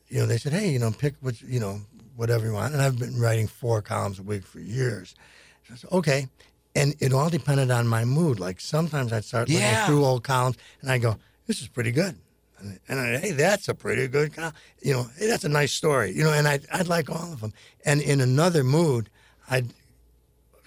you 0.10 0.20
know, 0.20 0.26
they 0.26 0.38
said, 0.38 0.54
hey, 0.54 0.70
you 0.70 0.80
know, 0.80 0.92
pick 0.92 1.16
what, 1.22 1.42
you 1.42 1.60
know, 1.60 1.82
whatever 2.16 2.46
you 2.46 2.54
want. 2.54 2.74
And 2.74 2.82
I've 2.82 3.00
been 3.00 3.20
writing 3.20 3.48
four 3.48 3.82
columns 3.82 4.20
a 4.20 4.24
week 4.24 4.46
for 4.46 4.60
years. 4.60 5.16
So 5.68 5.74
I 5.74 5.78
said, 5.78 5.92
okay. 5.92 6.28
And 6.76 6.96
it 7.00 7.14
all 7.14 7.30
depended 7.30 7.72
on 7.72 7.88
my 7.88 8.06
mood. 8.06 8.40
Like 8.40 8.60
sometimes 8.62 9.12
I'd 9.12 9.26
start 9.26 9.50
looking 9.50 9.62
Yeah. 9.62 9.86
through 9.88 10.06
old 10.06 10.24
columns 10.24 10.58
and 10.82 10.92
I 10.92 10.98
go, 11.00 11.18
this 11.48 11.62
is 11.62 11.68
pretty 11.68 11.92
good. 11.92 12.16
And, 12.60 12.80
and 12.88 13.00
I, 13.00 13.18
hey, 13.18 13.32
that's 13.32 13.70
a 13.70 13.74
pretty 13.74 14.08
good 14.08 14.36
column. 14.36 14.54
You 14.82 14.94
know, 14.94 15.08
hey, 15.18 15.28
that's 15.28 15.46
a 15.46 15.50
nice 15.50 15.72
story. 15.72 16.12
You 16.12 16.24
know, 16.24 16.32
and 16.34 16.48
I'd, 16.48 16.66
I'd 16.72 16.88
like 16.88 17.10
all 17.10 17.34
of 17.34 17.42
them. 17.42 17.54
And 17.86 18.02
in 18.02 18.22
another 18.22 18.64
mood, 18.64 19.10
I'd, 19.50 19.68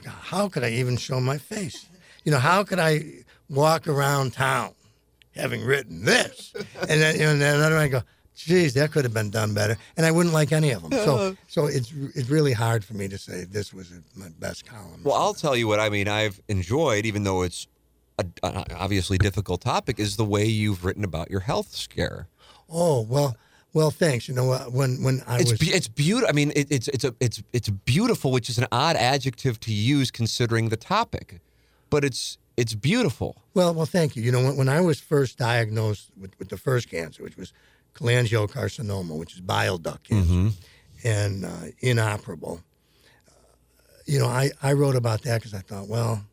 how 0.04 0.48
could 0.48 0.64
I 0.64 0.70
even 0.70 0.96
show 0.96 1.20
my 1.20 1.38
face? 1.38 1.86
You 2.24 2.32
know, 2.32 2.38
how 2.38 2.64
could 2.64 2.78
I 2.78 3.23
walk 3.48 3.86
around 3.88 4.32
town 4.32 4.74
having 5.34 5.64
written 5.64 6.04
this? 6.04 6.52
And 6.88 7.00
then, 7.00 7.14
you 7.14 7.22
know, 7.22 7.30
and 7.32 7.40
then 7.40 7.72
I 7.72 7.88
go, 7.88 8.02
geez, 8.34 8.74
that 8.74 8.92
could 8.92 9.04
have 9.04 9.14
been 9.14 9.30
done 9.30 9.54
better, 9.54 9.76
and 9.96 10.04
I 10.04 10.10
wouldn't 10.10 10.34
like 10.34 10.52
any 10.52 10.70
of 10.70 10.82
them. 10.82 10.92
So, 10.92 11.36
so 11.48 11.66
it's 11.66 11.92
it's 12.14 12.28
really 12.28 12.52
hard 12.52 12.84
for 12.84 12.94
me 12.94 13.08
to 13.08 13.18
say 13.18 13.44
this 13.44 13.72
was 13.72 13.92
my 14.14 14.28
best 14.38 14.66
column. 14.66 15.00
Well, 15.04 15.14
I'll 15.14 15.34
tell 15.34 15.56
you 15.56 15.68
what 15.68 15.80
I 15.80 15.88
mean. 15.88 16.08
I've 16.08 16.40
enjoyed, 16.48 17.06
even 17.06 17.24
though 17.24 17.42
it's 17.42 17.66
a, 18.18 18.26
an 18.42 18.64
obviously 18.76 19.18
difficult 19.18 19.60
topic, 19.60 19.98
is 19.98 20.16
the 20.16 20.24
way 20.24 20.44
you've 20.44 20.84
written 20.84 21.04
about 21.04 21.30
your 21.30 21.40
health 21.40 21.74
scare. 21.74 22.28
Oh 22.68 23.02
well, 23.02 23.36
well, 23.72 23.90
thanks. 23.90 24.28
You 24.28 24.34
know, 24.34 24.52
uh, 24.52 24.64
when 24.64 25.02
when 25.02 25.22
I 25.26 25.40
It's 25.40 25.52
was 25.52 25.60
be, 25.60 25.66
it's 25.68 25.88
beautiful. 25.88 26.28
I 26.28 26.32
mean, 26.32 26.52
it, 26.54 26.68
it's 26.70 26.88
it's 26.88 27.04
a 27.04 27.14
it's 27.20 27.42
it's 27.52 27.68
beautiful, 27.68 28.30
which 28.30 28.48
is 28.48 28.58
an 28.58 28.66
odd 28.72 28.96
adjective 28.96 29.60
to 29.60 29.72
use 29.72 30.10
considering 30.10 30.68
the 30.68 30.76
topic, 30.76 31.40
but 31.90 32.04
it's 32.04 32.38
it's 32.56 32.74
beautiful. 32.74 33.36
well, 33.54 33.74
well, 33.74 33.86
thank 33.86 34.16
you. 34.16 34.22
You 34.22 34.32
know, 34.32 34.42
when, 34.44 34.56
when 34.56 34.68
I 34.68 34.80
was 34.80 35.00
first 35.00 35.38
diagnosed 35.38 36.10
with, 36.20 36.38
with 36.38 36.48
the 36.48 36.56
first 36.56 36.88
cancer, 36.90 37.22
which 37.22 37.36
was 37.36 37.52
cholangiocarcinoma, 37.94 39.16
which 39.16 39.34
is 39.34 39.40
bile 39.40 39.78
duct 39.78 40.04
cancer, 40.08 40.50
and 41.04 41.44
uh, 41.44 41.50
inoperable. 41.80 42.60
uh, 43.28 43.32
You 44.06 44.18
know, 44.20 44.26
I, 44.26 44.50
I 44.62 44.72
wrote 44.72 44.96
about 44.96 45.22
that 45.22 45.40
because 45.40 45.54
I 45.54 45.60
thought, 45.60 45.88
well, 45.88 46.24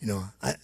you 0.00 0.06
know, 0.08 0.24
I 0.42 0.54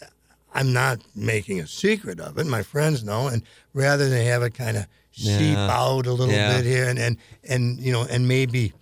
I'm 0.52 0.72
not 0.72 0.98
making 1.14 1.60
a 1.60 1.66
secret 1.68 2.18
of 2.18 2.36
it. 2.38 2.46
My 2.46 2.62
friends 2.64 3.04
know, 3.04 3.28
and 3.28 3.42
rather 3.72 4.08
than 4.08 4.26
have 4.26 4.42
it 4.42 4.54
kind 4.54 4.76
of 4.76 4.86
seep 5.12 5.56
Yeah. 5.56 5.70
out 5.70 6.06
a 6.06 6.12
little 6.12 6.34
Yeah. 6.34 6.56
bit 6.56 6.64
here, 6.66 6.88
and, 6.88 6.98
and 6.98 7.16
and 7.48 7.78
you 7.80 7.92
know, 7.92 8.02
and 8.10 8.26
maybe 8.26 8.72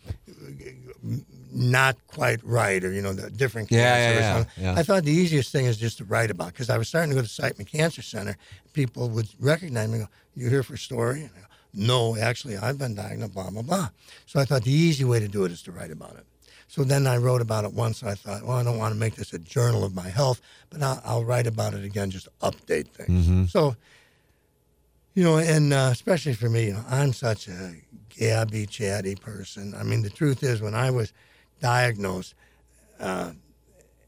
not 1.58 1.96
quite 2.06 2.42
right, 2.44 2.82
or 2.84 2.92
you 2.92 3.02
know, 3.02 3.12
the 3.12 3.30
different 3.30 3.68
cancer. 3.68 3.82
Yeah, 3.82 3.98
yeah, 3.98 4.10
or 4.10 4.20
yeah, 4.20 4.34
something. 4.34 4.64
yeah. 4.64 4.74
I 4.76 4.82
thought 4.82 5.04
the 5.04 5.12
easiest 5.12 5.52
thing 5.52 5.66
is 5.66 5.76
just 5.76 5.98
to 5.98 6.04
write 6.04 6.30
about 6.30 6.52
because 6.52 6.70
I 6.70 6.78
was 6.78 6.88
starting 6.88 7.10
to 7.10 7.16
go 7.16 7.22
to 7.22 7.28
Siteman 7.28 7.66
Cancer 7.66 8.02
Center. 8.02 8.36
People 8.72 9.08
would 9.10 9.28
recognize 9.40 9.88
me. 9.88 9.98
and 9.98 10.04
Go, 10.06 10.10
"You 10.36 10.48
here 10.48 10.62
for 10.62 10.74
a 10.74 10.78
story?" 10.78 11.22
And 11.22 11.30
I 11.36 11.40
go, 11.40 11.46
no, 11.74 12.16
actually, 12.16 12.56
I've 12.56 12.78
been 12.78 12.94
diagnosed. 12.94 13.34
Blah 13.34 13.50
blah 13.50 13.62
blah. 13.62 13.88
So 14.26 14.40
I 14.40 14.44
thought 14.44 14.62
the 14.64 14.72
easy 14.72 15.04
way 15.04 15.18
to 15.20 15.28
do 15.28 15.44
it 15.44 15.52
is 15.52 15.62
to 15.62 15.72
write 15.72 15.90
about 15.90 16.16
it. 16.16 16.24
So 16.68 16.84
then 16.84 17.06
I 17.06 17.16
wrote 17.16 17.40
about 17.40 17.64
it 17.64 17.72
once. 17.72 17.98
So 17.98 18.08
I 18.08 18.14
thought, 18.14 18.42
well, 18.44 18.58
I 18.58 18.62
don't 18.62 18.78
want 18.78 18.92
to 18.94 18.98
make 19.00 19.16
this 19.16 19.32
a 19.32 19.38
journal 19.38 19.84
of 19.84 19.94
my 19.94 20.08
health, 20.08 20.40
but 20.70 20.82
I'll, 20.82 21.00
I'll 21.04 21.24
write 21.24 21.46
about 21.46 21.72
it 21.74 21.82
again, 21.82 22.10
just 22.10 22.28
update 22.40 22.88
things. 22.88 23.50
So, 23.50 23.74
you 25.14 25.24
know, 25.24 25.38
and 25.38 25.72
uh, 25.72 25.88
especially 25.90 26.34
for 26.34 26.50
me, 26.50 26.66
you 26.66 26.72
know, 26.74 26.84
I'm 26.88 27.14
such 27.14 27.48
a 27.48 27.74
gabby, 28.10 28.66
chatty 28.66 29.14
person. 29.14 29.74
I 29.74 29.82
mean, 29.82 30.02
the 30.02 30.10
truth 30.10 30.42
is, 30.42 30.60
when 30.60 30.74
I 30.74 30.90
was 30.90 31.12
diagnosed, 31.60 32.34
uh, 33.00 33.32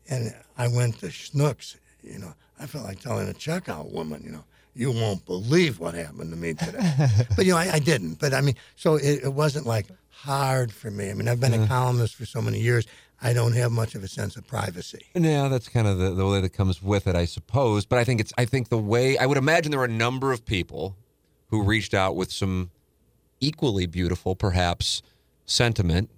and 0.09 0.35
I 0.59 0.68
went 0.68 0.98
to 1.01 1.06
Schnucks, 1.06 1.77
you 2.02 2.18
know, 2.18 2.35
I 2.59 2.66
felt 2.66 2.85
like 2.85 3.01
telling 3.01 3.28
a 3.28 3.32
checkout 3.32 3.90
woman, 3.90 4.22
you 4.24 4.32
know, 4.32 4.44
you 4.74 4.93
won't 4.93 5.24
believe 5.24 5.81
what 5.81 5.94
happened 5.94 6.31
to 6.31 6.36
me 6.36 6.55
today. 6.55 6.94
but, 7.36 7.44
you 7.44 7.52
know, 7.52 7.59
I, 7.59 7.70
I 7.74 7.78
didn't. 7.78 8.20
But 8.20 8.35
I 8.35 8.40
mean, 8.40 8.55
so 8.77 8.97
it, 8.97 9.24
it 9.24 9.32
wasn't 9.32 9.66
like 9.66 9.86
hard 10.09 10.72
for 10.72 10.90
me. 10.90 11.10
I 11.10 11.14
mean, 11.14 11.28
I've 11.28 11.40
been 11.40 11.55
a 11.55 11.66
columnist 11.66 12.14
for 12.14 12.27
so 12.27 12.43
many 12.43 12.60
years, 12.60 12.86
I 13.22 13.32
don't 13.32 13.52
have 13.52 13.70
much 13.70 13.94
of 13.94 14.02
a 14.02 14.09
sense 14.09 14.36
of 14.36 14.47
privacy. 14.47 15.05
Yeah, 15.14 15.48
that's 15.48 15.68
kind 15.68 15.86
of 15.86 15.98
the, 15.98 16.10
the 16.10 16.27
way 16.27 16.40
that 16.40 16.51
comes 16.51 16.82
with 16.82 17.06
it, 17.06 17.14
I 17.14 17.27
suppose. 17.27 17.85
But 17.85 17.98
I 17.98 18.05
think 18.05 18.20
it's 18.20 18.32
I 18.39 18.47
think 18.47 18.70
the 18.70 18.78
way 18.78 19.18
I 19.18 19.27
would 19.27 19.36
imagine 19.36 19.70
there 19.70 19.81
are 19.81 19.85
a 19.85 19.89
number 19.89 20.32
of 20.32 20.47
people 20.47 20.97
who 21.48 21.62
reached 21.62 21.93
out 21.93 22.16
with 22.16 22.32
some 22.32 22.70
equally 23.40 23.86
beautiful, 23.86 24.36
perhaps, 24.36 25.02
sentiment 25.44 26.10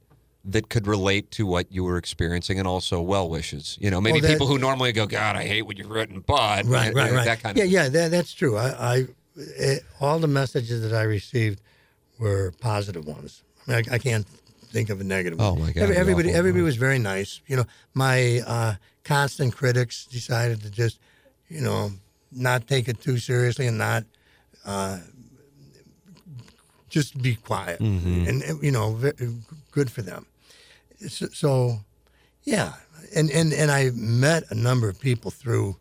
that 0.45 0.69
could 0.69 0.87
relate 0.87 1.31
to 1.31 1.47
what 1.47 1.71
you 1.71 1.85
were 1.85 1.97
experiencing 1.97 2.59
and 2.59 2.67
also 2.67 3.01
well 3.01 3.29
wishes. 3.29 3.79
You 3.81 3.91
know, 3.91 4.01
maybe 4.01 4.15
Well, 4.15 4.23
that- 4.23 4.33
people 4.35 4.47
who 4.49 4.59
normally 4.59 4.93
go, 4.93 5.07
God, 5.07 5.37
I 5.37 5.45
hate 5.45 5.63
what 5.63 5.79
you've 5.79 5.91
written, 5.91 6.21
but 6.27 6.65
Right, 6.67 6.91
you 6.91 6.97
right, 6.99 7.13
right. 7.13 7.25
that 7.25 7.41
kind 7.43 7.57
yeah, 7.57 7.65
of 7.65 7.71
yeah, 7.71 7.89
that, 7.89 8.11
that's 8.11 8.33
true. 8.35 8.57
I, 8.57 8.95
I 8.95 9.07
it, 9.37 9.85
all 10.01 10.19
the 10.19 10.27
messages 10.29 10.83
that 10.83 10.93
I 10.93 11.03
received 11.03 11.61
were 12.19 12.53
positive 12.61 13.07
ones. 13.07 13.43
I, 13.67 13.71
mean, 13.77 13.85
I, 13.91 13.95
I 13.95 13.99
can't 13.99 14.27
think 14.27 14.91
of 14.91 15.01
a 15.01 15.05
negative 15.05 15.39
one. 15.39 15.49
Oh, 15.49 15.55
my 15.57 15.71
God, 15.71 15.83
Every- 15.85 15.97
everybody, 15.97 16.29
awful. 16.31 16.39
everybody 16.39 16.63
was 16.65 16.77
very 16.77 16.99
nice. 16.99 17.41
You 17.47 17.57
know, 17.59 17.65
my 17.95 18.41
uh, 18.47 18.75
constant 19.05 19.55
critics 19.55 20.07
decided 20.07 20.61
to 20.63 20.71
just, 20.71 20.99
you 21.49 21.61
know, 21.61 21.93
not 22.33 22.67
take 22.67 22.89
it 22.89 23.01
too 23.01 23.19
seriously 23.19 23.67
and 23.69 23.79
not. 23.79 24.05
Uh, 24.65 24.99
just 26.89 27.21
be 27.23 27.37
quiet, 27.37 27.81
Mm-hmm. 27.81 28.27
and, 28.29 28.63
you 28.63 28.71
know, 28.71 28.99
good 29.71 29.91
for 29.91 30.03
them. 30.03 30.27
So, 31.09 31.81
yeah, 32.45 32.75
and, 33.15 33.31
and 33.31 33.53
and 33.53 33.71
I 33.71 33.91
met 33.95 34.45
a 34.51 34.55
number 34.55 34.89
of 34.89 35.01
people 35.01 35.31
through 35.31 35.77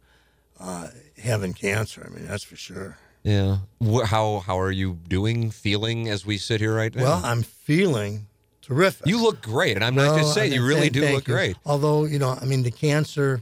uh, 0.59 0.87
having 1.21 1.53
cancer. 1.53 2.05
I 2.05 2.13
mean, 2.13 2.27
that's 2.27 2.43
for 2.43 2.55
sure. 2.55 2.97
Yeah. 3.23 3.57
How 4.05 4.39
how 4.39 4.59
are 4.59 4.71
you 4.71 4.97
doing, 5.07 5.51
feeling 5.51 6.09
as 6.09 6.25
we 6.25 6.37
sit 6.37 6.59
here 6.59 6.75
right 6.75 6.93
now? 6.93 7.03
Well, 7.03 7.21
I'm 7.23 7.43
feeling 7.43 8.27
terrific. 8.61 9.07
you 9.07 9.21
look 9.21 9.41
great, 9.41 9.75
and 9.75 9.85
I'm 9.85 9.95
not 9.95 10.17
just 10.17 10.33
saying 10.33 10.53
you 10.53 10.65
really 10.65 10.89
do 10.89 11.01
look 11.01 11.27
you. 11.27 11.33
great. 11.33 11.57
Although 11.65 12.05
you 12.05 12.19
know, 12.19 12.37
I 12.41 12.45
mean, 12.45 12.63
the 12.63 12.71
cancer 12.71 13.41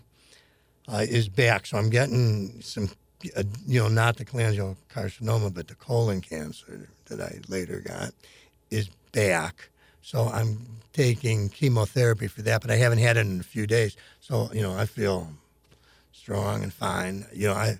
uh, 0.88 1.06
is 1.08 1.30
back, 1.30 1.66
so 1.66 1.78
I'm 1.78 1.90
getting 1.90 2.60
some, 2.62 2.90
uh, 3.38 3.44
you 3.66 3.80
know, 3.80 3.88
not 3.88 4.18
the 4.18 4.26
cholangiocarcinoma, 4.26 5.54
but 5.54 5.68
the 5.68 5.76
colon 5.76 6.22
cancer 6.22 6.90
that 7.06 7.22
I 7.22 7.40
later 7.48 7.80
got 7.80 8.12
is 8.70 8.90
back. 9.12 9.70
So 10.02 10.28
I'm 10.28 10.66
taking 10.94 11.50
chemotherapy 11.50 12.28
for 12.28 12.42
that, 12.44 12.62
but 12.62 12.72
I 12.72 12.76
haven't 12.76 13.00
had 13.00 13.18
it 13.18 13.22
in 13.22 13.40
a 13.40 13.44
few 13.44 13.68
days. 13.68 13.96
So 14.20 14.50
you 14.54 14.62
know, 14.62 14.76
I 14.76 14.86
feel 14.86 15.28
strong 16.12 16.64
and 16.64 16.74
fine. 16.74 17.26
You 17.34 17.48
know, 17.48 17.54
I. 17.54 17.80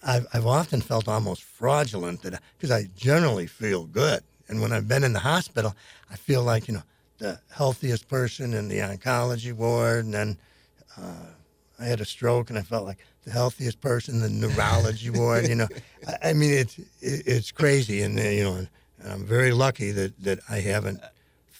I've, 0.00 0.28
I've 0.32 0.46
often 0.46 0.80
felt 0.80 1.08
almost 1.08 1.42
fraudulent 1.42 2.22
that 2.22 2.40
because 2.56 2.70
I 2.70 2.88
generally 2.96 3.48
feel 3.48 3.84
good, 3.84 4.22
and 4.48 4.60
when 4.62 4.72
I've 4.72 4.86
been 4.86 5.02
in 5.02 5.12
the 5.12 5.18
hospital, 5.18 5.74
I 6.08 6.14
feel 6.14 6.44
like 6.44 6.68
you 6.68 6.74
know 6.74 6.82
the 7.18 7.40
healthiest 7.50 8.08
person 8.08 8.54
in 8.54 8.68
the 8.68 8.78
oncology 8.78 9.52
ward, 9.52 10.04
and 10.04 10.14
then 10.14 10.38
uh, 10.96 11.26
I 11.80 11.84
had 11.84 12.00
a 12.00 12.04
stroke, 12.04 12.48
and 12.48 12.58
I 12.58 12.62
felt 12.62 12.86
like 12.86 12.98
the 13.24 13.32
healthiest 13.32 13.80
person 13.80 14.22
in 14.22 14.40
the 14.40 14.48
neurology 14.48 15.10
ward. 15.10 15.48
You 15.48 15.56
know, 15.56 15.68
I, 16.06 16.30
I 16.30 16.32
mean 16.32 16.52
it's 16.52 16.78
it, 16.78 17.26
it's 17.26 17.50
crazy, 17.50 18.02
and 18.02 18.18
uh, 18.18 18.22
you 18.22 18.44
know, 18.44 18.54
and 18.54 18.68
I'm 19.04 19.26
very 19.26 19.52
lucky 19.52 19.90
that 19.90 20.18
that 20.22 20.38
I 20.48 20.60
haven't 20.60 21.00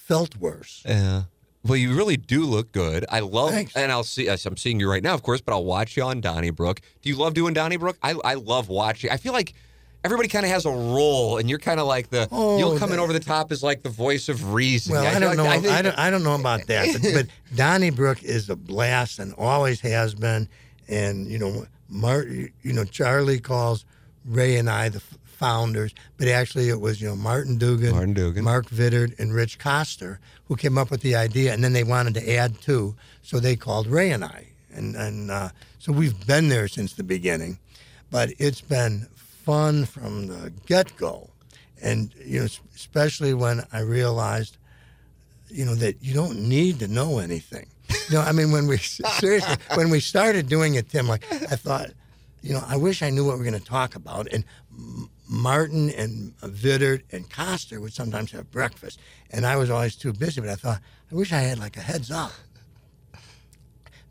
felt 0.09 0.37
worse. 0.37 0.83
Yeah. 0.85 1.25
Well, 1.65 1.77
you 1.77 1.95
really 1.95 2.17
do 2.17 2.45
look 2.45 2.73
good. 2.73 3.05
I 3.11 3.21
love, 3.21 3.51
Thanks. 3.51 3.77
and 3.77 3.93
I'll 3.93 4.05
see. 4.05 4.27
I'm 4.29 4.57
seeing 4.57 4.81
you 4.81 4.91
right 4.91 5.03
now, 5.03 5.13
of 5.13 5.23
course, 5.23 5.41
but 5.41 5.53
I'll 5.53 5.65
watch 5.65 5.97
you 5.97 6.03
on 6.03 6.21
Donnybrook. 6.21 6.81
Do 7.03 7.09
you 7.11 7.17
love 7.17 7.35
doing 7.35 7.53
Donnybrook? 7.53 7.99
I 8.03 8.15
I 8.25 8.35
love 8.35 8.69
watching. 8.69 9.11
I 9.11 9.19
feel 9.19 9.33
like 9.35 9.53
everybody 10.05 10.29
kind 10.29 10.47
of 10.47 10.53
has 10.53 10.65
a 10.65 10.71
role, 10.71 11.37
and 11.37 11.51
you're 11.51 11.59
kind 11.59 11.79
of 11.79 11.87
like 11.87 12.09
the. 12.11 12.27
Oh, 12.33 12.59
you'll 12.59 12.79
come 12.79 12.93
in 12.93 12.99
over 12.99 13.13
the 13.13 13.21
top 13.21 13.53
as 13.53 13.63
like 13.63 13.83
the 13.83 13.91
voice 13.91 14.29
of 14.29 14.55
reason. 14.55 14.95
Well, 14.95 15.05
I, 15.05 15.11
feel 15.11 15.21
don't 15.21 15.37
know. 15.37 15.47
I, 15.47 15.59
think- 15.59 15.85
don't, 15.85 15.99
I 15.99 16.11
don't 16.11 16.23
know 16.23 16.37
about 16.37 16.67
that, 16.69 16.89
but, 17.03 17.13
but 17.13 17.27
Donnybrook 17.57 18.23
is 18.23 18.49
a 18.49 18.57
blast 18.57 19.19
and 19.19 19.35
always 19.37 19.81
has 19.81 20.15
been. 20.15 20.49
And 20.89 21.27
you 21.27 21.39
know, 21.39 21.67
Mart, 21.89 22.29
you 22.29 22.73
know, 22.73 22.85
Charlie 22.85 23.41
calls 23.41 23.85
Ray 24.25 24.57
and 24.57 24.71
I 24.71 24.89
the 24.89 25.03
founders, 25.39 25.95
but 26.17 26.29
actually 26.29 26.69
it 26.69 26.81
was 26.81 27.01
you 27.01 27.09
know 27.09 27.17
Martin 27.17 27.59
Duggan, 27.59 27.93
Martin 27.93 28.15
Duggan. 28.15 28.45
Mark 28.45 28.67
Vittert, 28.67 29.19
and 29.19 29.33
Rich 29.33 29.59
Koster 29.59 30.19
who 30.47 30.57
came 30.57 30.77
up 30.77 30.91
with 30.91 31.03
the 31.03 31.15
idea, 31.15 31.53
and 31.53 31.63
then 31.63 31.73
they 31.73 31.85
wanted 31.85 32.15
to 32.15 32.35
add 32.35 32.61
two, 32.61 32.95
so 33.23 33.39
they 33.39 33.55
called 33.55 33.87
Ray 33.87 34.11
and 34.11 34.25
I, 34.25 34.49
and 34.73 34.97
and 34.97 35.31
uh, 35.31 35.51
so 35.79 35.93
we've 35.93 36.27
been 36.27 36.49
there 36.49 36.69
since 36.69 36.95
the 36.95 37.05
beginning, 37.05 37.59
but 38.11 38.31
it's 38.39 38.61
been 38.61 39.07
fun 39.15 39.85
from 39.85 40.27
the 40.27 40.53
get 40.67 40.97
go, 40.97 41.31
and 41.81 42.13
you 42.25 42.41
know, 42.41 42.47
especially 42.75 43.33
when 43.35 43.65
I 43.73 43.81
realized 43.81 44.57
you 45.49 45.65
know 45.65 45.75
that 45.77 46.03
you 46.03 46.15
don't 46.15 46.49
need 46.49 46.81
to 46.81 46.89
know 46.89 47.19
anything. 47.19 47.67
You 48.09 48.17
know, 48.17 48.21
I 48.23 48.33
mean, 48.33 48.51
when 48.51 48.67
we 48.67 48.77
seriously 49.21 49.57
when 49.75 49.91
we 49.91 50.01
started 50.01 50.49
doing 50.49 50.75
it, 50.75 50.91
Tim, 50.91 51.07
like 51.07 51.25
I 51.31 51.57
thought, 51.57 51.91
you 52.43 52.55
know, 52.55 52.63
I 52.67 52.77
wish 52.77 53.03
I 53.03 53.11
knew 53.11 53.25
what 53.25 53.37
we 53.39 53.47
are 53.47 53.51
going 53.51 53.61
to 53.61 53.67
talk 53.69 53.95
about. 53.95 54.29
And 54.33 54.45
Martin 55.29 55.91
and 55.91 56.37
Vittert 56.39 57.03
and 57.13 57.29
Koster 57.29 57.81
would 57.81 57.93
sometimes 57.93 58.33
have 58.33 58.51
breakfast, 58.51 58.99
and 59.31 59.45
I 59.45 59.57
was 59.57 59.71
always 59.71 59.95
too 59.95 60.13
busy. 60.13 60.41
But 60.41 60.51
I 60.51 60.55
thought, 60.55 60.81
I 61.13 61.15
wish 61.15 61.33
I 61.33 61.41
had 61.41 61.59
like 61.59 61.77
a 61.77 61.81
heads 61.81 62.11
up. 62.11 62.33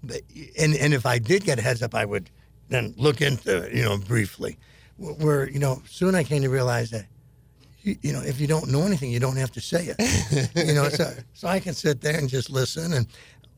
But, 0.04 0.22
and 0.60 0.76
and 0.76 0.94
if 0.94 1.06
I 1.06 1.18
did 1.18 1.44
get 1.44 1.58
a 1.58 1.62
heads 1.62 1.82
up, 1.82 1.96
I 1.96 2.06
would 2.06 2.30
then 2.70 2.94
look 2.98 3.22
into 3.22 3.64
it, 3.64 3.74
you 3.74 3.84
know, 3.84 3.98
briefly. 3.98 4.58
Where 4.98 5.50
you 5.50 5.60
know, 5.60 5.82
soon 5.88 6.14
I 6.14 6.24
came 6.24 6.44
to 6.44 6.50
realize 6.50 6.92
that 6.92 7.08
you, 7.82 7.96
you 8.02 8.14
know, 8.14 8.22
if 8.22 8.40
you 8.40 8.48
don't 8.48 8.70
know 8.72 8.84
anything, 8.84 9.12
you 9.12 9.20
don't 9.20 9.38
have 9.38 9.52
to 9.54 9.62
say 9.62 9.94
it. 9.98 10.52
you 10.68 10.74
know, 10.74 10.90
so, 10.90 11.14
so 11.34 11.48
I 11.48 11.60
can 11.60 11.74
sit 11.74 12.02
there 12.02 12.18
and 12.18 12.30
just 12.30 12.50
listen 12.50 12.94
and 12.94 13.08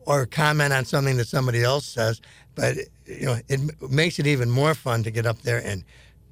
or 0.05 0.25
comment 0.25 0.71
on 0.73 0.85
something 0.85 1.17
that 1.17 1.27
somebody 1.27 1.63
else 1.63 1.85
says. 1.85 2.21
But 2.55 2.77
you 3.05 3.25
know, 3.25 3.39
it 3.47 3.59
makes 3.91 4.17
it 4.17 4.27
even 4.27 4.49
more 4.49 4.73
fun 4.75 5.03
to 5.03 5.11
get 5.11 5.25
up 5.25 5.41
there 5.41 5.61
and 5.65 5.83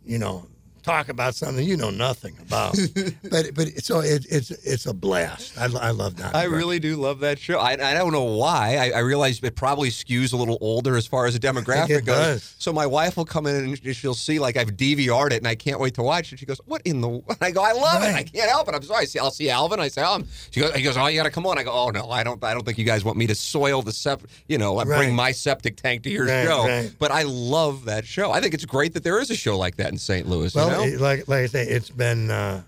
you 0.06 0.18
know 0.18 0.48
talk 0.84 1.10
about 1.10 1.36
something 1.36 1.66
you 1.66 1.78
know 1.78 1.90
nothing 1.90 2.36
about. 2.42 2.78
but 3.30 3.54
but 3.54 3.68
so 3.84 4.00
it, 4.00 4.26
it's 4.30 4.52
it's 4.52 4.86
a 4.86 4.94
blast. 4.94 5.58
I, 5.58 5.66
I 5.66 5.92
love 5.92 6.16
that. 6.18 6.36
I 6.36 6.44
really 6.46 6.80
do 6.80 6.96
love 6.96 7.20
that 7.22 7.40
show. 7.40 7.60
I, 7.60 7.72
I 7.74 7.94
don't 7.94 8.12
know 8.12 8.24
why. 8.24 8.78
I, 8.78 8.98
I 8.98 9.00
realize 9.00 9.40
it 9.44 9.56
probably 9.56 9.90
skews 9.90 10.34
a 10.34 10.38
little 10.38 10.58
older 10.62 10.96
as 10.98 11.06
far 11.08 11.26
as 11.26 11.34
the 11.34 11.40
demographic 11.40 12.06
goes. 12.06 12.16
does. 12.16 12.56
So 12.60 12.72
my 12.74 12.86
wife 12.86 13.18
will 13.18 13.26
come 13.26 13.46
in 13.48 13.56
and 13.56 13.96
she'll 13.96 14.14
see 14.14 14.40
like 14.40 14.58
I've 14.58 14.72
DVR'd 14.78 15.34
it 15.34 15.38
and 15.38 15.48
I 15.48 15.56
can't 15.56 15.80
wait 15.80 15.94
to 15.96 16.04
watch 16.04 16.32
it. 16.34 16.40
She 16.40 16.46
goes, 16.46 16.60
"What 16.66 16.82
in 16.86 17.02
the?" 17.02 17.10
And 17.10 17.38
I 17.42 17.52
go, 17.52 17.62
"I 17.64 17.74
love 17.74 18.04
it. 18.04 18.14
I 18.16 18.24
can't 18.24 18.50
help 18.50 18.68
it. 18.68 18.76
I'm 18.76 18.82
sorry." 18.84 19.02
I 19.02 19.06
see, 19.06 19.20
I'll 19.20 19.32
see 19.32 19.50
Alvin. 19.50 19.80
I 19.80 19.88
say, 19.90 20.02
"Um." 20.02 20.26
She 20.52 20.60
goes, 20.62 20.74
"He 20.76 20.82
goes, 20.84 20.98
oh, 20.98 21.08
you 21.08 21.18
got 21.18 21.24
to 21.24 21.32
come 21.32 21.46
on." 21.46 21.58
I 21.58 21.64
go, 21.64 21.72
"Oh 21.72 21.90
no, 21.90 22.10
I 22.10 22.24
don't. 22.24 22.44
I 22.44 22.54
don't 22.54 22.66
think 22.66 22.78
you 22.78 22.86
guys 22.86 23.04
want 23.04 23.18
me 23.18 23.28
to 23.28 23.36
soil 23.36 23.82
the 23.82 23.92
sep. 23.92 24.22
You 24.48 24.58
know, 24.58 24.78
I 24.80 24.84
bring 24.86 25.16
my 25.16 25.32
septic 25.32 25.76
tank 25.78 26.04
to 26.04 26.10
your 26.10 26.26
Right, 26.26 26.46
show." 26.46 26.66
right. 26.66 26.92
But 26.98 27.12
I 27.12 27.24
love 27.24 27.86
that 27.86 28.06
show. 28.06 28.32
I 28.32 28.42
think 28.42 28.54
it's 28.54 28.66
great 28.66 28.94
that 28.94 29.04
there 29.04 29.20
is 29.20 29.30
a 29.30 29.36
show 29.36 29.58
like 29.58 29.76
that 29.78 29.92
in 29.92 29.98
St. 29.98 30.28
Louis. 30.28 30.54
Well, 30.54 30.68
you 30.68 30.74
know? 30.74 30.77
It- 30.84 31.00
like 31.02 31.28
like 31.28 31.44
I 31.44 31.48
say, 31.48 31.64
it's 31.68 31.90
been 31.90 32.30
uh, 32.32 32.64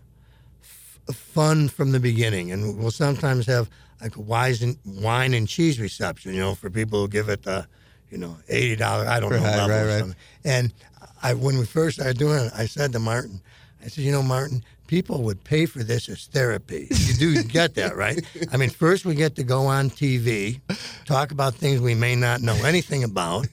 f- 0.62 1.16
fun 1.16 1.68
from 1.70 1.92
the 1.92 2.00
beginning, 2.00 2.52
and 2.52 2.78
we'll 2.78 2.92
sometimes 2.92 3.46
have 3.48 3.70
like 4.02 4.16
a 4.16 4.22
wise 4.22 4.62
and 4.62 4.78
wine 4.86 5.34
and 5.34 5.48
cheese 5.48 5.80
reception. 5.80 6.34
You 6.34 6.40
know, 6.42 6.56
for 6.56 6.70
people 6.70 7.02
who 7.02 7.08
give 7.08 7.30
it 7.30 7.44
the, 7.44 7.68
you 8.10 8.18
know, 8.18 8.38
eighty 8.50 8.76
dollars. 8.76 9.08
I 9.08 9.20
don't 9.20 9.32
know 9.32 9.38
level 9.42 9.70
right, 9.70 10.02
or 10.02 10.06
right. 10.08 10.16
And 10.46 10.74
I 11.22 11.34
when 11.34 11.58
we 11.58 11.66
first 11.66 11.98
started 11.98 12.18
doing 12.18 12.46
it, 12.46 12.52
I 12.56 12.66
said 12.66 12.92
to 12.94 13.00
Martin, 13.00 13.42
I 13.84 13.88
said, 13.88 14.04
you 14.04 14.12
know, 14.12 14.24
Martin. 14.24 14.64
People 14.88 15.22
would 15.22 15.44
pay 15.44 15.68
for 15.68 15.84
this 15.84 16.10
as 16.10 16.26
therapy. 16.26 16.88
You 16.90 17.14
do 17.14 17.44
get 17.44 17.76
that, 17.76 17.96
right? 17.96 18.26
I 18.52 18.58
mean, 18.58 18.72
first 18.72 19.06
we 19.06 19.14
get 19.14 19.36
to 19.36 19.44
go 19.44 19.68
on 19.68 19.92
TV, 19.92 20.62
talk 21.06 21.32
about 21.32 21.54
things 21.54 21.80
we 21.80 21.94
may 21.94 22.16
not 22.16 22.42
know 22.42 22.56
anything 22.66 23.04
about. 23.04 23.46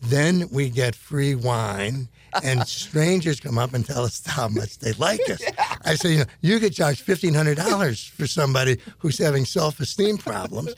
Then 0.00 0.48
we 0.50 0.70
get 0.70 0.94
free 0.94 1.34
wine, 1.34 2.08
and 2.42 2.66
strangers 2.66 3.40
come 3.40 3.58
up 3.58 3.74
and 3.74 3.84
tell 3.86 4.04
us 4.04 4.22
how 4.26 4.48
much 4.48 4.78
they 4.78 4.92
like 4.94 5.20
us. 5.30 5.42
I 5.84 5.94
say, 5.94 6.12
you 6.12 6.18
know, 6.18 6.24
you 6.40 6.58
could 6.60 6.72
charge 6.74 7.00
fifteen 7.02 7.34
hundred 7.34 7.56
dollars 7.56 8.04
for 8.04 8.26
somebody 8.26 8.78
who's 8.98 9.18
having 9.18 9.44
self-esteem 9.44 10.18
problems, 10.18 10.74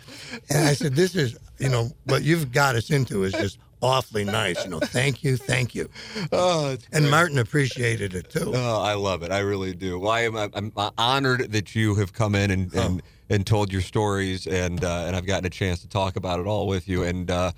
and 0.50 0.68
I 0.68 0.74
said, 0.74 0.94
this 0.94 1.14
is, 1.14 1.36
you 1.58 1.68
know, 1.68 1.90
what 2.04 2.22
you've 2.22 2.52
got 2.52 2.76
us 2.76 2.90
into 2.90 3.24
is 3.24 3.32
just 3.32 3.58
awfully 3.82 4.24
nice. 4.24 4.64
You 4.64 4.70
know, 4.70 4.80
thank 4.80 5.22
you, 5.22 5.36
thank 5.36 5.74
you. 5.74 5.88
oh, 6.32 6.76
And 6.92 7.10
Martin 7.10 7.38
appreciated 7.38 8.14
it 8.14 8.30
too. 8.30 8.52
Oh, 8.54 8.80
I 8.82 8.94
love 8.94 9.22
it. 9.22 9.30
I 9.30 9.40
really 9.40 9.74
do. 9.74 9.98
Well, 9.98 10.10
I 10.10 10.22
am 10.22 10.36
I'm 10.36 10.72
honored 10.98 11.52
that 11.52 11.74
you 11.74 11.94
have 11.96 12.12
come 12.12 12.34
in 12.34 12.50
and 12.50 12.70
Oh. 12.74 12.80
and, 12.82 13.02
and 13.28 13.46
told 13.46 13.72
your 13.72 13.82
stories, 13.82 14.46
and 14.46 14.84
uh, 14.84 15.04
and 15.06 15.16
I've 15.16 15.26
gotten 15.26 15.46
a 15.46 15.50
chance 15.50 15.80
to 15.80 15.88
talk 15.88 16.16
about 16.16 16.38
it 16.40 16.46
all 16.46 16.66
with 16.68 16.88
you. 16.88 17.02
And 17.02 17.28
uh, 17.30 17.52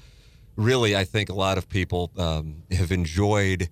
really, 0.56 0.96
I 0.96 1.04
think 1.04 1.28
a 1.28 1.34
lot 1.34 1.58
of 1.58 1.68
people 1.68 2.10
um, 2.16 2.62
have 2.72 2.90
enjoyed 2.90 3.68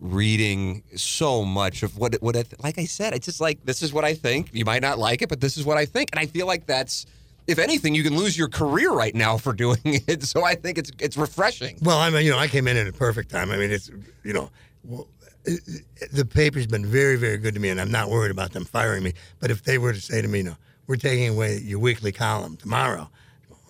reading 0.00 0.82
so 0.96 1.44
much 1.44 1.82
of 1.82 1.96
what 1.98 2.14
what 2.22 2.36
I, 2.36 2.44
like 2.62 2.78
I 2.78 2.84
said. 2.84 3.14
It's 3.14 3.26
just 3.26 3.40
like 3.40 3.64
this 3.64 3.82
is 3.82 3.92
what 3.92 4.04
I 4.04 4.14
think. 4.14 4.50
You 4.52 4.64
might 4.64 4.82
not 4.82 4.98
like 4.98 5.22
it, 5.22 5.28
but 5.28 5.40
this 5.40 5.56
is 5.56 5.64
what 5.64 5.76
I 5.78 5.86
think, 5.86 6.10
and 6.12 6.20
I 6.20 6.26
feel 6.26 6.46
like 6.46 6.66
that's. 6.66 7.06
If 7.46 7.60
anything, 7.60 7.94
you 7.94 8.02
can 8.02 8.16
lose 8.16 8.36
your 8.36 8.48
career 8.48 8.90
right 8.90 9.14
now 9.14 9.38
for 9.38 9.52
doing 9.52 9.78
it. 9.84 10.24
So 10.24 10.44
I 10.44 10.56
think 10.56 10.78
it's 10.78 10.90
it's 10.98 11.16
refreshing. 11.16 11.78
Well, 11.80 11.96
I 11.98 12.10
mean, 12.10 12.24
you 12.24 12.32
know, 12.32 12.38
I 12.38 12.48
came 12.48 12.66
in 12.66 12.76
at 12.76 12.88
a 12.88 12.92
perfect 12.92 13.30
time. 13.30 13.52
I 13.52 13.56
mean, 13.56 13.70
it's, 13.70 13.88
you 14.24 14.32
know, 14.32 14.50
well, 14.82 15.06
it- 15.44 15.60
it- 16.00 16.10
the 16.12 16.24
paper's 16.24 16.66
been 16.66 16.84
very, 16.84 17.14
very 17.16 17.36
good 17.38 17.54
to 17.54 17.60
me, 17.60 17.68
and 17.68 17.80
I'm 17.80 17.90
not 17.92 18.10
worried 18.10 18.32
about 18.32 18.52
them 18.52 18.64
firing 18.64 19.04
me. 19.04 19.12
But 19.38 19.52
if 19.52 19.62
they 19.62 19.78
were 19.78 19.92
to 19.92 20.00
say 20.00 20.20
to 20.20 20.26
me, 20.26 20.42
no, 20.42 20.56
we're 20.88 20.96
taking 20.96 21.28
away 21.28 21.58
your 21.58 21.78
weekly 21.78 22.10
column 22.10 22.56
tomorrow, 22.56 23.08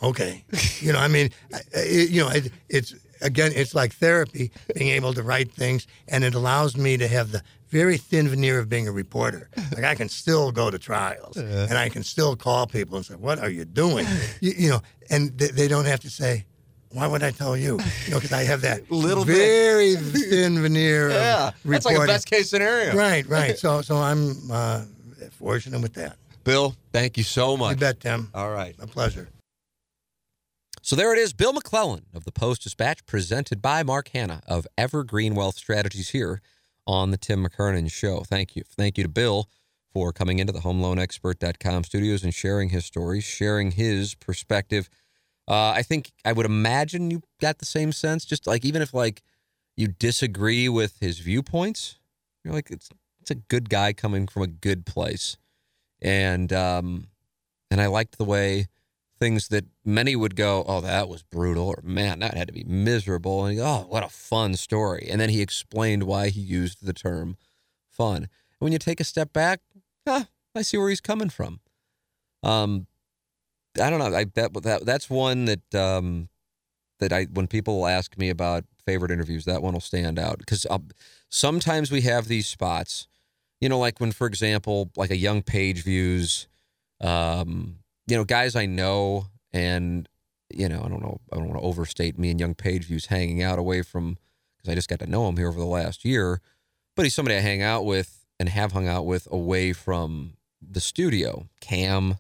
okay. 0.03 0.43
you 0.81 0.95
know, 0.95 0.99
I 0.99 1.09
mean, 1.09 1.29
it, 1.75 2.09
you 2.11 2.23
know, 2.23 2.31
it, 2.31 2.51
it's, 2.71 2.95
again, 3.21 3.53
it's 3.55 3.75
like 3.75 3.95
therapy, 3.95 4.51
being 4.75 4.91
able 4.91 5.13
to 5.15 5.23
write 5.23 5.53
things, 5.53 5.87
and 6.09 6.25
it 6.25 6.35
allows 6.35 6.77
me 6.77 6.97
to 6.97 7.09
have 7.09 7.33
the 7.33 7.43
very 7.69 7.97
thin 7.97 8.29
veneer 8.29 8.59
of 8.59 8.69
being 8.69 8.87
a 8.89 8.93
reporter. 8.93 9.51
Like 9.75 9.85
I 9.85 9.95
can 9.95 10.09
still 10.09 10.53
go 10.53 10.71
to 10.71 10.79
trials, 10.79 11.37
and 11.37 11.77
I 11.77 11.89
can 11.89 12.03
still 12.03 12.37
call 12.37 12.67
people 12.67 12.97
and 12.97 13.05
say, 13.07 13.15
"What 13.15 13.39
are 13.39 13.51
you 13.51 13.65
doing?" 13.65 14.07
You, 14.41 14.53
you 14.57 14.69
know, 14.71 14.83
and 15.11 15.37
they, 15.37 15.49
they 15.49 15.69
don't 15.69 15.87
have 15.87 16.01
to 16.01 16.11
say, 16.11 16.47
"Why 16.93 17.07
would 17.07 17.23
I 17.23 17.33
tell 17.33 17.57
you?" 17.57 17.79
You 18.05 18.11
know, 18.11 18.17
because 18.21 18.33
I 18.33 18.45
have 18.45 18.61
that 18.63 18.91
Little 18.91 19.25
bit. 19.25 19.37
very 19.37 19.97
thin 19.97 20.63
veneer 20.63 21.11
Yeah, 21.11 21.49
of 21.49 21.55
that's 21.65 21.85
like 21.87 21.99
a 21.99 22.07
best 22.07 22.31
case 22.31 22.51
scenario. 22.51 22.95
Right, 22.95 23.27
right. 23.29 23.59
So, 23.67 23.83
so 23.83 23.97
I'm 23.97 24.51
uh, 24.51 24.85
fortunate 25.39 25.81
with 25.81 25.95
that. 25.95 26.17
Bill, 26.45 26.77
thank 26.93 27.17
you 27.17 27.25
so 27.25 27.57
much. 27.57 27.73
You 27.73 27.77
bet, 27.81 27.99
Tim. 28.01 28.31
All 28.33 28.53
right. 28.53 28.77
A 28.79 28.87
pleasure. 28.87 29.29
So 30.87 30.95
there 30.95 31.13
it 31.13 31.19
is, 31.19 31.33
Bill 31.33 31.53
McClellan 31.53 32.07
of 32.15 32.23
the 32.23 32.31
Post 32.31 32.63
Dispatch, 32.63 33.05
presented 33.07 33.61
by 33.61 33.83
Mark 33.83 34.11
Hannah 34.15 34.41
of 34.47 34.69
Evergreen 34.79 35.35
Wealth 35.35 35.57
Strategies 35.57 36.11
here 36.11 36.41
on 36.87 37.11
the 37.11 37.17
Tim 37.17 37.45
McKernan 37.45 37.91
Show. 37.91 38.21
Thank 38.21 38.55
you. 38.55 38.63
Thank 38.63 38.97
you 38.97 39.03
to 39.03 39.11
Bill 39.11 39.51
for 39.93 40.13
coming 40.13 40.39
into 40.39 40.53
the 40.53 40.61
homeloanexpert.com 40.61 41.83
studios 41.83 42.23
and 42.23 42.33
sharing 42.33 42.69
his 42.69 42.85
stories, 42.85 43.25
sharing 43.25 43.73
his 43.73 44.15
perspective. 44.15 44.89
Uh, 45.49 45.71
I 45.71 45.83
think 45.83 46.13
I 46.25 46.31
would 46.31 46.47
imagine 46.47 47.11
you 47.11 47.25
got 47.41 47.59
the 47.59 47.65
same 47.67 47.91
sense, 47.91 48.25
just 48.25 48.47
like 48.47 48.65
even 48.65 48.81
if 48.81 48.95
like 48.95 49.25
you 49.77 49.89
disagree 49.89 50.69
with 50.69 51.01
his 51.01 51.19
viewpoints, 51.19 51.99
you're 52.45 52.55
like 52.55 52.71
it's 52.71 52.91
it's 53.21 53.33
a 53.33 53.35
good 53.35 53.69
guy 53.69 53.93
coming 53.93 54.29
from 54.29 54.43
a 54.43 54.47
good 54.47 54.87
place, 54.87 55.37
and 56.01 56.53
um, 56.53 57.09
and 57.73 57.81
I 57.81 57.89
liked 57.89 58.19
the 58.19 58.25
way 58.25 58.69
things 59.19 59.49
that 59.49 59.65
many 59.85 60.15
would 60.15 60.37
go, 60.37 60.65
oh, 60.67 60.81
that 60.81 61.09
was 61.09 61.23
brutal, 61.23 61.69
or 61.69 61.81
man, 61.83 62.19
that 62.21 62.35
had 62.35 62.49
to 62.49 62.55
be 62.55 62.65
miserable. 62.65 63.45
And 63.47 63.59
oh, 63.61 63.87
what 63.89 64.05
a 64.05 64.09
fun 64.09 64.55
story. 64.55 65.09
And 65.11 65.21
then 65.21 65.31
he 65.31 65.41
explained 65.41 66.03
why 66.03 66.29
he 66.29 66.41
used 66.41 66.85
the 66.85 66.93
term 66.93 67.37
fun. 67.91 68.17
And 68.17 68.29
when 68.59 68.73
you 68.73 68.79
take 68.79 69.01
a 69.01 69.05
step 69.05 69.33
back, 69.33 69.61
ah, 70.07 70.27
I 70.55 70.63
see 70.63 70.79
where 70.79 70.89
he's 70.89 71.01
coming 71.01 71.31
from. 71.31 71.61
Um, 72.43 72.87
I 73.81 73.91
don't 73.91 73.99
know. 73.99 74.17
I 74.17 74.25
bet 74.25 74.53
that 74.63 74.87
that's 74.87 75.11
one 75.11 75.47
that 75.47 75.75
um, 75.75 76.29
that 76.99 77.13
I 77.13 77.25
when 77.25 77.47
people 77.47 77.87
ask 77.87 78.17
me 78.17 78.31
about 78.31 78.65
favorite 78.87 79.11
interviews, 79.11 79.45
that 79.45 79.63
one 79.63 79.75
will 79.75 79.81
stand 79.81 80.19
out 80.19 80.39
because 80.39 80.67
um, 80.71 80.89
sometimes 81.29 81.91
we 81.91 82.03
have 82.03 82.29
these 82.29 82.47
spots, 82.47 83.09
you 83.61 83.69
know, 83.69 83.79
like 83.79 84.01
when, 84.01 84.13
for 84.13 84.27
example, 84.27 84.91
like 84.97 85.11
a 85.11 85.17
young 85.17 85.43
page 85.43 85.83
views, 85.83 86.47
um, 87.01 87.81
you 88.07 88.17
know, 88.17 88.25
guys 88.25 88.57
I 88.57 88.67
know, 88.67 89.27
and 89.53 90.09
you 90.51 90.69
know, 90.69 90.83
I 90.85 90.89
don't 90.89 91.03
know, 91.03 91.21
I 91.33 91.37
don't 91.37 91.49
want 91.49 91.61
to 91.61 91.67
overstate 91.67 92.19
me 92.19 92.31
and 92.31 92.39
Young 92.41 92.55
Page 92.55 92.85
views 92.85 93.07
hanging 93.07 93.43
out 93.43 93.59
away 93.59 93.83
from 93.83 94.19
because 94.57 94.71
I 94.71 94.75
just 94.75 94.89
got 94.89 95.01
to 95.01 95.07
know 95.07 95.29
him 95.29 95.37
here 95.37 95.49
over 95.49 95.59
the 95.59 95.65
last 95.65 96.05
year, 96.05 96.41
but 96.95 97.05
he's 97.05 97.15
somebody 97.15 97.37
I 97.37 97.41
hang 97.41 97.63
out 97.63 97.85
with 97.85 98.27
and 98.39 98.49
have 98.49 98.73
hung 98.73 98.89
out 98.89 99.07
with 99.07 99.27
away 99.31 99.73
from 99.73 100.35
the 100.61 100.81
studio. 100.81 101.49
Cam, 101.61 102.19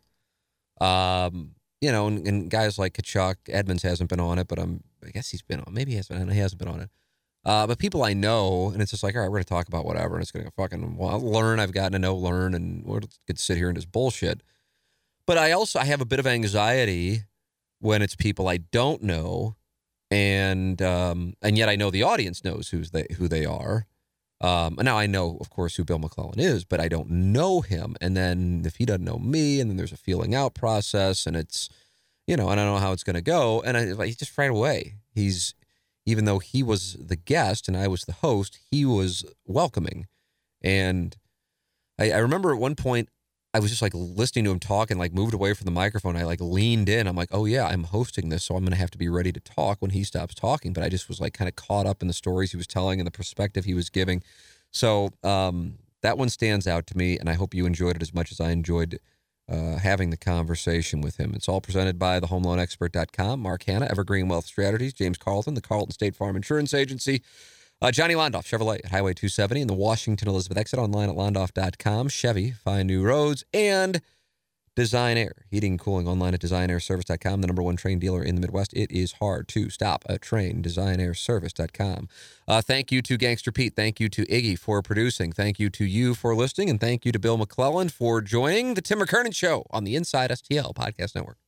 um, 0.80 1.52
you 1.80 1.92
know, 1.92 2.06
and, 2.06 2.26
and 2.26 2.50
guys 2.50 2.78
like 2.78 2.94
Tkachuk, 2.94 3.36
Edmonds 3.48 3.82
hasn't 3.82 4.10
been 4.10 4.20
on 4.20 4.38
it, 4.38 4.48
but 4.48 4.58
I'm, 4.58 4.82
I 5.04 5.10
guess 5.10 5.30
he's 5.30 5.42
been 5.42 5.60
on. 5.60 5.72
Maybe 5.72 5.92
he 5.92 5.96
hasn't. 5.98 6.32
He 6.32 6.38
hasn't 6.38 6.58
been 6.58 6.68
on 6.68 6.80
it. 6.80 6.90
Uh, 7.44 7.64
but 7.64 7.78
people 7.78 8.02
I 8.02 8.12
know, 8.12 8.70
and 8.72 8.82
it's 8.82 8.90
just 8.90 9.04
like, 9.04 9.14
all 9.14 9.20
right, 9.20 9.28
we're 9.28 9.36
going 9.36 9.44
to 9.44 9.48
talk 9.48 9.68
about 9.68 9.84
whatever, 9.84 10.14
and 10.14 10.22
it's 10.22 10.32
going 10.32 10.44
to 10.44 10.50
fucking 10.50 10.96
well, 10.96 11.20
learn. 11.20 11.60
I've 11.60 11.70
gotten 11.70 11.92
to 11.92 11.98
know, 12.00 12.16
learn, 12.16 12.54
and 12.54 12.84
going 12.84 13.02
to 13.02 13.36
sit 13.36 13.56
here 13.56 13.68
and 13.68 13.78
just 13.78 13.92
bullshit. 13.92 14.42
But 15.27 15.39
I 15.39 15.53
also 15.53 15.78
I 15.78 15.85
have 15.85 16.01
a 16.01 16.07
bit 16.07 16.19
of 16.19 16.27
anxiety 16.27 17.23
when 17.81 18.03
it's 18.03 18.16
people 18.16 18.48
I 18.48 18.59
don't 18.59 19.03
know, 19.03 19.57
and 20.11 20.81
um, 20.82 21.35
and 21.43 21.59
yet 21.59 21.69
I 21.69 21.77
know 21.77 21.90
the 21.90 22.03
audience 22.03 22.44
knows 22.44 22.69
who's 22.69 22.90
they 22.90 23.07
who 23.16 23.28
they 23.28 23.44
are. 23.44 23.86
Um, 24.40 24.77
and 24.78 24.85
now 24.85 24.98
I 24.98 25.07
know, 25.07 25.39
of 25.40 25.48
course, 25.48 25.77
who 25.77 25.85
Bill 25.85 25.98
McClellan 25.98 26.39
is, 26.39 26.65
but 26.65 26.78
I 26.78 26.89
don't 26.89 27.09
know 27.09 27.62
him. 27.62 27.97
And 28.03 28.15
then 28.15 28.65
if 28.66 28.77
he 28.77 28.85
doesn't 28.85 29.05
know 29.05 29.19
me, 29.19 29.61
and 29.61 29.70
then 29.70 29.78
there's 29.78 29.93
a 29.93 29.97
feeling 29.97 30.35
out 30.35 30.55
process, 30.55 31.27
and 31.27 31.35
it's 31.35 31.70
you 32.27 32.36
know, 32.36 32.48
I 32.48 32.55
don't 32.55 32.66
know 32.66 32.78
how 32.78 32.93
it's 32.93 33.05
going 33.05 33.15
to 33.15 33.23
go. 33.23 33.62
And 33.62 33.77
I 33.77 33.85
like 33.93 34.16
just 34.16 34.36
right 34.36 34.51
away, 34.51 34.97
he's 35.15 35.55
even 36.05 36.24
though 36.24 36.39
he 36.39 36.62
was 36.62 36.94
the 36.94 37.16
guest 37.16 37.69
and 37.69 37.77
I 37.77 37.89
was 37.89 38.05
the 38.05 38.12
host, 38.12 38.59
he 38.70 38.85
was 38.85 39.24
welcoming. 39.44 40.07
And 40.62 41.16
I, 41.98 42.12
I 42.12 42.19
remember 42.19 42.53
at 42.53 42.61
one 42.61 42.77
point 42.77 43.09
I 43.57 43.59
was 43.59 43.70
just 43.70 43.81
like 43.81 43.95
listening 43.95 44.45
to 44.45 44.51
him 44.51 44.61
talk 44.61 44.91
and 44.91 45.01
like 45.01 45.15
moved 45.15 45.33
away 45.33 45.55
from 45.55 45.65
the 45.65 45.70
microphone. 45.70 46.15
I 46.15 46.24
like 46.24 46.43
leaned 46.43 46.91
in. 46.91 47.07
I'm 47.07 47.16
like, 47.16 47.31
oh 47.33 47.47
yeah, 47.47 47.66
I'm 47.66 47.85
hosting 47.85 48.28
this, 48.28 48.45
so 48.45 48.55
I'm 48.55 48.65
gonna 48.65 48.77
have 48.77 48.91
to 48.91 48.99
be 48.99 49.09
ready 49.09 49.33
to 49.33 49.41
talk 49.41 49.78
when 49.81 49.93
he 49.93 50.05
stops 50.05 50.35
talking. 50.35 50.74
But 50.74 50.85
I 50.85 50.91
just 50.91 51.09
was 51.09 51.23
like 51.23 51.33
kind 51.33 51.49
of 51.49 51.57
caught 51.57 51.87
up 51.87 52.03
in 52.03 52.09
the 52.09 52.12
stories 52.12 52.51
he 52.51 52.59
was 52.59 52.66
telling 52.66 53.01
and 53.01 53.07
the 53.07 53.11
perspective 53.11 53.65
he 53.65 53.73
was 53.73 53.89
giving. 53.89 54.23
So 54.73 55.09
um, 55.24 55.78
that 56.03 56.19
one 56.19 56.28
stands 56.28 56.66
out 56.66 56.87
to 56.89 56.99
me, 56.99 57.19
and 57.19 57.31
I 57.31 57.33
hope 57.33 57.55
you 57.55 57.65
enjoyed 57.65 57.97
it 57.97 58.03
as 58.03 58.12
much 58.12 58.31
as 58.31 58.43
I 58.43 58.51
enjoyed 58.51 59.01
uh, 59.51 59.78
having 59.78 60.11
the 60.11 60.19
conversation 60.19 61.01
with 61.01 61.16
him. 61.16 61.33
It's 61.35 61.49
all 61.49 61.62
presented 61.62 61.99
by 61.99 62.20
the 62.20 62.27
homeloanexpert.com, 62.27 63.41
Mark 63.41 63.62
Hannah, 63.62 63.87
Evergreen 63.87 64.28
Wealth 64.28 64.45
Strategies, 64.45 64.93
James 64.93 65.16
Carlton, 65.16 65.55
the 65.55 65.62
Carlton 65.62 65.93
State 65.93 66.15
Farm 66.15 66.37
Insurance 66.37 66.74
Agency, 66.74 67.23
uh, 67.86 67.92
Johnny 67.92 68.14
Londoff, 68.14 68.42
Chevrolet 68.42 68.80
at 68.84 68.90
Highway 68.90 69.14
270 69.14 69.60
and 69.60 69.70
the 69.70 69.74
Washington 69.74 70.28
Elizabeth 70.28 70.58
exit 70.58 70.78
online 70.80 71.08
at 71.08 71.14
londoff.com. 71.14 72.08
Chevy, 72.08 72.50
find 72.50 72.88
new 72.88 73.04
roads, 73.04 73.44
and 73.54 74.00
Design 74.74 75.16
Aire, 75.16 75.46
heating 75.48 75.74
and 75.74 75.80
cooling 75.80 76.08
online 76.08 76.34
at 76.34 76.40
designairservice.com, 76.40 77.40
the 77.40 77.46
number 77.46 77.62
one 77.62 77.76
Trane 77.76 78.00
dealer 78.00 78.22
in 78.22 78.34
the 78.34 78.40
Midwest. 78.40 78.74
It 78.74 78.90
is 78.90 79.12
hard 79.12 79.46
to 79.48 79.70
stop 79.70 80.04
a 80.08 80.18
Trane, 80.18 80.62
designairservice.com. 80.62 82.08
Uh, 82.48 82.60
thank 82.60 82.90
you 82.90 83.00
to 83.02 83.16
Gangster 83.16 83.52
Pete. 83.52 83.76
Thank 83.76 84.00
you 84.00 84.08
to 84.08 84.26
Iggy 84.26 84.58
for 84.58 84.82
producing. 84.82 85.30
Thank 85.30 85.60
you 85.60 85.70
to 85.70 85.84
you 85.84 86.14
for 86.14 86.34
listening. 86.34 86.68
And 86.68 86.80
thank 86.80 87.06
you 87.06 87.12
to 87.12 87.18
Bill 87.20 87.38
McClellan 87.38 87.88
for 87.88 88.20
joining 88.20 88.74
the 88.74 88.82
Tim 88.82 88.98
McKernan 88.98 89.34
Show 89.34 89.64
on 89.70 89.84
the 89.84 89.94
Inside 89.94 90.30
STL 90.30 90.74
Podcast 90.74 91.14
Network. 91.14 91.38